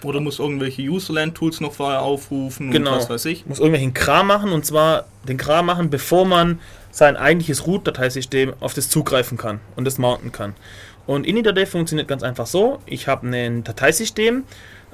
Oder 0.03 0.21
muss 0.21 0.39
irgendwelche 0.39 0.81
Userland-Tools 0.83 1.59
noch 1.59 1.73
vorher 1.73 2.01
aufrufen 2.01 2.71
Genau. 2.71 2.93
und 2.93 2.97
was 2.99 3.09
weiß 3.09 3.25
ich. 3.25 3.45
muss 3.45 3.59
irgendwelchen 3.59 3.93
Kram 3.93 4.27
machen 4.27 4.51
und 4.51 4.65
zwar 4.65 5.05
den 5.27 5.37
Kram 5.37 5.65
machen, 5.65 5.89
bevor 5.89 6.25
man 6.25 6.59
sein 6.91 7.17
eigentliches 7.17 7.67
Root-Dateisystem 7.67 8.53
auf 8.61 8.73
das 8.73 8.89
zugreifen 8.89 9.37
kann 9.37 9.59
und 9.75 9.85
das 9.85 9.97
mounten 9.97 10.31
kann. 10.31 10.55
Und 11.05 11.25
initRD 11.25 11.67
funktioniert 11.67 12.07
ganz 12.07 12.23
einfach 12.23 12.45
so: 12.47 12.79
Ich 12.85 13.07
habe 13.07 13.27
ein 13.27 13.63
Dateisystem, 13.63 14.43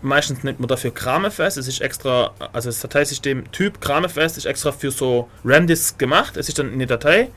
meistens 0.01 0.43
nennt 0.43 0.59
man 0.59 0.67
dafür 0.67 0.93
CramFS, 0.93 1.57
es 1.57 1.67
ist 1.67 1.81
extra, 1.81 2.31
also 2.53 2.69
das 2.69 2.80
Dateisystem 2.80 3.51
Typ 3.51 3.81
CramFS 3.81 4.38
ist 4.38 4.45
extra 4.45 4.72
für 4.72 4.91
so 4.91 5.30
RAM-Disks 5.43 5.97
gemacht. 5.97 6.38
Es 6.38 6.49
ist 6.49 6.59
dann 6.59 6.72
eine 6.72 6.85
Datei, 6.85 7.30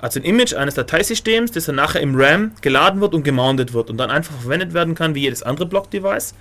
also 0.00 0.18
ein 0.18 0.24
Image 0.24 0.54
eines 0.54 0.74
Dateisystems, 0.74 1.52
das 1.52 1.66
dann 1.66 1.76
nachher 1.76 2.00
im 2.00 2.14
RAM 2.20 2.52
geladen 2.60 3.00
wird 3.00 3.14
und 3.14 3.22
gemountet 3.22 3.72
wird 3.72 3.90
und 3.90 3.98
dann 3.98 4.10
einfach 4.10 4.34
verwendet 4.40 4.74
werden 4.74 4.94
kann 4.94 5.14
wie 5.14 5.20
jedes 5.20 5.42
andere 5.42 5.66
Block-Device. 5.66 6.34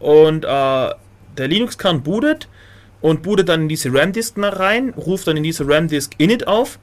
Und 0.00 0.44
äh, 0.44 0.48
der 0.48 1.48
Linux-Kern 1.48 2.02
bootet 2.02 2.48
und 3.00 3.22
bootet 3.22 3.48
dann 3.48 3.62
in 3.62 3.68
diese 3.68 3.92
RAM-Disk 3.92 4.36
rein, 4.38 4.94
ruft 4.96 5.26
dann 5.26 5.36
in 5.36 5.42
diese 5.42 5.68
RAM-Disk 5.68 6.14
init 6.18 6.46
auf 6.46 6.78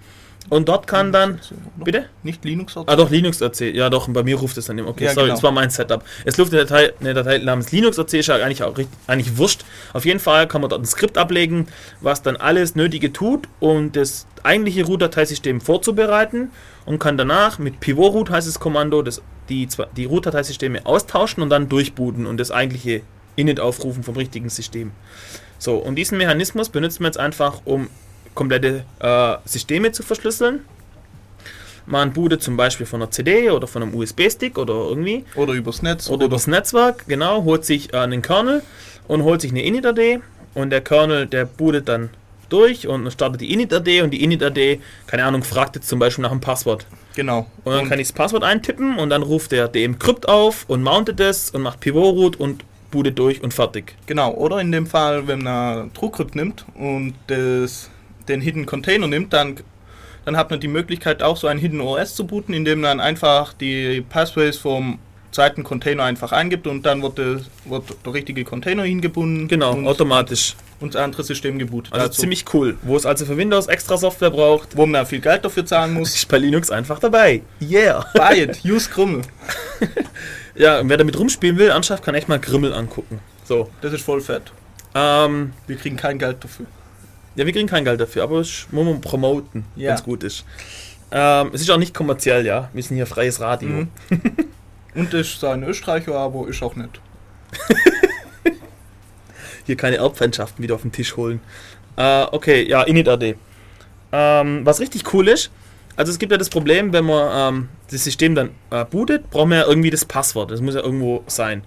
und 0.50 0.68
dort 0.68 0.88
kann 0.88 1.12
dann. 1.12 1.40
Bitte? 1.78 2.06
Nicht 2.24 2.44
Linux 2.44 2.76
Ah, 2.76 2.96
doch, 2.96 3.10
Linux 3.10 3.42
erzählt. 3.42 3.76
Ja, 3.76 3.90
doch, 3.90 4.10
bei 4.10 4.24
mir 4.24 4.38
ruft 4.38 4.58
es 4.58 4.66
dann 4.66 4.78
immer. 4.78 4.90
Okay, 4.90 5.06
Ja, 5.06 5.14
sorry, 5.14 5.28
genau. 5.28 5.36
das 5.36 5.44
war 5.44 5.52
mein 5.52 5.70
Setup. 5.70 6.04
Es 6.26 6.38
läuft 6.38 6.54
eine 6.54 6.66
Datei, 6.66 6.94
eine 7.00 7.14
Datei 7.14 7.38
namens 7.38 7.72
Linux 7.72 7.98
erzählt, 7.98 8.22
ist 8.22 8.30
eigentlich 8.30 8.64
auch 8.64 8.76
eigentlich 9.08 9.38
wurscht. 9.38 9.64
Auf 9.94 10.06
jeden 10.06 10.20
Fall 10.20 10.48
kann 10.48 10.62
man 10.62 10.70
dort 10.70 10.82
ein 10.82 10.86
Skript 10.86 11.18
ablegen, 11.18 11.68
was 12.02 12.22
dann 12.22 12.36
alles 12.38 12.76
Nötige 12.76 13.14
tut, 13.14 13.48
um 13.60 13.92
das 13.92 14.26
eigentliche 14.44 14.86
Root-Dateisystem 14.86 15.62
vorzubereiten 15.62 16.52
und 16.86 17.00
kann 17.00 17.18
danach 17.18 17.60
mit 17.60 17.80
pivot-root 17.80 18.30
heißt 18.30 18.48
das 18.48 18.60
Kommando, 18.60 19.02
das, 19.04 19.22
die, 19.50 19.68
die 19.96 20.06
Root-Dateisysteme 20.06 20.86
austauschen 20.86 21.44
und 21.44 21.50
dann 21.50 21.70
durchbooten 21.70 22.26
und 22.26 22.40
das 22.40 22.52
eigentliche 22.52 23.02
init 23.36 23.60
aufrufen 23.60 24.04
vom 24.04 24.16
richtigen 24.16 24.50
System. 24.50 24.92
So, 25.58 25.78
und 25.78 25.96
diesen 25.96 26.18
Mechanismus 26.18 26.70
benutzen 26.70 27.02
wir 27.02 27.08
jetzt 27.08 27.20
einfach, 27.20 27.62
um 27.66 27.88
komplette 28.36 28.86
äh, 29.00 29.36
Systeme 29.46 29.92
zu 29.92 30.04
verschlüsseln. 30.04 30.66
Man 31.86 32.14
bootet 32.14 32.44
zum 32.44 32.58
Beispiel 32.58 32.86
von 32.86 33.02
einer 33.02 33.12
CD 33.12 33.50
oder 33.50 33.68
von 33.68 33.82
einem 33.82 33.94
USB-Stick 33.96 34.58
oder 34.58 34.74
irgendwie 34.74 35.26
Oder 35.36 35.54
übers 35.54 35.82
Netz. 35.82 36.10
oder 36.10 36.26
übers 36.26 36.48
Netzwerk, 36.48 37.06
genau, 37.08 37.44
holt 37.44 37.66
sich 37.66 37.94
äh, 37.94 37.98
einen 37.98 38.22
Kernel 38.22 38.62
und 39.08 39.24
holt 39.24 39.42
sich 39.42 39.52
eine 39.52 39.64
initRD 39.64 40.22
und 40.54 40.70
der 40.70 40.82
Kernel, 40.82 41.26
der 41.26 41.46
bootet 41.46 41.90
dann 41.90 42.10
durch 42.50 42.88
und 42.88 43.10
startet 43.12 43.42
die 43.42 43.52
initRD 43.54 44.02
und 44.04 44.12
die 44.12 44.24
initRD, 44.24 44.80
keine 45.08 45.24
Ahnung, 45.24 45.44
fragt 45.44 45.76
jetzt 45.76 45.88
zum 45.88 46.00
Beispiel 46.00 46.22
nach 46.22 46.32
einem 46.32 46.42
Passwort. 46.42 46.86
Genau. 47.16 47.48
Und 47.64 47.74
dann 47.74 47.90
kann 47.90 48.00
ich 48.00 48.08
das 48.08 48.14
Passwort 48.14 48.44
eintippen 48.44 48.98
und 49.00 49.10
dann 49.10 49.24
ruft 49.24 49.52
der 49.52 49.68
DM-Crypt 49.68 50.28
auf 50.30 50.66
und 50.68 50.84
mountet 50.84 51.20
es 51.20 51.50
und 51.50 51.62
macht 51.62 51.80
Pivot-Root 51.80 52.36
und 52.38 52.64
bootet 52.92 53.18
durch 53.18 53.42
und 53.42 53.54
fertig. 53.54 53.96
Genau, 54.06 54.34
oder 54.34 54.60
in 54.60 54.72
dem 54.72 54.86
Fall, 54.86 55.28
wenn 55.28 55.44
man 55.44 55.94
TrueCrypt 55.94 56.36
nimmt 56.36 56.66
und 56.76 57.16
das, 57.28 57.90
den 58.32 58.42
Hidden 58.42 58.66
Container 58.66 59.08
nimmt, 59.08 59.34
dann, 59.34 59.56
dann 60.26 60.38
hat 60.38 60.50
man 60.50 60.60
die 60.60 60.68
Möglichkeit 60.68 61.22
auch 61.22 61.38
so 61.38 61.48
ein 61.48 61.58
Hidden 61.58 61.82
OS 61.82 62.16
zu 62.16 62.26
booten, 62.26 62.54
indem 62.54 62.82
man 62.82 63.00
einfach 63.00 63.54
die 63.54 64.02
Passways 64.02 64.58
vom 64.58 65.00
zweiten 65.32 65.64
Container 65.64 66.04
einfach 66.04 66.34
eingibt 66.34 66.68
und 66.68 66.86
dann 66.86 67.02
wird, 67.02 67.18
das, 67.18 67.44
wird 67.64 67.84
der 68.06 68.14
richtige 68.14 68.44
Container 68.44 68.84
hingebunden 68.84 69.48
Genau, 69.48 69.72
und, 69.74 69.88
automatisch. 69.88 70.56
und 70.82 70.94
das 70.94 71.02
andere 71.02 71.24
System 71.24 71.58
gebootet. 71.58 71.94
Also 71.94 72.10
ziemlich 72.10 72.44
cool. 72.54 72.78
Wo 72.82 72.98
es 72.98 73.06
also 73.06 73.26
für 73.26 73.38
Windows 73.38 73.68
extra 73.68 73.96
Software 73.98 74.30
braucht, 74.30 74.76
wo 74.76 74.86
man 74.86 75.06
viel 75.06 75.22
Geld 75.22 75.46
dafür 75.46 75.66
zahlen 75.66 75.94
muss. 75.94 76.14
ist 76.16 76.28
bei 76.28 76.38
Linux 76.38 76.70
einfach 76.70 77.00
dabei. 77.00 77.44
Yeah! 77.62 78.06
Buy 78.14 78.42
it, 78.42 78.60
use 78.66 78.90
Krummel. 78.90 79.22
Ja, 80.56 80.80
und 80.80 80.90
wer 80.90 80.98
damit 80.98 81.18
rumspielen 81.18 81.58
will, 81.58 81.72
anschafft, 81.72 82.04
kann 82.04 82.14
echt 82.14 82.28
mal 82.28 82.40
Grimmel 82.40 82.74
angucken. 82.74 83.20
So. 83.46 83.70
Das 83.82 83.94
ist 83.94 84.04
voll 84.04 84.20
fett. 84.20 84.52
Ähm, 84.94 85.54
Wir 85.66 85.78
kriegen 85.78 85.96
kein 85.96 86.20
Geld 86.20 86.44
dafür. 86.44 86.66
Ja, 87.36 87.46
wir 87.46 87.54
kriegen 87.54 87.68
kein 87.68 87.86
Geld 87.86 88.00
dafür, 88.02 88.24
aber 88.24 88.40
es 88.40 88.68
muss 88.72 88.86
man 88.86 89.02
promoten, 89.02 89.66
Ja. 89.76 89.90
wenn 89.90 89.96
es 89.96 90.04
gut 90.04 90.24
ist. 90.24 90.46
Ähm, 91.12 91.52
es 91.54 91.62
ist 91.62 91.70
auch 91.72 91.78
nicht 91.78 91.94
kommerziell, 91.94 92.46
ja. 92.46 92.70
Wir 92.74 92.84
sind 92.84 92.96
hier 92.96 93.06
freies 93.08 93.40
Radio. 93.42 93.70
Mhm. 93.70 93.90
Und 94.96 95.14
ist 95.14 95.40
zwar 95.40 95.54
ein 95.54 95.64
Österreicher, 95.64 96.16
aber 96.16 96.48
ist 96.50 96.62
auch 96.62 96.76
nicht. 96.76 97.00
Hier 99.66 99.78
keine 99.78 99.98
Erbfeindschaften 99.98 100.64
wieder 100.64 100.76
auf 100.76 100.82
den 100.82 100.92
Tisch 100.92 101.16
holen. 101.16 101.40
Äh, 101.96 102.24
okay, 102.32 102.68
ja, 102.68 102.82
init.ad. 102.84 103.36
Ähm, 104.12 104.66
was 104.66 104.80
richtig 104.80 105.14
cool 105.14 105.28
ist, 105.28 105.52
also 105.96 106.12
es 106.12 106.20
gibt 106.20 106.32
ja 106.32 106.38
das 106.38 106.50
Problem, 106.50 106.92
wenn 106.94 107.06
man 107.06 107.56
ähm, 107.56 107.70
das 107.90 108.04
System 108.04 108.36
dann 108.36 108.50
äh, 108.72 108.84
bootet, 108.86 109.30
braucht 109.30 109.48
man 109.48 109.60
ja 109.60 109.66
irgendwie 109.68 109.90
das 109.90 110.04
Passwort. 110.06 110.52
Das 110.52 110.62
muss 110.62 110.76
ja 110.76 110.82
irgendwo 110.82 111.24
sein. 111.28 111.64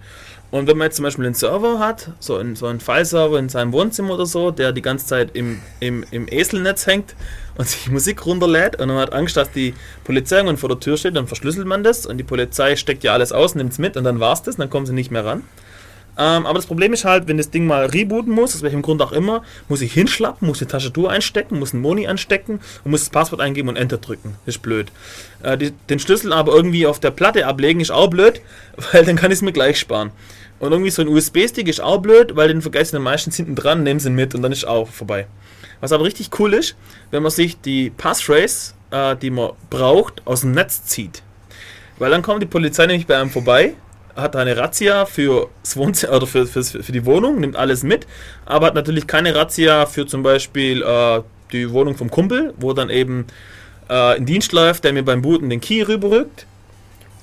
Und 0.55 0.69
wenn 0.69 0.79
man 0.79 0.85
jetzt 0.85 0.95
zum 0.99 1.03
Beispiel 1.03 1.27
einen 1.27 1.35
Server 1.35 1.81
hat, 1.81 2.13
so, 2.21 2.37
ein, 2.37 2.55
so 2.55 2.67
einen 2.67 2.79
File-Server 2.79 3.41
in 3.41 3.49
seinem 3.49 3.73
Wohnzimmer 3.73 4.15
oder 4.15 4.25
so, 4.25 4.53
der 4.53 4.71
die 4.71 4.83
ganze 4.83 5.05
Zeit 5.05 5.31
im, 5.35 5.61
im, 5.81 6.05
im 6.13 6.29
Eselnetz 6.29 6.87
hängt 6.87 7.17
und 7.59 7.67
sich 7.69 7.91
Musik 7.91 8.25
runterlädt 8.25 8.81
und 8.81 8.87
man 8.87 8.99
hat 8.99 9.13
Angst, 9.13 9.37
dass 9.37 9.51
die 9.51 9.75
Polizei 10.05 10.37
irgendwann 10.37 10.57
vor 10.57 10.69
der 10.69 10.79
Tür 10.79 10.97
steht, 10.97 11.17
dann 11.17 11.27
verschlüsselt 11.27 11.67
man 11.67 11.83
das 11.83 12.07
und 12.07 12.19
die 12.19 12.23
Polizei 12.23 12.77
steckt 12.77 13.03
ja 13.03 13.15
alles 13.15 13.33
aus, 13.33 13.57
nimmt 13.57 13.73
es 13.73 13.81
mit 13.81 13.97
und 13.97 14.05
dann 14.05 14.21
war's 14.21 14.45
das, 14.45 14.55
dann 14.55 14.71
kommen 14.71 14.87
sie 14.87 14.93
nicht 14.93 15.11
mehr 15.11 15.25
ran. 15.25 15.43
Ähm, 16.17 16.47
aber 16.47 16.55
das 16.55 16.67
Problem 16.67 16.93
ist 16.93 17.05
halt, 17.05 17.27
wenn 17.27 17.39
das 17.39 17.51
Ding 17.51 17.67
mal 17.67 17.87
rebooten 17.87 18.33
muss, 18.33 18.55
aus 18.55 18.63
welchem 18.63 18.83
Grund 18.83 19.03
auch 19.03 19.13
immer, 19.13 19.43
muss 19.69 19.81
ich 19.81 19.93
hinschlappen, 19.93 20.47
muss 20.47 20.59
die 20.59 20.67
Tastatur 20.67 21.11
einstecken, 21.11 21.59
muss 21.59 21.73
einen 21.73 21.83
Moni 21.83 22.07
anstecken 22.07 22.61
und 22.85 22.91
muss 22.91 23.01
das 23.01 23.11
Passwort 23.11 23.41
eingeben 23.41 23.69
und 23.69 23.77
Enter 23.77 23.99
drücken. 23.99 24.37
Ist 24.47 24.63
blöd. 24.63 24.93
Äh, 25.43 25.59
die, 25.59 25.73
den 25.91 25.99
Schlüssel 25.99 26.33
aber 26.33 26.55
irgendwie 26.55 26.87
auf 26.87 27.01
der 27.01 27.11
Platte 27.11 27.47
ablegen 27.47 27.81
ist 27.81 27.91
auch 27.91 28.09
blöd, 28.09 28.41
weil 28.93 29.05
dann 29.05 29.17
kann 29.17 29.31
ich 29.33 29.39
es 29.39 29.43
mir 29.43 29.53
gleich 29.53 29.79
sparen. 29.79 30.13
Und 30.65 30.73
irgendwie 30.73 30.91
so 30.91 31.03
ein 31.03 31.09
USB-Stick 31.09 31.69
ist 31.69 31.83
auch 31.83 31.99
blöd, 31.99 32.37
weil 32.37 32.49
den 32.49 32.63
vergessen 32.63 32.97
dann 32.97 33.03
meistens 33.03 33.37
hinten 33.37 33.55
dran, 33.55 33.83
nehmen 33.83 34.01
sie 34.01 34.09
mit 34.09 34.35
und 34.35 34.41
dann 34.41 34.51
ist 34.51 34.67
auch 34.67 34.89
vorbei. 34.89 35.27
Was 35.83 35.93
aber 35.93 36.05
richtig 36.05 36.31
cool 36.39 36.55
ist, 36.55 36.75
wenn 37.11 37.23
man 37.23 37.31
sich 37.31 37.61
die 37.61 37.91
Passphrase, 37.91 38.73
äh, 38.91 39.15
die 39.15 39.29
man 39.29 39.51
braucht, 39.69 40.27
aus 40.27 40.41
dem 40.41 40.53
Netz 40.53 40.87
zieht. 40.87 41.23
Weil 41.99 42.11
dann 42.11 42.23
kommt 42.23 42.41
die 42.41 42.47
Polizei 42.47 42.87
nämlich 42.87 43.07
bei 43.07 43.19
einem 43.19 43.29
vorbei, 43.29 43.75
hat 44.17 44.37
eine 44.37 44.57
Razzia 44.57 45.05
für 45.05 45.51
oder 45.77 46.27
für, 46.27 46.47
für, 46.47 46.65
für 46.65 46.93
die 46.93 47.05
Wohnung, 47.05 47.41
nimmt 47.41 47.57
alles 47.57 47.83
mit, 47.83 48.07
aber 48.47 48.69
hat 48.69 48.75
natürlich 48.75 49.07
keine 49.07 49.35
Razzia 49.35 49.85
für 49.85 50.07
zum 50.07 50.23
Beispiel 50.23 50.81
äh, 50.81 51.21
die 51.53 51.71
Wohnung 51.73 51.95
vom 51.95 52.11
Kumpel, 52.11 52.55
wo 52.57 52.73
dann 52.73 52.89
eben 52.89 53.27
äh, 53.91 54.17
ein 54.17 54.25
Dienst 54.25 54.53
läuft, 54.53 54.85
der 54.85 54.95
mir 54.95 55.05
beim 55.05 55.21
Booten 55.21 55.51
den 55.51 55.61
Key 55.61 55.83
rüberrückt. 55.83 56.47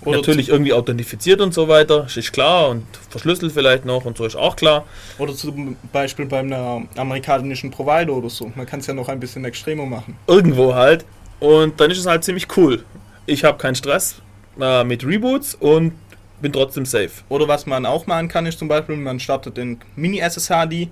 Oder 0.04 0.18
natürlich 0.18 0.50
irgendwie 0.50 0.74
authentifiziert 0.74 1.42
und 1.42 1.54
so 1.54 1.68
weiter, 1.68 2.08
ist 2.14 2.34
klar 2.34 2.70
und 2.70 2.86
verschlüsselt 3.10 3.52
vielleicht 3.52 3.86
noch 3.86 4.06
und 4.06 4.18
so 4.18 4.26
ist 4.26 4.36
auch 4.36 4.56
klar. 4.56 4.86
Oder 5.20 5.36
zum 5.36 5.78
Beispiel 5.92 6.26
bei 6.26 6.40
einem 6.40 6.88
amerikanischen 6.96 7.70
Provider 7.70 8.14
oder 8.14 8.30
so. 8.30 8.52
Man 8.56 8.66
kann 8.66 8.80
es 8.80 8.88
ja 8.88 8.94
noch 8.94 9.10
ein 9.10 9.20
bisschen 9.20 9.46
extremer 9.46 9.86
machen. 9.86 10.18
Irgendwo 10.28 10.74
halt. 10.74 11.06
Und 11.40 11.80
dann 11.80 11.92
ist 11.92 12.00
es 12.00 12.06
halt 12.06 12.24
ziemlich 12.24 12.48
cool. 12.58 12.84
Ich 13.28 13.44
habe 13.44 13.58
keinen 13.58 13.76
Stress 13.76 14.22
äh, 14.60 14.84
mit 14.84 15.06
Reboots 15.06 15.56
und 15.56 15.94
bin 16.42 16.52
trotzdem 16.52 16.86
safe. 16.86 17.12
Oder 17.30 17.48
was 17.48 17.66
man 17.66 17.86
auch 17.86 18.08
machen 18.08 18.28
kann, 18.28 18.46
ist 18.46 18.60
zum 18.60 18.68
Beispiel, 18.68 18.98
man 18.98 19.20
startet 19.20 19.58
den 19.58 19.80
Mini-SSHD, 19.96 20.90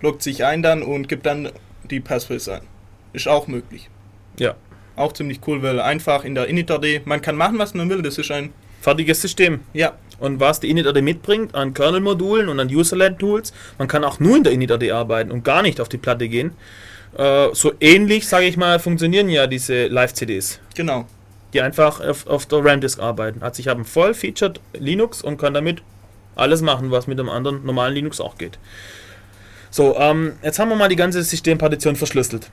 loggt 0.00 0.22
sich 0.22 0.44
ein 0.44 0.62
dann 0.62 0.82
und 0.82 1.08
gibt 1.08 1.26
dann 1.26 1.50
die 1.88 2.00
Passphrase 2.00 2.54
ein. 2.54 2.62
Ist 3.12 3.28
auch 3.28 3.46
möglich. 3.46 3.88
Ja. 4.38 4.54
Auch 4.96 5.12
ziemlich 5.12 5.40
cool, 5.46 5.62
weil 5.62 5.80
einfach 5.80 6.24
in 6.24 6.34
der 6.34 6.46
init.d, 6.46 7.02
man 7.04 7.22
kann 7.22 7.36
machen, 7.36 7.58
was 7.58 7.74
man 7.74 7.88
will, 7.88 8.02
das 8.02 8.18
ist 8.18 8.30
ein, 8.30 8.52
Fertiges 8.80 9.20
System. 9.20 9.60
ja, 9.72 9.92
Und 10.18 10.40
was 10.40 10.60
die 10.60 10.70
init.ad 10.70 11.00
mitbringt 11.02 11.54
an 11.54 11.74
Kernel-Modulen 11.74 12.48
und 12.48 12.58
an 12.60 12.68
User-Led-Tools, 12.68 13.52
man 13.78 13.88
kann 13.88 14.04
auch 14.04 14.20
nur 14.20 14.36
in 14.36 14.44
der 14.44 14.52
init.ad 14.52 14.90
arbeiten 14.90 15.30
und 15.30 15.44
gar 15.44 15.62
nicht 15.62 15.80
auf 15.80 15.88
die 15.88 15.98
Platte 15.98 16.28
gehen. 16.28 16.52
Äh, 17.16 17.48
so 17.52 17.72
ähnlich, 17.80 18.26
sage 18.26 18.46
ich 18.46 18.56
mal, 18.56 18.78
funktionieren 18.78 19.28
ja 19.28 19.46
diese 19.46 19.86
Live-CDs, 19.88 20.60
genau. 20.74 21.06
die 21.52 21.60
einfach 21.60 22.00
auf, 22.00 22.26
auf 22.26 22.46
der 22.46 22.64
RAM-Disk 22.64 23.00
arbeiten. 23.00 23.42
Also 23.42 23.60
ich 23.60 23.68
habe 23.68 23.82
ein 23.82 23.84
voll-featured 23.84 24.60
Linux 24.78 25.22
und 25.22 25.36
kann 25.36 25.52
damit 25.52 25.82
alles 26.36 26.62
machen, 26.62 26.90
was 26.90 27.06
mit 27.06 27.18
einem 27.18 27.28
anderen 27.28 27.64
normalen 27.66 27.94
Linux 27.94 28.20
auch 28.20 28.38
geht. 28.38 28.58
So, 29.70 29.96
ähm, 29.96 30.32
jetzt 30.42 30.58
haben 30.58 30.68
wir 30.68 30.76
mal 30.76 30.88
die 30.88 30.96
ganze 30.96 31.22
Systempartition 31.22 31.96
verschlüsselt. 31.96 32.50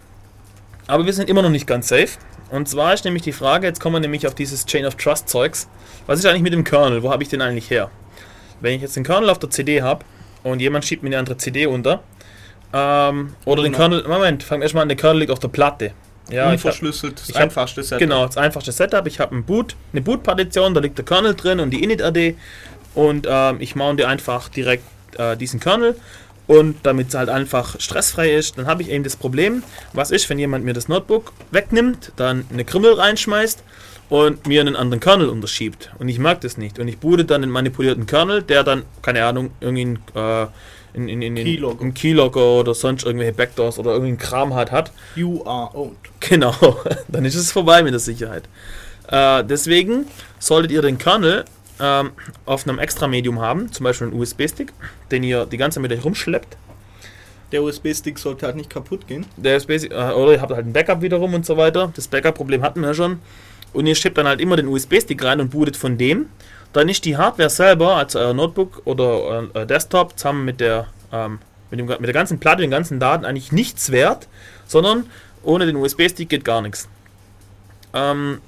Aber 0.88 1.06
wir 1.06 1.14
sind 1.14 1.30
immer 1.30 1.42
noch 1.42 1.50
nicht 1.50 1.68
ganz 1.68 1.90
safe. 1.90 2.10
Und 2.50 2.70
zwar 2.70 2.94
ist 2.94 3.04
nämlich 3.04 3.24
die 3.24 3.34
Frage, 3.34 3.68
jetzt 3.68 3.80
kommen 3.82 3.96
wir 3.96 4.00
nämlich 4.00 4.26
auf 4.26 4.34
dieses 4.34 4.66
Chain 4.66 4.86
of 4.86 4.96
Trust 4.96 5.28
Zeugs. 5.28 5.68
Was 6.06 6.20
ist 6.20 6.26
eigentlich 6.26 6.42
mit 6.42 6.54
dem 6.54 6.64
Kernel? 6.64 7.04
Wo 7.04 7.12
habe 7.12 7.22
ich 7.24 7.30
den 7.30 7.42
eigentlich 7.42 7.70
her? 7.70 7.92
Wenn 8.62 8.74
ich 8.74 8.82
jetzt 8.82 8.96
den 8.96 9.04
Kernel 9.04 9.30
auf 9.30 9.40
der 9.40 9.50
CD 9.50 9.82
habe 9.82 10.06
und 10.44 10.62
jemand 10.62 10.86
schiebt 10.86 11.04
mir 11.04 11.10
eine 11.10 11.20
andere 11.20 11.38
CD 11.38 11.66
unter, 11.66 12.02
ähm, 12.74 13.36
oder 13.46 13.64
den 13.64 13.74
Genau. 13.74 13.90
Kernel, 13.90 14.08
Moment, 14.08 14.44
fangen 14.44 14.62
wir 14.62 14.66
erstmal 14.66 14.84
an, 14.84 14.90
der 14.90 14.98
Kernel 14.98 15.20
liegt 15.20 15.32
auf 15.32 15.40
der 15.40 15.48
Platte. 15.50 15.92
Ja, 16.30 16.46
ich 16.46 16.46
hab, 16.46 16.52
Unverschlüsselt, 16.54 17.20
das 17.20 17.30
ich 17.30 17.36
einfachste 17.38 17.84
Setup. 17.84 18.00
Genau, 18.00 18.26
das 18.26 18.38
einfachste 18.38 18.72
Setup. 18.72 19.06
Ich 19.08 19.20
habe 19.20 19.36
ein 19.36 19.44
Boot, 19.46 19.76
eine 19.94 20.02
Boot-Partition, 20.02 20.74
da 20.74 20.82
liegt 20.82 20.98
der 20.98 21.06
Kernel 21.06 21.36
drin 21.36 21.60
und 21.60 21.72
die 21.72 21.84
init.ad 21.84 22.36
und 22.96 23.28
ähm, 23.30 23.58
ich 23.60 23.76
mounte 23.76 24.08
einfach 24.08 24.50
direkt 24.50 24.84
äh, 25.18 25.38
diesen 25.38 25.60
Kernel 25.60 25.96
und 26.48 26.78
damit 26.84 27.10
es 27.10 27.16
halt 27.16 27.30
einfach 27.30 27.80
stressfrei 27.80 28.34
ist, 28.34 28.58
dann 28.58 28.68
habe 28.68 28.82
ich 28.82 28.90
eben 28.90 29.04
das 29.04 29.16
Problem, 29.16 29.64
was 29.94 30.12
ist, 30.12 30.30
wenn 30.30 30.40
jemand 30.40 30.66
mir 30.66 30.74
das 30.74 30.88
Notebook 30.88 31.34
wegnimmt, 31.52 32.14
dann 32.16 32.46
eine 32.52 32.66
Krümmel 32.66 32.94
reinschmeißt 32.94 33.64
und 34.10 34.48
mir 34.48 34.62
einen 34.62 34.76
anderen 34.78 35.02
Kernel 35.02 35.30
unterschiebt 35.30 35.92
und 36.00 36.08
ich 36.08 36.20
mag 36.20 36.42
das 36.42 36.58
nicht 36.58 36.80
und 36.80 36.88
ich 36.88 36.98
boote 36.98 37.26
dann 37.26 37.42
den 37.42 37.52
manipulierten 37.52 38.06
Kernel, 38.06 38.42
der 38.42 38.64
dann, 38.64 38.84
keine 39.02 39.26
Ahnung, 39.26 39.52
irgendwie 39.60 40.00
äh, 40.16 40.48
in, 40.94 41.10
in, 41.10 41.22
in, 41.22 41.38
in, 41.38 41.44
Keylogger. 41.44 41.82
im 41.82 41.94
Keylogger 41.94 42.54
oder 42.54 42.74
sonst 42.74 43.04
irgendwelche 43.06 43.34
Backdoors 43.34 43.78
oder 43.78 43.92
irgendeinen 43.92 44.18
Kram 44.18 44.54
halt 44.54 44.72
hat 44.72 44.92
You 45.16 45.44
are 45.46 45.76
owned. 45.76 45.98
Genau, 46.22 46.56
dann 47.08 47.26
ist 47.26 47.36
es 47.36 47.52
vorbei 47.52 47.84
mit 47.84 47.94
der 47.94 48.00
Sicherheit. 48.00 48.44
Äh, 49.10 49.44
deswegen 49.44 50.06
solltet 50.40 50.72
ihr 50.72 50.82
den 50.82 50.98
Kernel 50.98 51.46
ähm, 51.80 52.12
auf 52.46 52.68
einem 52.68 52.80
extra 52.80 53.08
Medium 53.08 53.40
haben, 53.40 53.72
zum 53.72 53.84
Beispiel 53.84 54.08
einen 54.08 54.20
USB-Stick, 54.20 54.74
den 55.12 55.24
ihr 55.24 55.46
die 55.46 55.58
ganze 55.58 55.76
Zeit 55.76 55.90
mit 55.90 55.98
euch 55.98 56.04
rumschleppt. 56.04 56.58
Der 57.52 57.64
USB-Stick 57.64 58.20
sollte 58.20 58.46
halt 58.46 58.58
nicht 58.58 58.70
kaputt 58.70 59.08
gehen. 59.08 59.26
Der 59.38 59.58
USB, 59.58 59.70
äh, 59.70 59.88
oder 59.88 60.34
ihr 60.34 60.42
habt 60.42 60.52
halt 60.52 60.66
ein 60.66 60.74
Backup 60.74 61.02
wiederum 61.02 61.34
und 61.34 61.46
so 61.46 61.56
weiter. 61.56 61.92
Das 61.96 62.08
Backup-Problem 62.08 62.62
hatten 62.62 62.82
wir 62.82 62.90
ja 62.90 62.94
schon. 62.94 63.20
Und 63.74 63.86
ihr 63.86 63.96
schiebt 63.96 64.18
dann 64.18 64.28
halt 64.28 64.42
immer 64.42 64.56
den 64.56 64.68
USB-Stick 64.68 65.24
rein 65.24 65.40
und 65.40 65.52
bootet 65.52 65.78
von 65.78 65.98
dem. 65.98 66.28
Dann 66.74 66.90
ist 66.90 67.06
die 67.06 67.16
Hardware 67.16 67.50
selber, 67.50 67.96
also 67.96 68.20
euer 68.20 68.34
Notebook 68.34 68.82
oder 68.86 69.50
euer 69.54 69.66
Desktop, 69.66 70.18
zusammen 70.18 70.46
mit 70.46 70.60
der, 70.60 70.88
ähm, 71.14 71.40
mit, 71.72 71.80
dem, 71.80 71.88
mit 71.88 72.04
der 72.06 72.14
ganzen 72.14 72.40
Platte, 72.40 72.62
den 72.62 72.72
ganzen 72.72 73.00
Daten 73.00 73.24
eigentlich 73.24 73.52
nichts 73.52 73.92
wert, 73.92 74.28
sondern 74.66 75.06
ohne 75.44 75.66
den 75.66 75.78
USB-Stick 75.78 76.28
geht 76.28 76.44
gar 76.44 76.62
nichts. 76.62 76.90
Ähm, 77.94 78.42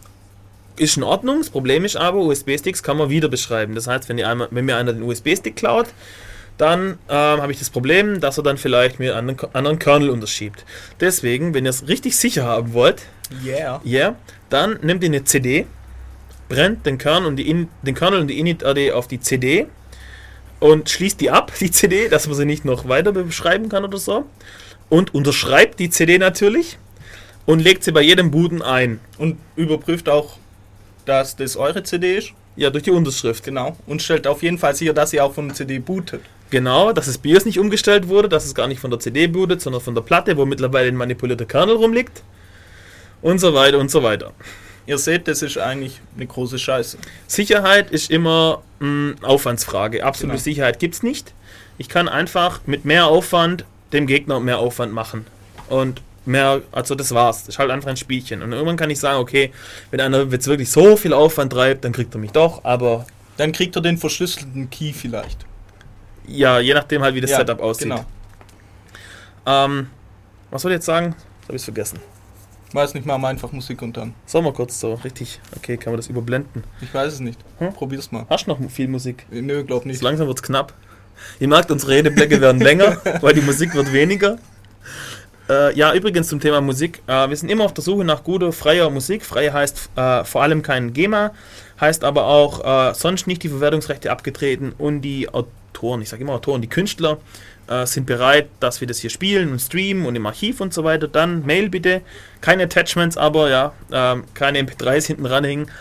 ist 0.79 0.97
in 0.97 1.03
Ordnung, 1.03 1.39
das 1.39 1.49
Problem 1.49 1.85
ist 1.85 1.95
aber, 1.95 2.19
USB-Sticks 2.19 2.83
kann 2.83 2.97
man 2.97 3.09
wieder 3.09 3.29
beschreiben. 3.29 3.75
Das 3.75 3.87
heißt, 3.87 4.09
wenn, 4.09 4.17
ihr 4.17 4.27
einmal, 4.27 4.47
wenn 4.51 4.65
mir 4.65 4.77
einer 4.77 4.93
den 4.93 5.03
USB-Stick 5.03 5.55
klaut, 5.55 5.87
dann 6.57 6.97
ähm, 7.07 7.41
habe 7.41 7.51
ich 7.51 7.59
das 7.59 7.69
Problem, 7.69 8.19
dass 8.19 8.37
er 8.37 8.43
dann 8.43 8.57
vielleicht 8.57 8.99
mir 8.99 9.15
einen 9.15 9.29
anderen, 9.29 9.55
anderen 9.55 9.79
Kernel 9.79 10.09
unterschiebt. 10.09 10.65
Deswegen, 10.99 11.53
wenn 11.53 11.65
ihr 11.65 11.69
es 11.69 11.87
richtig 11.87 12.17
sicher 12.17 12.43
haben 12.45 12.73
wollt, 12.73 13.03
Yeah. 13.43 13.79
ja, 13.83 14.15
dann 14.49 14.79
nehmt 14.81 15.03
ihr 15.03 15.09
eine 15.09 15.23
CD, 15.23 15.67
brennt 16.49 16.85
den 16.85 16.97
Kernel 16.97 17.27
und 17.27 17.35
die, 17.35 17.47
In 17.47 17.69
den 17.83 17.93
Kernel 17.93 18.21
und 18.21 18.27
die 18.27 18.39
init.ad 18.39 18.91
auf 18.91 19.07
die 19.07 19.19
CD 19.19 19.67
und 20.59 20.89
schließt 20.89 21.21
die 21.21 21.29
ab, 21.31 21.53
die 21.59 21.71
CD, 21.71 22.09
dass 22.09 22.27
man 22.27 22.35
sie 22.35 22.45
nicht 22.45 22.65
noch 22.65 22.87
weiter 22.87 23.11
beschreiben 23.11 23.69
kann 23.69 23.83
oder 23.83 23.97
so. 23.97 24.25
Und 24.89 25.13
unterschreibt 25.13 25.79
die 25.79 25.91
CD 25.91 26.17
natürlich 26.17 26.77
und 27.45 27.59
legt 27.59 27.83
sie 27.83 27.91
bei 27.91 28.01
jedem 28.01 28.31
Booten 28.31 28.61
ein. 28.61 28.99
Und 29.17 29.37
überprüft 29.55 30.09
auch, 30.09 30.37
dass 31.09 31.35
das 31.35 31.57
eure 31.57 31.83
CD 31.83 32.17
ist. 32.17 32.31
Ja, 32.55 32.69
durch 32.69 32.83
die 32.83 32.91
Unterschrift. 32.91 33.43
Genau. 33.43 33.75
Und 33.87 34.01
stellt 34.01 34.27
auf 34.27 34.43
jeden 34.43 34.57
Fall 34.57 34.75
sicher, 34.75 34.93
dass 34.93 35.11
ihr 35.11 35.25
auch 35.25 35.33
von 35.33 35.47
der 35.47 35.55
CD 35.55 35.79
bootet. 35.79 36.21
Genau, 36.51 36.93
dass 36.93 37.07
das 37.07 37.17
BIOS 37.17 37.45
nicht 37.45 37.59
umgestellt 37.59 38.07
wurde, 38.07 38.29
dass 38.29 38.45
es 38.45 38.53
gar 38.53 38.67
nicht 38.67 38.79
von 38.79 38.91
der 38.91 38.99
CD 38.99 39.27
bootet, 39.27 39.61
sondern 39.61 39.81
von 39.81 39.95
der 39.95 40.01
Platte, 40.01 40.37
wo 40.37 40.45
mittlerweile 40.45 40.87
ein 40.87 40.95
manipulierter 40.95 41.45
Kernel 41.45 41.75
rumliegt. 41.75 42.21
Und 43.21 43.39
so 43.39 43.53
weiter 43.53 43.79
und 43.79 43.89
so 43.89 44.03
weiter. 44.03 44.33
Ihr 44.85 44.97
seht, 44.97 45.27
das 45.27 45.41
ist 45.41 45.57
eigentlich 45.57 45.99
eine 46.15 46.25
große 46.25 46.57
Scheiße. 46.57 46.97
Sicherheit 47.27 47.91
ist 47.91 48.09
immer 48.09 48.61
eine 48.79 49.15
Aufwandsfrage. 49.21 50.03
Absolute 50.03 50.37
Genau. 50.37 50.43
Sicherheit 50.43 50.79
gibt 50.79 50.95
es 50.95 51.03
nicht. 51.03 51.33
Ich 51.77 51.89
kann 51.89 52.07
einfach 52.07 52.61
mit 52.65 52.85
mehr 52.85 53.07
Aufwand 53.07 53.65
dem 53.93 54.07
Gegner 54.07 54.39
mehr 54.39 54.59
Aufwand 54.59 54.93
machen. 54.93 55.25
Und 55.69 56.01
mehr, 56.29 56.61
also 56.71 56.95
das 56.95 57.13
war's. 57.13 57.39
Das 57.45 57.55
ist 57.55 57.59
halt 57.59 57.71
einfach 57.71 57.89
ein 57.89 57.97
Spielchen. 57.97 58.41
Und 58.41 58.53
irgendwann 58.53 58.77
kann 58.77 58.89
ich 58.89 58.99
sagen, 58.99 59.19
okay, 59.19 59.51
wenn 59.91 59.99
einer 59.99 60.23
jetzt 60.23 60.47
wirklich 60.47 60.69
so 60.71 60.95
viel 60.95 61.11
Aufwand 61.13 61.51
treibt, 61.51 61.83
dann 61.83 61.91
kriegt 61.91 62.13
er 62.15 62.19
mich 62.19 62.31
doch. 62.31 62.63
Aber 62.63 63.05
Dann 63.37 63.51
kriegt 63.51 63.75
ihr 63.75 63.81
den 63.81 63.97
verschlüsselten 63.97 64.69
Key 64.69 64.93
vielleicht. 64.93 65.45
ja, 66.27 66.59
je 66.59 66.73
nachdem 66.73 67.01
halt, 67.01 67.15
wie 67.15 67.21
das 67.21 67.31
Ja, 67.31 67.37
Setup 67.37 67.59
aussieht. 67.61 67.89
Genau. 67.89 68.05
Ähm, 69.45 69.87
was 70.51 70.61
soll 70.61 70.71
ich 70.71 70.75
jetzt 70.77 70.85
sagen? 70.85 71.15
Habe 71.47 71.57
ich 71.57 71.63
vergessen. 71.63 71.99
Weiß 72.71 72.93
nicht, 72.93 73.05
machen 73.07 73.21
wir 73.23 73.29
einfach 73.29 73.51
Musik 73.51 73.81
und 73.81 73.97
dann. 73.97 74.13
Sollen 74.27 74.45
wir 74.45 74.53
kurz 74.53 74.79
so, 74.79 74.93
richtig. 74.93 75.39
Okay, 75.57 75.75
kann 75.77 75.91
man 75.91 75.97
das 75.97 76.07
überblenden. 76.07 76.63
Ich 76.81 76.93
weiß 76.93 77.13
es 77.13 77.19
nicht. 77.19 77.39
Hm? 77.57 77.73
Probier's 77.73 78.11
mal. 78.11 78.25
Hast 78.29 78.45
du 78.45 78.51
noch 78.51 78.59
viel 78.69 78.87
Musik? 78.87 79.25
Nö, 79.31 79.63
glaub 79.63 79.83
So 79.83 79.89
nicht. 79.89 80.01
langsam 80.03 80.27
wird's 80.27 80.43
knapp. 80.43 80.73
Ihr 81.39 81.47
merkt, 81.47 81.71
unsere 81.71 81.93
Redeblöcke 81.93 82.39
werden 82.39 82.61
länger, 82.61 82.97
weil 83.21 83.33
die 83.33 83.41
Musik 83.41 83.73
wird 83.73 83.91
weniger. 83.91 84.37
Äh, 85.49 85.75
ja, 85.75 85.93
übrigens 85.93 86.27
zum 86.27 86.39
Thema 86.39 86.61
Musik. 86.61 87.01
Äh, 87.07 87.27
wir 87.27 87.35
sind 87.35 87.49
immer 87.49 87.65
auf 87.65 87.73
der 87.73 87.83
Suche 87.83 88.05
nach 88.05 88.23
guter, 88.23 88.53
freier 88.53 88.89
Musik. 88.91 89.25
Frei 89.25 89.49
heißt 89.49 89.89
äh, 89.95 90.23
vor 90.23 90.43
allem 90.43 90.61
kein 90.61 90.93
GEMA, 90.93 91.31
heißt 91.81 92.03
aber 92.03 92.25
auch 92.27 92.91
äh, 92.91 92.93
sonst 92.93 93.25
nicht 93.25 93.41
die 93.41 93.49
Verwertungsrechte 93.49 94.11
abgetreten 94.11 94.73
und 94.77 95.01
die 95.01 95.27
Autoren, 95.29 96.03
ich 96.03 96.09
sage 96.09 96.21
immer 96.21 96.33
Autoren, 96.33 96.61
die 96.61 96.69
Künstler 96.69 97.17
äh, 97.67 97.87
sind 97.87 98.05
bereit, 98.05 98.47
dass 98.59 98.79
wir 98.79 98.87
das 98.87 98.99
hier 98.99 99.09
spielen 99.09 99.51
und 99.51 99.59
streamen 99.59 100.05
und 100.05 100.15
im 100.15 100.25
Archiv 100.27 100.61
und 100.61 100.71
so 100.71 100.83
weiter. 100.83 101.07
Dann 101.07 101.43
Mail 101.47 101.69
bitte. 101.69 102.01
Keine 102.41 102.63
Attachments, 102.63 103.17
aber 103.17 103.49
ja, 103.49 103.73
ähm, 103.91 104.25
keine 104.35 104.59
MP3s 104.59 105.07
hinten 105.07 105.25
ranhängen. 105.25 105.71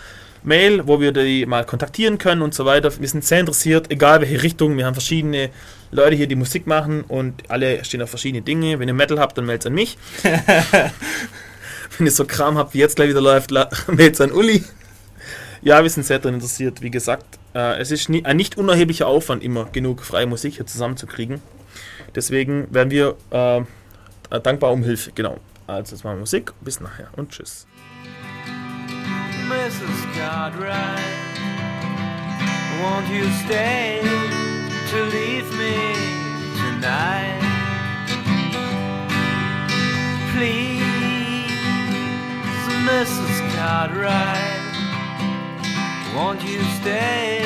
Mail, 0.43 0.87
wo 0.87 1.01
wir 1.01 1.13
die 1.13 1.47
mal 1.47 1.65
kontaktieren 1.65 2.19
können 2.19 2.43
und 2.43 2.55
so 2.55 2.65
weiter. 2.65 2.93
Wir 2.99 3.09
sind 3.09 3.25
sehr 3.25 3.41
interessiert, 3.41 3.91
egal 3.91 4.21
welche 4.21 4.43
Richtung. 4.43 4.77
Wir 4.77 4.87
haben 4.87 4.95
verschiedene 4.95 5.51
Leute 5.91 6.17
hier, 6.17 6.27
die 6.27 6.37
Musik 6.37 6.67
machen 6.67 7.03
und 7.03 7.51
alle 7.51 7.85
stehen 7.85 8.03
auf 8.03 8.11
verschiedene 8.11 8.43
Dinge. 8.43 8.79
Wenn 8.79 8.89
ihr 8.89 8.95
Metal 8.95 9.19
habt, 9.19 9.39
dann 9.39 9.47
meldet 9.47 9.67
an 9.67 9.75
mich. 9.75 9.99
Wenn 11.97 12.07
ihr 12.07 12.13
so 12.13 12.25
Kram 12.25 12.59
habt, 12.59 12.75
wie 12.75 12.79
jetzt 12.79 12.97
gleich 12.97 13.09
wieder 13.09 13.21
läuft, 13.21 13.51
meldet 13.89 14.21
an 14.21 14.33
Uli. 14.33 14.65
Ja, 15.63 15.83
wir 15.83 15.91
sind 15.91 16.05
sehr 16.05 16.19
daran 16.19 16.35
interessiert. 16.35 16.83
Wie 16.83 16.91
gesagt, 16.91 17.39
äh, 17.55 17.81
es 17.81 17.91
ist 17.91 18.09
ein 18.09 18.37
nicht 18.37 18.57
unerheblicher 18.57 19.07
Aufwand, 19.07 19.43
immer 19.43 19.65
genug 19.67 20.03
freie 20.03 20.27
Musik 20.27 20.55
hier 20.55 20.67
zusammenzukriegen. 20.67 21.41
Deswegen 22.15 22.73
werden 22.73 22.91
wir 22.91 23.17
äh, 23.31 23.61
dankbar 24.41 24.73
um 24.73 24.85
Hilfe. 24.85 25.11
Genau. 25.15 25.39
Also, 25.67 25.95
jetzt 25.95 26.05
machen 26.05 26.17
wir 26.17 26.21
Musik. 26.21 26.53
Bis 26.61 26.81
nachher 26.81 27.09
und 27.17 27.31
tschüss. 27.31 27.67
Mrs. 29.49 29.99
Cartwright, 30.15 31.17
won't 32.83 33.09
you 33.09 33.25
stay 33.45 34.03
to 34.91 35.05
leave 35.05 35.51
me 35.57 35.95
tonight? 36.61 37.41
Please, 40.33 41.51
Mrs. 42.85 43.37
Cartwright, 43.57 44.61
won't 46.15 46.43
you 46.45 46.63
stay 46.81 47.43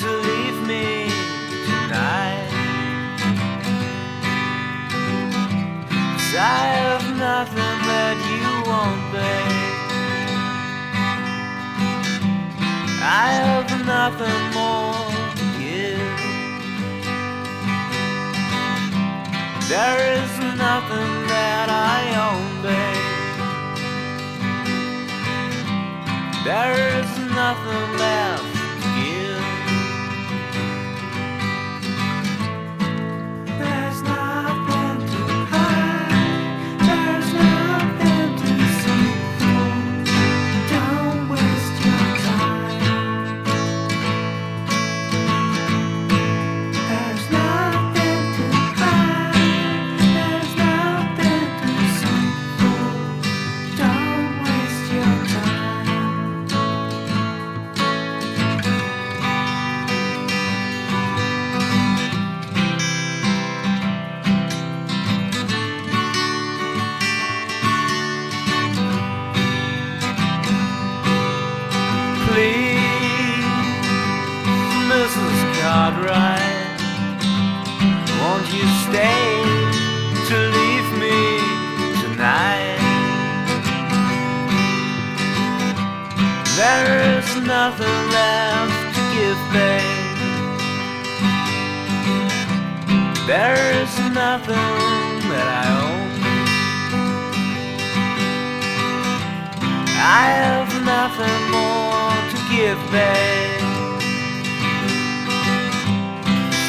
to 0.00 0.08
leave 0.28 0.58
me 0.66 1.10
tonight? 1.70 2.50
'Cause 5.88 6.34
I 6.36 6.66
have 6.80 7.06
nothing 7.16 7.78
that 7.90 8.16
you 8.30 8.46
want, 8.70 9.00
babe. 9.12 9.63
I 13.06 13.32
have 13.32 13.68
nothing 13.84 14.42
more 14.56 15.12
to 15.36 15.44
give. 15.60 16.18
There 19.68 20.00
is 20.22 20.32
nothing 20.56 21.12
that 21.28 21.68
I 21.68 22.00
own, 22.28 22.62
babe. 22.64 23.04
There 26.44 26.76
is 26.98 27.10
nothing 27.34 27.88
left 27.98 28.63
There 86.64 87.18
is 87.18 87.28
nothing 87.46 88.00
left 88.16 88.80
to 88.96 89.02
give, 89.14 89.40
babe. 89.52 90.16
There 93.26 93.60
is 93.82 93.92
nothing 94.22 94.72
that 95.30 95.48
I 95.60 95.64
own. 95.84 96.08
I 100.16 100.24
have 100.40 100.72
nothing 100.94 101.40
more 101.52 102.16
to 102.32 102.38
give, 102.54 102.80
babe. 102.90 103.60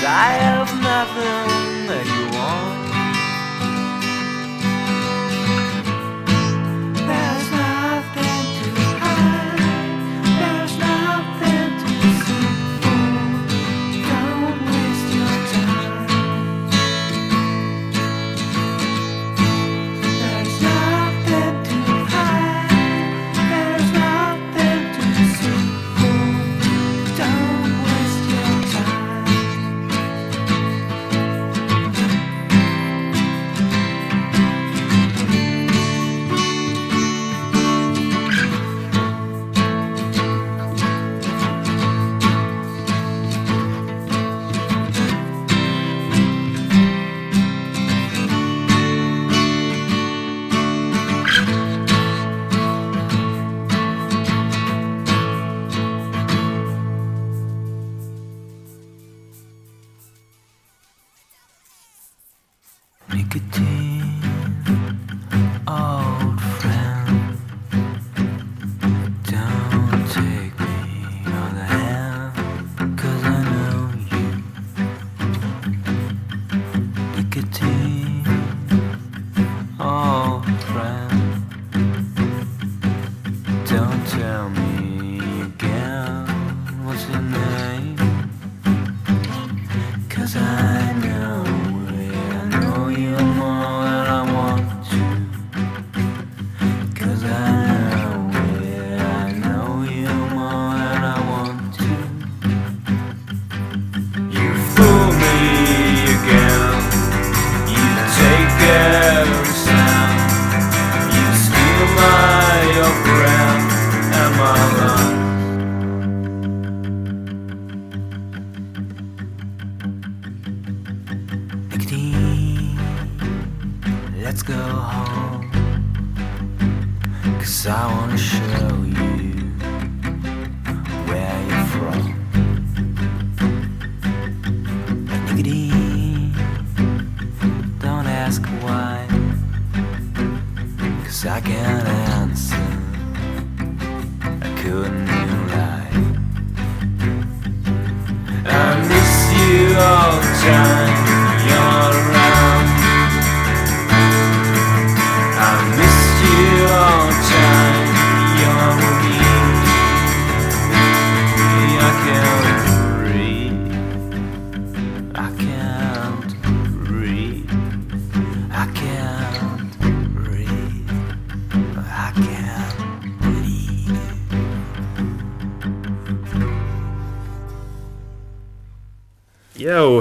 I 0.06 0.30
have 0.46 0.72
nothing 0.92 1.88
that 1.88 2.06
you 2.06 2.24
want. 2.38 2.85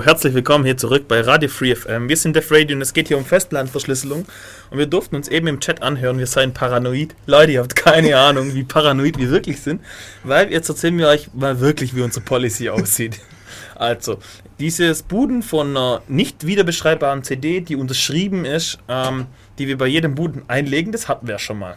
Herzlich 0.04 0.34
willkommen 0.34 0.66
hier 0.66 0.76
zurück 0.76 1.08
bei 1.08 1.22
Radio 1.22 1.48
Free 1.48 1.74
FM. 1.74 2.10
Wir 2.10 2.16
sind 2.18 2.36
Def 2.36 2.50
Radio 2.50 2.76
und 2.76 2.82
es 2.82 2.92
geht 2.92 3.08
hier 3.08 3.16
um 3.16 3.24
Festlandverschlüsselung. 3.24 4.26
Und 4.70 4.78
wir 4.78 4.84
durften 4.84 5.16
uns 5.16 5.28
eben 5.28 5.46
im 5.46 5.60
Chat 5.60 5.80
anhören, 5.80 6.18
wir 6.18 6.26
seien 6.26 6.52
paranoid. 6.52 7.14
Leute, 7.24 7.52
ihr 7.52 7.60
habt 7.60 7.74
keine 7.74 8.18
Ahnung, 8.18 8.52
wie 8.52 8.64
paranoid 8.64 9.16
wir 9.16 9.30
wirklich 9.30 9.62
sind, 9.62 9.80
weil 10.22 10.52
jetzt 10.52 10.68
erzählen 10.68 10.98
wir 10.98 11.08
euch 11.08 11.32
mal 11.32 11.58
wirklich, 11.60 11.96
wie 11.96 12.02
unsere 12.02 12.24
Policy 12.24 12.68
aussieht. 12.68 13.20
Also, 13.76 14.18
dieses 14.60 15.02
Booten 15.02 15.42
von 15.42 15.70
einer 15.70 16.02
nicht 16.06 16.46
wiederbeschreibbaren 16.46 17.24
CD, 17.24 17.60
die 17.60 17.74
unterschrieben 17.74 18.44
ist, 18.44 18.78
ähm, 18.88 19.26
die 19.58 19.66
wir 19.66 19.76
bei 19.76 19.88
jedem 19.88 20.14
Booten 20.14 20.42
einlegen, 20.46 20.92
das 20.92 21.08
hatten 21.08 21.26
wir 21.26 21.34
ja 21.34 21.38
schon 21.40 21.58
mal. 21.58 21.76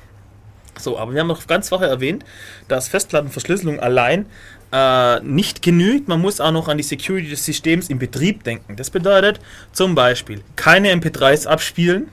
So, 0.79 0.97
aber 0.97 1.13
wir 1.13 1.21
haben 1.21 1.27
noch 1.27 1.47
ganz 1.47 1.69
vorher 1.69 1.89
erwähnt, 1.89 2.23
dass 2.67 2.87
Festplattenverschlüsselung 2.87 3.79
allein 3.79 4.27
äh, 4.71 5.19
nicht 5.21 5.61
genügt. 5.61 6.07
Man 6.07 6.21
muss 6.21 6.39
auch 6.39 6.51
noch 6.51 6.67
an 6.67 6.77
die 6.77 6.83
Security 6.83 7.29
des 7.29 7.45
Systems 7.45 7.89
im 7.89 7.99
Betrieb 7.99 8.43
denken. 8.43 8.75
Das 8.75 8.89
bedeutet 8.89 9.39
zum 9.71 9.95
Beispiel 9.95 10.43
keine 10.55 10.93
MP3s 10.93 11.47
abspielen, 11.47 12.09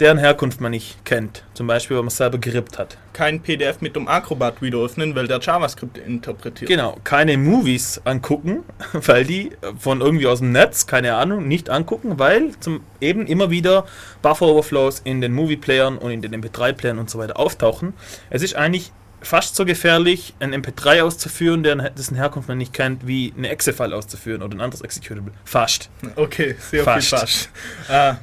deren 0.00 0.18
Herkunft 0.18 0.60
man 0.60 0.70
nicht 0.70 1.04
kennt. 1.04 1.42
Zum 1.54 1.66
Beispiel, 1.66 1.96
wenn 1.96 2.04
man 2.04 2.08
es 2.08 2.16
selber 2.16 2.38
gerippt 2.38 2.78
hat. 2.78 2.98
Kein 3.12 3.40
PDF 3.40 3.80
mit 3.80 3.96
dem 3.96 4.06
Acrobat 4.06 4.62
wieder 4.62 4.78
öffnen, 4.78 5.16
weil 5.16 5.26
der 5.26 5.40
JavaScript 5.40 5.98
interpretiert. 5.98 6.70
Genau, 6.70 6.96
keine 7.02 7.36
Movies 7.36 8.00
angucken, 8.04 8.62
weil 8.92 9.24
die 9.24 9.50
von 9.78 10.00
irgendwie 10.00 10.28
aus 10.28 10.38
dem 10.38 10.52
Netz, 10.52 10.86
keine 10.86 11.14
Ahnung, 11.14 11.48
nicht 11.48 11.68
angucken, 11.68 12.18
weil 12.18 12.52
zum 12.60 12.80
eben 13.00 13.26
immer 13.26 13.50
wieder 13.50 13.86
Buffer-Overflows 14.22 15.00
in 15.00 15.20
den 15.20 15.32
Movie-Playern 15.32 15.98
und 15.98 16.12
in 16.12 16.22
den 16.22 16.34
MP3-Playern 16.40 16.98
und 16.98 17.10
so 17.10 17.18
weiter 17.18 17.38
auftauchen. 17.38 17.94
Es 18.30 18.42
ist 18.42 18.54
eigentlich 18.54 18.92
fast 19.20 19.56
so 19.56 19.64
gefährlich, 19.64 20.34
ein 20.40 20.54
MP3 20.54 21.02
auszuführen, 21.02 21.62
deren, 21.62 21.88
dessen 21.96 22.16
Herkunft 22.16 22.48
man 22.48 22.58
nicht 22.58 22.72
kennt, 22.72 23.06
wie 23.06 23.32
eine 23.36 23.48
Exe-File 23.48 23.92
auszuführen 23.92 24.42
oder 24.42 24.56
ein 24.56 24.60
anderes 24.60 24.80
Executable. 24.80 25.32
Fast. 25.44 25.90
Okay, 26.16 26.56
sehr 26.70 26.84
Fast. 26.84 27.08
viel 27.08 27.18
fast. 27.18 27.50
Äh, 27.88 28.14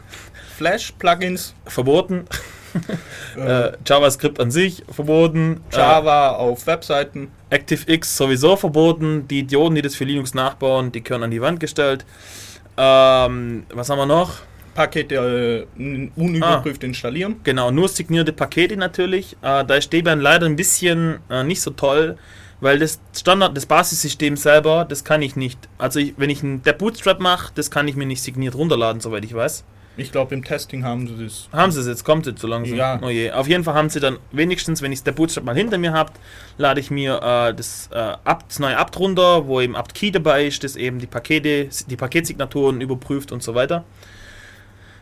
Flash-Plugins, 0.57 1.53
Verboten. 1.65 2.25
äh, 3.37 3.71
JavaScript 3.85 4.39
an 4.39 4.51
sich 4.51 4.83
verboten. 4.89 5.61
Java 5.71 6.31
auf 6.31 6.67
Webseiten. 6.67 7.31
Äh, 7.49 7.55
ActiveX 7.55 8.17
sowieso 8.17 8.55
verboten. 8.55 9.27
Die 9.27 9.39
Idioten, 9.39 9.75
die 9.75 9.81
das 9.81 9.95
für 9.95 10.03
Linux 10.03 10.33
nachbauen, 10.33 10.91
die 10.91 11.03
gehören 11.03 11.23
an 11.23 11.31
die 11.31 11.41
Wand 11.41 11.59
gestellt. 11.59 12.05
Ähm, 12.77 13.65
was 13.73 13.89
haben 13.89 13.97
wir 13.97 14.05
noch? 14.05 14.39
Pakete 14.75 15.67
äh, 15.79 16.09
unüberprüft 16.15 16.83
installieren. 16.83 17.37
Genau, 17.43 17.71
nur 17.71 17.87
signierte 17.89 18.33
Pakete 18.33 18.77
natürlich. 18.77 19.33
Äh, 19.41 19.65
da 19.65 19.75
ist 19.75 19.91
Debian 19.91 20.21
leider 20.21 20.45
ein 20.45 20.55
bisschen 20.55 21.19
äh, 21.29 21.43
nicht 21.43 21.61
so 21.61 21.71
toll, 21.71 22.17
weil 22.59 22.77
das 22.77 22.99
Standard, 23.17 23.57
das 23.57 23.65
Basissystem 23.65 24.37
selber, 24.37 24.85
das 24.87 25.03
kann 25.03 25.23
ich 25.23 25.35
nicht. 25.35 25.57
Also 25.79 25.99
ich, 25.99 26.13
wenn 26.17 26.29
ich 26.29 26.43
ein 26.43 26.61
der 26.61 26.73
Bootstrap 26.73 27.19
mache, 27.19 27.51
das 27.55 27.71
kann 27.71 27.87
ich 27.87 27.95
mir 27.95 28.05
nicht 28.05 28.21
signiert 28.21 28.53
runterladen, 28.53 29.01
soweit 29.01 29.25
ich 29.25 29.33
weiß. 29.33 29.63
Ich 29.97 30.11
glaube, 30.11 30.35
im 30.35 30.43
Testing 30.43 30.83
haben 30.83 31.07
sie 31.07 31.23
das. 31.23 31.47
Haben 31.53 31.71
sie 31.71 31.79
es 31.79 31.87
jetzt, 31.87 32.03
kommt 32.03 32.25
jetzt 32.25 32.41
so 32.41 32.47
langsam. 32.47 32.77
Ja. 32.77 32.99
Oh 33.01 33.09
je. 33.09 33.31
Auf 33.31 33.47
jeden 33.47 33.63
Fall 33.63 33.75
haben 33.75 33.89
sie 33.89 34.01
dann 34.01 34.17
wenigstens, 34.33 34.81
wenn 34.81 34.91
ich 34.91 35.03
der 35.03 35.13
Bootstrap 35.13 35.45
mal 35.45 35.55
hinter 35.55 35.77
mir 35.77 35.93
habt, 35.93 36.19
lade 36.57 36.81
ich 36.81 36.91
mir 36.91 37.15
äh, 37.21 37.53
das, 37.53 37.89
äh, 37.93 37.97
Apt, 37.97 38.49
das 38.49 38.59
neue 38.59 38.77
Apt 38.77 38.99
runter, 38.99 39.47
wo 39.47 39.61
eben 39.61 39.75
Apt 39.75 39.93
Key 39.93 40.11
dabei 40.11 40.47
ist, 40.47 40.65
das 40.65 40.75
eben 40.75 40.99
die 40.99 41.07
Pakete, 41.07 41.69
die 41.87 41.95
Paketsignaturen 41.95 42.81
überprüft 42.81 43.31
und 43.31 43.41
so 43.41 43.55
weiter. 43.55 43.85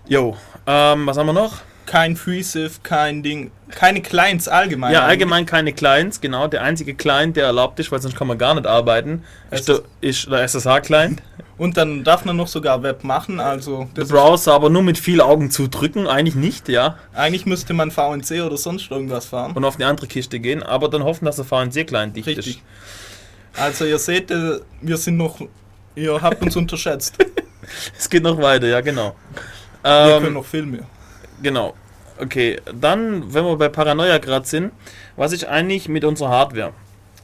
Jo, 0.08 0.36
ähm, 0.68 1.08
was 1.08 1.18
haben 1.18 1.28
wir 1.28 1.34
noch? 1.34 1.62
Kein 1.86 2.16
FreeSIF, 2.16 2.82
kein 2.82 3.24
Ding, 3.24 3.52
keine 3.70 4.02
Clients 4.02 4.48
allgemein. 4.48 4.94
Ja, 4.94 5.06
allgemein 5.06 5.46
keine 5.46 5.74
Clients, 5.74 6.22
genau. 6.22 6.48
Der 6.48 6.62
einzige 6.64 6.96
Client, 6.96 7.36
der 7.36 7.46
erlaubt 7.46 7.78
ist, 7.80 7.92
weil 7.92 8.02
sonst 8.02 8.16
kann 8.16 8.28
man 8.28 8.38
gar 8.38 8.56
nicht 8.56 8.66
arbeiten, 8.66 9.24
ist 9.52 9.68
der, 9.68 9.82
ist 10.00 10.32
der 10.32 10.44
SSH-Client. 10.44 11.22
Und 11.58 11.78
dann 11.78 12.04
darf 12.04 12.26
man 12.26 12.36
noch 12.38 12.48
sogar 12.48 12.82
Web 12.84 13.04
machen, 13.04 13.40
also 13.40 13.88
Der 13.96 14.06
Browser 14.06 14.54
aber 14.54 14.70
nur 14.70 14.82
mit 14.82 14.98
viel 14.98 15.22
Augen 15.22 15.52
zudrücken, 15.52 16.08
eigentlich 16.08 16.36
nicht, 16.36 16.70
ja. 16.70 16.98
eigentlich 17.14 17.46
müsste 17.46 17.74
man 17.74 17.92
VNC 17.92 18.44
oder 18.44 18.58
sonst 18.58 18.90
irgendwas 18.90 19.26
fahren. 19.26 19.52
Und 19.52 19.66
auf 19.66 19.76
eine 19.76 19.86
andere 19.86 20.08
Kiste 20.08 20.40
gehen, 20.40 20.64
aber 20.64 20.90
dann 20.90 21.04
hoffen, 21.04 21.26
dass 21.26 21.36
der 21.36 21.46
VNC-Client 21.46 22.16
dicht 22.16 22.28
Richtig. 22.28 22.48
ist. 22.48 22.60
Also 23.56 23.86
ihr 23.86 24.00
seht, 24.00 24.32
äh, 24.32 24.60
wir 24.82 24.98
sind 24.98 25.18
noch, 25.18 25.40
ihr 25.96 26.22
habt 26.22 26.42
uns 26.42 26.56
unterschätzt. 26.56 27.18
Es 27.98 28.10
geht 28.10 28.24
noch 28.24 28.42
weiter, 28.42 28.68
ja, 28.68 28.82
genau. 28.82 29.16
Wir 29.84 30.16
Ähm, 30.16 30.22
können 30.24 30.34
noch 30.34 30.46
viel 30.46 30.66
mehr. 30.66 30.84
Genau. 31.42 31.74
Okay, 32.20 32.60
dann, 32.74 33.34
wenn 33.34 33.44
wir 33.44 33.56
bei 33.58 33.70
Paranoia 33.70 34.18
gerade 34.20 34.46
sind, 34.48 34.72
was 35.16 35.32
ist 35.34 35.46
eigentlich 35.46 35.90
mit 35.90 36.04
unserer 36.06 36.30
Hardware? 36.30 36.72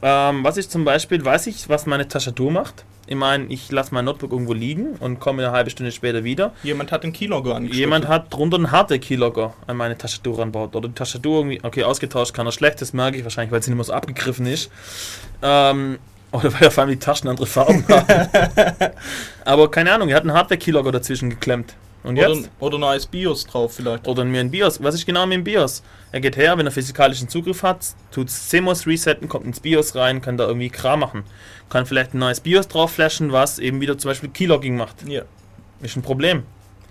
Ähm, 0.02 0.44
was 0.44 0.56
ich 0.56 0.68
zum 0.68 0.84
Beispiel, 0.84 1.24
weiß 1.24 1.46
ich, 1.46 1.68
was 1.68 1.86
meine 1.86 2.08
Tastatur 2.08 2.50
macht. 2.50 2.84
Ich 3.06 3.16
meine, 3.16 3.46
ich 3.46 3.70
lasse 3.72 3.92
mein 3.92 4.04
Notebook 4.04 4.30
irgendwo 4.32 4.52
liegen 4.52 4.94
und 5.00 5.18
komme 5.20 5.42
eine 5.42 5.52
halbe 5.52 5.70
Stunde 5.70 5.90
später 5.90 6.22
wieder. 6.22 6.52
Jemand 6.62 6.92
hat 6.92 7.02
den 7.02 7.12
Keylogger 7.12 7.56
angeschlossen. 7.56 7.80
Jemand 7.80 8.06
hat 8.08 8.32
drunter 8.32 8.56
einen 8.56 8.70
Hardware-Keylogger 8.70 9.52
an 9.66 9.76
meine 9.76 9.98
Tastatur 9.98 10.38
ranbaut. 10.38 10.76
Oder 10.76 10.88
die 10.88 10.94
Tastatur 10.94 11.38
irgendwie, 11.40 11.60
okay, 11.62 11.82
ausgetauscht 11.84 12.34
kann 12.34 12.46
er 12.46 12.52
schlecht, 12.52 12.80
das 12.80 12.92
merke 12.92 13.16
ich 13.16 13.24
wahrscheinlich, 13.24 13.50
weil 13.52 13.62
sie 13.62 13.70
nicht 13.70 13.76
mehr 13.78 13.84
so 13.84 13.92
abgegriffen 13.92 14.46
ist. 14.46 14.70
Ähm, 15.42 15.98
oder 16.32 16.52
weil 16.54 16.68
auf 16.68 16.78
einmal 16.78 16.94
die 16.94 17.00
Taschen 17.00 17.28
andere 17.28 17.46
Farben 17.46 17.84
haben. 17.88 18.28
Aber 19.44 19.70
keine 19.70 19.92
Ahnung, 19.92 20.08
er 20.08 20.16
hat 20.16 20.22
einen 20.22 20.32
Hardware-Keylogger 20.32 20.92
dazwischen 20.92 21.30
geklemmt. 21.30 21.74
Und 22.02 22.16
jetzt? 22.16 22.30
Oder, 22.30 22.48
oder 22.60 22.78
neues 22.78 23.06
BIOS 23.06 23.46
drauf 23.46 23.74
vielleicht. 23.74 24.06
Oder 24.08 24.24
mir 24.24 24.40
ein 24.40 24.50
BIOS. 24.50 24.82
Was 24.82 24.94
ist 24.94 25.06
genau 25.06 25.26
mit 25.26 25.36
dem 25.36 25.44
BIOS? 25.44 25.82
Er 26.12 26.20
geht 26.20 26.36
her, 26.36 26.56
wenn 26.56 26.66
er 26.66 26.72
physikalischen 26.72 27.28
Zugriff 27.28 27.62
hat, 27.62 27.86
tut 28.10 28.30
CMOS 28.30 28.86
resetten, 28.86 29.28
kommt 29.28 29.44
ins 29.46 29.60
BIOS 29.60 29.94
rein, 29.94 30.20
kann 30.22 30.36
da 30.36 30.46
irgendwie 30.46 30.70
Kram 30.70 31.00
machen. 31.00 31.24
Kann 31.68 31.86
vielleicht 31.86 32.14
ein 32.14 32.18
neues 32.18 32.40
BIOS 32.40 32.68
drauf 32.68 32.92
flashen, 32.92 33.32
was 33.32 33.58
eben 33.58 33.80
wieder 33.80 33.98
zum 33.98 34.10
Beispiel 34.10 34.30
Keylogging 34.30 34.76
macht. 34.76 35.06
Ja, 35.06 35.22
Ist 35.82 35.96
ein 35.96 36.02
Problem. 36.02 36.44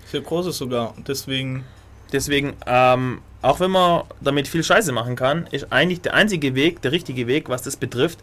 sehr 0.06 0.20
großes 0.20 0.56
sogar. 0.56 0.94
Deswegen, 1.06 1.64
Deswegen, 2.12 2.54
ähm, 2.66 3.20
auch 3.42 3.60
wenn 3.60 3.70
man 3.70 4.02
damit 4.20 4.48
viel 4.48 4.64
Scheiße 4.64 4.92
machen 4.92 5.16
kann, 5.16 5.46
ist 5.50 5.72
eigentlich 5.72 6.00
der 6.00 6.14
einzige 6.14 6.54
Weg, 6.54 6.82
der 6.82 6.92
richtige 6.92 7.26
Weg, 7.26 7.48
was 7.48 7.62
das 7.62 7.76
betrifft, 7.76 8.18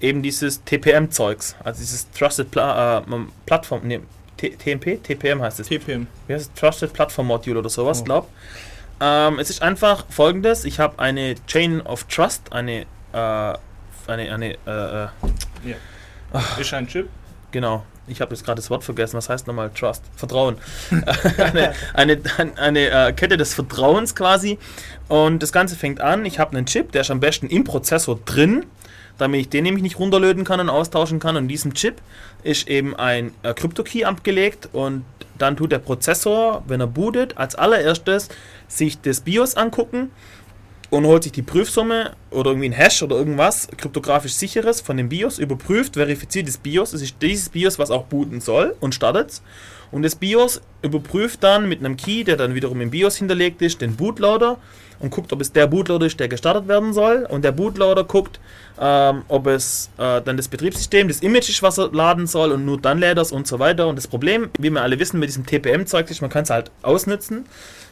eben 0.00 0.22
dieses 0.22 0.62
TPM-Zeugs. 0.64 1.56
Also 1.62 1.80
dieses 1.80 2.10
Trusted 2.12 2.50
Pla 2.50 2.98
äh, 2.98 3.02
Plattform, 3.46 3.80
nee, 3.84 4.00
TMP? 4.50 5.02
TPM 5.02 5.40
heißt 5.42 5.60
es. 5.60 5.68
TPM. 5.68 6.06
wie 6.26 6.34
heißt 6.34 6.50
es? 6.54 6.60
Trusted 6.60 6.92
Platform 6.92 7.26
Module 7.26 7.58
oder 7.58 7.68
sowas, 7.68 8.00
Oh. 8.00 8.04
glaub. 8.04 8.28
Ähm, 9.00 9.38
es 9.38 9.50
ist 9.50 9.62
einfach 9.62 10.04
folgendes: 10.08 10.64
Ich 10.64 10.78
habe 10.78 10.98
eine 10.98 11.34
Chain 11.46 11.80
of 11.82 12.04
Trust, 12.04 12.52
eine, 12.52 12.82
äh, 12.82 12.86
eine, 13.16 13.58
eine, 14.06 14.54
äh, 14.66 15.04
äh, 15.04 16.60
Ist 16.60 16.72
ein 16.74 16.86
Chip. 16.86 17.08
genau. 17.50 17.84
Ich 18.06 18.20
habe 18.20 18.34
jetzt 18.34 18.44
gerade 18.44 18.56
das 18.60 18.68
Wort 18.68 18.84
vergessen. 18.84 19.16
Was 19.16 19.30
heißt 19.30 19.46
nochmal 19.46 19.70
Trust? 19.70 20.02
Vertrauen. 20.14 20.58
eine 21.38 21.72
eine, 21.94 22.20
eine 22.56 22.80
äh, 23.08 23.12
Kette 23.14 23.38
des 23.38 23.54
Vertrauens 23.54 24.14
quasi. 24.14 24.58
Und 25.08 25.42
das 25.42 25.52
Ganze 25.52 25.74
fängt 25.74 26.02
an. 26.02 26.26
Ich 26.26 26.38
habe 26.38 26.54
einen 26.56 26.66
Chip, 26.66 26.92
der 26.92 27.00
ist 27.00 27.10
am 27.10 27.20
besten 27.20 27.46
im 27.48 27.64
Prozessor 27.64 28.18
drin, 28.26 28.66
damit 29.16 29.40
ich 29.40 29.48
den 29.48 29.64
nämlich 29.64 29.82
nicht 29.82 29.98
runterlöten 29.98 30.44
kann 30.44 30.60
und 30.60 30.68
austauschen 30.68 31.18
kann. 31.18 31.36
Und 31.36 31.44
in 31.44 31.48
diesem 31.48 31.72
Chip 31.72 32.02
ist 32.44 32.68
eben 32.68 32.94
ein 32.94 33.32
äh, 33.42 33.52
Crypto-Key 33.54 34.04
abgelegt 34.04 34.68
und 34.72 35.04
dann 35.38 35.56
tut 35.56 35.72
der 35.72 35.80
Prozessor, 35.80 36.62
wenn 36.68 36.80
er 36.80 36.86
bootet, 36.86 37.36
als 37.36 37.54
allererstes 37.54 38.28
sich 38.68 39.00
das 39.00 39.20
BIOS 39.20 39.56
angucken 39.56 40.10
und 40.90 41.06
holt 41.06 41.24
sich 41.24 41.32
die 41.32 41.42
Prüfsumme 41.42 42.12
oder 42.30 42.50
irgendwie 42.50 42.68
ein 42.68 42.72
Hash 42.72 43.02
oder 43.02 43.16
irgendwas 43.16 43.68
kryptografisch 43.76 44.34
sicheres 44.34 44.80
von 44.80 44.96
dem 44.96 45.08
BIOS, 45.08 45.38
überprüft, 45.38 45.94
verifiziert 45.94 46.46
das 46.46 46.58
BIOS. 46.58 46.92
Es 46.92 47.02
ist 47.02 47.16
dieses 47.20 47.48
BIOS, 47.48 47.78
was 47.78 47.90
auch 47.90 48.04
booten 48.04 48.40
soll 48.40 48.76
und 48.78 48.94
startet. 48.94 49.42
Und 49.90 50.02
das 50.02 50.14
BIOS 50.14 50.60
überprüft 50.82 51.42
dann 51.42 51.68
mit 51.68 51.80
einem 51.80 51.96
Key, 51.96 52.24
der 52.24 52.36
dann 52.36 52.54
wiederum 52.54 52.80
im 52.80 52.90
BIOS 52.90 53.16
hinterlegt 53.16 53.62
ist, 53.62 53.80
den 53.80 53.96
Bootloader 53.96 54.58
und 55.04 55.10
guckt, 55.10 55.32
ob 55.32 55.40
es 55.40 55.52
der 55.52 55.66
Bootloader 55.66 56.06
ist, 56.06 56.18
der 56.18 56.28
gestartet 56.28 56.66
werden 56.66 56.92
soll. 56.92 57.26
Und 57.28 57.44
der 57.44 57.52
Bootloader 57.52 58.04
guckt, 58.04 58.40
ähm, 58.80 59.22
ob 59.28 59.46
es 59.46 59.90
äh, 59.98 60.20
dann 60.22 60.36
das 60.36 60.48
Betriebssystem, 60.48 61.08
das 61.08 61.20
Image 61.20 61.50
ist, 61.50 61.62
was 61.62 61.78
er 61.78 61.92
laden 61.92 62.26
soll 62.26 62.52
und 62.52 62.64
nur 62.64 62.80
dann 62.80 62.98
lädt 62.98 63.18
es 63.18 63.30
und 63.30 63.46
so 63.46 63.58
weiter. 63.58 63.86
Und 63.86 63.96
das 63.96 64.08
Problem, 64.08 64.50
wie 64.58 64.70
wir 64.70 64.82
alle 64.82 64.98
wissen, 64.98 65.20
mit 65.20 65.28
diesem 65.28 65.44
TPM-Zeug 65.46 66.10
ist, 66.10 66.22
man 66.22 66.30
kann 66.30 66.44
es 66.44 66.50
halt 66.50 66.70
ausnutzen, 66.82 67.44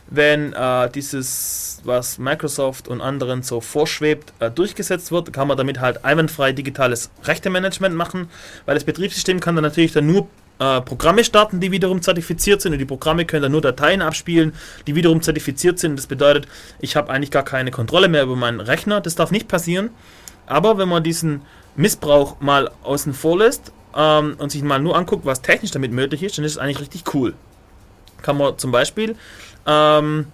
wenn 0.08 0.54
äh, 0.54 0.90
dieses, 0.90 1.80
was 1.84 2.18
Microsoft 2.18 2.88
und 2.88 3.00
anderen 3.02 3.42
so 3.42 3.60
vorschwebt, 3.60 4.32
äh, 4.40 4.50
durchgesetzt 4.50 5.12
wird, 5.12 5.32
kann 5.32 5.48
man 5.48 5.58
damit 5.58 5.80
halt 5.80 6.04
einwandfrei 6.04 6.52
digitales 6.52 7.10
Rechtemanagement 7.24 7.94
machen, 7.94 8.28
weil 8.64 8.74
das 8.74 8.84
Betriebssystem 8.84 9.38
kann 9.38 9.54
dann 9.54 9.64
natürlich 9.64 9.92
dann 9.92 10.06
nur 10.06 10.28
äh, 10.58 10.80
Programme 10.80 11.24
starten, 11.24 11.60
die 11.60 11.70
wiederum 11.70 12.02
zertifiziert 12.02 12.60
sind 12.60 12.72
und 12.72 12.78
die 12.78 12.84
Programme 12.84 13.24
können 13.24 13.42
dann 13.42 13.52
nur 13.52 13.60
Dateien 13.60 14.02
abspielen, 14.02 14.52
die 14.86 14.94
wiederum 14.94 15.22
zertifiziert 15.22 15.78
sind. 15.78 15.96
Das 15.96 16.06
bedeutet, 16.06 16.46
ich 16.80 16.96
habe 16.96 17.10
eigentlich 17.10 17.30
gar 17.30 17.44
keine 17.44 17.70
Kontrolle 17.70 18.08
mehr 18.08 18.22
über 18.22 18.36
meinen 18.36 18.60
Rechner. 18.60 19.00
Das 19.00 19.14
darf 19.14 19.30
nicht 19.30 19.48
passieren. 19.48 19.90
Aber 20.46 20.78
wenn 20.78 20.88
man 20.88 21.02
diesen 21.02 21.42
Missbrauch 21.76 22.40
mal 22.40 22.70
außen 22.82 23.14
vor 23.14 23.38
lässt 23.38 23.72
ähm, 23.96 24.36
und 24.38 24.52
sich 24.52 24.62
mal 24.62 24.78
nur 24.78 24.96
anguckt, 24.96 25.24
was 25.24 25.42
technisch 25.42 25.70
damit 25.70 25.92
möglich 25.92 26.22
ist, 26.22 26.38
dann 26.38 26.44
ist 26.44 26.52
es 26.52 26.58
eigentlich 26.58 26.80
richtig 26.80 27.14
cool. 27.14 27.34
Kann 28.20 28.36
man 28.36 28.58
zum 28.58 28.70
Beispiel 28.70 29.16
ähm, 29.66 30.26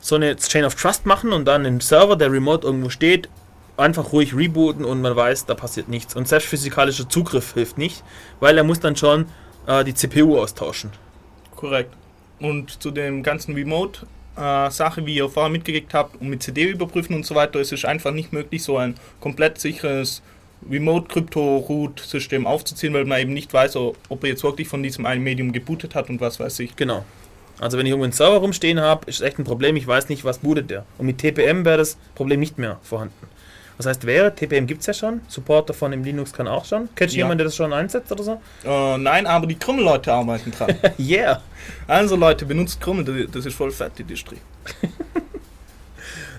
so 0.00 0.14
eine 0.14 0.36
Chain 0.36 0.64
of 0.64 0.74
Trust 0.74 1.06
machen 1.06 1.32
und 1.32 1.44
dann 1.44 1.66
einen 1.66 1.80
Server, 1.80 2.16
der 2.16 2.30
remote 2.30 2.66
irgendwo 2.66 2.88
steht, 2.88 3.28
einfach 3.76 4.12
ruhig 4.12 4.34
rebooten 4.34 4.84
und 4.84 5.02
man 5.02 5.16
weiß, 5.16 5.46
da 5.46 5.54
passiert 5.54 5.88
nichts. 5.88 6.14
Und 6.14 6.28
selbst 6.28 6.48
physikalischer 6.48 7.08
Zugriff 7.08 7.54
hilft 7.54 7.78
nicht, 7.78 8.02
weil 8.40 8.56
er 8.56 8.64
muss 8.64 8.80
dann 8.80 8.96
schon 8.96 9.26
äh, 9.66 9.84
die 9.84 9.94
CPU 9.94 10.38
austauschen. 10.38 10.90
Korrekt. 11.54 11.94
Und 12.38 12.82
zu 12.82 12.90
dem 12.90 13.22
ganzen 13.22 13.54
Remote-Sache, 13.54 15.06
wie 15.06 15.16
ihr 15.16 15.28
vorher 15.28 15.50
mitgekriegt 15.50 15.94
habt, 15.94 16.20
und 16.20 16.28
mit 16.28 16.42
CD 16.42 16.64
überprüfen 16.64 17.14
und 17.14 17.24
so 17.24 17.34
weiter, 17.34 17.60
ist 17.60 17.72
es 17.72 17.84
einfach 17.84 18.12
nicht 18.12 18.32
möglich, 18.32 18.62
so 18.62 18.76
ein 18.76 18.94
komplett 19.20 19.58
sicheres 19.58 20.22
Remote-Crypto-Root-System 20.70 22.46
aufzuziehen, 22.46 22.92
weil 22.94 23.04
man 23.04 23.20
eben 23.20 23.32
nicht 23.32 23.52
weiß, 23.52 23.76
ob 23.76 24.22
er 24.22 24.28
jetzt 24.28 24.42
wirklich 24.42 24.68
von 24.68 24.82
diesem 24.82 25.06
einen 25.06 25.22
Medium 25.22 25.52
gebootet 25.52 25.94
hat 25.94 26.10
und 26.10 26.20
was 26.20 26.40
weiß 26.40 26.58
ich. 26.60 26.76
Genau. 26.76 27.04
Also 27.58 27.78
wenn 27.78 27.86
ich 27.86 27.90
irgendwo 27.90 28.04
einen 28.04 28.12
Server 28.12 28.36
rumstehen 28.36 28.80
habe, 28.80 29.08
ist 29.08 29.22
echt 29.22 29.38
ein 29.38 29.44
Problem, 29.44 29.76
ich 29.76 29.86
weiß 29.86 30.10
nicht, 30.10 30.24
was 30.24 30.38
bootet 30.38 30.68
der. 30.70 30.84
Und 30.98 31.06
mit 31.06 31.18
TPM 31.18 31.64
wäre 31.64 31.78
das 31.78 31.96
Problem 32.14 32.40
nicht 32.40 32.58
mehr 32.58 32.78
vorhanden. 32.82 33.14
Was 33.78 33.86
heißt 33.86 34.06
wäre, 34.06 34.34
TPM 34.34 34.66
gibt 34.66 34.80
es 34.80 34.86
ja 34.86 34.94
schon, 34.94 35.20
Support 35.28 35.68
davon 35.68 35.92
im 35.92 36.02
Linux 36.02 36.32
kann 36.32 36.48
auch 36.48 36.64
schon. 36.64 36.88
Kennst 36.94 37.14
du 37.14 37.18
Ja. 37.18 37.24
jemanden, 37.24 37.38
der 37.38 37.44
das 37.46 37.56
schon 37.56 37.72
einsetzt 37.72 38.10
oder 38.10 38.22
so? 38.22 38.40
Äh, 38.64 38.96
nein, 38.98 39.26
aber 39.26 39.46
die 39.46 39.56
Krümmel-Leute 39.58 40.12
arbeiten 40.12 40.50
dran. 40.50 40.74
Yeah! 40.98 41.42
also 41.86 42.16
Leute, 42.16 42.46
benutzt 42.46 42.80
Krümmel, 42.80 43.04
das- 43.04 43.30
das 43.32 43.46
ist 43.46 43.54
voll 43.54 43.70
fett, 43.70 43.92
die 43.98 44.04
Distri. 44.04 44.36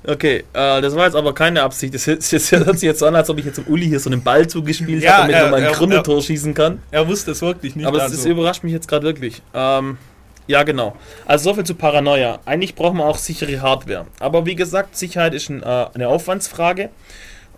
Okay, 0.05 0.45
äh, 0.53 0.81
das 0.81 0.95
war 0.95 1.05
jetzt 1.05 1.15
aber 1.15 1.33
keine 1.33 1.61
Absicht. 1.63 1.93
Das, 1.93 2.07
hört- 2.07 2.19
das 2.31 2.51
hört 2.51 2.79
sich 2.79 2.83
jetzt 2.87 2.99
so 2.99 3.07
an, 3.07 3.15
als 3.15 3.29
ob 3.29 3.39
ich 3.39 3.45
jetzt 3.45 3.57
dem 3.57 3.65
Uli 3.67 3.87
hier 3.87 3.99
so 3.99 4.09
einen 4.09 4.23
Ball 4.23 4.47
zugespielt 4.47 5.03
Ja, 5.03 5.17
habe, 5.17 5.33
damit 5.33 5.35
er- 5.35 5.43
er 5.45 5.51
mal 5.51 5.63
ein 5.67 5.73
Krümmeltor 5.73 6.21
schießen 6.21 6.53
kann. 6.53 6.81
Er 6.91 7.05
wusste 7.07 7.31
es 7.31 7.41
wirklich 7.41 7.75
nicht. 7.75 7.85
Aber 7.85 7.97
es 7.97 8.03
also. 8.03 8.15
das 8.15 8.25
überrascht 8.25 8.63
mich 8.63 8.71
jetzt 8.71 8.87
gerade 8.87 9.03
wirklich. 9.05 9.41
Ähm, 9.53 9.97
ja, 10.45 10.63
genau. 10.63 10.95
Also 11.25 11.49
so 11.49 11.55
viel 11.55 11.65
zu 11.65 11.75
Paranoia. 11.75 12.39
Eigentlich 12.45 12.73
brauchen 12.75 12.97
wir 12.99 13.05
auch 13.05 13.17
sichere 13.17 13.59
Hardware. 13.61 14.05
Aber 14.19 14.45
wie 14.45 14.55
gesagt, 14.55 14.95
Sicherheit 14.95 15.33
ist 15.33 15.49
ein, 15.49 15.61
äh, 15.61 15.87
eine 15.93 16.07
Aufwandsfrage. 16.07 16.89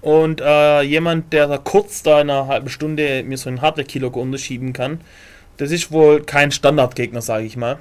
Und 0.01 0.39
äh, 0.41 0.81
jemand, 0.81 1.33
der 1.33 1.47
da 1.47 1.57
kurz 1.57 2.03
da 2.03 2.21
in 2.21 2.29
einer 2.29 2.47
halben 2.47 2.69
Stunde 2.69 3.23
mir 3.23 3.37
so 3.37 3.49
einen 3.49 3.61
Hardware-Kilo 3.61 4.07
unterschieben 4.09 4.71
kann, 4.73 5.01
das 5.57 5.71
ist 5.71 5.91
wohl 5.91 6.21
kein 6.23 6.51
Standardgegner, 6.51 7.21
sage 7.21 7.45
ich 7.45 7.57
mal. 7.57 7.79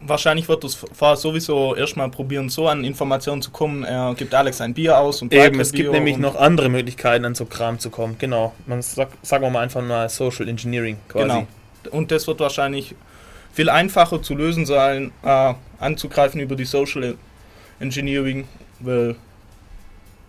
Wahrscheinlich 0.00 0.48
wird 0.48 0.62
das 0.62 0.74
Fahrer 0.74 1.16
sowieso 1.16 1.74
erstmal 1.74 2.10
probieren, 2.10 2.48
so 2.48 2.68
an 2.68 2.84
Informationen 2.84 3.42
zu 3.42 3.50
kommen. 3.50 3.82
Er 3.84 4.14
gibt 4.16 4.34
Alex 4.34 4.60
ein 4.60 4.74
Bier 4.74 4.98
aus 4.98 5.22
und 5.22 5.32
Eben, 5.32 5.58
es 5.60 5.72
gibt 5.72 5.84
Bier 5.84 5.92
nämlich 5.92 6.16
und- 6.16 6.20
noch 6.22 6.36
andere 6.36 6.68
Möglichkeiten, 6.68 7.24
an 7.24 7.34
so 7.34 7.46
Kram 7.46 7.78
zu 7.78 7.90
kommen. 7.90 8.16
Genau. 8.18 8.52
Man 8.66 8.82
sagt, 8.82 9.24
sagen 9.24 9.44
wir 9.44 9.50
mal 9.50 9.60
einfach 9.62 9.82
mal 9.82 10.08
Social 10.08 10.48
Engineering 10.48 10.98
quasi. 11.08 11.28
Genau. 11.28 11.46
Und 11.92 12.10
das 12.10 12.26
wird 12.26 12.40
wahrscheinlich 12.40 12.94
viel 13.52 13.70
einfacher 13.70 14.20
zu 14.20 14.34
lösen 14.34 14.66
sein, 14.66 15.12
äh, 15.24 15.54
anzugreifen 15.78 16.40
über 16.40 16.56
die 16.56 16.64
Social 16.66 17.16
Engineering, 17.80 18.46
weil, 18.80 19.16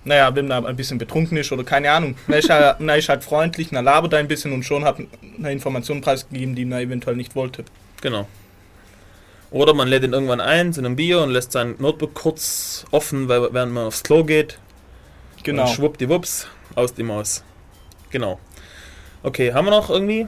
naja, 0.07 0.33
wenn 0.35 0.47
man 0.47 0.65
ein 0.65 0.75
bisschen 0.75 0.97
betrunken 0.97 1.37
ist 1.37 1.51
oder 1.51 1.63
keine 1.63 1.91
Ahnung, 1.91 2.15
man 2.27 2.39
ist 2.39 2.49
halt, 2.49 2.79
man 2.79 2.97
ist 2.97 3.09
halt 3.09 3.23
freundlich, 3.23 3.71
man 3.71 3.85
labert 3.85 4.13
ein 4.13 4.27
bisschen 4.27 4.51
und 4.53 4.63
schon 4.63 4.83
hat 4.85 4.97
eine 5.37 5.51
Information 5.51 6.01
preisgegeben, 6.01 6.55
die 6.55 6.65
man 6.65 6.79
eventuell 6.81 7.15
nicht 7.15 7.35
wollte. 7.35 7.63
Genau. 8.01 8.27
Oder 9.51 9.73
man 9.73 9.87
lädt 9.87 10.03
ihn 10.03 10.13
irgendwann 10.13 10.41
ein 10.41 10.73
zu 10.73 10.81
einem 10.81 10.95
Bier 10.95 11.21
und 11.21 11.29
lässt 11.31 11.51
sein 11.53 11.75
Notebook 11.79 12.13
kurz 12.13 12.85
offen, 12.91 13.29
weil, 13.29 13.53
während 13.53 13.73
man 13.73 13.87
aufs 13.87 14.03
Klo 14.03 14.23
geht. 14.23 14.59
Genau. 15.43 15.63
Und 15.63 15.69
schwuppdiwupps, 15.69 16.47
aus 16.75 16.93
dem 16.93 17.07
Maus. 17.07 17.43
Genau. 18.09 18.39
Okay, 19.23 19.53
haben 19.53 19.65
wir 19.65 19.71
noch 19.71 19.89
irgendwie? 19.89 20.27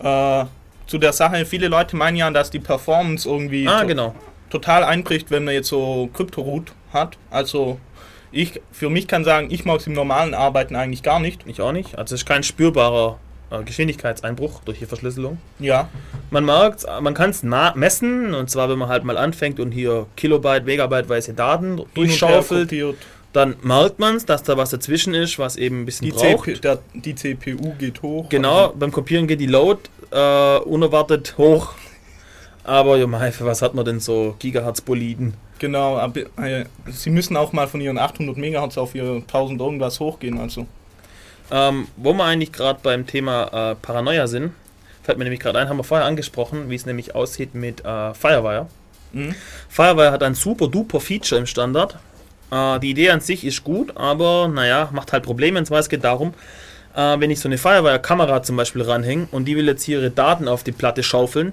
Äh, 0.00 0.44
zu 0.86 0.98
der 0.98 1.12
Sache, 1.12 1.44
viele 1.44 1.66
Leute 1.68 1.96
meinen 1.96 2.16
ja, 2.16 2.30
dass 2.30 2.50
die 2.50 2.60
Performance 2.60 3.28
irgendwie 3.28 3.66
Ah, 3.66 3.80
to- 3.80 3.86
genau. 3.88 4.14
total 4.50 4.84
einbricht, 4.84 5.30
wenn 5.32 5.44
man 5.44 5.54
jetzt 5.54 5.68
so 5.68 6.08
Krypto-Root 6.14 6.72
hat. 6.92 7.18
Also 7.30 7.80
ich 8.36 8.60
für 8.72 8.90
mich 8.90 9.08
kann 9.08 9.24
sagen, 9.24 9.48
ich 9.50 9.64
mag 9.64 9.80
es 9.80 9.86
im 9.86 9.92
normalen 9.92 10.34
Arbeiten 10.34 10.76
eigentlich 10.76 11.02
gar 11.02 11.20
nicht. 11.20 11.42
Ich 11.46 11.60
auch 11.60 11.72
nicht. 11.72 11.98
Also 11.98 12.14
es 12.14 12.22
ist 12.22 12.26
kein 12.26 12.42
spürbarer 12.42 13.18
äh, 13.50 13.62
Geschwindigkeitseinbruch 13.62 14.60
durch 14.64 14.78
die 14.78 14.86
Verschlüsselung. 14.86 15.38
Ja, 15.58 15.88
Man 16.30 16.44
merkt, 16.44 16.84
man 17.00 17.14
kann 17.14 17.30
es 17.30 17.42
messen, 17.42 18.34
und 18.34 18.50
zwar 18.50 18.68
wenn 18.68 18.78
man 18.78 18.88
halt 18.88 19.04
mal 19.04 19.16
anfängt 19.16 19.60
und 19.60 19.72
hier 19.72 20.06
Kilobyte, 20.16 20.64
Megabyte-weise 20.64 21.34
Daten 21.34 21.64
hin 21.66 21.78
und 21.78 21.86
her 21.86 21.86
durchschaufelt, 21.94 22.72
dann 23.32 23.54
merkt 23.62 23.98
man 23.98 24.16
es, 24.16 24.24
dass 24.24 24.42
da 24.42 24.56
was 24.56 24.70
dazwischen 24.70 25.12
ist, 25.14 25.38
was 25.38 25.56
eben 25.56 25.82
ein 25.82 25.84
bisschen 25.86 26.06
Die, 26.06 26.12
braucht. 26.12 26.44
CPU, 26.46 26.60
der, 26.60 26.78
die 26.94 27.14
CPU 27.14 27.74
geht 27.78 28.02
hoch. 28.02 28.28
Genau, 28.30 28.70
beim 28.70 28.90
Kopieren 28.90 29.26
geht 29.26 29.40
die 29.40 29.46
Load 29.46 29.80
äh, 30.10 30.58
unerwartet 30.60 31.34
hoch. 31.36 31.74
Aber 32.66 32.96
ja, 32.96 33.06
mei, 33.06 33.30
für 33.30 33.46
was 33.46 33.62
hat 33.62 33.74
man 33.74 33.84
denn 33.84 34.00
so 34.00 34.34
Gigahertz-Boliden? 34.40 35.34
Genau, 35.60 35.98
aber, 35.98 36.22
äh, 36.42 36.64
sie 36.90 37.10
müssen 37.10 37.36
auch 37.36 37.52
mal 37.52 37.68
von 37.68 37.80
ihren 37.80 37.96
800 37.96 38.36
Megahertz 38.36 38.76
auf 38.76 38.96
ihre 38.96 39.18
1000 39.18 39.60
irgendwas 39.60 40.00
hochgehen. 40.00 40.38
Also 40.40 40.66
Ähm, 41.52 41.86
wo 41.96 42.12
wir 42.12 42.24
eigentlich 42.24 42.50
gerade 42.50 42.80
beim 42.82 43.06
Thema 43.06 43.70
äh, 43.70 43.74
Paranoia 43.76 44.26
sind, 44.26 44.52
fällt 45.04 45.16
mir 45.16 45.24
nämlich 45.24 45.38
gerade 45.38 45.60
ein, 45.60 45.68
haben 45.68 45.76
wir 45.76 45.84
vorher 45.84 46.06
angesprochen, 46.08 46.68
wie 46.68 46.74
es 46.74 46.86
nämlich 46.86 47.14
aussieht 47.14 47.54
mit 47.54 47.84
äh, 47.84 48.12
Firewire. 48.14 48.66
Mhm. 49.12 49.36
Firewire 49.68 50.10
hat 50.10 50.24
ein 50.24 50.34
super 50.34 50.66
duper 50.66 50.98
Feature 50.98 51.40
im 51.40 51.46
Standard. 51.46 51.96
Äh, 52.50 52.80
die 52.80 52.90
Idee 52.90 53.10
an 53.10 53.20
sich 53.20 53.44
ist 53.44 53.62
gut, 53.62 53.96
aber 53.96 54.48
naja, 54.48 54.88
macht 54.92 55.12
halt 55.12 55.22
Probleme. 55.22 55.60
Und 55.60 55.66
zwar 55.66 55.78
es 55.78 55.88
geht 55.88 56.02
darum, 56.02 56.34
äh, 56.96 57.20
wenn 57.20 57.30
ich 57.30 57.38
so 57.38 57.48
eine 57.48 57.58
Firewire-Kamera 57.58 58.42
zum 58.42 58.56
Beispiel 58.56 58.82
ranhänge 58.82 59.28
und 59.30 59.44
die 59.44 59.56
will 59.56 59.66
jetzt 59.68 59.84
hier 59.84 60.00
ihre 60.00 60.10
Daten 60.10 60.48
auf 60.48 60.64
die 60.64 60.72
Platte 60.72 61.04
schaufeln, 61.04 61.52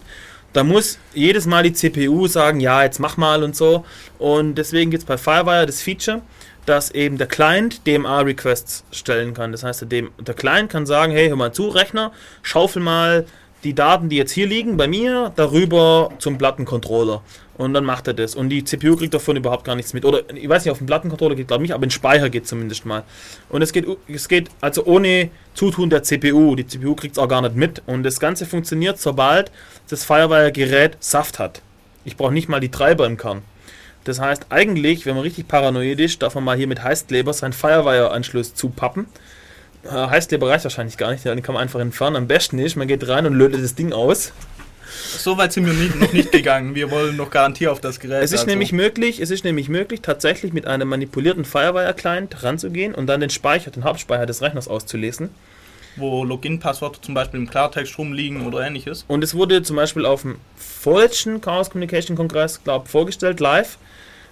da 0.53 0.63
muss 0.63 0.99
jedes 1.13 1.45
Mal 1.45 1.63
die 1.63 1.73
CPU 1.73 2.27
sagen, 2.27 2.59
ja, 2.59 2.83
jetzt 2.83 2.99
mach 2.99 3.17
mal 3.17 3.43
und 3.43 3.55
so. 3.55 3.85
Und 4.19 4.55
deswegen 4.55 4.91
gibt 4.91 5.03
es 5.03 5.07
bei 5.07 5.17
Firewire 5.17 5.65
das 5.65 5.81
Feature, 5.81 6.21
dass 6.65 6.91
eben 6.91 7.17
der 7.17 7.27
Client 7.27 7.85
DMA-Requests 7.85 8.85
stellen 8.91 9.33
kann. 9.33 9.51
Das 9.51 9.63
heißt, 9.63 9.85
der, 9.91 10.03
der 10.19 10.33
Client 10.33 10.71
kann 10.71 10.85
sagen, 10.85 11.11
hey, 11.11 11.27
hör 11.27 11.35
mal 11.35 11.51
zu, 11.51 11.67
Rechner, 11.67 12.11
schaufel 12.41 12.81
mal 12.81 13.25
die 13.63 13.73
Daten, 13.73 14.09
die 14.09 14.17
jetzt 14.17 14.31
hier 14.31 14.47
liegen, 14.47 14.77
bei 14.77 14.87
mir, 14.87 15.31
darüber 15.35 16.09
zum 16.19 16.37
Plattencontroller. 16.37 17.21
Und 17.55 17.73
dann 17.73 17.85
macht 17.85 18.07
er 18.07 18.13
das. 18.13 18.35
Und 18.35 18.49
die 18.49 18.63
CPU 18.63 18.95
kriegt 18.95 19.13
davon 19.13 19.35
überhaupt 19.35 19.63
gar 19.63 19.75
nichts 19.75 19.93
mit. 19.93 20.05
Oder 20.05 20.21
ich 20.33 20.49
weiß 20.49 20.65
nicht, 20.65 20.71
auf 20.71 20.79
dem 20.79 20.87
Plattencontroller 20.87 21.35
geht 21.35 21.47
glaube 21.47 21.63
ich 21.63 21.69
nicht, 21.69 21.75
aber 21.75 21.83
in 21.83 21.91
Speicher 21.91 22.29
geht 22.29 22.47
zumindest 22.47 22.85
mal. 22.85 23.03
Und 23.49 23.61
es 23.61 23.71
geht, 23.71 23.85
es 24.07 24.27
geht 24.27 24.49
also 24.59 24.85
ohne 24.85 25.29
Zutun 25.53 25.89
der 25.89 26.03
CPU. 26.03 26.55
Die 26.55 26.65
CPU 26.65 26.95
kriegt 26.95 27.15
es 27.15 27.19
auch 27.19 27.27
gar 27.27 27.41
nicht 27.41 27.55
mit. 27.55 27.83
Und 27.85 28.03
das 28.03 28.19
Ganze 28.19 28.45
funktioniert, 28.45 28.99
sobald 28.99 29.51
das 29.89 30.03
Firewire-Gerät 30.03 30.97
Saft 30.99 31.37
hat. 31.37 31.61
Ich 32.05 32.17
brauche 32.17 32.33
nicht 32.33 32.49
mal 32.49 32.59
die 32.59 32.71
Treiber 32.71 33.05
im 33.05 33.17
Kern. 33.17 33.43
Das 34.03 34.19
heißt, 34.19 34.47
eigentlich, 34.49 35.05
wenn 35.05 35.15
man 35.15 35.23
richtig 35.23 35.47
paranoid 35.47 35.99
ist, 35.99 36.21
darf 36.21 36.35
man 36.35 36.43
mal 36.43 36.57
hier 36.57 36.67
mit 36.67 36.83
Heißkleber 36.83 37.31
seinen 37.33 37.53
Firewire-Anschluss 37.53 38.55
zupappen. 38.55 39.05
Äh, 39.83 39.89
Heißkleber 39.89 40.49
reicht 40.49 40.63
wahrscheinlich 40.63 40.97
gar 40.97 41.11
nicht, 41.11 41.25
den 41.25 41.41
kann 41.41 41.53
man 41.53 41.63
einfach 41.63 41.79
entfernen. 41.79 42.15
Am 42.15 42.27
besten 42.27 42.59
ist, 42.59 42.75
man 42.75 42.87
geht 42.87 43.07
rein 43.07 43.25
und 43.25 43.33
lötet 43.33 43.63
das 43.63 43.75
Ding 43.75 43.93
aus. 43.93 44.31
so 45.17 45.37
weit 45.37 45.53
sind 45.53 45.65
wir 45.65 45.73
nie, 45.73 45.91
noch 45.99 46.13
nicht 46.13 46.31
gegangen. 46.31 46.75
Wir 46.75 46.89
wollen 46.91 47.17
noch 47.17 47.29
Garantie 47.29 47.67
auf 47.67 47.81
das 47.81 47.99
Gerät. 47.99 48.23
Es 48.23 48.31
ist 48.31 48.41
also. 48.41 48.49
nämlich 48.51 48.71
möglich, 48.71 49.19
es 49.19 49.29
ist 49.29 49.43
nämlich 49.43 49.69
möglich, 49.69 50.01
tatsächlich 50.01 50.53
mit 50.53 50.67
einem 50.67 50.87
manipulierten 50.87 51.45
Firewire-Client 51.45 52.43
ranzugehen 52.43 52.95
und 52.95 53.07
dann 53.07 53.19
den 53.19 53.29
Speicher, 53.29 53.71
den 53.71 53.83
Hauptspeicher 53.83 54.25
des 54.25 54.41
Rechners 54.41 54.67
auszulesen. 54.67 55.29
wo 55.95 56.23
Login-Passwörter 56.23 57.01
zum 57.01 57.13
Beispiel 57.13 57.39
im 57.39 57.49
Klartext 57.49 57.97
rumliegen 57.97 58.47
oder 58.47 58.65
ähnliches. 58.65 59.05
Und 59.07 59.23
es 59.23 59.35
wurde 59.35 59.61
zum 59.63 59.75
Beispiel 59.75 60.05
auf 60.05 60.23
dem 60.23 60.37
vorletzten 60.55 61.41
Chaos 61.41 61.69
Communication 61.69 62.17
Kongress, 62.17 62.63
glaube 62.63 62.87
vorgestellt, 62.89 63.39
live. 63.39 63.77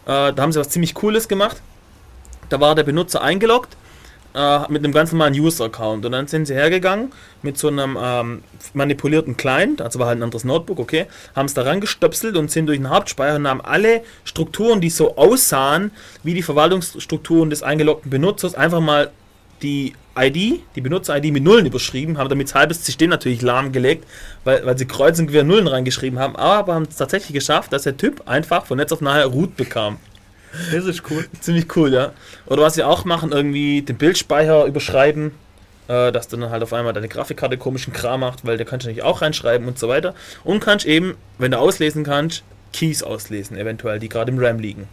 Äh, 0.06 0.34
da 0.34 0.36
haben 0.38 0.52
sie 0.52 0.60
was 0.60 0.70
ziemlich 0.70 0.94
Cooles 0.94 1.28
gemacht. 1.28 1.62
Da 2.50 2.60
war 2.60 2.76
der 2.76 2.84
Benutzer 2.84 3.22
eingeloggt, 3.22 3.78
äh, 4.34 4.60
mit 4.70 4.84
einem 4.84 4.94
ganz 4.94 5.12
normalen 5.12 5.34
User-Account. 5.34 6.06
Und 6.06 6.12
dann 6.12 6.28
sind 6.28 6.46
sie 6.46 6.54
hergegangen 6.54 7.12
mit 7.42 7.58
so 7.58 7.68
einem 7.68 7.98
ähm, 8.02 8.44
manipulierten 8.74 9.38
Client, 9.38 9.82
also 9.82 10.00
war 10.00 10.08
halt 10.08 10.20
ein 10.20 10.24
anderes 10.24 10.44
Notebook, 10.44 10.80
okay, 10.80 11.08
haben 11.36 11.46
es 11.46 11.54
da 11.54 11.64
rangestöpselt 11.64 12.38
und 12.38 12.52
sind 12.52 12.68
durch 12.68 12.78
den 12.78 12.90
Hauptspeicher 12.90 13.36
und 13.36 13.48
haben 13.48 13.62
alle 13.62 14.04
Strukturen, 14.24 14.82
die 14.82 14.90
so 14.90 15.18
aussahen, 15.18 15.92
wie 16.24 16.34
die 16.34 16.44
Verwaltungsstrukturen 16.44 17.50
des 17.50 17.64
eingeloggten 17.64 18.10
Benutzers, 18.10 18.56
einfach 18.56 18.80
mal 18.80 19.12
die 19.62 19.94
ID, 20.18 20.62
die 20.76 20.82
Benutzer-ID 20.82 21.32
mit 21.32 21.44
Nullen 21.44 21.66
überschrieben, 21.66 22.18
haben 22.18 22.30
damit 22.30 22.54
halbes 22.54 22.86
System 22.86 23.10
natürlich 23.10 23.42
lahmgelegt, 23.42 24.06
weil, 24.44 24.66
weil 24.66 24.78
sie 24.78 24.86
kreuz 24.86 25.20
und 25.20 25.28
quer 25.28 25.44
Nullen 25.44 25.68
reingeschrieben 25.68 26.20
haben, 26.20 26.36
aber 26.36 26.74
haben 26.74 26.88
es 26.90 26.98
tatsächlich 26.98 27.34
geschafft, 27.34 27.72
dass 27.72 27.84
der 27.84 27.96
Typ 27.96 28.28
einfach 28.28 28.66
von 28.66 28.78
Netz 28.78 28.92
auf 28.92 29.02
nachher 29.02 29.28
Root 29.28 29.56
bekam. 29.56 29.98
Das 30.74 30.86
ist 30.86 31.04
cool. 31.10 31.26
Ziemlich 31.40 31.76
cool, 31.76 31.94
ja. 31.94 32.12
Oder 32.46 32.62
was 32.64 32.74
sie 32.76 32.84
auch 32.84 33.06
machen, 33.06 33.32
irgendwie 33.32 33.82
den 33.82 33.98
Bildspeicher 33.98 34.66
überschreiben, 34.66 35.32
äh, 35.88 36.12
dass 36.12 36.28
dann 36.28 36.50
halt 36.50 36.62
auf 36.64 36.74
einmal 36.74 36.94
deine 36.94 37.08
Grafikkarte 37.08 37.58
komischen 37.58 37.94
Kram 37.94 38.20
macht, 38.22 38.46
weil 38.46 38.58
der 38.58 38.66
kannst 38.66 38.86
du 38.86 38.90
natürlich 38.90 39.04
auch 39.06 39.22
reinschreiben 39.22 39.68
und 39.68 39.80
so 39.80 39.88
weiter. 39.88 40.14
Und 40.44 40.60
kannst 40.60 40.86
eben, 40.86 41.16
wenn 41.38 41.52
du 41.52 41.60
auslesen 41.60 42.04
kannst, 42.04 42.44
Keys 42.74 43.04
auslesen, 43.04 43.58
eventuell, 43.58 44.00
die 44.00 44.10
gerade 44.10 44.32
im 44.32 44.40
RAM 44.40 44.60
liegen. 44.60 44.88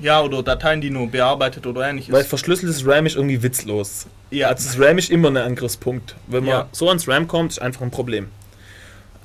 Ja, 0.00 0.20
oder 0.22 0.42
Dateien, 0.42 0.80
die 0.80 0.90
nur 0.90 1.08
bearbeitet 1.08 1.66
oder 1.66 1.88
ähnliches. 1.88 2.12
Weil 2.12 2.24
verschlüsseltes 2.24 2.84
RAM 2.86 3.06
ist 3.06 3.14
irgendwie 3.14 3.42
witzlos. 3.42 4.06
ja, 4.30 4.48
Also 4.48 4.68
das 4.68 4.80
RAM 4.80 4.98
ist 4.98 5.10
immer 5.10 5.28
ein 5.28 5.36
Angriffspunkt. 5.36 6.16
Wenn 6.26 6.44
man 6.44 6.52
Ja. 6.54 6.68
so 6.72 6.88
ans 6.88 7.06
RAM 7.06 7.28
kommt, 7.28 7.52
ist 7.52 7.62
einfach 7.62 7.82
ein 7.82 7.92
Problem. 7.92 8.28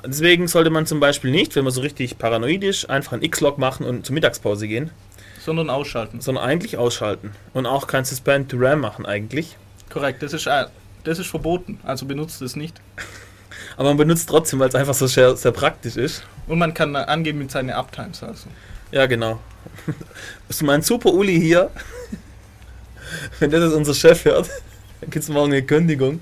Deswegen 0.05 0.47
sollte 0.47 0.69
man 0.69 0.85
zum 0.85 0.99
Beispiel 1.01 1.29
nicht, 1.31 1.55
wenn 1.55 1.63
man 1.65 1.73
so 1.73 1.81
richtig 1.81 2.17
paranoid 2.17 2.63
ist, 2.63 2.89
einfach 2.89 3.13
einen 3.13 3.21
X-Log 3.23 3.57
machen 3.57 3.85
und 3.85 4.05
zur 4.05 4.13
Mittagspause 4.13 4.67
gehen, 4.67 4.91
sondern 5.43 5.69
ausschalten. 5.69 6.21
sondern 6.21 6.43
eigentlich 6.43 6.77
ausschalten. 6.77 7.31
Und 7.53 7.65
auch 7.65 7.87
kein 7.87 8.05
Suspend 8.05 8.49
to 8.51 8.57
RAM 8.59 8.81
machen 8.81 9.05
eigentlich. 9.05 9.57
Korrekt, 9.89 10.21
das 10.21 10.33
ist, 10.33 10.45
äh, 10.47 10.65
das 11.03 11.19
ist 11.19 11.27
verboten, 11.27 11.79
also 11.83 12.05
benutzt 12.05 12.41
es 12.41 12.55
nicht. 12.55 12.75
Aber 13.77 13.89
man 13.89 13.97
benutzt 13.97 14.27
trotzdem, 14.29 14.59
weil 14.59 14.69
es 14.69 14.75
einfach 14.75 14.93
so 14.93 15.07
sehr, 15.07 15.35
sehr 15.37 15.51
praktisch 15.51 15.95
ist. 15.95 16.23
Und 16.47 16.59
man 16.59 16.73
kann 16.73 16.95
äh, 16.95 16.99
angeben 16.99 17.39
mit 17.39 17.51
seinen 17.51 17.69
Uptimes 17.71 18.21
also. 18.23 18.47
Ja, 18.91 19.05
genau. 19.05 19.39
Bist 20.47 20.61
du 20.61 20.65
mein 20.65 20.81
Super 20.81 21.13
Uli 21.13 21.39
hier? 21.39 21.69
Wenn 23.39 23.51
das 23.51 23.63
jetzt 23.63 23.73
unser 23.73 23.93
Chef 23.93 24.25
hört, 24.25 24.49
dann 25.01 25.09
gibt 25.09 25.23
es 25.23 25.29
morgen 25.29 25.51
eine 25.51 25.63
Kündigung. 25.63 26.21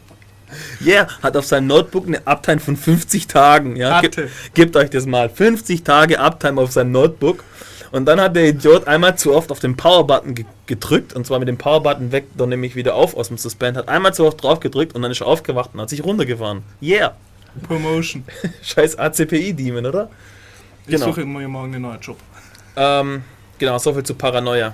Yeah, 0.85 1.07
hat 1.21 1.35
auf 1.35 1.45
seinem 1.45 1.67
Notebook 1.67 2.07
eine 2.07 2.25
Uptime 2.25 2.59
von 2.59 2.77
50 2.77 3.27
Tagen. 3.27 3.75
Ja, 3.75 3.99
Ge- 4.01 4.29
gebt 4.53 4.75
euch 4.77 4.89
das 4.89 5.05
mal. 5.05 5.29
50 5.29 5.83
Tage 5.83 6.19
Uptime 6.19 6.61
auf 6.61 6.71
seinem 6.71 6.93
Notebook. 6.93 7.43
Und 7.91 8.05
dann 8.05 8.19
hat 8.19 8.35
der 8.35 8.49
Idiot 8.49 8.87
einmal 8.87 9.17
zu 9.17 9.33
oft 9.33 9.51
auf 9.51 9.59
den 9.59 9.77
Power-Button 9.77 10.35
ge 10.35 10.45
gedrückt. 10.65 11.13
Und 11.13 11.25
zwar 11.25 11.39
mit 11.39 11.47
dem 11.47 11.57
Power-Button 11.57 12.11
weckt 12.11 12.39
er 12.39 12.47
nämlich 12.47 12.75
wieder 12.75 12.95
auf 12.95 13.15
aus 13.15 13.29
dem 13.29 13.37
Suspend. 13.37 13.77
Hat 13.77 13.87
einmal 13.87 14.13
zu 14.13 14.25
oft 14.25 14.43
drauf 14.43 14.59
gedrückt 14.59 14.95
und 14.95 15.01
dann 15.01 15.11
ist 15.11 15.21
er 15.21 15.27
aufgewacht 15.27 15.69
und 15.73 15.79
hat 15.81 15.89
sich 15.89 16.03
runtergefahren. 16.03 16.63
Yeah. 16.81 17.15
Promotion. 17.67 18.23
Scheiß 18.61 18.97
ACPI-Demon, 18.97 19.85
oder? 19.85 20.09
Ich 20.85 20.91
Genau. 20.91 21.05
suche 21.07 21.21
immer 21.21 21.39
morgen 21.47 21.73
einen 21.73 21.81
neuen 21.83 21.99
Job. 22.01 22.17
Ähm, 22.75 23.23
genau, 23.57 23.77
soviel 23.77 24.03
zu 24.03 24.13
Paranoia. 24.15 24.73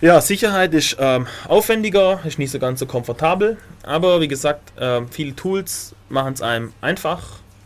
Ja, 0.00 0.20
Sicherheit 0.20 0.74
ist 0.74 0.96
ähm, 0.98 1.26
aufwendiger, 1.48 2.20
ist 2.24 2.38
nicht 2.38 2.50
so 2.50 2.58
ganz 2.58 2.80
so 2.80 2.86
komfortabel, 2.86 3.56
aber 3.82 4.20
wie 4.20 4.28
gesagt, 4.28 4.72
ähm, 4.78 5.08
viele 5.10 5.34
Tools 5.34 5.94
machen 6.10 6.34
es 6.34 6.42
einem 6.42 6.72
einfach, 6.82 7.22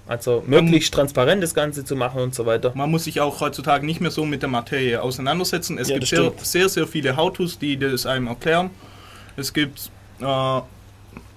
also 0.09 0.43
möglichst 0.47 0.93
transparent 0.95 1.43
das 1.43 1.55
Ganze 1.55 1.85
zu 1.85 1.95
machen 1.95 2.21
und 2.23 2.35
so 2.35 2.47
weiter. 2.47 2.73
Man 2.75 2.91
muss 2.91 3.05
sich 3.05 3.21
auch 3.21 3.41
heutzutage 3.41 3.85
nicht 3.85 4.01
mehr 4.01 4.11
so 4.11 4.25
mit 4.25 4.41
der 4.43 4.49
Materie 4.49 5.01
auseinandersetzen. 5.01 5.79
Es 5.79 5.89
Ja, 5.89 5.99
gibt 5.99 6.09
sehr, 6.09 6.33
sehr, 6.39 6.69
sehr 6.69 6.87
viele 6.87 7.17
How-Tos, 7.17 7.59
die 7.59 7.79
das 7.79 8.07
einem 8.07 8.27
erklären. 8.27 8.71
Es 9.37 9.53
gibt 9.53 9.91
äh, 10.21 10.61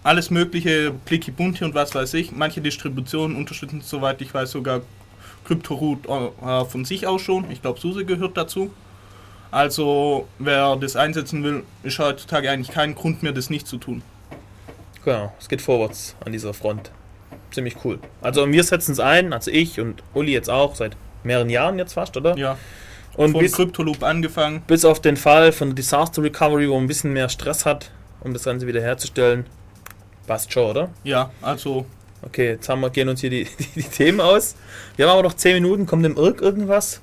alles 0.03 0.31
mögliche, 0.31 0.93
Plicky 1.05 1.31
Bunti 1.31 1.65
und 1.65 1.75
was 1.75 1.93
weiß 1.93 2.13
ich. 2.15 2.31
Manche 2.31 2.61
Distributionen 2.61 3.35
unterstützen, 3.35 3.81
soweit 3.83 4.21
ich 4.21 4.33
weiß, 4.33 4.51
sogar 4.51 4.81
CryptoRoot 5.45 6.07
äh, 6.07 6.65
von 6.65 6.85
sich 6.85 7.05
aus 7.05 7.21
schon. 7.21 7.51
Ich 7.51 7.61
glaube, 7.61 7.79
SUSE 7.79 8.05
gehört 8.05 8.37
dazu. 8.37 8.71
Also, 9.51 10.27
wer 10.39 10.77
das 10.77 10.95
einsetzen 10.95 11.43
will, 11.43 11.63
ist 11.83 11.99
heutzutage 11.99 12.49
eigentlich 12.49 12.71
kein 12.71 12.95
Grund 12.95 13.21
mehr, 13.21 13.33
das 13.33 13.49
nicht 13.49 13.67
zu 13.67 13.77
tun. 13.77 14.01
Genau, 15.03 15.33
es 15.39 15.49
geht 15.49 15.61
vorwärts 15.61 16.15
an 16.23 16.31
dieser 16.31 16.53
Front. 16.53 16.91
Ziemlich 17.51 17.75
cool. 17.83 17.99
Also 18.21 18.49
wir 18.49 18.63
setzen 18.63 18.93
es 18.93 18.99
ein, 18.99 19.33
also 19.33 19.51
ich 19.51 19.79
und 19.79 20.03
Uli 20.13 20.31
jetzt 20.31 20.49
auch, 20.49 20.75
seit 20.75 20.95
mehreren 21.23 21.49
Jahren 21.49 21.77
jetzt 21.77 21.93
fast, 21.93 22.15
oder? 22.17 22.37
Ja, 22.37 22.57
und 23.15 23.31
von 23.31 23.41
bis, 23.41 23.53
CryptoLoop 23.53 24.03
angefangen. 24.03 24.63
bis 24.67 24.85
auf 24.85 25.01
den 25.01 25.17
Fall 25.17 25.51
von 25.51 25.75
Disaster 25.75 26.23
Recovery, 26.23 26.69
wo 26.69 26.75
man 26.75 26.85
ein 26.85 26.87
bisschen 26.87 27.13
mehr 27.13 27.29
Stress 27.29 27.65
hat, 27.65 27.91
um 28.21 28.33
das 28.33 28.43
Ganze 28.43 28.67
wieder 28.67 28.81
herzustellen, 28.81 29.45
passt 30.27 30.51
schon, 30.53 30.69
oder? 30.69 30.89
Ja, 31.03 31.31
also 31.41 31.85
Okay, 32.23 32.49
jetzt 32.49 32.69
haben 32.69 32.81
wir, 32.81 32.91
gehen 32.91 33.09
uns 33.09 33.21
hier 33.21 33.31
die, 33.31 33.45
die, 33.59 33.81
die 33.81 33.83
Themen 33.83 34.21
aus. 34.21 34.55
Wir 34.95 35.07
haben 35.07 35.13
aber 35.13 35.23
noch 35.23 35.33
10 35.33 35.55
Minuten. 35.55 35.85
Kommt 35.87 36.05
dem 36.05 36.17
Irk 36.17 36.41
irgendwas? 36.41 37.01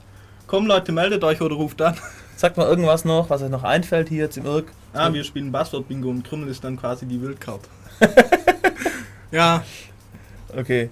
komm 0.48 0.66
Leute, 0.66 0.92
meldet 0.92 1.22
euch 1.22 1.40
oder 1.40 1.54
ruft 1.54 1.80
an. 1.82 1.94
Sagt 2.36 2.56
mal 2.56 2.66
irgendwas 2.66 3.04
noch, 3.04 3.30
was 3.30 3.42
euch 3.42 3.50
noch 3.50 3.64
einfällt 3.64 4.08
hier 4.08 4.24
jetzt 4.24 4.38
im 4.38 4.46
Irk. 4.46 4.72
Ah, 4.92 5.12
wir 5.12 5.22
spielen 5.22 5.52
Buzzword-Bingo 5.52 6.08
und 6.08 6.24
Krümmel 6.24 6.48
ist 6.48 6.64
dann 6.64 6.76
quasi 6.76 7.04
die 7.04 7.20
Wildcard. 7.20 7.60
ja, 9.30 9.62
Okay. 10.56 10.90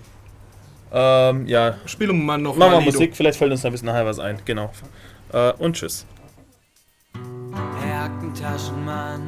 Ähm, 0.92 1.46
ja. 1.46 1.74
spielen 1.86 2.16
wir 2.16 2.24
mal 2.24 2.38
noch 2.38 2.56
Machen 2.56 2.72
wir 2.72 2.78
Lido. 2.80 2.92
Musik, 2.92 3.16
vielleicht 3.16 3.38
fällt 3.38 3.50
uns 3.52 3.62
da 3.62 3.68
ein 3.68 3.72
bisschen 3.72 3.86
nachher 3.86 4.06
was 4.06 4.18
ein. 4.18 4.38
Genau. 4.44 4.70
Äh, 5.32 5.52
und 5.52 5.74
tschüss. 5.74 6.06
Herr 7.80 8.04
Jackentaschenmann, 8.04 9.22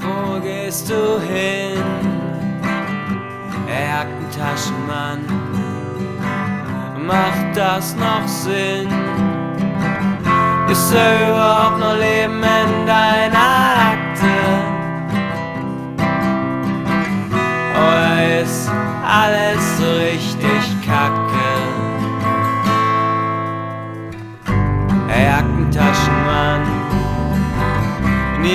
wo 0.00 0.40
gehst 0.40 0.90
du 0.90 1.20
hin? 1.20 1.82
Herr 3.66 4.04
Jackentaschenmann, 4.04 5.20
macht 7.06 7.56
das 7.56 7.96
noch 7.96 8.28
Sinn? 8.28 8.88
Ist 10.70 10.92
da 10.92 11.28
überhaupt 11.28 11.78
noch 11.80 11.96
Leben 11.96 12.11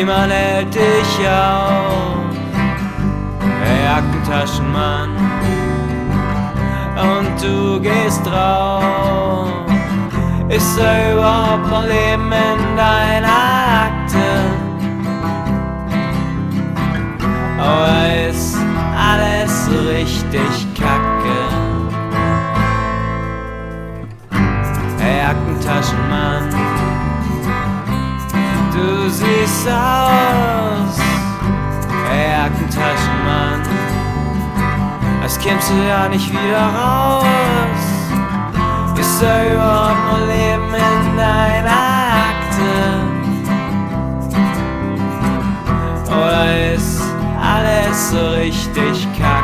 niemand 0.07 0.31
hält 0.31 0.73
dich 0.73 1.27
auf. 1.27 2.35
Herr 3.63 3.83
Jackentaschenmann, 3.83 5.09
und 6.95 7.43
du 7.43 7.79
gehst 7.81 8.25
drauf. 8.25 9.47
Ist 10.49 10.79
da 10.79 11.11
überhaupt 11.11 11.69
noch 11.69 11.83
Leben 11.83 12.31
in 12.31 12.77
deiner 12.77 13.27
Akte? 13.83 14.25
Oder 17.59 18.29
ist 18.29 18.57
alles 18.97 19.69
richtig 19.89 20.67
kacke? 20.73 21.39
Herr 24.99 25.33
Jackentaschenmann, 25.33 26.76
du 28.77 29.09
siehst 29.09 29.67
aus, 29.67 30.99
Jackentaschenmann, 32.09 33.61
als 35.21 35.39
kämst 35.39 35.69
du 35.69 35.75
ja 35.87 36.07
nicht 36.09 36.31
wieder 36.31 36.61
raus. 36.61 37.25
Ist 38.99 39.21
da 39.21 39.45
überhaupt 39.45 40.05
noch 40.11 40.19
Leben 40.27 40.73
in 40.73 41.17
deiner 41.17 41.79
Akte? 42.29 42.69
Oder 46.11 46.73
ist 46.73 47.01
alles 47.41 48.11
so 48.11 48.29
richtig 48.29 49.07
kacke? 49.17 49.36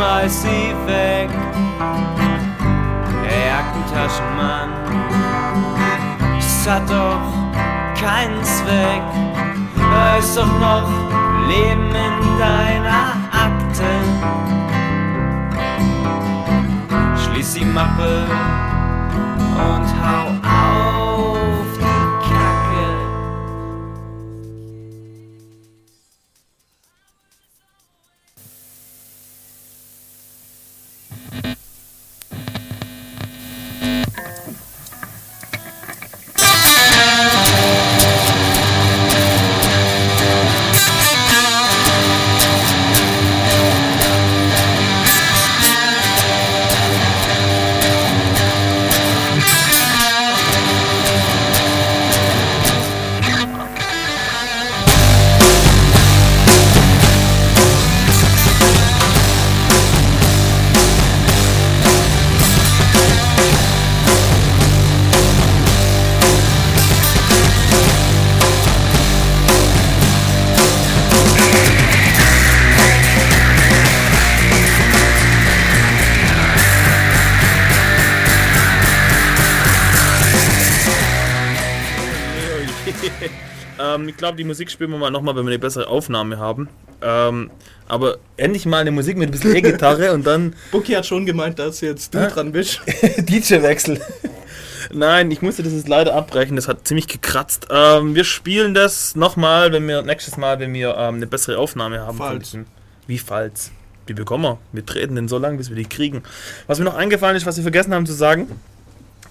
Schmeiß 0.00 0.42
sie 0.42 0.74
weg. 0.86 1.28
Herr 3.22 3.46
Jackentaschenmann, 3.50 4.70
es 6.38 6.66
hat 6.68 6.88
doch 6.88 8.00
keinen 8.00 8.42
Zweck. 8.42 9.02
Da 9.76 10.16
ist 10.16 10.36
doch 10.36 10.58
noch 10.58 10.88
Leben 11.48 11.88
in 11.88 12.38
deiner 12.38 13.12
Akte. 13.30 13.90
Schließ 17.22 17.54
die 17.54 17.64
Mappe 17.66 18.24
und 19.54 19.86
hau 20.02 20.39
glaube, 84.20 84.36
die 84.36 84.44
Musik 84.44 84.70
spielen 84.70 84.90
wir 84.90 84.98
mal 84.98 85.10
nochmal, 85.10 85.34
wenn 85.34 85.44
wir 85.44 85.50
eine 85.50 85.58
bessere 85.58 85.88
Aufnahme 85.88 86.38
haben. 86.38 86.68
Ähm, 87.02 87.50
aber 87.88 88.18
endlich 88.36 88.66
mal 88.66 88.78
eine 88.78 88.92
Musik 88.92 89.16
mit 89.16 89.30
ein 89.30 89.32
bisschen 89.32 89.56
E-Gitarre 89.56 90.12
und 90.12 90.24
dann 90.26 90.54
Bucky 90.70 90.92
hat 90.92 91.06
schon 91.06 91.26
gemeint, 91.26 91.58
dass 91.58 91.80
jetzt 91.80 92.14
du 92.14 92.28
dran 92.28 92.52
bist. 92.52 92.80
DJ-Wechsel. 93.18 94.00
Nein, 94.92 95.30
ich 95.30 95.42
musste 95.42 95.62
das 95.62 95.72
jetzt 95.72 95.88
leider 95.88 96.14
abbrechen, 96.14 96.56
das 96.56 96.68
hat 96.68 96.86
ziemlich 96.86 97.08
gekratzt. 97.08 97.68
Ähm, 97.70 98.14
wir 98.14 98.24
spielen 98.24 98.74
das 98.74 99.16
nochmal, 99.16 99.72
wenn 99.72 99.88
wir 99.88 100.02
nächstes 100.02 100.36
Mal, 100.36 100.60
wenn 100.60 100.72
wir 100.74 100.96
ähm, 100.96 101.16
eine 101.16 101.26
bessere 101.26 101.58
Aufnahme 101.58 102.00
haben. 102.00 102.18
Falls. 102.18 102.56
Wie 103.06 103.18
falls? 103.18 103.72
Die 104.08 104.14
bekommen 104.14 104.44
wir. 104.44 104.58
Wir 104.72 104.84
treten 104.84 105.14
den 105.14 105.28
so 105.28 105.38
lange, 105.38 105.56
bis 105.56 105.68
wir 105.68 105.76
die 105.76 105.84
kriegen. 105.84 106.22
Was 106.66 106.78
mir 106.78 106.84
noch 106.84 106.94
eingefallen 106.94 107.36
ist, 107.36 107.46
was 107.46 107.56
wir 107.56 107.62
vergessen 107.62 107.94
haben 107.94 108.06
zu 108.06 108.12
sagen, 108.12 108.48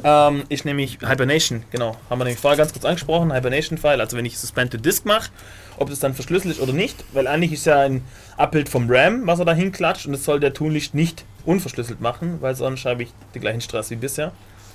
ähm, 0.04 0.44
ist 0.50 0.66
nämlich 0.66 1.00
Hibernation. 1.06 1.64
Genau, 1.72 1.98
haben 2.10 2.20
wir 2.20 2.26
nämlich 2.26 2.40
vorher 2.40 2.58
ganz 2.58 2.74
kurz 2.74 2.86
angesprochen. 2.86 3.34
Hibernation-File, 3.34 4.00
also 4.00 4.18
wenn 4.18 4.26
ich 4.26 4.38
Suspend 4.38 4.72
to 4.72 4.78
Disk 4.78 5.06
mache, 5.06 5.32
ob 5.78 5.90
das 5.90 6.00
dann 6.00 6.14
verschlüsselt 6.14 6.56
ist 6.56 6.62
oder 6.62 6.74
nicht, 6.74 7.04
weil 7.14 7.28
eigentlich 7.28 7.54
ist 7.54 7.66
ja 7.66 7.80
ein 7.80 8.04
Abbild 8.38 8.70
vom 8.70 8.88
RAM, 8.90 9.28
was 9.28 9.40
er 9.40 9.46
da 9.46 9.54
hinklatscht 9.54 10.06
und 10.06 10.14
das 10.14 10.24
soll 10.24 10.40
der 10.40 10.54
Tunlicht 10.54 10.94
nicht 10.94 11.26
unverschlüsselt 11.46 12.02
machen, 12.02 12.38
weil 12.42 12.56
sonst 12.56 12.86
habe 12.86 13.04
ich 13.04 13.10
den 13.34 13.42
gleichen 13.42 13.62
Stress 13.62 13.90
wie 13.90 13.96
bisher. 13.96 14.32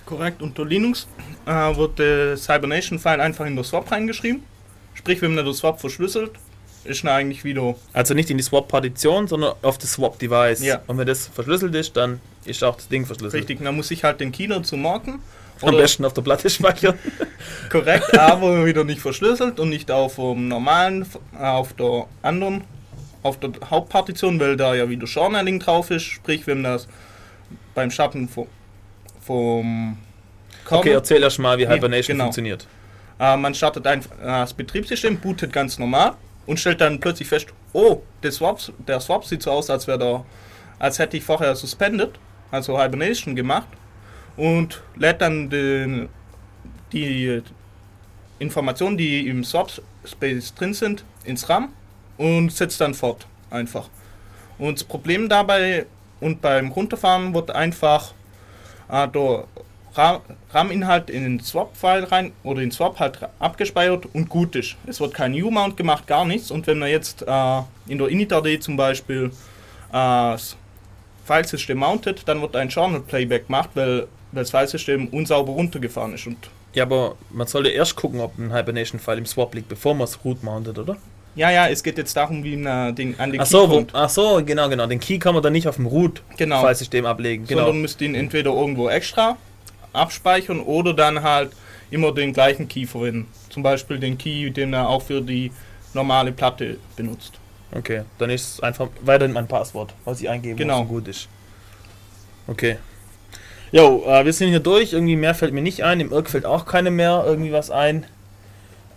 Korrekt, 0.07 0.43
unter 0.43 0.67
Linux 0.67 1.07
äh, 1.47 1.51
wird 1.51 1.99
das 1.99 2.47
Hibernation-File 2.47 3.21
einfach 3.21 3.47
in 3.47 3.57
der 3.57 3.65
Swap 3.65 3.91
reingeschrieben. 3.91 4.43
Sprich, 4.95 5.21
wenn 5.23 5.35
man 5.35 5.45
das 5.45 5.59
Swap 5.59 5.81
verschlüsselt, 5.81 6.33
ist 6.85 7.05
dann 7.05 7.13
eigentlich 7.13 7.45
wieder 7.45 7.75
Also 7.93 8.15
nicht 8.15 8.31
in 8.31 8.37
die 8.37 8.43
Swap-Partition, 8.43 9.29
sondern 9.29 9.55
auf 9.63 9.79
das 9.79 9.93
Swap-Device. 9.93 10.63
Ja. 10.63 10.83
Und 10.87 10.99
wenn 10.99 11.07
das 11.07 11.29
verschlüsselt 11.29 11.75
ist, 11.75 11.97
dann 11.97 12.21
ist 12.45 12.63
auch 12.63 12.77
das 12.77 12.89
Ding 12.89 13.07
verschlüsselt. 13.07 13.41
richtig. 13.41 13.63
Dann 13.63 13.77
muss 13.77 13.91
ich 13.91 14.05
halt 14.05 14.21
den 14.21 14.33
Key 14.33 14.47
dazu 14.47 14.77
marken. 14.77 15.21
Am 15.63 15.77
besten 15.77 16.05
auf 16.05 16.13
der 16.13 16.23
Platte 16.23 16.51
speichern. 16.51 16.99
korrekt, 17.71 18.19
aber 18.19 18.67
wieder 18.67 18.85
nicht 18.85 19.01
verschlüsselt 19.01 19.61
und 19.61 19.71
nicht 19.71 19.91
auf 19.91 20.17
dem 20.17 20.49
normalen, 20.49 21.07
äh, 21.39 21.45
auf 21.45 21.73
der 21.75 22.07
anderen, 22.23 22.65
auf 23.23 23.39
der 23.39 23.53
Hauptpartition, 23.71 24.39
weil 24.41 24.57
da 24.57 24.75
ja 24.75 24.89
wieder 24.89 25.07
Journaling 25.07 25.61
drauf 25.61 25.91
ist. 25.91 26.03
Sprich, 26.03 26.47
wenn 26.47 26.65
das 26.65 26.89
beim 27.75 27.91
Schatten 27.91 28.29
vom, 28.29 28.47
vom 29.21 29.97
Okay, 30.69 30.93
erzähl 30.93 31.23
erst 31.23 31.39
mal, 31.39 31.57
wie 31.59 31.67
Hibernation 31.67 32.17
genau. 32.17 32.25
funktioniert. 32.25 32.67
Äh, 33.19 33.37
man 33.37 33.55
startet 33.55 33.87
einfach 33.87 34.11
äh, 34.19 34.25
das 34.25 34.55
Betriebssystem, 34.55 35.19
bootet 35.19 35.53
ganz 35.53 35.79
normal 35.79 36.15
und 36.47 36.59
stellt 36.61 36.81
dann 36.81 37.01
plötzlich 37.01 37.29
fest, 37.29 37.49
oh, 37.73 38.03
der 38.23 38.33
Swap, 38.33 38.61
der 38.87 39.01
Swap 39.01 39.25
sieht 39.25 39.43
so 39.43 39.51
aus, 39.51 39.71
als 39.71 39.87
wäre 39.87 39.99
da, 39.99 40.25
als 40.79 40.99
hätte 40.99 41.17
ich 41.17 41.25
vorher 41.25 41.55
suspended, 41.55 42.11
also 42.51 42.81
Hibernation 42.81 43.35
gemacht 43.35 43.69
und 44.37 44.83
lädt 44.97 45.21
dann 45.21 45.49
den, 45.51 46.09
die 46.93 47.43
Informationen, 48.39 48.97
die 48.97 49.29
im 49.29 49.45
Swap 49.45 49.71
Space 50.05 50.55
drin 50.55 50.75
sind, 50.75 51.05
ins 51.25 51.49
RAM 51.49 51.71
und 52.19 52.53
setzt 52.53 52.81
dann 52.81 52.95
fort 52.95 53.27
einfach. 53.51 53.89
Und 54.59 54.79
das 54.79 54.85
Problem 54.85 55.29
dabei 55.29 55.87
und 56.21 56.41
beim 56.41 56.71
Runterfahren 56.71 57.35
wird 57.35 57.51
einfach 57.51 58.13
Ra- 58.89 59.45
RAM-Inhalt 59.97 61.11
in 61.11 61.23
den 61.23 61.41
Swap-File 61.41 62.05
rein 62.11 62.33
oder 62.43 62.61
in 62.63 62.71
Swap 62.71 62.99
halt 62.99 63.19
abgespeichert 63.39 64.07
und 64.13 64.29
gut 64.29 64.57
ist. 64.57 64.77
Es 64.87 65.01
wird 65.01 65.15
kein 65.15 65.33
U-Mount 65.35 65.77
gemacht, 65.77 66.07
gar 66.07 66.25
nichts. 66.25 66.51
Und 66.51 66.67
wenn 66.67 66.79
man 66.79 66.89
jetzt 66.91 67.23
äh, 67.27 67.61
in 67.87 67.99
der 67.99 68.09
Init.d 68.09 68.59
zum 68.61 68.77
Beispiel 68.77 69.27
äh, 69.91 69.93
das 69.93 70.57
Filesystem 71.25 71.79
mountet, 71.79 72.23
dann 72.27 72.41
wird 72.43 72.55
ein 72.57 72.69
Journal-Playback 72.69 73.47
gemacht, 73.47 73.71
weil, 73.75 74.07
das 74.33 74.51
Filesystem 74.51 75.07
unsauber 75.09 75.53
runtergefahren 75.53 76.13
ist. 76.15 76.27
Und 76.27 76.37
Ja, 76.75 76.83
aber 76.83 77.15
man 77.31 77.47
sollte 77.47 77.69
erst 77.69 77.95
gucken, 77.95 78.21
ob 78.21 78.37
ein 78.37 78.53
Hibernation-File 78.53 79.19
im 79.19 79.27
Swap 79.27 79.55
liegt, 79.55 79.69
bevor 79.69 79.95
man 79.95 80.05
es 80.05 80.19
root 80.25 80.43
mountet, 80.43 80.77
oder? 80.79 80.97
ja, 81.37 81.51
ja, 81.51 81.67
es 81.69 81.83
geht 81.83 81.99
jetzt 81.99 82.17
darum, 82.17 82.43
wie 82.45 82.57
man 82.57 82.91
äh, 82.91 82.93
den, 82.93 83.19
an 83.21 83.31
den 83.33 83.41
Ach 83.41 83.45
Key 83.45 83.51
so, 83.51 83.69
wo, 83.71 83.75
kommt. 83.77 83.91
ach 83.95 84.09
so, 84.09 84.41
genau, 84.45 84.69
genau. 84.69 84.87
Den 84.87 84.99
Key 85.01 85.19
kann 85.19 85.35
man 85.35 85.43
dann 85.43 85.53
nicht 85.53 85.67
auf 85.69 85.77
dem 85.77 85.85
Genau. 85.89 86.57
Root-File-System 86.61 87.07
ablegen. 87.07 87.47
Genau. 87.47 87.63
sondern 87.63 87.81
müsst 87.81 88.01
ihn 88.03 88.15
entweder 88.17 88.51
irgendwo 88.53 88.89
extra 88.89 89.37
abspeichern 89.95 90.61
oder 90.61 90.93
dann 90.95 91.23
halt 91.23 91.53
immer 91.91 92.13
den 92.13 92.33
gleichen 92.33 92.69
Key 92.69 92.87
verwenden. 92.87 93.29
Zum 93.51 93.63
Beispiel 93.63 93.99
den 93.99 94.19
Key, 94.19 94.51
den 94.51 94.73
er 94.73 94.89
auch 94.89 95.03
für 95.03 95.21
die 95.21 95.53
normale 95.93 96.33
Platte 96.33 96.79
benutzt. 96.97 97.35
Okay, 97.73 98.03
dann 98.19 98.31
ist 98.31 98.55
es 98.55 98.61
einfach 98.61 98.89
weiterhin 99.03 99.33
mein 99.33 99.49
Passwort, 99.49 99.95
was 100.05 100.21
ich 100.21 100.29
eingeben 100.29 100.57
Genau. 100.57 100.81
muss 100.81 100.83
und 100.83 100.89
gut 100.89 101.09
ist. 101.09 101.29
Okay. 102.47 102.77
Jo, 103.73 104.05
äh, 104.07 104.25
wir 104.25 104.33
sind 104.33 104.51
hier 104.51 104.61
durch. 104.61 104.93
Irgendwie 104.93 105.17
mehr 105.17 105.35
fällt 105.35 105.53
mir 105.53 105.63
nicht 105.63 105.83
ein. 105.83 105.99
Im 106.01 106.13
Irk 106.13 106.31
fällt 106.31 106.47
auch 106.47 106.67
keine 106.67 106.91
mehr 106.93 107.25
irgendwie 107.27 107.53
was 107.53 107.71
ein. 107.71 108.07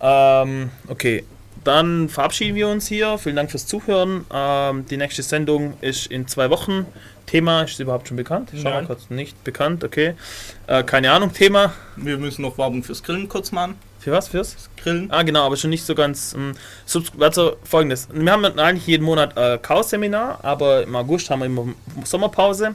Ähm, 0.02 0.70
okay. 0.88 1.24
Dann 1.64 2.08
verabschieden 2.10 2.56
wir 2.56 2.68
uns 2.68 2.88
hier. 2.88 3.18
Vielen 3.18 3.36
Dank 3.36 3.50
fürs 3.50 3.66
Zuhören. 3.66 4.26
Ähm, 4.32 4.86
die 4.88 4.98
nächste 4.98 5.24
Sendung 5.24 5.74
ist 5.82 6.08
in 6.08 6.28
zwei 6.28 6.50
Wochen. 6.50 6.86
Thema 7.28 7.64
ist 7.64 7.80
überhaupt 7.80 8.08
schon 8.08 8.18
bekannt? 8.18 8.52
Schau 8.56 8.70
mal 8.70 8.86
kurz. 8.86 9.10
Nicht 9.10 9.44
bekannt, 9.44 9.84
okay. 9.84 10.16
Äh, 10.66 10.84
keine 10.84 11.12
Ahnung, 11.12 11.32
Thema. 11.34 11.74
Wir 11.96 12.18
müssen 12.18 12.42
noch 12.42 12.58
Werbung 12.58 12.84
fürs 12.84 13.04
Grillen 13.04 13.30
kurz 13.30 13.52
machen. 13.52 13.76
Für 14.00 14.14
was? 14.14 14.30
Fürs? 14.30 14.70
Grillen. 14.82 15.12
Ah, 15.12 15.24
genau, 15.24 15.46
aber 15.46 15.58
schon 15.58 15.70
nicht 15.70 15.86
so 15.86 15.94
ganz. 15.94 16.34
Ähm, 16.34 16.54
also 17.20 17.58
folgendes: 17.64 18.08
Wir 18.12 18.32
haben 18.32 18.46
eigentlich 18.46 18.88
jeden 18.88 19.04
Monat 19.04 19.38
äh, 19.38 19.58
Chaos-Seminar, 19.58 20.40
aber 20.44 20.84
im 20.84 20.96
August 20.96 21.30
haben 21.30 21.40
wir 21.40 21.46
immer 21.48 21.68
Sommerpause. 22.06 22.74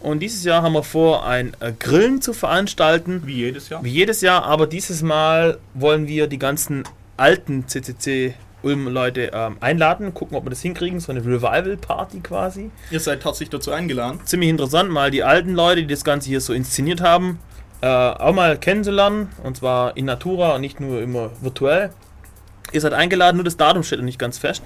Und 0.00 0.20
dieses 0.20 0.44
Jahr 0.44 0.62
haben 0.62 0.74
wir 0.74 0.82
vor, 0.82 1.24
ein 1.26 1.56
äh, 1.60 1.72
Grillen 1.72 2.20
zu 2.20 2.34
veranstalten, 2.34 3.22
Wie 3.24 3.36
jedes 3.36 3.70
Jahr. 3.70 3.82
wie 3.82 3.90
jedes 3.90 4.20
Jahr, 4.20 4.44
aber 4.44 4.66
dieses 4.66 5.02
Mal 5.02 5.58
wollen 5.72 6.06
wir 6.06 6.26
die 6.26 6.38
ganzen 6.38 6.84
alten 7.16 7.66
CCC 7.66 8.34
Ulm-Leute 8.66 9.30
ähm, 9.32 9.56
einladen, 9.60 10.12
gucken, 10.12 10.36
ob 10.36 10.44
wir 10.44 10.50
das 10.50 10.60
hinkriegen, 10.60 10.98
so 10.98 11.12
eine 11.12 11.20
Revival-Party 11.20 12.20
quasi. 12.20 12.70
Ihr 12.90 13.00
seid 13.00 13.24
herzlich 13.24 13.48
dazu 13.48 13.70
eingeladen. 13.70 14.20
Ziemlich 14.24 14.50
interessant, 14.50 14.90
mal 14.90 15.10
die 15.10 15.22
alten 15.22 15.54
Leute, 15.54 15.82
die 15.82 15.86
das 15.86 16.04
Ganze 16.04 16.28
hier 16.28 16.40
so 16.40 16.52
inszeniert 16.52 17.00
haben, 17.00 17.38
äh, 17.80 17.86
auch 17.86 18.34
mal 18.34 18.58
kennenzulernen, 18.58 19.28
und 19.44 19.56
zwar 19.56 19.96
in 19.96 20.06
Natura 20.06 20.56
und 20.56 20.62
nicht 20.62 20.80
nur 20.80 21.00
immer 21.00 21.30
virtuell. 21.40 21.90
Ihr 22.72 22.80
seid 22.80 22.92
eingeladen, 22.92 23.36
nur 23.36 23.44
das 23.44 23.56
Datum 23.56 23.84
steht 23.84 24.00
noch 24.00 24.04
nicht 24.04 24.18
ganz 24.18 24.38
fest. 24.38 24.64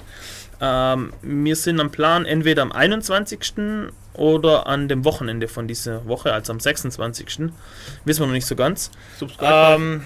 Ähm, 0.60 1.12
wir 1.22 1.56
sind 1.56 1.80
am 1.80 1.90
Plan 1.90 2.24
entweder 2.24 2.62
am 2.62 2.72
21. 2.72 3.90
oder 4.14 4.66
an 4.66 4.88
dem 4.88 5.04
Wochenende 5.04 5.48
von 5.48 5.68
dieser 5.68 6.06
Woche, 6.06 6.32
also 6.32 6.52
am 6.52 6.60
26. 6.60 7.52
Wissen 8.04 8.20
wir 8.20 8.26
noch 8.26 8.32
nicht 8.32 8.46
so 8.46 8.56
ganz. 8.56 8.90
Subscribe. 9.18 9.74
Ähm, 9.76 10.04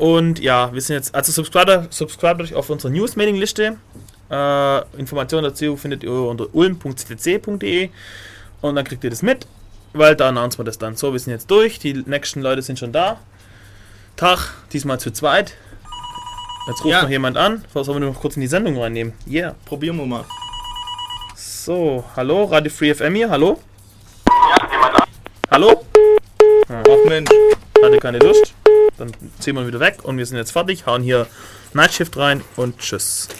und 0.00 0.38
ja, 0.40 0.72
wir 0.72 0.80
sind 0.80 0.96
jetzt, 0.96 1.14
also 1.14 1.30
subscribe, 1.32 1.86
subscribe 1.90 2.42
euch 2.42 2.54
auf 2.54 2.70
unsere 2.70 2.92
News-Mailing-Liste. 2.92 3.76
Äh, 4.30 4.98
Informationen 4.98 5.44
dazu 5.44 5.76
findet 5.76 6.02
ihr 6.04 6.12
unter 6.12 6.46
ulm.ctc.de 6.54 7.90
und 8.60 8.74
dann 8.76 8.84
kriegt 8.84 9.04
ihr 9.04 9.10
das 9.10 9.22
mit, 9.22 9.46
weil 9.92 10.16
da 10.16 10.28
announcen 10.28 10.58
wir 10.60 10.64
das 10.64 10.78
dann. 10.78 10.96
So, 10.96 11.12
wir 11.12 11.18
sind 11.20 11.32
jetzt 11.32 11.50
durch, 11.50 11.78
die 11.78 11.94
nächsten 12.06 12.40
Leute 12.40 12.62
sind 12.62 12.78
schon 12.78 12.92
da. 12.92 13.18
Tag, 14.16 14.38
diesmal 14.72 14.98
zu 15.00 15.10
zweit. 15.12 15.54
Jetzt 16.68 16.80
ruft 16.84 16.90
Ja. 16.92 17.02
noch 17.02 17.10
jemand 17.10 17.36
an. 17.36 17.64
Was 17.72 17.86
sollen 17.86 18.00
wir 18.02 18.08
noch 18.08 18.20
kurz 18.20 18.36
in 18.36 18.42
die 18.42 18.46
Sendung 18.46 18.78
reinnehmen? 18.78 19.12
Yeah. 19.28 19.54
Probieren 19.64 19.96
wir 19.96 20.06
mal. 20.06 20.24
So, 21.34 22.04
hallo, 22.16 22.44
Radio 22.44 22.70
Free 22.70 22.94
FM 22.94 23.14
hier, 23.14 23.30
hallo? 23.30 23.58
Hallo? 25.50 25.84
Ach 26.68 27.08
Mensch. 27.08 27.30
Hatte 27.82 27.98
keine 27.98 28.18
Lust. 28.18 28.54
Dann 29.00 29.12
ziehen 29.40 29.54
wir 29.56 29.62
ihn 29.62 29.66
wieder 29.66 29.80
weg 29.80 30.04
und 30.04 30.18
wir 30.18 30.26
sind 30.26 30.36
jetzt 30.36 30.52
fertig, 30.52 30.86
hauen 30.86 31.02
hier 31.02 31.26
Nightshift 31.72 32.16
rein 32.16 32.42
und 32.56 32.78
tschüss. 32.78 33.28